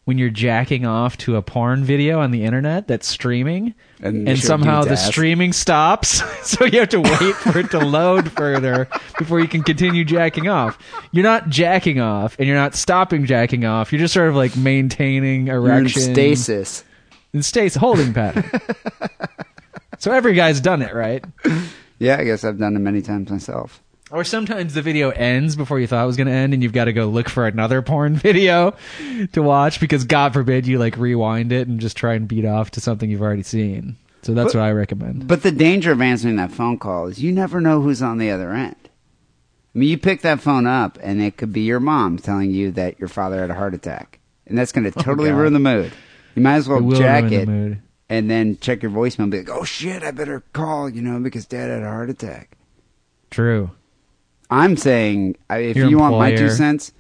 when 0.06 0.18
you're 0.18 0.30
jacking 0.30 0.86
off 0.86 1.18
to 1.18 1.36
a 1.36 1.42
porn 1.42 1.84
video 1.84 2.20
on 2.20 2.32
the 2.32 2.44
internet 2.44 2.88
that's 2.88 3.08
streaming, 3.08 3.74
And 4.04 4.28
and, 4.28 4.40
somehow 4.40 4.84
the 4.84 4.96
streaming 4.96 5.54
stops, 5.54 6.24
so 6.44 6.66
you 6.66 6.80
have 6.80 6.90
to 6.90 7.02
wait 7.02 7.36
for 7.36 7.60
it 7.60 7.70
to 7.72 7.80
load 7.80 8.32
further 8.32 8.88
before 9.20 9.40
you 9.40 9.48
can 9.48 9.62
continue 9.62 10.04
jacking 10.04 10.48
off. 10.48 10.80
You're 11.12 11.24
not 11.24 11.50
jacking 11.50 12.00
off, 12.00 12.36
and 12.40 12.48
you're 12.48 12.58
not 12.58 12.74
stopping 12.74 13.28
jacking 13.28 13.64
off. 13.64 13.92
You're 13.92 14.00
just 14.00 14.14
sort 14.14 14.30
of 14.30 14.36
like 14.36 14.58
maintaining 14.58 15.48
you're 15.48 15.68
in 15.68 15.72
erection 15.72 16.14
stasis. 16.14 16.84
in 17.32 17.44
states 17.44 17.76
holding 17.76 18.12
pattern. 18.12 18.50
so 20.00 20.12
every 20.12 20.34
guy's 20.34 20.60
done 20.62 20.82
it, 20.82 20.96
right? 20.96 21.24
Yeah, 22.00 22.18
I 22.18 22.24
guess 22.24 22.44
I've 22.44 22.58
done 22.58 22.76
it 22.76 22.80
many 22.80 23.04
times 23.04 23.30
myself. 23.30 23.84
Or 24.12 24.24
sometimes 24.26 24.74
the 24.74 24.82
video 24.82 25.10
ends 25.12 25.56
before 25.56 25.80
you 25.80 25.88
thought 25.88 26.04
it 26.04 26.08
was 26.08 26.18
going 26.18 26.28
to 26.28 26.34
end, 26.34 26.54
and 26.54 26.62
you've 26.62 26.74
got 26.74 26.86
to 26.86 26.94
go 26.94 27.06
look 27.08 27.30
for 27.30 27.48
another 27.48 27.82
porn 27.82 28.16
video 28.16 28.76
to 29.34 29.42
watch 29.42 29.80
because 29.80 30.04
God 30.04 30.34
forbid 30.34 30.68
you 30.68 30.78
like 30.80 30.98
rewind 30.98 31.52
it 31.54 31.68
and 31.68 31.80
just 31.80 31.96
try 31.96 32.16
and 32.16 32.28
beat 32.28 32.46
off 32.46 32.72
to 32.72 32.82
something 32.82 33.10
you've 33.10 33.22
already 33.22 33.44
seen. 33.44 33.96
So 34.24 34.34
that's 34.34 34.54
But- 34.54 34.60
what 34.60 34.66
I 34.66 34.72
recommend. 34.72 35.28
But 35.28 35.44
the 35.44 35.52
danger 35.52 35.92
of 35.94 36.02
answering 36.02 36.36
that 36.36 36.52
phone 36.52 36.78
call 36.78 37.08
is 37.08 37.24
you 37.24 37.32
never 37.32 37.62
know 37.62 37.82
who's 37.82 38.02
on 38.02 38.18
the 38.18 38.30
other 38.32 38.52
end. 38.52 38.76
I 39.74 39.80
mean, 39.80 39.88
you 39.90 39.98
pick 39.98 40.22
that 40.22 40.42
phone 40.42 40.68
up, 40.68 41.00
and 41.02 41.22
it 41.22 41.38
could 41.38 41.54
be 41.54 41.62
your 41.62 41.80
mom 41.80 42.18
telling 42.18 42.52
you 42.52 42.72
that 42.72 43.00
your 43.00 43.08
father 43.08 43.40
had 43.40 43.50
a 43.50 43.54
heart 43.56 43.74
attack, 43.74 44.20
and 44.46 44.58
that's 44.58 44.74
going 44.74 44.92
to 44.92 45.00
oh, 45.00 45.02
totally 45.02 45.30
Oh, 45.30 45.36
ruin 45.36 45.54
the 45.54 45.60
mood. 45.60 45.94
You 46.36 46.42
might 46.42 46.56
as 46.56 46.68
well 46.68 46.92
It 46.92 46.98
jack 46.98 47.24
ruin 47.32 47.46
the 47.46 47.72
it 47.72 47.78
and 48.10 48.30
then 48.30 48.58
check 48.60 48.84
your 48.84 48.92
voicemail 48.92 49.20
and 49.24 49.32
be 49.32 49.38
like, 49.38 49.50
"Oh 49.50 49.64
shit, 49.64 50.04
I 50.04 50.12
better 50.12 50.44
call," 50.52 50.90
you 50.90 51.02
know, 51.02 51.18
because 51.22 51.46
Dad 51.46 51.70
had 51.70 51.82
a 51.84 51.86
heart 51.90 52.10
attack. 52.10 52.58
True. 53.30 53.72
I'm 54.52 54.76
saying, 54.76 55.38
if 55.50 55.78
Your 55.78 55.90
you 55.90 55.98
want 55.98 56.18
my 56.18 56.36
two 56.36 56.50
cents, 56.50 56.92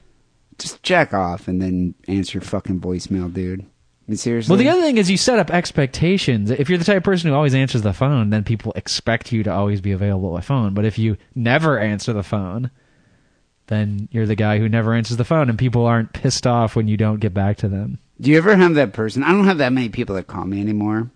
just 0.57 0.82
jack 0.84 1.14
off 1.14 1.49
and 1.49 1.61
then 1.61 1.94
answer 2.07 2.38
your 2.38 2.44
fucking 2.44 2.80
voicemail, 2.80 3.32
dude. 3.32 3.61
I 3.61 3.65
mean, 4.07 4.18
seriously. 4.18 4.52
Well, 4.52 4.57
the 4.57 4.69
other 4.69 4.82
thing 4.82 4.98
is 4.98 5.11
you 5.11 5.18
set 5.18 5.38
up 5.38 5.52
expectations. 5.52 6.49
If 6.49 6.69
you're 6.69 6.78
the 6.78 6.86
type 6.86 6.98
of 6.98 7.03
person 7.03 7.30
who 7.30 7.36
always 7.36 7.53
answers 7.53 7.82
the 7.82 7.94
phone, 7.94 8.30
then 8.30 8.45
people 8.45 8.72
expect 8.76 9.34
you 9.34 9.44
to 9.44 9.52
always 9.52 9.82
be 9.82 9.91
available 9.91 10.34
by 10.34 10.41
phone. 10.41 10.73
But 10.73 10.86
if 10.86 10.98
you 10.98 11.18
never 11.36 11.78
answer 11.78 12.14
the 12.14 12.23
phone, 12.23 12.72
then 13.68 14.07
you're 14.11 14.26
the 14.26 14.36
guy 14.36 14.57
who 14.57 14.69
never 14.69 14.94
answers 14.94 15.18
the 15.18 15.26
phone, 15.26 15.49
and 15.49 15.60
people 15.60 15.86
aren't 15.86 16.14
pissed 16.14 16.48
off 16.48 16.76
when 16.76 16.88
you 16.88 16.98
don't 16.98 17.19
get 17.19 17.34
back 17.34 17.57
to 17.57 17.68
them. 17.68 17.99
Do 18.19 18.32
you 18.32 18.38
ever 18.38 18.56
have 18.56 18.76
that 18.76 18.94
person? 18.94 19.23
I 19.23 19.32
don't 19.32 19.45
have 19.45 19.57
that 19.57 19.73
many 19.73 19.90
people 19.90 20.15
that 20.15 20.28
call 20.28 20.45
me 20.45 20.61
anymore. 20.61 21.10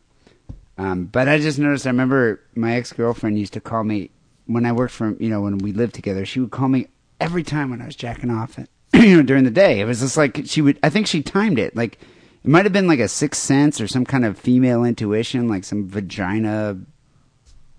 Um, 0.77 1.05
but 1.05 1.29
I 1.29 1.39
just 1.39 1.59
noticed. 1.59 1.87
I 1.87 1.91
remember 1.91 2.41
my 2.55 2.75
ex 2.75 2.91
girlfriend 2.91 3.39
used 3.39 3.53
to 3.53 3.61
call 3.61 3.83
me 3.83 4.11
when 4.47 4.65
I 4.65 4.71
worked 4.71 4.93
for 4.93 5.15
you 5.19 5.29
know 5.29 5.41
when 5.41 5.57
we 5.59 5.71
lived 5.71 5.95
together. 5.95 6.25
She 6.25 6.39
would 6.39 6.51
call 6.51 6.67
me 6.69 6.87
every 7.19 7.43
time 7.43 7.69
when 7.69 7.81
I 7.81 7.85
was 7.85 7.95
jacking 7.95 8.29
off, 8.31 8.57
you 8.93 9.17
know, 9.17 9.23
during 9.23 9.43
the 9.43 9.51
day. 9.51 9.79
It 9.79 9.85
was 9.85 9.99
just 10.01 10.17
like 10.17 10.41
she 10.45 10.61
would. 10.61 10.79
I 10.83 10.89
think 10.89 11.07
she 11.07 11.21
timed 11.23 11.59
it. 11.59 11.75
Like 11.75 11.99
it 12.43 12.49
might 12.49 12.65
have 12.65 12.73
been 12.73 12.87
like 12.87 12.99
a 12.99 13.07
sixth 13.07 13.41
sense 13.41 13.79
or 13.81 13.87
some 13.87 14.05
kind 14.05 14.25
of 14.25 14.37
female 14.37 14.83
intuition, 14.83 15.47
like 15.47 15.63
some 15.63 15.87
vagina 15.87 16.77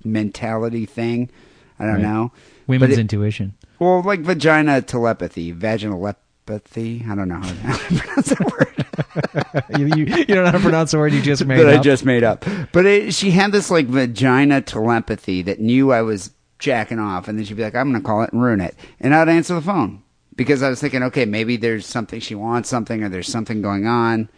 mentality 0.05 0.86
thing. 0.86 1.30
I 1.78 1.84
don't 1.84 1.94
Right. 1.94 2.02
know. 2.02 2.32
Women's 2.66 2.94
it- 2.94 3.01
intuition. 3.01 3.55
Well, 3.78 4.02
like 4.02 4.20
vagina 4.20 4.80
telepathy, 4.80 5.52
vaginal 5.52 6.01
telepathy. 6.47 7.05
I 7.09 7.14
don't 7.14 7.28
know 7.28 7.36
how 7.40 7.48
to 7.48 7.55
pronounce 7.98 8.28
that 8.28 8.40
word. 8.40 9.78
you, 9.78 9.86
you, 9.97 10.05
you 10.16 10.24
don't 10.24 10.44
know 10.44 10.47
how 10.47 10.52
to 10.52 10.59
pronounce 10.60 10.93
the 10.93 10.98
word 10.98 11.12
you 11.12 11.20
just 11.20 11.44
made 11.47 11.59
that 11.59 11.68
I 11.68 11.76
up. 11.76 11.82
just 11.84 12.05
made 12.05 12.24
up. 12.24 12.44
But 12.72 12.86
it, 12.86 13.12
she 13.14 13.30
had 13.32 13.52
this 13.52 13.70
like 13.70 13.86
vagina 13.86 14.62
telepathy 14.62 15.43
that 15.43 15.60
knew 15.60 15.93
I 15.93 16.01
was 16.02 16.30
jacking 16.59 16.99
off, 16.99 17.28
and 17.28 17.39
then 17.39 17.45
she'd 17.45 17.57
be 17.57 17.62
like, 17.62 17.74
"I'm 17.74 17.91
going 17.91 18.03
to 18.03 18.07
call 18.07 18.23
it 18.23 18.33
and 18.33 18.43
ruin 18.43 18.61
it," 18.61 18.74
and 19.01 19.15
I'd 19.15 19.28
answer 19.28 19.55
the 19.55 19.61
phone 19.61 20.03
because 20.37 20.62
I 20.62 20.69
was 20.69 20.81
thinking, 20.81 21.03
okay, 21.05 21.24
maybe 21.24 21.57
there's 21.57 21.87
something 21.87 22.20
she 22.20 22.35
wants, 22.35 22.69
something, 22.69 23.03
or 23.03 23.09
there's 23.09 23.28
something 23.28 23.62
going 23.62 23.87
on. 23.87 24.28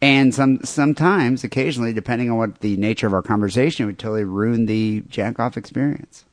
And 0.00 0.34
some 0.34 0.62
sometimes, 0.64 1.44
occasionally, 1.44 1.94
depending 1.94 2.30
on 2.30 2.36
what 2.36 2.58
the 2.60 2.76
nature 2.76 3.06
of 3.06 3.14
our 3.14 3.22
conversation, 3.22 3.84
it 3.84 3.86
would 3.86 3.98
totally 3.98 4.24
ruin 4.24 4.66
the 4.66 5.02
jack 5.08 5.38
off 5.38 5.56
experience. 5.56 6.26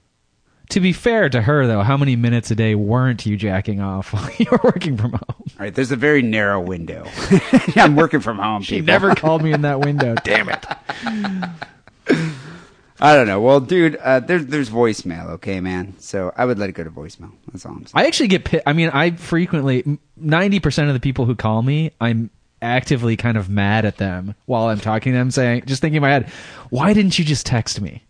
To 0.70 0.80
be 0.80 0.94
fair 0.94 1.30
to 1.30 1.42
her, 1.42 1.68
though, 1.68 1.82
how 1.82 1.96
many 1.96 2.16
minutes 2.16 2.52
a 2.52 2.56
day 2.56 2.76
weren't 2.76 3.26
you 3.26 3.38
jacking 3.38 3.80
off 3.80 4.14
while 4.14 4.30
you 4.38 4.46
were 4.52 4.60
working 4.64 4.98
from 4.98 5.12
home? 5.12 5.22
All 5.30 5.46
right, 5.58 5.74
there's 5.74 5.92
a 5.92 5.98
very 5.98 6.22
narrow 6.22 6.60
window. 6.60 7.08
I'm 7.76 7.96
working 7.96 8.20
from 8.20 8.40
home. 8.40 8.62
She 8.62 8.76
people. 8.76 8.88
never 8.88 9.16
called 9.16 9.42
me 9.42 9.54
in 9.54 9.62
that 9.62 9.80
window. 9.80 10.16
Damn 10.24 10.50
it. 10.50 10.66
I 13.02 13.16
don't 13.16 13.26
know. 13.26 13.42
Well, 13.42 13.60
dude, 13.60 13.96
uh, 13.96 14.20
there's 14.20 14.46
there's 14.46 14.70
voicemail, 14.70 15.30
okay, 15.32 15.60
man. 15.60 15.96
So 15.98 16.32
I 16.38 16.46
would 16.46 16.60
let 16.60 16.70
it 16.70 16.74
go 16.74 16.84
to 16.84 16.92
voicemail. 16.92 17.32
That's 17.52 17.66
all 17.66 17.72
I'm 17.72 17.86
saying. 17.88 17.92
I 17.96 18.06
actually 18.08 18.28
get 18.28 18.46
pit. 18.46 18.62
I 18.68 18.74
mean, 18.74 18.90
I 18.90 19.12
frequently, 19.12 19.98
90% 20.22 20.88
of 20.88 20.94
the 20.94 21.00
people 21.00 21.26
who 21.26 21.36
call 21.36 21.64
me, 21.64 21.92
I'm 22.00 22.30
actively 22.62 23.18
kind 23.18 23.38
of 23.38 23.50
mad 23.50 23.86
at 23.86 23.98
them 23.98 24.36
while 24.46 24.68
I'm 24.68 24.80
talking 24.80 25.14
to 25.14 25.18
them, 25.18 25.32
saying, 25.32 25.64
just 25.66 25.82
thinking 25.82 25.98
in 25.98 26.02
my 26.04 26.12
head, 26.12 26.30
why 26.70 26.94
didn't 26.94 27.18
you 27.18 27.26
just 27.26 27.48
text 27.48 27.82
me? 27.82 28.04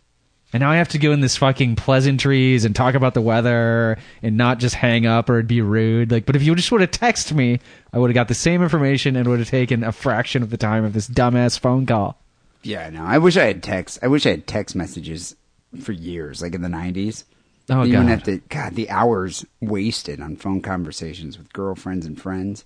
And 0.54 0.60
now 0.60 0.72
I 0.72 0.76
have 0.76 0.90
to 0.90 0.98
go 0.98 1.14
in 1.14 1.22
this 1.22 1.38
fucking 1.38 1.78
pleasantries 1.78 2.66
and 2.66 2.76
talk 2.76 2.94
about 2.94 3.14
the 3.14 3.22
weather 3.22 3.98
and 4.22 4.36
not 4.36 4.60
just 4.60 4.76
hang 4.76 5.06
up 5.06 5.30
or 5.30 5.36
it'd 5.36 5.48
be 5.48 5.62
rude. 5.62 6.12
Like, 6.12 6.26
but 6.26 6.36
if 6.36 6.44
you 6.44 6.54
just 6.56 6.70
would 6.74 6.82
have 6.82 6.92
texted 6.92 7.34
me, 7.34 7.60
I 7.94 7.98
would 7.98 8.10
have 8.10 8.16
got 8.16 8.28
the 8.28 8.34
same 8.34 8.62
information 8.62 9.16
and 9.16 9.26
would 9.30 9.40
have 9.40 9.50
taken 9.50 9.86
a 9.86 9.94
fraction 9.94 10.44
of 10.44 10.50
the 10.50 10.58
time 10.58 10.84
of 10.84 10.92
this 10.92 11.08
dumbass 11.08 11.58
phone 11.58 11.86
call. 11.86 12.18
Yeah, 12.64 12.86
I 12.86 12.90
know. 12.90 13.04
I 13.04 13.18
wish 13.18 13.38
I 13.38 13.46
had 13.46 13.64
text. 13.64 14.00
I 14.02 14.08
wish 14.08 14.26
I 14.26 14.32
had 14.32 14.48
text 14.48 14.76
messages 14.76 15.36
for 15.82 15.92
years, 15.92 16.42
like 16.42 16.54
in 16.54 16.62
the 16.62 16.70
nineties. 16.70 17.26
Oh, 17.70 17.84
you 17.84 17.98
wouldn't 17.98 18.08
God. 18.08 18.10
have 18.10 18.24
to. 18.24 18.38
God, 18.50 18.76
the 18.76 18.90
hours 18.90 19.46
wasted 19.62 20.20
on 20.20 20.36
phone 20.36 20.62
conversations 20.62 21.38
with 21.38 21.52
girlfriends 21.54 22.06
and 22.06 22.20
friends. 22.22 22.66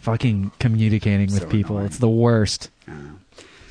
Fucking 0.00 0.52
communicating 0.58 1.32
with 1.32 1.42
So 1.42 1.48
people. 1.48 1.76
annoying. 1.76 1.86
It's 1.86 1.98
the 1.98 2.08
worst. 2.08 2.70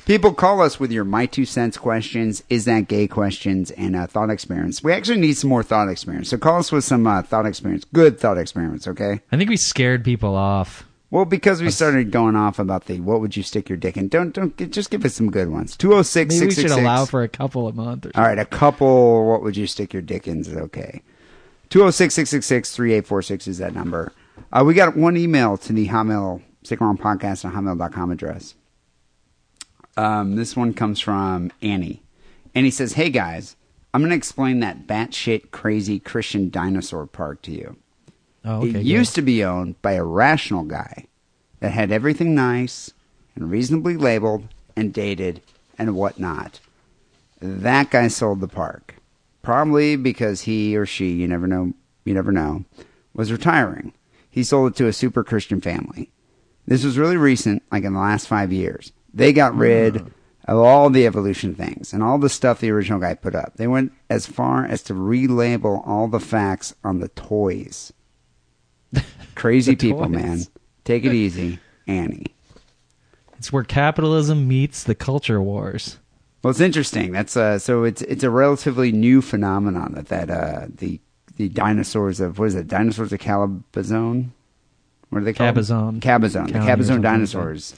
People 0.04 0.32
call 0.32 0.62
us 0.62 0.80
with 0.80 0.90
your 0.90 1.04
my 1.04 1.26
two 1.26 1.44
cents 1.44 1.76
questions, 1.76 2.42
is 2.48 2.64
that 2.64 2.88
gay 2.88 3.06
questions, 3.06 3.70
and 3.72 3.94
uh, 3.94 4.06
thought 4.06 4.30
experiments. 4.30 4.82
We 4.82 4.92
actually 4.92 5.20
need 5.20 5.34
some 5.34 5.50
more 5.50 5.62
thought 5.62 5.88
experiments. 5.88 6.30
So 6.30 6.38
call 6.38 6.58
us 6.58 6.72
with 6.72 6.84
some 6.84 7.06
uh, 7.06 7.22
thought 7.22 7.44
experiments, 7.44 7.84
good 7.92 8.18
thought 8.18 8.38
experiments. 8.38 8.88
Okay. 8.88 9.20
I 9.30 9.36
think 9.36 9.50
we 9.50 9.58
scared 9.58 10.04
people 10.04 10.34
off. 10.34 10.84
Well, 11.10 11.24
because 11.24 11.62
we 11.62 11.70
started 11.70 12.10
going 12.10 12.36
off 12.36 12.58
about 12.58 12.84
the 12.84 13.00
what 13.00 13.20
would 13.20 13.34
you 13.34 13.42
stick 13.42 13.68
your 13.70 13.78
dick 13.78 13.96
in? 13.96 14.08
Don't 14.08 14.34
don't 14.34 14.70
just 14.70 14.90
give 14.90 15.04
us 15.06 15.14
some 15.14 15.30
good 15.30 15.48
ones. 15.48 15.76
Two 15.76 15.90
zero 15.90 16.02
six 16.02 16.34
Maybe 16.34 16.46
we 16.48 16.54
should 16.54 16.70
allow 16.70 17.06
for 17.06 17.22
a 17.22 17.28
couple 17.28 17.66
a 17.66 17.72
month 17.72 18.06
or 18.06 18.12
All 18.14 18.24
right, 18.24 18.38
a 18.38 18.44
couple. 18.44 19.26
What 19.26 19.42
would 19.42 19.56
you 19.56 19.66
stick 19.66 19.92
your 19.92 20.02
dick 20.02 20.28
in 20.28 20.40
is 20.40 20.48
okay. 20.48 21.02
206 21.70 22.14
666 22.14 22.74
3846 22.74 23.48
is 23.48 23.58
that 23.58 23.74
number. 23.74 24.12
Uh, 24.52 24.64
we 24.66 24.74
got 24.74 24.96
one 24.96 25.16
email 25.16 25.56
to 25.58 25.72
the 25.72 25.88
Hotmail, 25.88 26.42
Sick 26.62 26.80
Around 26.80 27.00
Podcast 27.00 27.44
at 27.44 27.52
hotmail.com 27.52 28.10
address. 28.10 28.54
Um, 29.96 30.36
this 30.36 30.56
one 30.56 30.72
comes 30.72 31.00
from 31.00 31.52
Annie. 31.60 32.02
Annie 32.54 32.70
says, 32.70 32.94
Hey 32.94 33.10
guys, 33.10 33.56
I'm 33.92 34.00
going 34.00 34.10
to 34.10 34.16
explain 34.16 34.60
that 34.60 34.86
batshit 34.86 35.50
crazy 35.50 35.98
Christian 35.98 36.50
dinosaur 36.50 37.06
park 37.06 37.42
to 37.42 37.50
you. 37.50 37.76
Oh, 38.44 38.64
it 38.64 38.70
okay, 38.70 38.80
used 38.80 39.14
to 39.16 39.22
be 39.22 39.44
owned 39.44 39.80
by 39.82 39.92
a 39.92 40.04
rational 40.04 40.64
guy 40.64 41.06
that 41.60 41.72
had 41.72 41.90
everything 41.90 42.34
nice 42.34 42.92
and 43.34 43.50
reasonably 43.50 43.96
labeled 43.96 44.48
and 44.76 44.92
dated 44.92 45.40
and 45.78 45.94
whatnot. 45.94 46.60
That 47.40 47.90
guy 47.90 48.08
sold 48.08 48.40
the 48.40 48.48
park, 48.48 48.96
probably 49.42 49.96
because 49.96 50.42
he 50.42 50.76
or 50.76 50.86
she, 50.86 51.10
you 51.10 51.28
never 51.28 51.46
know, 51.46 51.72
you 52.04 52.14
never 52.14 52.32
know, 52.32 52.64
was 53.14 53.32
retiring. 53.32 53.92
He 54.30 54.44
sold 54.44 54.72
it 54.72 54.76
to 54.76 54.86
a 54.86 54.92
super 54.92 55.24
Christian 55.24 55.60
family. 55.60 56.10
This 56.66 56.84
was 56.84 56.98
really 56.98 57.16
recent, 57.16 57.62
like 57.72 57.84
in 57.84 57.94
the 57.94 58.00
last 58.00 58.28
five 58.28 58.52
years. 58.52 58.92
They 59.12 59.32
got 59.32 59.56
rid 59.56 59.96
hmm. 59.96 60.06
of 60.46 60.58
all 60.58 60.90
the 60.90 61.06
evolution 61.06 61.54
things 61.54 61.92
and 61.92 62.02
all 62.02 62.18
the 62.18 62.28
stuff 62.28 62.60
the 62.60 62.70
original 62.70 63.00
guy 63.00 63.14
put 63.14 63.34
up. 63.34 63.54
They 63.56 63.66
went 63.66 63.92
as 64.10 64.26
far 64.26 64.64
as 64.64 64.82
to 64.84 64.94
relabel 64.94 65.86
all 65.86 66.08
the 66.08 66.20
facts 66.20 66.74
on 66.84 67.00
the 67.00 67.08
toys. 67.08 67.92
Crazy 69.34 69.76
people, 69.76 70.00
toys. 70.00 70.10
man. 70.10 70.40
Take 70.84 71.04
it 71.04 71.12
easy, 71.12 71.58
Annie. 71.86 72.26
It's 73.36 73.52
where 73.52 73.62
capitalism 73.62 74.48
meets 74.48 74.84
the 74.84 74.94
culture 74.94 75.40
wars. 75.40 75.98
Well, 76.42 76.50
it's 76.50 76.60
interesting. 76.60 77.12
That's 77.12 77.36
uh, 77.36 77.58
so 77.58 77.84
it's 77.84 78.02
it's 78.02 78.24
a 78.24 78.30
relatively 78.30 78.92
new 78.92 79.20
phenomenon 79.22 79.92
that 79.94 80.08
that 80.08 80.30
uh, 80.30 80.66
the 80.68 81.00
the 81.36 81.48
dinosaurs 81.48 82.20
of 82.20 82.38
what 82.38 82.46
is 82.46 82.54
it? 82.54 82.68
Dinosaurs 82.68 83.12
of 83.12 83.20
Calabazon. 83.20 84.30
What 85.10 85.22
are 85.22 85.24
they 85.24 85.32
called? 85.32 85.56
Cabazon. 85.56 86.00
Cabazon. 86.00 86.46
The 86.46 86.52
County 86.52 86.58
or 86.58 86.76
Cabazon 86.76 87.02
dinosaurs 87.02 87.74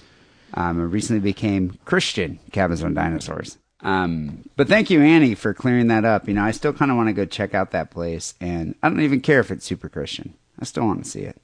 um, 0.55 0.91
recently 0.91 1.20
became 1.20 1.78
Christian 1.85 2.39
Cabazon 2.51 2.95
dinosaurs. 2.95 3.59
Um, 3.82 4.45
but 4.57 4.69
thank 4.69 4.91
you, 4.91 5.01
Annie, 5.01 5.35
for 5.35 5.55
clearing 5.55 5.87
that 5.89 6.05
up. 6.05 6.28
You 6.28 6.35
know, 6.35 6.43
I 6.43 6.51
still 6.51 6.73
kind 6.73 6.91
of 6.91 6.97
want 6.97 7.09
to 7.09 7.12
go 7.12 7.24
check 7.24 7.55
out 7.55 7.70
that 7.70 7.91
place, 7.91 8.35
and 8.41 8.74
I 8.82 8.89
don't 8.89 9.01
even 9.01 9.20
care 9.20 9.41
if 9.41 9.51
it's 9.51 9.65
super 9.65 9.89
Christian. 9.89 10.35
I 10.61 10.65
still 10.65 10.87
want 10.87 11.05
to 11.05 11.11
see 11.11 11.20
it. 11.20 11.41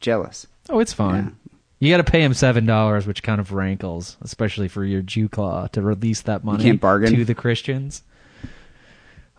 Jealous. 0.00 0.46
Oh, 0.70 0.78
it's 0.80 0.92
fine. 0.92 1.36
You 1.80 1.90
got 1.90 1.98
to 2.04 2.10
pay 2.10 2.22
him 2.22 2.32
seven 2.34 2.64
dollars, 2.66 3.06
which 3.06 3.22
kind 3.22 3.40
of 3.40 3.52
rankles, 3.52 4.16
especially 4.22 4.68
for 4.68 4.84
your 4.84 5.02
Jew 5.02 5.28
claw 5.28 5.66
to 5.68 5.82
release 5.82 6.22
that 6.22 6.44
money 6.44 6.64
can't 6.64 6.80
bargain? 6.80 7.14
to 7.14 7.24
the 7.24 7.34
Christians. 7.34 8.02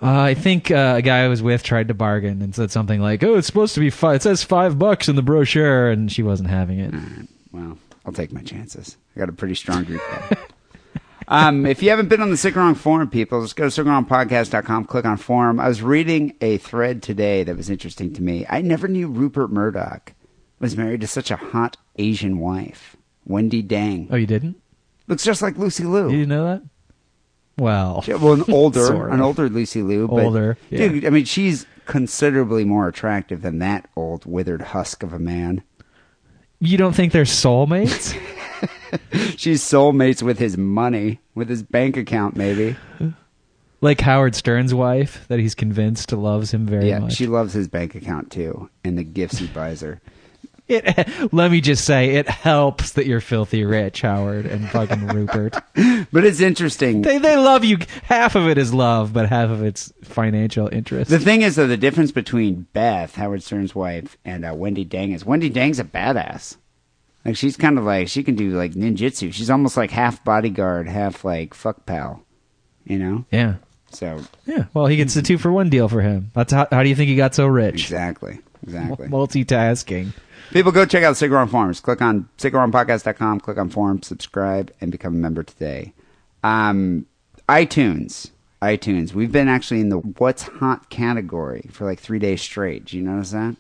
Uh, 0.02 0.20
I 0.22 0.34
think 0.34 0.70
uh, 0.70 0.96
a 0.98 1.02
guy 1.02 1.24
I 1.24 1.28
was 1.30 1.42
with 1.42 1.64
tried 1.64 1.88
to 1.88 1.94
bargain 1.94 2.42
and 2.42 2.54
said 2.54 2.70
something 2.70 3.00
like, 3.02 3.24
"Oh, 3.24 3.36
it's 3.36 3.48
supposed 3.48 3.74
to 3.76 3.80
be 3.80 3.90
five. 3.90 4.18
It 4.18 4.22
says 4.24 4.44
five 4.44 4.78
bucks 4.78 5.08
in 5.08 5.16
the 5.16 5.22
brochure," 5.24 5.90
and 5.90 6.12
she 6.12 6.22
wasn't 6.22 6.50
having 6.50 6.80
it. 6.80 6.94
Well, 7.52 7.78
I'll 8.06 8.14
take 8.14 8.32
my 8.34 8.42
chances. 8.42 8.98
I 9.16 9.20
got 9.20 9.30
a 9.30 9.34
pretty 9.34 9.56
strong 9.56 9.86
group. 9.86 10.02
there. 10.12 10.38
um, 11.28 11.66
if 11.66 11.82
you 11.82 11.90
haven't 11.90 12.10
been 12.10 12.22
on 12.22 12.30
the 12.30 12.38
Sick 12.38 12.56
Wrong 12.56 12.76
forum, 12.76 13.10
people, 13.10 13.42
just 13.42 13.56
go 13.56 13.70
to 13.70 13.84
sickwrongpodcast.com, 13.84 14.86
click 14.86 15.06
on 15.06 15.18
forum. 15.18 15.60
I 15.60 15.68
was 15.68 15.82
reading 15.82 16.36
a 16.42 16.58
thread 16.58 17.02
today 17.02 17.44
that 17.44 17.58
was 17.58 17.70
interesting 17.70 18.14
to 18.14 18.22
me. 18.22 18.46
I 18.50 18.62
never 18.62 18.88
knew 18.88 19.08
Rupert 19.08 19.52
Murdoch 19.52 20.14
was 20.60 20.78
married 20.78 21.02
to 21.02 21.08
such 21.08 21.32
a 21.32 21.36
hot 21.36 21.78
Asian 21.98 22.40
wife, 22.40 22.96
Wendi 23.28 23.66
Deng. 23.66 24.08
Oh, 24.12 24.16
you 24.16 24.28
didn't? 24.28 24.62
Looks 25.08 25.24
just 25.24 25.42
like 25.42 25.58
Lucy 25.58 25.84
Liu. 25.84 26.06
You 26.06 26.18
didn't 26.20 26.30
know 26.30 26.46
that? 26.46 26.64
Well, 27.58 28.04
Yeah, 28.06 28.16
well, 28.16 28.34
an 28.34 28.44
older, 28.52 28.86
sort 28.88 29.12
an 29.12 29.22
older 29.22 29.50
Lucy 29.50 29.82
Liu, 29.82 30.08
but 30.08 30.26
Older, 30.26 30.58
yeah. 30.70 30.90
dude. 30.90 31.06
I 31.06 31.10
mean, 31.10 31.26
she's 31.26 31.66
considerably 31.86 32.66
more 32.66 32.88
attractive 32.88 33.42
than 33.42 33.60
that 33.60 33.88
old 33.96 34.26
withered 34.26 34.62
husk 34.62 35.04
of 35.04 35.14
a 35.14 35.20
man. 35.20 35.64
You 36.60 36.78
don't 36.78 36.94
think 36.94 37.12
they're 37.12 37.24
soulmates? 37.24 38.18
She's 39.38 39.62
soulmates 39.62 40.22
with 40.22 40.40
his 40.40 40.58
money, 40.58 41.20
with 41.34 41.50
his 41.50 41.64
bank 41.64 41.98
account, 41.98 42.36
maybe. 42.36 42.76
like 43.82 44.00
Howard 44.02 44.36
Stern's 44.36 44.74
wife, 44.74 45.28
that 45.28 45.40
he's 45.40 45.56
convinced 45.56 46.12
loves 46.12 46.54
him 46.54 46.66
very 46.66 46.90
yeah, 46.90 47.00
much. 47.00 47.14
she 47.14 47.28
loves 47.28 47.54
his 47.54 47.68
bank 47.68 47.94
account 47.96 48.32
too, 48.32 48.70
and 48.84 48.98
the 48.98 49.04
gifts 49.04 49.38
he 49.38 49.48
buys 49.48 49.82
her. 49.82 50.02
It, 50.68 51.32
let 51.32 51.52
me 51.52 51.62
just 51.62 51.86
say, 51.86 52.16
it 52.16 52.28
helps 52.28 52.94
that 52.94 53.06
you're 53.06 53.22
filthy 53.22 53.64
rich, 53.66 54.02
Howard 54.02 54.48
and 54.48 54.68
fucking 54.70 55.08
Rupert. 55.08 55.56
But 56.12 56.26
it's 56.26 56.40
interesting. 56.40 57.04
They 57.04 57.20
they 57.20 57.38
love 57.38 57.64
you. 57.64 57.78
Half 58.04 58.36
of 58.36 58.48
it 58.48 58.58
is 58.58 58.74
love, 58.74 59.14
but 59.14 59.30
half 59.30 59.50
of 59.50 59.62
it's 59.62 59.94
financial 60.04 60.68
interest. 60.72 61.12
The 61.12 61.20
thing 61.20 61.42
is, 61.44 61.56
though, 61.56 61.68
the 61.68 61.78
difference 61.78 62.12
between 62.12 62.68
Beth, 62.74 63.16
Howard 63.16 63.44
Stern's 63.44 63.76
wife, 63.76 64.18
and 64.26 64.44
uh, 64.46 64.54
Wendi 64.54 64.88
Deng 64.88 65.14
is 65.14 65.24
Wendi 65.24 65.52
Deng's 65.52 65.80
a 65.80 65.84
badass. 65.84 66.58
Like 67.26 67.36
she's 67.36 67.58
kind 67.58 67.78
of 67.78 67.84
like 67.84 68.08
she 68.08 68.24
can 68.24 68.36
do 68.36 68.52
like 68.52 68.74
ninjutsu. 68.74 69.34
She's 69.34 69.50
almost 69.50 69.78
like 69.78 69.92
half 69.92 70.24
bodyguard, 70.24 70.88
half 70.88 71.26
like 71.26 71.54
fuck 71.54 71.86
pal. 71.86 72.24
You 72.86 73.00
know? 73.00 73.26
yeah, 73.32 73.56
So 73.92 74.22
yeah. 74.46 74.66
Well, 74.74 74.86
he 74.88 74.96
gets 74.96 75.14
the 75.16 75.22
two 75.22 75.38
for 75.38 75.52
one 75.52 75.70
deal 75.70 75.90
for 75.90 76.02
him. 76.02 76.32
That's 76.34 76.54
how. 76.54 76.68
How 76.72 76.84
do 76.84 76.90
you 76.90 76.96
think 76.96 77.10
he 77.10 77.16
got 77.16 77.36
so 77.36 77.46
rich? 77.48 77.84
exactly, 77.84 78.40
exactly. 78.64 79.08
Multitasking. 79.08 80.14
People, 80.52 80.72
go 80.72 80.86
check 80.86 81.04
out 81.04 81.18
Sick 81.18 81.32
Wrong 81.32 81.48
Forums. 81.48 81.80
Click 81.80 82.02
on 82.02 82.30
sickwrongpodcast.com, 82.38 83.40
click 83.42 83.58
on 83.58 83.70
forums, 83.70 84.08
subscribe, 84.08 84.72
and 84.80 84.92
become 84.92 85.14
a 85.14 85.18
member 85.18 85.44
today. 85.44 85.94
Um, 86.44 87.06
iTunes. 87.50 88.32
iTunes. 88.62 89.14
We've 89.14 89.32
been 89.32 89.48
actually 89.48 89.82
in 89.82 89.90
the 89.90 89.98
What's 89.98 90.44
Hot 90.44 90.90
category 90.90 91.68
for 91.72 91.86
like 91.86 92.00
three 92.00 92.20
days 92.20 92.42
straight. 92.42 92.86
Do 92.86 92.98
you 92.98 93.04
notice 93.04 93.32
that? 93.32 93.56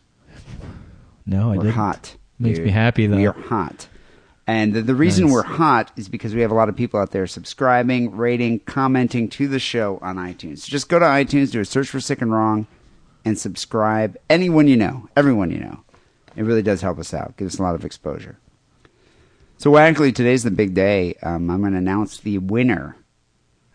No, 1.26 1.52
I 1.52 1.58
We're 1.58 1.64
didn't. 1.64 1.76
hot. 1.76 2.16
Makes 2.40 2.60
dude. 2.60 2.66
me 2.68 2.72
happy 2.72 3.08
though. 3.08 3.18
We 3.18 3.26
are 3.28 3.34
hot. 3.34 3.88
And 4.48 4.74
the, 4.74 4.82
the 4.84 4.94
reason 4.94 5.26
Nice. 5.26 5.34
we're 5.34 5.44
hot 5.44 5.92
is 5.98 6.08
because 6.08 6.36
we 6.36 6.42
have 6.42 6.52
a 6.52 6.56
lot 6.56 6.70
of 6.70 6.76
people 6.76 7.00
out 7.00 7.10
there 7.12 7.26
subscribing, 7.26 8.16
rating, 8.16 8.60
commenting 8.60 9.28
to 9.30 9.48
the 9.48 9.58
show 9.58 9.98
on 10.04 10.18
iTunes. 10.18 10.60
So 10.60 10.70
just 10.70 10.88
go 10.88 11.00
to 11.00 11.06
iTunes, 11.06 11.52
do 11.52 11.60
a 11.62 11.66
search 11.66 11.90
for 11.90 12.00
Sick 12.00 12.22
and 12.22 12.32
Wrong, 12.32 12.68
and 13.24 13.40
subscribe. 13.40 14.18
Anyone 14.30 14.68
you 14.68 14.78
know, 14.78 15.10
everyone 15.18 15.50
you 15.50 15.58
know. 15.60 15.80
It 16.36 16.44
really 16.44 16.62
does 16.62 16.82
help 16.82 17.00
us 17.00 17.14
out, 17.14 17.38
give 17.38 17.48
us 17.48 17.60
a 17.60 17.64
lot 17.64 17.76
of 17.76 17.86
exposure. 17.86 18.38
So 19.58 19.78
actually, 19.78 20.12
today's 20.12 20.44
the 20.44 20.52
big 20.52 20.74
day. 20.74 21.16
Um, 21.24 21.50
I'm 21.50 21.62
going 21.62 21.72
to 21.72 21.78
announce 21.78 22.20
the 22.20 22.40
winner 22.40 22.98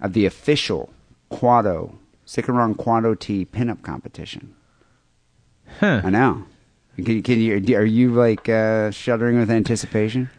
of 0.00 0.12
the 0.12 0.26
official 0.26 0.90
Quado 1.30 1.94
Wrong 2.48 2.74
Kuato 2.74 3.18
T 3.18 3.44
pinup 3.44 3.82
competition. 3.82 4.54
Huh. 5.78 6.02
I 6.04 6.10
know. 6.10 6.44
Can, 6.96 7.22
can 7.22 7.40
you? 7.40 7.56
Are 7.76 7.84
you 7.84 8.10
like 8.12 8.48
uh, 8.48 8.90
shuddering 8.90 9.38
with 9.38 9.50
anticipation? 9.50 10.30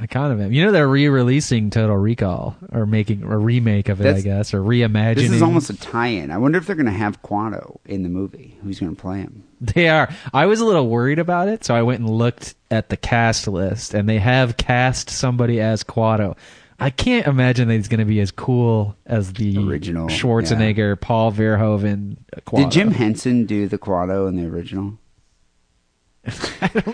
I 0.00 0.06
kind 0.06 0.32
of 0.32 0.40
am. 0.40 0.50
You 0.50 0.64
know 0.64 0.72
they're 0.72 0.88
re-releasing 0.88 1.68
Total 1.68 1.94
Recall 1.96 2.56
or 2.72 2.86
making 2.86 3.22
a 3.22 3.36
remake 3.36 3.90
of 3.90 4.00
it, 4.00 4.16
I 4.16 4.22
guess, 4.22 4.54
or 4.54 4.60
reimagining. 4.60 5.16
This 5.16 5.30
is 5.30 5.42
almost 5.42 5.68
a 5.68 5.76
tie-in. 5.76 6.30
I 6.30 6.38
wonder 6.38 6.56
if 6.56 6.66
they're 6.66 6.74
going 6.74 6.86
to 6.86 6.92
have 6.92 7.20
Kuato 7.22 7.80
in 7.84 8.02
the 8.02 8.08
movie. 8.08 8.56
Who's 8.62 8.80
going 8.80 8.96
to 8.96 9.00
play 9.00 9.18
him? 9.18 9.44
They 9.60 9.90
are. 9.90 10.08
I 10.32 10.46
was 10.46 10.60
a 10.60 10.64
little 10.64 10.88
worried 10.88 11.18
about 11.18 11.48
it, 11.48 11.66
so 11.66 11.74
I 11.74 11.82
went 11.82 12.00
and 12.00 12.08
looked 12.08 12.54
at 12.70 12.88
the 12.88 12.96
cast 12.96 13.46
list, 13.46 13.92
and 13.92 14.08
they 14.08 14.18
have 14.18 14.56
cast 14.56 15.10
somebody 15.10 15.60
as 15.60 15.84
Kuato. 15.84 16.34
I 16.78 16.88
can't 16.88 17.26
imagine 17.26 17.68
that 17.68 17.74
he's 17.74 17.88
going 17.88 18.00
to 18.00 18.06
be 18.06 18.20
as 18.20 18.30
cool 18.30 18.96
as 19.04 19.34
the 19.34 19.58
Original, 19.58 20.08
Schwarzenegger, 20.08 20.98
Paul 20.98 21.30
Verhoeven. 21.30 22.16
Kuato. 22.46 22.62
Did 22.62 22.70
Jim 22.70 22.90
Henson 22.92 23.44
do 23.44 23.68
the 23.68 23.76
Kuato 23.76 24.26
in 24.26 24.36
the 24.36 24.46
original? 24.48 24.98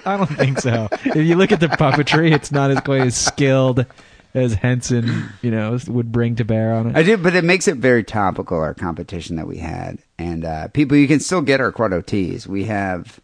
I 0.05 0.17
don't 0.17 0.27
think 0.27 0.61
so. 0.61 0.89
if 0.93 1.17
you 1.17 1.35
look 1.37 1.53
at 1.53 1.61
the 1.61 1.69
puppetry, 1.69 2.33
it's 2.33 2.53
not 2.53 2.71
as 2.71 2.81
quite 2.81 3.03
as 3.03 3.17
skilled 3.17 3.87
as 4.35 4.55
Henson, 4.55 5.31
you 5.43 5.51
know, 5.51 5.79
would 5.89 6.13
bring 6.13 6.37
to 6.37 6.45
bear 6.45 6.75
on 6.75 6.89
it. 6.89 6.97
I 6.97 7.03
do, 7.03 7.17
but 7.17 7.35
it 7.35 7.43
makes 7.43 7.67
it 7.67 7.77
very 7.77 8.05
topical. 8.05 8.59
Our 8.59 8.75
competition 8.75 9.37
that 9.37 9.47
we 9.47 9.59
had, 9.59 9.99
and 10.19 10.45
uh, 10.45 10.69
people, 10.69 10.97
you 10.97 11.09
can 11.09 11.21
still 11.21 11.41
get 11.41 11.61
our 11.61 11.73
Kuato 11.73 12.05
tees. 12.05 12.47
We 12.47 12.65
have 12.65 13.19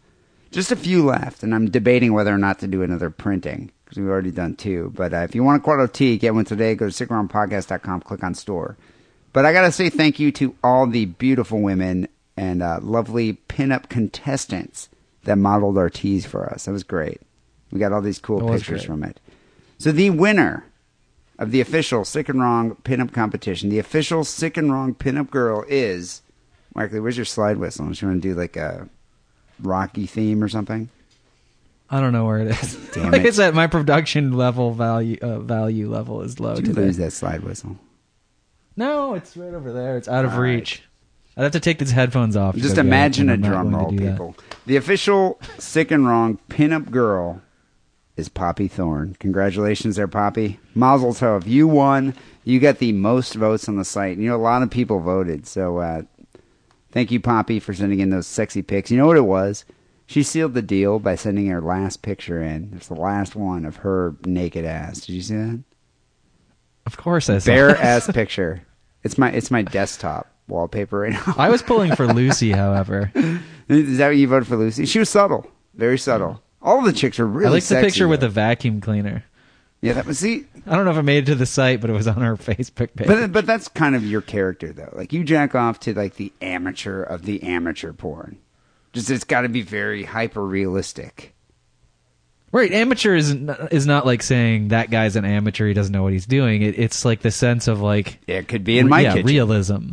just 0.51 0.71
a 0.71 0.75
few 0.75 1.05
left, 1.05 1.43
and 1.43 1.53
I'm 1.53 1.69
debating 1.69 2.13
whether 2.13 2.33
or 2.33 2.39
not 2.39 2.59
to 2.59 2.67
do 2.67 2.81
another 2.81 3.09
printing 3.09 3.71
because 3.85 3.97
we've 3.99 4.09
already 4.09 4.31
done 4.31 4.55
two. 4.55 4.91
But 4.95 5.13
uh, 5.13 5.17
if 5.17 5.35
you 5.35 5.43
want 5.43 5.63
a 5.63 5.65
Kuato 5.65 5.91
tee, 5.91 6.17
get 6.17 6.33
one 6.33 6.45
today. 6.45 6.73
Go 6.75 6.89
to 6.89 7.05
sickwrongpodcast.com, 7.05 8.01
click 8.01 8.23
on 8.23 8.33
store. 8.33 8.75
But 9.33 9.45
I 9.45 9.53
gotta 9.53 9.71
say 9.71 9.89
thank 9.89 10.19
you 10.19 10.31
to 10.33 10.55
all 10.63 10.87
the 10.87 11.05
beautiful 11.05 11.61
women 11.61 12.07
and 12.35 12.63
uh, 12.63 12.79
lovely 12.81 13.33
pinup 13.47 13.87
contestants 13.89 14.89
that 15.23 15.37
modeled 15.37 15.77
our 15.77 15.89
tees 15.89 16.25
for 16.25 16.49
us. 16.51 16.65
That 16.65 16.71
was 16.71 16.83
great. 16.83 17.21
We 17.71 17.79
got 17.79 17.91
all 17.91 18.01
these 18.01 18.19
cool 18.19 18.39
was 18.41 18.61
pictures 18.61 18.83
from 18.83 19.03
it. 19.03 19.19
So 19.77 19.91
the 19.91 20.09
winner 20.11 20.65
of 21.39 21.51
the 21.51 21.61
official 21.61 22.05
Sick 22.05 22.29
and 22.29 22.39
Wrong 22.39 22.75
pinup 22.83 23.13
competition, 23.13 23.69
the 23.69 23.79
official 23.79 24.23
Sick 24.23 24.57
and 24.57 24.71
Wrong 24.71 24.93
pinup 24.93 25.29
girl 25.29 25.65
is 25.67 26.21
Markley. 26.75 26.99
Where's 26.99 27.17
your 27.17 27.25
slide 27.25 27.57
whistle? 27.57 27.89
Do 27.89 27.99
you 27.99 28.07
want 28.11 28.21
to 28.21 28.29
do 28.29 28.35
like 28.35 28.55
a 28.55 28.87
Rocky 29.61 30.05
theme 30.05 30.43
or 30.43 30.49
something? 30.49 30.89
I 31.89 31.99
don't 31.99 32.11
know 32.11 32.25
where 32.25 32.39
it 32.39 32.47
is. 32.47 32.75
Damn 32.93 33.11
like 33.11 33.21
it. 33.21 33.27
I 33.27 33.31
said, 33.31 33.53
my 33.55 33.67
production 33.67 34.33
level 34.33 34.73
value 34.73 35.17
uh, 35.21 35.39
value 35.39 35.89
level 35.91 36.21
is 36.21 36.39
low 36.39 36.55
Did 36.55 36.67
you 36.67 36.73
today. 36.73 36.85
lose 36.87 36.97
that 36.97 37.11
slide 37.11 37.43
whistle? 37.43 37.77
No, 38.75 39.13
it's 39.13 39.37
right 39.37 39.53
over 39.53 39.71
there. 39.71 39.97
It's 39.97 40.07
out 40.07 40.25
of 40.25 40.33
All 40.33 40.41
right. 40.41 40.81
I'd 41.35 41.43
have 41.43 41.51
to 41.53 41.59
take 41.59 41.79
these 41.79 41.91
headphones 41.91 42.35
off. 42.35 42.55
Just 42.55 42.69
go 42.69 42.75
get 42.75 42.85
it, 42.85 42.87
imagine 42.87 43.29
a 43.29 43.33
and 43.33 43.43
drum 43.43 43.75
roll, 43.75 43.91
people. 43.91 44.35
The 44.65 44.75
official 44.75 45.39
Sick 45.57 45.89
and 45.89 46.07
Wrong 46.07 46.39
pinup 46.49 46.91
girl 46.91 47.41
is 48.15 48.29
Poppy 48.29 48.67
Thorn. 48.67 49.15
Congratulations 49.19 49.95
there, 49.95 50.07
Poppy. 50.07 50.59
Mazel 50.75 51.13
tov. 51.13 51.47
You 51.47 51.67
won. 51.67 52.13
You 52.43 52.59
got 52.59 52.77
the 52.77 52.91
most 52.91 53.33
votes 53.33 53.67
on 53.67 53.77
the 53.77 53.85
site. 53.85 54.17
You 54.17 54.29
know, 54.29 54.35
a 54.35 54.37
lot 54.37 54.61
of 54.61 54.69
people 54.69 54.99
voted. 54.99 55.47
So 55.47 55.79
uh, 55.79 56.03
thank 56.91 57.09
you, 57.11 57.19
Poppy, 57.19 57.59
for 57.59 57.73
sending 57.73 57.99
in 57.99 58.11
those 58.11 58.27
sexy 58.27 58.61
pics. 58.61 58.91
You 58.91 58.97
know 58.97 59.07
what 59.07 59.17
it 59.17 59.21
was? 59.21 59.65
She 60.05 60.21
sealed 60.21 60.53
the 60.53 60.61
deal 60.61 60.99
by 60.99 61.15
sending 61.15 61.47
her 61.47 61.61
last 61.61 62.01
picture 62.03 62.41
in. 62.41 62.73
It's 62.75 62.89
the 62.89 62.95
last 62.95 63.35
one 63.35 63.65
of 63.65 63.77
her 63.77 64.15
naked 64.25 64.65
ass. 64.65 65.01
Did 65.01 65.13
you 65.13 65.21
see 65.21 65.35
that? 65.35 65.63
Of 66.85 66.97
course, 66.97 67.29
I 67.29 67.39
saw 67.39 67.47
Bare 67.47 67.75
ass 67.77 68.11
picture. 68.13 68.61
It's 69.03 69.17
my 69.17 69.31
it's 69.31 69.49
my 69.49 69.61
desktop 69.61 70.32
wallpaper 70.47 70.99
right 70.99 71.13
now. 71.13 71.35
I 71.37 71.49
was 71.49 71.61
pulling 71.61 71.95
for 71.95 72.07
Lucy, 72.13 72.51
however. 72.51 73.11
Is 73.67 73.97
that 73.97 74.07
what 74.07 74.17
you 74.17 74.27
voted 74.27 74.47
for, 74.47 74.57
Lucy? 74.57 74.85
She 74.85 74.99
was 74.99 75.09
subtle, 75.09 75.49
very 75.73 75.97
subtle. 75.97 76.41
All 76.61 76.81
the 76.81 76.93
chicks 76.93 77.19
are 77.19 77.27
really. 77.27 77.47
I 77.47 77.49
like 77.51 77.63
the 77.63 77.67
sexy, 77.67 77.85
picture 77.85 78.07
with 78.07 78.21
though. 78.21 78.27
the 78.27 78.33
vacuum 78.33 78.81
cleaner. 78.81 79.23
Yeah, 79.81 79.93
that 79.93 80.05
was 80.05 80.19
see. 80.19 80.45
I 80.65 80.77
don't 80.77 80.85
know 80.85 80.91
if 80.91 80.97
it 80.97 81.03
made 81.03 81.23
it 81.23 81.25
to 81.25 81.35
the 81.35 81.45
site, 81.45 81.81
but 81.81 81.89
it 81.89 81.93
was 81.93 82.07
on 82.07 82.21
her 82.21 82.35
Facebook 82.37 82.95
page. 82.95 83.07
But 83.07 83.33
but 83.33 83.45
that's 83.45 83.67
kind 83.67 83.95
of 83.95 84.05
your 84.05 84.21
character 84.21 84.71
though. 84.71 84.93
Like 84.93 85.11
you 85.11 85.25
jack 85.25 85.55
off 85.55 85.81
to 85.81 85.93
like 85.93 86.15
the 86.15 86.31
amateur 86.41 87.03
of 87.03 87.23
the 87.23 87.43
amateur 87.43 87.91
porn. 87.91 88.37
Just 88.93 89.09
it's 89.09 89.25
got 89.25 89.41
to 89.41 89.49
be 89.49 89.61
very 89.61 90.03
hyper 90.03 90.45
realistic. 90.45 91.33
Right, 92.53 92.71
amateur 92.71 93.15
is 93.15 93.33
not, 93.33 93.73
is 93.73 93.87
not 93.87 94.05
like 94.05 94.21
saying 94.21 94.67
that 94.67 94.91
guy's 94.91 95.15
an 95.15 95.25
amateur. 95.25 95.67
He 95.67 95.73
doesn't 95.73 95.91
know 95.91 96.03
what 96.03 96.13
he's 96.13 96.27
doing. 96.27 96.61
It, 96.61 96.77
it's 96.77 97.03
like 97.03 97.21
the 97.21 97.31
sense 97.31 97.67
of 97.67 97.81
like 97.81 98.19
it 98.27 98.47
could 98.47 98.63
be 98.63 98.77
in 98.77 98.87
my 98.87 99.01
yeah, 99.01 99.13
kitchen. 99.13 99.27
realism. 99.27 99.89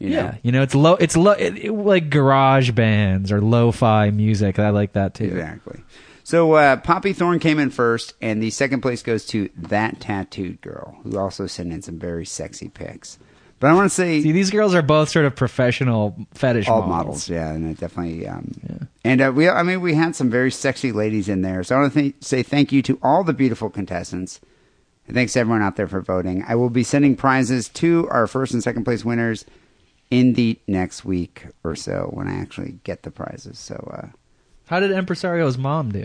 You 0.00 0.08
know? 0.10 0.16
Yeah, 0.16 0.34
you 0.42 0.50
know, 0.50 0.62
it's 0.62 0.74
low. 0.74 0.94
It's 0.94 1.16
low, 1.16 1.32
it, 1.32 1.56
it- 1.58 1.72
like 1.72 2.10
garage 2.10 2.70
bands 2.72 3.30
or 3.30 3.40
lo-fi 3.40 4.10
music. 4.10 4.58
I 4.58 4.70
like 4.70 4.94
that 4.94 5.14
too. 5.14 5.24
Exactly. 5.26 5.80
So 6.24 6.52
uh, 6.54 6.76
Poppy 6.78 7.12
Thorn 7.12 7.38
came 7.38 7.58
in 7.58 7.70
first, 7.70 8.14
and 8.22 8.42
the 8.42 8.50
second 8.50 8.80
place 8.82 9.02
goes 9.02 9.26
to 9.26 9.50
that 9.56 10.00
tattooed 10.00 10.60
girl, 10.62 10.96
who 11.02 11.18
also 11.18 11.46
sent 11.46 11.72
in 11.72 11.82
some 11.82 11.98
very 11.98 12.24
sexy 12.24 12.68
pics. 12.68 13.18
But 13.58 13.70
I 13.70 13.74
want 13.74 13.90
to 13.90 13.94
say 13.94 14.22
See, 14.22 14.32
these 14.32 14.50
girls 14.50 14.74
are 14.74 14.80
both 14.80 15.10
sort 15.10 15.26
of 15.26 15.36
professional 15.36 16.16
fetish 16.32 16.66
all 16.66 16.80
models. 16.82 17.28
models, 17.28 17.28
yeah, 17.28 17.50
and 17.52 17.70
it 17.70 17.78
definitely. 17.78 18.26
Um, 18.26 18.52
And 19.04 19.20
uh, 19.20 19.32
we, 19.34 19.50
I 19.50 19.62
mean, 19.62 19.82
we 19.82 19.92
had 19.94 20.16
some 20.16 20.30
very 20.30 20.50
sexy 20.50 20.92
ladies 20.92 21.28
in 21.28 21.42
there. 21.42 21.62
So 21.62 21.76
I 21.76 21.80
want 21.80 21.92
to 21.92 22.00
th- 22.00 22.14
say 22.20 22.42
thank 22.42 22.72
you 22.72 22.80
to 22.82 22.98
all 23.02 23.22
the 23.22 23.34
beautiful 23.34 23.68
contestants, 23.68 24.40
and 25.06 25.14
thanks 25.14 25.34
to 25.34 25.40
everyone 25.40 25.60
out 25.62 25.76
there 25.76 25.88
for 25.88 26.00
voting. 26.00 26.42
I 26.48 26.54
will 26.54 26.70
be 26.70 26.84
sending 26.84 27.16
prizes 27.16 27.68
to 27.70 28.08
our 28.08 28.26
first 28.26 28.54
and 28.54 28.62
second 28.62 28.84
place 28.84 29.04
winners 29.04 29.44
in 30.10 30.32
the 30.34 30.58
next 30.66 31.04
week 31.04 31.46
or 31.64 31.74
so 31.76 32.10
when 32.12 32.26
I 32.28 32.38
actually 32.40 32.78
get 32.84 33.02
the 33.02 33.10
prizes. 33.10 33.58
So 33.58 33.74
uh, 33.92 34.08
How 34.66 34.80
did 34.80 34.90
Empresario's 34.90 35.56
mom 35.56 35.92
do? 35.92 36.04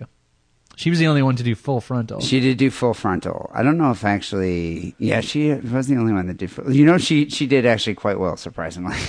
She 0.77 0.89
was 0.89 0.99
the 0.99 1.07
only 1.07 1.21
one 1.23 1.37
to 1.37 1.43
do 1.43 1.55
full 1.55 1.79
frontal. 1.79 2.19
she 2.19 2.41
did 2.41 2.57
do 2.57 2.69
full 2.69 2.93
frontal. 2.93 3.49
I 3.53 3.63
don't 3.63 3.77
know 3.77 3.91
if 3.91 4.03
actually, 4.03 4.93
yeah, 4.99 5.21
she 5.21 5.53
was 5.53 5.87
the 5.87 5.95
only 5.95 6.11
one 6.11 6.27
that 6.27 6.35
did. 6.37 6.51
Full, 6.51 6.69
you 6.69 6.85
know, 6.85 6.97
she 6.97 7.29
she 7.29 7.47
did 7.47 7.65
actually 7.65 7.95
quite 7.95 8.19
well, 8.19 8.35
surprisingly. 8.37 8.97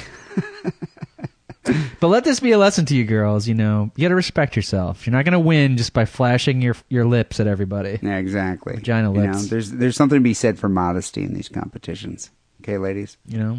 But 1.98 2.09
let 2.09 2.23
this 2.23 2.39
be 2.39 2.52
a 2.52 2.59
lesson 2.59 2.85
to 2.86 2.94
you 2.94 3.02
girls. 3.05 3.48
You 3.48 3.55
know, 3.55 3.90
you 3.97 4.02
got 4.02 4.10
to 4.10 4.14
respect 4.14 4.55
yourself. 4.55 5.05
You're 5.05 5.12
not 5.16 5.24
going 5.24 5.32
to 5.32 5.40
win 5.40 5.77
just 5.77 5.93
by 5.93 6.05
flashing 6.05 6.62
your 6.62 6.77
your 6.89 7.05
lips 7.06 7.40
at 7.40 7.48
everybody. 7.48 7.98
Yeah, 8.01 8.18
exactly. 8.18 8.74
Vagina 8.77 9.12
You 9.12 9.18
know, 9.23 9.32
lips. 9.32 9.48
there's 9.48 9.73
there's 9.73 9.97
something 9.97 10.18
to 10.18 10.23
be 10.23 10.35
said 10.35 10.60
for 10.60 10.68
modesty 10.68 11.24
in 11.24 11.35
these 11.35 11.48
competitions. 11.48 12.31
Okay, 12.62 12.78
ladies. 12.78 13.16
You 13.27 13.39
know, 13.39 13.59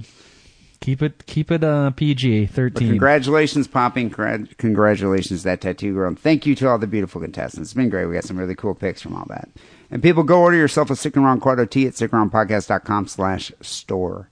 keep 0.79 1.01
it 1.01 1.25
keep 1.25 1.51
it 1.51 1.63
uh, 1.63 1.91
PG 1.91 2.45
But 2.45 2.53
thirteen. 2.55 2.89
congratulations, 2.89 3.67
Poppy. 3.67 4.09
Congrat- 4.09 4.57
Congratulations, 4.57 5.43
that 5.43 5.61
tattoo 5.61 5.93
girl. 5.93 6.07
And 6.09 6.19
thank 6.19 6.45
you 6.45 6.55
to 6.55 6.67
all 6.69 6.77
the 6.77 6.87
beautiful 6.87 7.21
contestants. 7.21 7.69
It's 7.69 7.73
been 7.73 7.89
great. 7.89 8.05
We 8.05 8.13
got 8.15 8.23
some 8.23 8.37
really 8.37 8.55
cool 8.55 8.75
pics 8.75 9.01
from 9.01 9.15
all 9.15 9.25
that. 9.29 9.49
And 9.89 10.03
people, 10.03 10.23
go 10.23 10.41
order 10.41 10.57
yourself 10.57 10.89
a 10.89 10.95
Sick 10.95 11.15
and 11.15 11.23
Wrong 11.25 11.39
Kuato 11.39 11.69
tee 11.69 11.87
at 11.87 11.93
sickwrongpodcast.com 11.93 13.07
slash 13.07 13.51
store. 13.61 14.29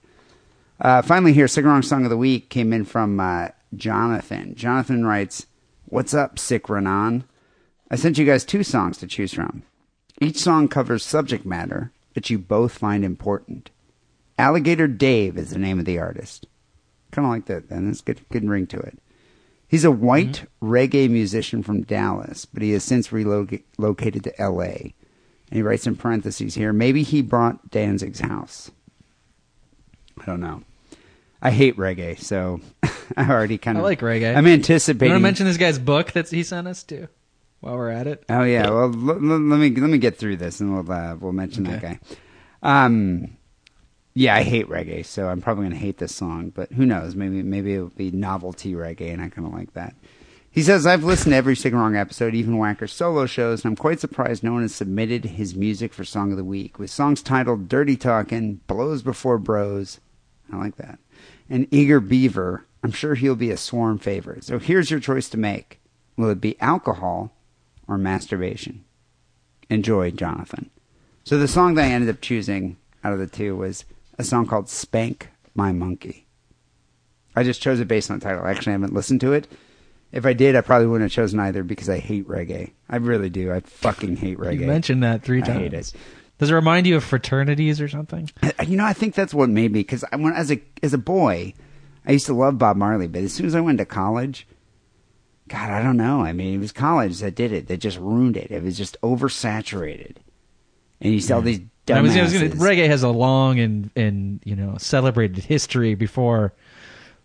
Uh, 0.80 1.00
finally, 1.00 1.32
here, 1.32 1.48
Sick 1.48 1.64
and 1.64 1.72
Wrong 1.72 1.82
Song 1.82 2.04
of 2.04 2.10
the 2.10 2.16
Week 2.18 2.50
came 2.50 2.72
in 2.74 2.84
from 2.84 3.18
uh, 3.18 3.48
Jonathan. 3.74 4.54
Jonathan 4.54 5.06
writes, 5.06 5.46
What's 5.86 6.12
up, 6.12 6.38
Sick 6.38 6.68
Renan? 6.68 7.24
I 7.90 7.96
sent 7.96 8.18
you 8.18 8.26
guys 8.26 8.44
two 8.44 8.62
songs 8.62 8.98
to 8.98 9.06
choose 9.06 9.32
from. 9.32 9.62
Each 10.20 10.38
song 10.38 10.68
covers 10.68 11.04
subject 11.04 11.46
matter 11.46 11.92
that 12.14 12.28
you 12.28 12.38
both 12.38 12.72
find 12.76 13.04
important. 13.04 13.70
Alligator 14.38 14.86
Dave 14.86 15.36
is 15.38 15.50
the 15.50 15.58
name 15.58 15.78
of 15.78 15.84
the 15.84 15.98
artist. 15.98 16.46
Kind 17.10 17.26
of 17.26 17.30
like 17.32 17.46
that. 17.46 17.68
Then 17.68 17.88
it's 17.88 18.00
good, 18.00 18.20
good 18.30 18.48
ring 18.48 18.66
to 18.68 18.78
it. 18.78 18.98
He's 19.68 19.84
a 19.84 19.90
white 19.90 20.44
reggae 20.62 21.10
musician 21.10 21.62
from 21.62 21.82
Dallas, 21.82 22.44
but 22.44 22.62
he 22.62 22.72
has 22.72 22.84
since 22.84 23.10
relocated 23.10 24.22
to 24.24 24.40
L.A. 24.40 24.94
And 25.50 25.56
he 25.58 25.62
writes 25.62 25.86
in 25.86 25.96
parentheses 25.96 26.54
here, 26.54 26.72
maybe 26.72 27.02
he 27.02 27.20
brought 27.22 27.70
Danzig's 27.70 28.20
house. 28.20 28.70
I 30.20 30.24
don't 30.24 30.40
know. 30.40 30.62
I 31.42 31.50
hate 31.50 31.76
reggae, 31.76 32.18
so 32.18 32.60
I 33.16 33.28
already 33.30 33.58
kind 33.58 33.76
I 33.76 33.80
of 33.80 33.84
like 33.84 34.00
reggae. 34.00 34.36
I'm 34.36 34.46
anticipating. 34.46 35.08
You 35.08 35.12
want 35.14 35.20
to 35.20 35.22
mention 35.22 35.46
this 35.46 35.56
guy's 35.56 35.78
book 35.78 36.12
that 36.12 36.28
he 36.28 36.42
sent 36.42 36.66
us 36.66 36.82
too? 36.82 37.08
While 37.60 37.76
we're 37.76 37.90
at 37.90 38.06
it. 38.06 38.24
Oh 38.28 38.42
yeah. 38.42 38.68
Well, 38.70 38.92
l- 38.94 39.10
l- 39.10 39.38
let 39.40 39.58
me 39.58 39.70
let 39.70 39.90
me 39.90 39.98
get 39.98 40.16
through 40.16 40.36
this, 40.36 40.60
and 40.60 40.72
we'll 40.74 40.90
uh, 40.90 41.16
we'll 41.16 41.32
mention 41.32 41.64
that 41.64 41.82
guy. 41.82 42.00
Um, 42.62 43.36
yeah, 44.16 44.34
I 44.34 44.44
hate 44.44 44.66
reggae, 44.66 45.04
so 45.04 45.28
I'm 45.28 45.42
probably 45.42 45.64
gonna 45.66 45.76
hate 45.76 45.98
this 45.98 46.14
song. 46.14 46.48
But 46.48 46.72
who 46.72 46.86
knows? 46.86 47.14
Maybe 47.14 47.42
maybe 47.42 47.74
it'll 47.74 47.88
be 47.88 48.10
novelty 48.10 48.72
reggae, 48.72 49.12
and 49.12 49.20
I 49.20 49.28
kind 49.28 49.46
of 49.46 49.52
like 49.52 49.74
that. 49.74 49.94
He 50.50 50.62
says 50.62 50.86
I've 50.86 51.04
listened 51.04 51.32
to 51.32 51.36
every 51.36 51.54
and 51.62 51.74
Wrong 51.74 51.96
episode, 51.96 52.34
even 52.34 52.56
Wacker's 52.56 52.94
solo 52.94 53.26
shows, 53.26 53.62
and 53.62 53.70
I'm 53.70 53.76
quite 53.76 54.00
surprised 54.00 54.42
no 54.42 54.54
one 54.54 54.62
has 54.62 54.74
submitted 54.74 55.26
his 55.26 55.54
music 55.54 55.92
for 55.92 56.02
Song 56.02 56.30
of 56.30 56.38
the 56.38 56.44
Week 56.44 56.78
with 56.78 56.88
songs 56.88 57.22
titled 57.22 57.68
"Dirty 57.68 57.94
Talkin'," 57.94 58.62
"Blows 58.66 59.02
Before 59.02 59.36
Bros." 59.36 60.00
I 60.50 60.56
like 60.56 60.76
that. 60.76 60.98
And 61.50 61.68
Eager 61.70 62.00
Beaver. 62.00 62.64
I'm 62.82 62.92
sure 62.92 63.16
he'll 63.16 63.36
be 63.36 63.50
a 63.50 63.58
swarm 63.58 63.98
favorite. 63.98 64.44
So 64.44 64.58
here's 64.58 64.90
your 64.90 65.00
choice 65.00 65.28
to 65.28 65.36
make. 65.36 65.78
Will 66.16 66.30
it 66.30 66.40
be 66.40 66.58
alcohol 66.60 67.32
or 67.86 67.98
masturbation? 67.98 68.82
Enjoy, 69.68 70.10
Jonathan. 70.10 70.70
So 71.24 71.36
the 71.36 71.48
song 71.48 71.74
that 71.74 71.84
I 71.84 71.88
ended 71.92 72.08
up 72.08 72.22
choosing 72.22 72.78
out 73.04 73.12
of 73.12 73.18
the 73.18 73.26
two 73.26 73.56
was 73.56 73.84
a 74.18 74.24
song 74.24 74.46
called 74.46 74.68
Spank 74.68 75.30
My 75.54 75.72
Monkey. 75.72 76.26
I 77.34 77.42
just 77.42 77.60
chose 77.60 77.80
it 77.80 77.88
based 77.88 78.10
on 78.10 78.18
the 78.18 78.24
title. 78.24 78.38
Actually, 78.40 78.48
I 78.48 78.52
actually 78.52 78.72
haven't 78.72 78.94
listened 78.94 79.20
to 79.20 79.32
it. 79.32 79.46
If 80.12 80.24
I 80.24 80.32
did, 80.32 80.56
I 80.56 80.62
probably 80.62 80.86
wouldn't 80.86 81.10
have 81.10 81.14
chosen 81.14 81.40
either 81.40 81.62
because 81.62 81.90
I 81.90 81.98
hate 81.98 82.26
reggae. 82.26 82.72
I 82.88 82.96
really 82.96 83.28
do. 83.28 83.52
I 83.52 83.60
fucking 83.60 84.16
hate 84.16 84.38
reggae. 84.38 84.60
You 84.60 84.66
mentioned 84.66 85.02
that 85.02 85.22
three 85.22 85.42
times. 85.42 85.50
I 85.50 85.60
hate 85.60 85.74
it. 85.74 85.92
Does 86.38 86.50
it 86.50 86.54
remind 86.54 86.86
you 86.86 86.96
of 86.96 87.04
fraternities 87.04 87.80
or 87.80 87.88
something? 87.88 88.30
Uh, 88.42 88.52
you 88.66 88.76
know, 88.76 88.84
I 88.84 88.92
think 88.92 89.14
that's 89.14 89.34
what 89.34 89.48
made 89.48 89.72
me 89.72 89.80
because 89.80 90.04
I 90.12 90.16
when 90.16 90.32
as 90.34 90.50
a 90.50 90.62
as 90.82 90.94
a 90.94 90.98
boy, 90.98 91.54
I 92.06 92.12
used 92.12 92.26
to 92.26 92.34
love 92.34 92.58
Bob 92.58 92.76
Marley, 92.76 93.08
but 93.08 93.22
as 93.22 93.32
soon 93.32 93.46
as 93.46 93.54
I 93.54 93.60
went 93.60 93.78
to 93.78 93.86
college, 93.86 94.46
God, 95.48 95.70
I 95.70 95.82
don't 95.82 95.96
know. 95.96 96.22
I 96.22 96.32
mean, 96.32 96.54
it 96.54 96.58
was 96.58 96.72
college 96.72 97.20
that 97.20 97.34
did 97.34 97.52
it. 97.52 97.68
That 97.68 97.78
just 97.78 97.98
ruined 97.98 98.36
it. 98.36 98.50
It 98.50 98.62
was 98.62 98.76
just 98.76 99.00
oversaturated, 99.02 100.16
and 101.00 101.12
you 101.12 101.20
see 101.20 101.32
all 101.32 101.42
these 101.42 101.60
I 101.90 102.00
was, 102.00 102.16
I 102.16 102.22
was 102.22 102.32
gonna, 102.32 102.48
reggae 102.50 102.86
has 102.86 103.02
a 103.02 103.08
long 103.10 103.58
and 103.60 103.90
and 103.96 104.40
you 104.44 104.56
know 104.56 104.76
celebrated 104.78 105.44
history 105.44 105.94
before 105.94 106.52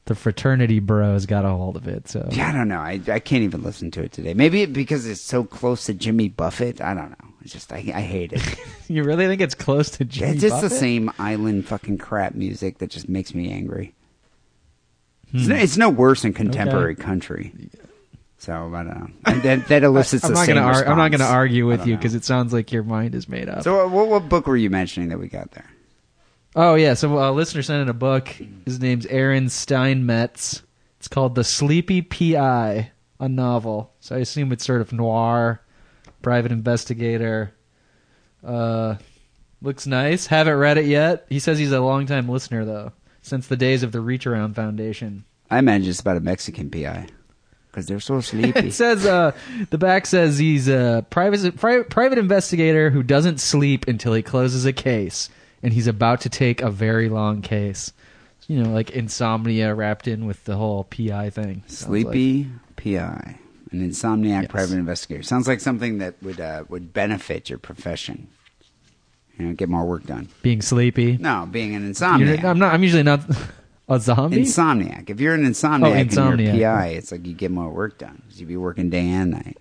the 0.05 0.15
fraternity 0.15 0.79
bros 0.79 1.25
got 1.25 1.45
a 1.45 1.49
hold 1.49 1.75
of 1.77 1.87
it. 1.87 2.07
So 2.07 2.27
Yeah, 2.31 2.49
I 2.49 2.51
don't 2.51 2.67
know. 2.67 2.79
I 2.79 2.99
I 3.07 3.19
can't 3.19 3.43
even 3.43 3.63
listen 3.63 3.91
to 3.91 4.03
it 4.03 4.11
today. 4.11 4.33
Maybe 4.33 4.61
it, 4.63 4.73
because 4.73 5.05
it's 5.07 5.21
so 5.21 5.43
close 5.43 5.85
to 5.85 5.93
Jimmy 5.93 6.29
Buffett. 6.29 6.81
I 6.81 6.93
don't 6.93 7.09
know. 7.11 7.27
It's 7.43 7.53
just 7.53 7.71
I, 7.73 7.77
I 7.77 8.01
hate 8.01 8.33
it. 8.33 8.41
You 8.87 9.03
really 9.03 9.25
think 9.25 9.39
it's 9.39 9.55
close 9.55 9.89
to 9.91 10.03
Jimmy 10.05 10.33
Buffett? 10.33 10.43
it's 10.43 10.51
just 10.51 10.61
the 10.61 10.69
same 10.69 11.11
island 11.17 11.65
fucking 11.65 11.97
crap 11.97 12.35
music 12.35 12.79
that 12.79 12.89
just 12.89 13.07
makes 13.07 13.33
me 13.33 13.49
angry. 13.51 13.93
It's, 15.33 15.45
Hmm. 15.45 15.49
no, 15.51 15.55
it's 15.55 15.77
no 15.77 15.89
worse 15.89 16.23
than 16.23 16.33
contemporary 16.33 16.95
country. 16.95 17.53
So 18.41 18.73
I 18.73 18.83
don't 18.83 18.87
know. 18.87 19.33
That, 19.41 19.67
that 19.67 19.83
elicits 19.83 20.23
I'm 20.23 20.31
the 20.31 20.33
not 20.39 20.45
same 20.47 20.55
gonna 20.55 20.65
ar- 20.65 20.87
I'm 20.87 20.97
not 20.97 21.11
going 21.11 21.19
to 21.19 21.27
argue 21.27 21.67
with 21.67 21.85
you 21.85 21.95
because 21.95 22.15
it 22.15 22.25
sounds 22.25 22.51
like 22.51 22.71
your 22.71 22.81
mind 22.81 23.13
is 23.13 23.29
made 23.29 23.47
up. 23.47 23.61
So 23.61 23.85
what, 23.85 23.91
what, 23.91 24.07
what 24.07 24.29
book 24.29 24.47
were 24.47 24.57
you 24.57 24.71
mentioning 24.71 25.09
that 25.09 25.19
we 25.19 25.27
got 25.27 25.51
there? 25.51 25.69
Oh 26.55 26.73
yeah, 26.73 26.95
so 26.95 27.19
a 27.19 27.29
listener 27.31 27.61
sent 27.61 27.83
in 27.83 27.89
a 27.89 27.93
book. 27.93 28.35
His 28.65 28.79
name's 28.79 29.05
Aaron 29.05 29.47
Steinmetz. 29.47 30.63
It's 30.97 31.07
called 31.07 31.35
The 31.35 31.43
Sleepy 31.43 32.01
PI, 32.01 32.91
a 33.19 33.29
novel. 33.29 33.93
So 33.99 34.15
I 34.15 34.19
assume 34.19 34.51
it's 34.51 34.65
sort 34.65 34.81
of 34.81 34.91
noir, 34.91 35.61
private 36.23 36.51
investigator. 36.51 37.53
Uh, 38.43 38.95
looks 39.61 39.85
nice. 39.85 40.25
Haven't 40.25 40.57
read 40.57 40.79
it 40.79 40.85
yet. 40.85 41.27
He 41.29 41.37
says 41.37 41.59
he's 41.59 41.71
a 41.71 41.79
longtime 41.79 42.27
listener 42.27 42.65
though, 42.65 42.91
since 43.21 43.45
the 43.45 43.55
days 43.55 43.83
of 43.83 43.91
the 43.91 44.01
Reach 44.01 44.25
Around 44.25 44.55
Foundation. 44.55 45.25
I 45.51 45.59
imagine 45.59 45.91
it's 45.91 45.99
about 45.99 46.17
a 46.17 46.21
Mexican 46.21 46.71
PI 46.71 47.07
because 47.71 47.85
they're 47.87 47.99
so 47.99 48.19
sleepy. 48.21 48.67
It 48.67 48.73
says 48.73 49.05
uh, 49.05 49.31
the 49.69 49.77
back 49.77 50.05
says 50.05 50.37
he's 50.37 50.67
a 50.67 51.05
private 51.09 51.55
pri- 51.57 51.83
private 51.83 52.17
investigator 52.17 52.89
who 52.89 53.01
doesn't 53.03 53.39
sleep 53.39 53.87
until 53.87 54.13
he 54.13 54.21
closes 54.21 54.65
a 54.65 54.73
case, 54.73 55.29
and 55.63 55.71
he's 55.73 55.87
about 55.87 56.21
to 56.21 56.29
take 56.29 56.61
a 56.61 56.69
very 56.69 57.09
long 57.09 57.41
case. 57.41 57.93
You 58.47 58.63
know, 58.63 58.71
like 58.71 58.89
insomnia 58.89 59.73
wrapped 59.73 60.07
in 60.07 60.25
with 60.25 60.43
the 60.43 60.57
whole 60.57 60.83
PI 60.85 61.29
thing. 61.29 61.63
Sounds 61.67 61.77
Sleepy 61.79 62.47
PI, 62.75 63.39
an 63.71 63.89
insomniac 63.89 64.49
private 64.49 64.75
investigator. 64.77 65.23
Sounds 65.23 65.47
like 65.47 65.61
something 65.61 65.99
that 65.99 66.15
would 66.21 66.41
uh, 66.41 66.65
would 66.67 66.91
benefit 66.91 67.49
your 67.49 67.59
profession. 67.59 68.27
You 69.37 69.47
know, 69.47 69.53
get 69.53 69.69
more 69.69 69.85
work 69.85 70.03
done. 70.05 70.23
like 70.27 70.41
being 70.41 70.61
sleepy. 70.61 71.17
No, 71.17 71.47
being 71.49 71.73
an 71.75 71.81
You're- 71.83 71.93
insomniac. 71.93 72.43
I'm 72.43 72.59
not. 72.59 72.73
I'm 72.73 72.83
usually 72.83 73.03
not 73.03 73.21
a 73.91 73.99
zombie. 73.99 74.43
Insomniac. 74.43 75.09
If 75.09 75.19
you're 75.19 75.33
an 75.35 75.43
insomniac, 75.45 75.85
Oh, 76.17 76.25
and 76.27 76.39
you're 76.39 76.55
a. 76.55 76.59
PI, 76.59 76.87
it's 76.87 77.11
like 77.11 77.25
you 77.25 77.33
get 77.33 77.51
more 77.51 77.69
work 77.69 77.97
done. 77.97 78.21
'cause 78.27 78.39
You'd 78.39 78.49
be 78.49 78.57
working 78.57 78.89
day 78.89 79.07
and 79.09 79.31
night. 79.31 79.57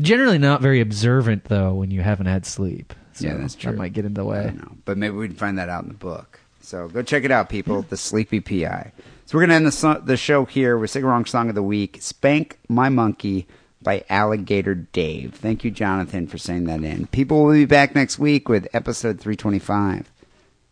Generally, 0.00 0.38
not 0.38 0.60
very 0.60 0.80
observant 0.80 1.44
though 1.44 1.72
when 1.74 1.90
you 1.90 2.02
haven't 2.02 2.26
had 2.26 2.44
sleep. 2.44 2.92
So 3.14 3.26
Yeah, 3.26 3.34
that's 3.38 3.54
true. 3.54 3.72
That 3.72 3.78
might 3.78 3.92
get 3.94 4.04
in 4.04 4.14
the 4.14 4.24
way. 4.24 4.52
But 4.84 4.98
maybe 4.98 5.16
we'd 5.16 5.38
find 5.38 5.58
that 5.58 5.68
out 5.70 5.82
in 5.84 5.88
the 5.88 5.94
book. 5.94 6.38
So 6.60 6.88
go 6.88 7.02
check 7.02 7.24
it 7.24 7.30
out, 7.30 7.48
people. 7.48 7.82
the 7.88 7.96
Sleepy 7.96 8.40
PI. 8.40 8.92
So 9.24 9.36
we're 9.38 9.42
gonna 9.42 9.54
end 9.54 9.66
the 9.66 9.72
so- 9.72 10.02
the 10.04 10.16
show 10.16 10.44
here 10.44 10.76
with 10.76 10.90
Sing 10.90 11.04
Wrong 11.04 11.24
Song 11.24 11.48
of 11.48 11.54
the 11.54 11.62
Week, 11.62 11.98
"Spank 12.00 12.58
My 12.68 12.88
Monkey" 12.90 13.46
by 13.82 14.04
Alligator 14.10 14.74
Dave. 14.74 15.34
Thank 15.34 15.64
you, 15.64 15.70
Jonathan, 15.70 16.26
for 16.26 16.38
saying 16.38 16.64
that 16.64 16.82
in. 16.84 17.06
People 17.06 17.44
will 17.44 17.52
be 17.54 17.64
back 17.64 17.94
next 17.94 18.18
week 18.18 18.48
with 18.48 18.68
episode 18.74 19.18
three 19.20 19.36
twenty 19.36 19.58
five. 19.58 20.10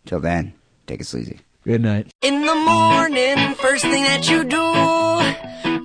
Till 0.05 0.21
then, 0.21 0.53
take 0.87 1.01
it 1.01 1.05
sleazy. 1.07 1.41
Good 1.65 1.81
night. 1.81 2.12
In 2.20 2.45
the 2.45 2.55
morning, 2.55 3.55
first 3.55 3.89
thing 3.89 4.05
that 4.05 4.28
you 4.28 4.45
do, 4.45 4.69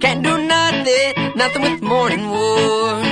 can't 0.03 0.21
do 0.21 0.35
nothing, 0.35 1.39
nothing 1.39 1.61
with 1.61 1.81
morning 1.81 2.29
wood. 2.29 3.07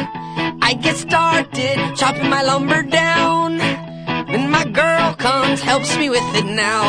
I 0.59 0.75
get 0.75 0.97
started 0.97 1.95
chopping 1.95 2.29
my 2.29 2.43
lumber 2.43 2.83
down, 2.83 3.61
and 3.61 4.51
my 4.51 4.65
girl 4.65 5.13
comes, 5.15 5.61
helps 5.61 5.95
me 5.95 6.09
with 6.09 6.27
it 6.35 6.43
now. 6.43 6.83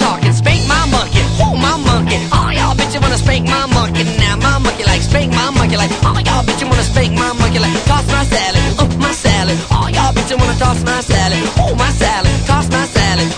Talking 0.00 0.32
spank 0.32 0.64
my 0.64 0.88
monkey, 0.88 1.20
oh 1.44 1.52
my 1.52 1.76
monkey, 1.76 2.16
oh 2.32 2.48
y'all 2.56 2.72
bitch 2.72 2.94
you 2.94 3.00
wanna 3.04 3.20
spank 3.20 3.44
my 3.44 3.66
monkey 3.76 4.04
now, 4.24 4.36
my 4.40 4.56
monkey 4.56 4.84
like 4.84 5.02
spank 5.02 5.36
my 5.36 5.50
monkey 5.52 5.76
like, 5.76 5.92
oh 6.00 6.16
y'all 6.24 6.48
bitch 6.48 6.64
you 6.64 6.68
wanna 6.72 6.88
spank 6.88 7.12
my 7.12 7.28
monkey 7.36 7.58
like, 7.60 7.76
toss 7.84 8.08
my 8.08 8.24
salad, 8.24 8.64
oh 8.80 8.88
my 8.96 9.12
salad, 9.12 9.58
oh 9.68 9.92
y'all 9.92 10.16
bitch 10.16 10.30
you 10.32 10.38
wanna 10.40 10.56
toss 10.56 10.82
my 10.82 11.02
salad, 11.04 11.44
oh 11.60 11.76
my 11.76 11.92
salad, 11.92 12.32
toss 12.48 12.70
my 12.72 12.86
salad, 12.88 13.28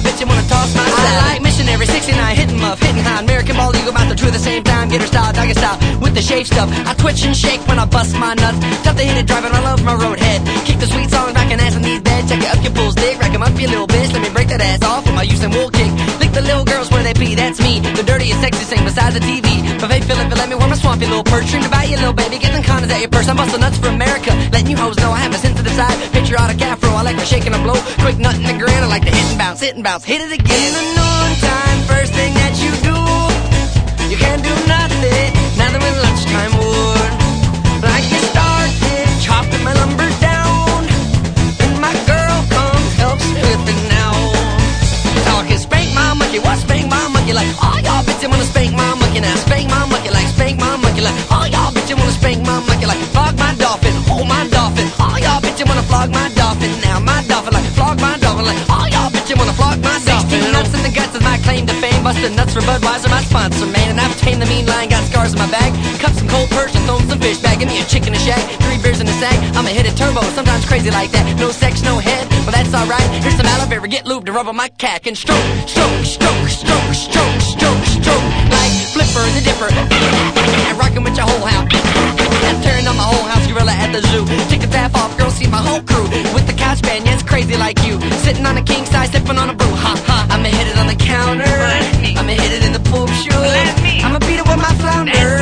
bitch 0.00 0.20
you 0.20 0.26
wanna 0.26 0.46
toss 0.48 0.74
my 0.74 0.84
salad. 0.88 1.10
I 1.10 1.32
like 1.32 1.42
missionary 1.42 1.86
69, 1.86 2.36
hitting 2.36 2.60
muff, 2.60 2.80
hitting 2.80 3.04
high, 3.04 3.20
American 3.20 3.56
ball 3.56 3.74
eagle 3.76 3.90
about 3.90 4.08
the 4.08 4.16
two 4.16 4.26
at 4.26 4.32
the 4.32 4.44
same 4.50 4.62
time, 4.64 4.88
get 4.88 5.00
her 5.00 5.06
style, 5.06 5.32
doggy 5.32 5.54
style, 5.54 5.78
with 6.00 6.14
the 6.14 6.22
shave 6.22 6.46
stuff. 6.46 6.68
I 6.86 6.94
twitch 6.94 7.24
and 7.24 7.36
shake 7.36 7.60
when 7.68 7.78
I 7.78 7.86
bust 7.86 8.16
my 8.16 8.34
nuts, 8.34 8.58
tough 8.84 8.96
to 8.96 9.04
hit 9.04 9.16
it 9.16 9.26
driving, 9.26 9.52
I 9.52 9.60
love 9.60 9.84
my 9.84 9.94
road 9.94 10.18
head. 10.18 10.40
Kick 10.66 10.78
the 10.78 10.86
sweet 10.86 11.10
songs 11.10 11.32
back 11.34 11.50
and 11.52 11.60
ass 11.60 11.76
in 11.76 11.82
these 11.82 12.00
beds. 12.00 12.28
check 12.30 12.40
it 12.40 12.50
up 12.54 12.62
your 12.64 12.72
bulls 12.72 12.94
dick, 12.94 13.20
rack 13.20 13.34
'em 13.34 13.42
up 13.42 13.54
you 13.60 13.68
little 13.68 13.86
bitch, 13.86 14.12
let 14.12 14.22
me 14.22 14.30
break 14.30 14.48
that 14.48 14.60
ass 14.60 14.82
off 14.82 15.04
with 15.04 15.14
my 15.14 15.24
Houston 15.24 15.50
wool 15.50 15.70
kick. 15.70 15.99
The 16.32 16.42
little 16.42 16.64
girls 16.64 16.90
where 16.90 17.02
they 17.02 17.12
be, 17.12 17.34
that's 17.34 17.60
me. 17.60 17.80
The 17.80 18.02
dirtiest, 18.02 18.40
sexiest 18.40 18.70
thing 18.70 18.84
besides 18.84 19.14
the 19.18 19.20
TV. 19.20 19.66
But 19.80 19.88
they 19.88 20.00
feel 20.00 20.18
it, 20.18 20.28
but 20.28 20.38
let 20.38 20.48
me 20.48 20.54
wear 20.54 20.68
my 20.68 20.76
swampy 20.76 21.06
little 21.06 21.24
perch. 21.24 21.50
Dream 21.50 21.64
about 21.64 21.88
you, 21.88 21.96
little 21.96 22.12
baby. 22.12 22.38
Get 22.38 22.52
them 22.52 22.62
condoms 22.62 22.90
at 22.90 23.00
your 23.00 23.10
purse. 23.10 23.28
I'm 23.28 23.36
busting 23.36 23.60
nuts 23.60 23.78
for 23.78 23.88
America. 23.88 24.30
Letting 24.52 24.70
you 24.70 24.76
hoes 24.76 24.96
know 24.98 25.10
I 25.10 25.18
have 25.18 25.34
a 25.34 25.38
sense 25.38 25.56
to 25.56 25.62
the 25.62 25.74
side. 25.74 25.96
Patriotic 26.12 26.62
afro. 26.62 26.90
I 26.90 27.02
like 27.02 27.16
my 27.16 27.24
shake 27.24 27.46
and 27.46 27.54
a 27.54 27.62
blow. 27.62 27.80
Quick 27.98 28.18
nut 28.18 28.36
and 28.36 28.46
a 28.46 28.56
grin. 28.58 28.82
I 28.82 28.86
like 28.86 29.02
to 29.02 29.10
hit 29.10 29.26
and 29.26 29.38
bounce, 29.38 29.60
hit 29.60 29.74
and 29.74 29.82
bounce. 29.82 30.04
Hit 30.04 30.20
it 30.20 30.32
again. 30.32 30.68
In 30.68 30.74
the 30.78 30.86
noontime, 30.94 31.78
first 31.90 32.12
thing 32.14 32.32
that 32.34 32.54
you 32.62 32.70
do. 32.86 32.98
You 34.10 34.16
can't 34.16 34.42
do 34.42 34.49
monkey, 46.30 46.46
what 46.46 46.58
spank 46.58 46.88
my 46.88 47.08
monkey 47.08 47.32
like? 47.32 47.48
Oh 47.58 47.74
y'all 47.82 48.04
bitch, 48.06 48.22
wanna 48.28 48.44
spank 48.44 48.72
my 48.74 48.94
monkey 48.94 49.20
now? 49.20 49.34
Spank 49.34 49.68
my 49.68 49.84
monkey 49.86 50.10
like, 50.10 50.28
spank 50.28 50.60
my 50.60 50.76
monkey 50.76 51.02
like. 51.02 51.14
Oh 51.30 51.44
y'all 51.50 51.72
bitch, 51.74 51.90
wanna 51.96 52.12
spank 52.12 52.46
my 52.46 52.60
monkey 52.66 52.86
like? 52.86 53.02
Flog 53.10 53.36
my 53.38 53.54
dolphin, 53.58 53.94
oh 54.08 54.24
my 54.24 54.46
dolphin. 54.48 54.86
Oh 55.00 55.16
y'all 55.18 55.40
bitch, 55.42 55.66
wanna 55.66 55.82
flog 55.82 56.10
my 56.10 56.28
dolphin 56.34 56.70
now? 56.82 57.00
My 57.00 57.24
dolphin 57.26 57.52
like, 57.52 57.66
flog 57.74 58.00
my 58.00 58.16
dolphin 58.18 58.46
like. 58.46 58.62
Oh 58.70 58.86
y'all 58.92 59.10
bitch, 59.10 59.36
wanna 59.36 59.52
flog 59.52 59.82
my 59.82 59.98
dolphin. 60.06 60.40
16 60.40 60.52
nuts 60.52 60.74
in 60.74 60.82
the 60.82 60.92
guts 60.94 61.14
is 61.16 61.22
my 61.22 61.36
claim 61.38 61.66
to. 61.66 61.79
Busted 62.10 62.34
nuts 62.34 62.54
for 62.54 62.60
Budweiser, 62.66 63.06
my 63.06 63.22
sponsor 63.22 63.70
man. 63.70 63.94
And 63.94 64.00
I've 64.00 64.18
tamed 64.18 64.42
the 64.42 64.46
mean 64.46 64.66
line, 64.66 64.88
got 64.88 65.06
scars 65.06 65.30
in 65.32 65.38
my 65.38 65.46
back. 65.46 65.70
Cup 66.02 66.10
some 66.10 66.26
cold 66.26 66.50
perch 66.50 66.74
and 66.74 66.82
throw 66.82 66.98
some 67.06 67.20
fish 67.22 67.38
back. 67.38 67.60
Give 67.60 67.68
me 67.68 67.78
a 67.78 67.86
chicken 67.86 68.10
and 68.12 68.18
shack, 68.18 68.42
three 68.66 68.82
beers 68.82 68.98
in 68.98 69.06
a 69.06 69.14
sack. 69.22 69.38
I'ma 69.54 69.70
hit 69.70 69.86
it 69.86 69.94
turbo, 69.94 70.18
sometimes 70.34 70.66
crazy 70.66 70.90
like 70.90 71.12
that. 71.14 71.22
No 71.38 71.54
sex, 71.54 71.86
no 71.86 72.02
head, 72.02 72.26
but 72.42 72.50
that's 72.50 72.74
alright. 72.74 73.06
Here's 73.22 73.36
some 73.38 73.46
aloe 73.46 73.70
vera, 73.70 73.86
get 73.86 74.06
lubed 74.06 74.26
to 74.26 74.32
rub 74.32 74.48
on 74.48 74.56
my 74.56 74.66
cack 74.74 75.06
and 75.06 75.16
stroke, 75.16 75.38
stroke, 75.70 76.02
stroke, 76.02 76.50
stroke, 76.50 76.90
stroke, 76.98 77.40
stroke, 77.46 77.84
stroke. 77.94 78.26
Like 78.50 78.74
Flipper 78.90 79.26
the 79.30 79.42
Dipper. 79.46 79.70
And 79.70 80.78
rockin' 80.82 81.06
with 81.06 81.14
your 81.14 81.30
whole 81.30 81.46
house. 81.46 81.70
And 81.70 82.58
tearing 82.66 82.90
on 82.90 82.96
my 82.98 83.06
whole 83.06 83.22
house, 83.30 83.46
gorilla 83.46 83.70
at 83.70 83.94
the 83.94 84.02
zoo. 84.10 84.26
The 84.26 84.66
tap 84.66 84.98
off, 84.98 85.16
girl, 85.16 85.30
see 85.30 85.46
my 85.46 85.62
whole 85.62 85.82
crew. 85.86 86.10
With 86.34 86.50
the 86.50 86.58
couch 86.58 86.82
band, 86.82 87.06
yes, 87.06 87.22
crazy 87.22 87.56
like 87.56 87.78
you. 87.86 88.02
Sitting 88.26 88.44
on 88.46 88.58
a 88.58 88.62
king 88.62 88.84
size, 88.84 89.10
sipping 89.14 89.38
on 89.38 89.48
a 89.48 89.54
brew. 89.54 89.70
Ha 89.70 89.94
ha. 90.10 90.26
I'ma 90.30 90.48
hit 90.48 90.66
it 90.66 90.76
on 90.76 90.88
the 90.88 90.98
counter. 90.98 91.79
I'ma 92.18 92.32
hit 92.32 92.52
it 92.52 92.62
in 92.64 92.72
the 92.72 92.84
poop 92.90 93.08
shoe. 93.20 93.30
I'ma 94.04 94.18
beat 94.20 94.40
it 94.40 94.46
with 94.48 94.60
my 94.60 94.74
flounder. 94.80 95.32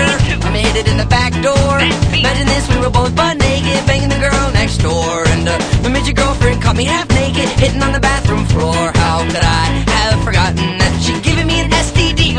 I'ma 0.46 0.58
hit 0.58 0.76
it 0.76 0.86
in 0.88 0.96
the 0.98 1.06
back 1.06 1.32
door. 1.42 1.78
Imagine 2.14 2.46
this, 2.46 2.68
we 2.68 2.76
were 2.82 2.90
both 2.90 3.14
butt 3.14 3.38
naked, 3.38 3.80
banging 3.86 4.08
the 4.10 4.18
girl 4.18 4.50
next 4.52 4.78
door. 4.78 5.26
And 5.34 5.48
uh, 5.48 5.88
made 5.88 6.06
your 6.06 6.14
girlfriend 6.14 6.60
caught 6.62 6.76
me 6.76 6.84
half 6.84 7.08
naked, 7.10 7.48
hitting 7.62 7.82
on 7.82 7.92
the 7.92 8.00
bathroom 8.00 8.44
floor. 8.46 8.92
How 8.94 9.24
could 9.26 9.44
I 9.44 9.64
have 9.94 10.18
forgotten 10.24 10.78
that 10.78 10.92
she 11.00 11.14
giving 11.22 11.46
me 11.46 11.60
an 11.60 11.70
STD? 11.70 12.36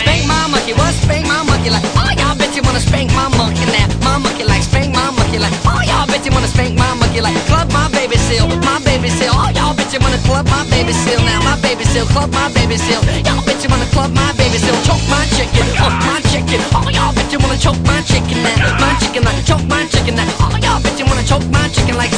Spank 0.00 0.22
my 0.28 0.46
monkey, 0.52 0.72
what 0.72 0.92
spank 0.94 1.26
my 1.26 1.42
monkey 1.42 1.70
like? 1.70 1.84
Oh, 1.96 2.12
y'all 2.20 2.36
bet 2.36 2.54
you 2.54 2.62
wanna 2.62 2.80
spank 2.80 3.10
my 3.12 3.28
monkey 3.36 3.66
now. 3.72 3.88
My 4.04 4.18
monkey 4.18 4.44
like 4.44 4.62
spank 4.62 4.94
my 4.94 5.10
monkey 5.10 5.38
like. 5.38 5.54
Oh, 5.64 5.80
y'all 5.82 6.06
bet 6.06 6.24
you 6.24 6.32
wanna 6.32 6.48
spank 6.48 6.78
my 6.78 6.92
monkey 6.94 7.20
like. 7.20 7.34
Club 7.50 7.72
my 7.72 7.88
baby 7.90 8.16
seal, 8.16 8.46
my 8.46 8.78
baby 8.84 9.08
seal. 9.08 9.32
Oh, 9.34 9.50
y'all 9.56 9.65
you 9.96 10.04
wanna 10.04 10.20
club 10.28 10.46
my 10.48 10.64
baby 10.68 10.92
seal 10.92 11.20
now. 11.24 11.40
My 11.40 11.56
baby 11.60 11.84
seal, 11.84 12.04
club 12.06 12.30
my 12.32 12.52
baby 12.52 12.76
seal. 12.76 13.00
Y'all 13.24 13.42
bet 13.44 13.62
you 13.64 13.68
wanna 13.70 13.88
club 13.96 14.12
my 14.12 14.32
baby 14.36 14.58
seal. 14.58 14.76
Choke 14.84 15.04
my 15.08 15.24
chicken, 15.36 15.64
oh 15.80 15.90
my 16.04 16.20
chicken. 16.28 16.60
Oh, 16.76 16.88
y'all 16.92 17.14
bet 17.14 17.32
you 17.32 17.38
wanna 17.38 17.58
choke 17.58 17.80
my 17.84 18.02
chicken 18.02 18.42
now. 18.42 18.76
My 18.78 18.92
chicken 19.00 19.24
like 19.24 19.40
choke 19.46 19.64
my 19.66 19.86
chicken 19.88 20.16
now. 20.16 20.28
Oh, 20.40 20.52
y'all 20.60 20.82
bet 20.82 20.98
you 20.98 21.06
wanna 21.06 21.24
choke 21.24 21.46
my 21.50 21.68
chicken 21.68 21.96
like 21.96 22.12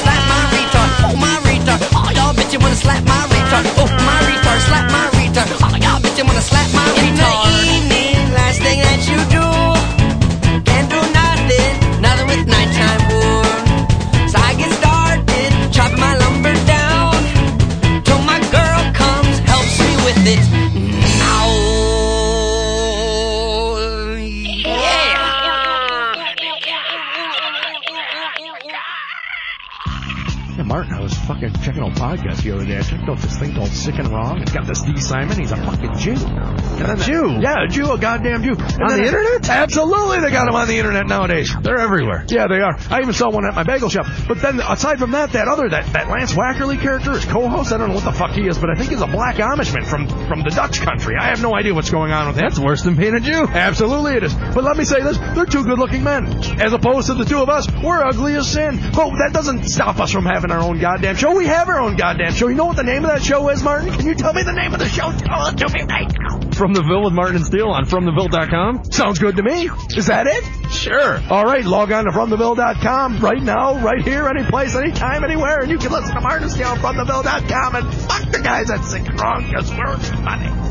checking 31.40 31.62
checking 31.62 31.82
out 31.82 31.92
podcasts 31.92 32.42
the 32.42 32.52
other 32.52 32.64
day. 32.64 32.78
I 32.78 32.82
checked 32.82 33.08
out 33.08 33.18
this 33.18 33.38
thing 33.38 33.54
called 33.54 33.68
Sick 33.68 33.98
and 33.98 34.08
Wrong. 34.08 34.40
It's 34.40 34.52
got 34.52 34.66
this 34.66 34.82
Dee 34.82 34.98
Simon. 35.00 35.38
He's 35.38 35.52
a 35.52 35.56
fucking 35.56 35.96
Jew. 35.98 36.12
And 36.12 37.00
A 37.00 37.04
Jew? 37.04 37.38
Yeah, 37.40 37.64
a 37.64 37.68
Jew, 37.68 37.90
a 37.92 37.98
goddamn 37.98 38.42
Jew. 38.42 38.54
And 38.58 38.82
On 38.82 38.98
the 38.98 39.04
internet? 39.04 39.48
Absolutely, 39.48 40.20
they 40.20 40.30
got 40.30 40.46
them 40.46 40.54
on 40.54 40.68
the 40.68 40.76
internet 40.78 41.06
nowadays. 41.06 41.54
They're 41.62 41.78
everywhere. 41.78 42.24
Yeah, 42.28 42.46
they 42.48 42.60
are. 42.60 42.76
I 42.90 43.00
even 43.00 43.14
saw 43.14 43.30
one 43.30 43.46
at 43.46 43.54
my 43.54 43.62
bagel 43.62 43.88
shop. 43.88 44.06
But 44.26 44.40
then, 44.40 44.60
aside 44.60 44.98
from 44.98 45.12
that, 45.12 45.32
that 45.32 45.48
other, 45.48 45.68
that, 45.68 45.92
that 45.92 46.08
Lance 46.08 46.32
Wackerly 46.32 46.80
character, 46.80 47.12
his 47.12 47.24
co-host, 47.24 47.72
I 47.72 47.78
don't 47.78 47.88
know 47.88 47.94
what 47.94 48.04
the 48.04 48.12
fuck 48.12 48.32
he 48.32 48.46
is, 48.46 48.58
but 48.58 48.70
I 48.70 48.74
think 48.74 48.90
he's 48.90 49.00
a 49.00 49.06
black 49.06 49.36
Amishman 49.36 49.86
from, 49.86 50.08
from 50.08 50.42
the 50.42 50.50
Dutch 50.50 50.80
country. 50.80 51.16
I 51.18 51.28
have 51.28 51.42
no 51.42 51.54
idea 51.54 51.74
what's 51.74 51.90
going 51.90 52.12
on 52.12 52.28
with 52.28 52.36
him. 52.36 52.42
That's 52.42 52.58
worse 52.58 52.82
than 52.82 52.96
being 52.96 53.14
a 53.14 53.20
Jew. 53.20 53.46
Absolutely 53.48 54.14
it 54.14 54.24
is. 54.24 54.34
But 54.34 54.64
let 54.64 54.76
me 54.76 54.84
say 54.84 55.02
this, 55.02 55.18
they're 55.18 55.46
two 55.46 55.64
good-looking 55.64 56.02
men. 56.02 56.26
As 56.60 56.72
opposed 56.72 57.06
to 57.08 57.14
the 57.14 57.24
two 57.24 57.40
of 57.42 57.48
us, 57.48 57.66
we're 57.82 58.02
ugly 58.04 58.34
as 58.34 58.50
sin. 58.50 58.78
But 58.94 59.10
that 59.18 59.30
doesn't 59.32 59.64
stop 59.68 60.00
us 60.00 60.10
from 60.10 60.24
having 60.24 60.50
our 60.50 60.60
own 60.60 60.78
goddamn 60.78 61.16
show. 61.16 61.27
We 61.36 61.46
have 61.46 61.68
our 61.68 61.80
own 61.80 61.96
goddamn 61.96 62.32
show. 62.32 62.48
You 62.48 62.54
know 62.56 62.66
what 62.66 62.76
the 62.76 62.82
name 62.82 63.04
of 63.04 63.10
that 63.10 63.22
show 63.22 63.48
is, 63.48 63.62
Martin? 63.62 63.92
Can 63.92 64.06
you 64.06 64.14
tell 64.14 64.32
me 64.32 64.42
the 64.42 64.52
name 64.52 64.72
of 64.72 64.80
the 64.80 64.88
show? 64.88 65.12
Tell 65.12 65.46
it 65.46 65.58
to 65.58 65.68
me 65.68 65.82
right 65.82 66.12
now. 66.20 66.50
From 66.52 66.72
the 66.72 66.82
Ville 66.82 67.04
with 67.04 67.12
Martin 67.12 67.36
and 67.36 67.44
Steele 67.44 67.68
on 67.68 67.84
FromTheVille.com. 67.84 68.90
Sounds 68.90 69.18
good 69.18 69.36
to 69.36 69.42
me. 69.42 69.70
Is 69.96 70.06
that 70.06 70.26
it? 70.26 70.44
Sure. 70.70 71.20
All 71.30 71.44
right, 71.44 71.64
log 71.64 71.92
on 71.92 72.04
to 72.04 72.10
FromTheVille.com 72.10 73.20
right 73.20 73.42
now, 73.42 73.78
right 73.78 74.02
here, 74.02 74.26
any 74.26 74.44
place, 74.44 74.74
anytime, 74.74 75.22
anywhere, 75.24 75.60
and 75.60 75.70
you 75.70 75.78
can 75.78 75.92
listen 75.92 76.14
to 76.14 76.20
Martin 76.20 76.48
Steele 76.48 76.76
from 76.76 76.96
TheVille.com 76.96 77.74
and 77.76 77.94
fuck 77.94 78.30
the 78.32 78.40
guys 78.40 78.68
that 78.68 78.84
Sick 78.84 79.08
and 79.08 79.20
Wrong 79.20 79.46
because 79.46 79.70
we're 79.70 79.96
funny. 79.96 80.68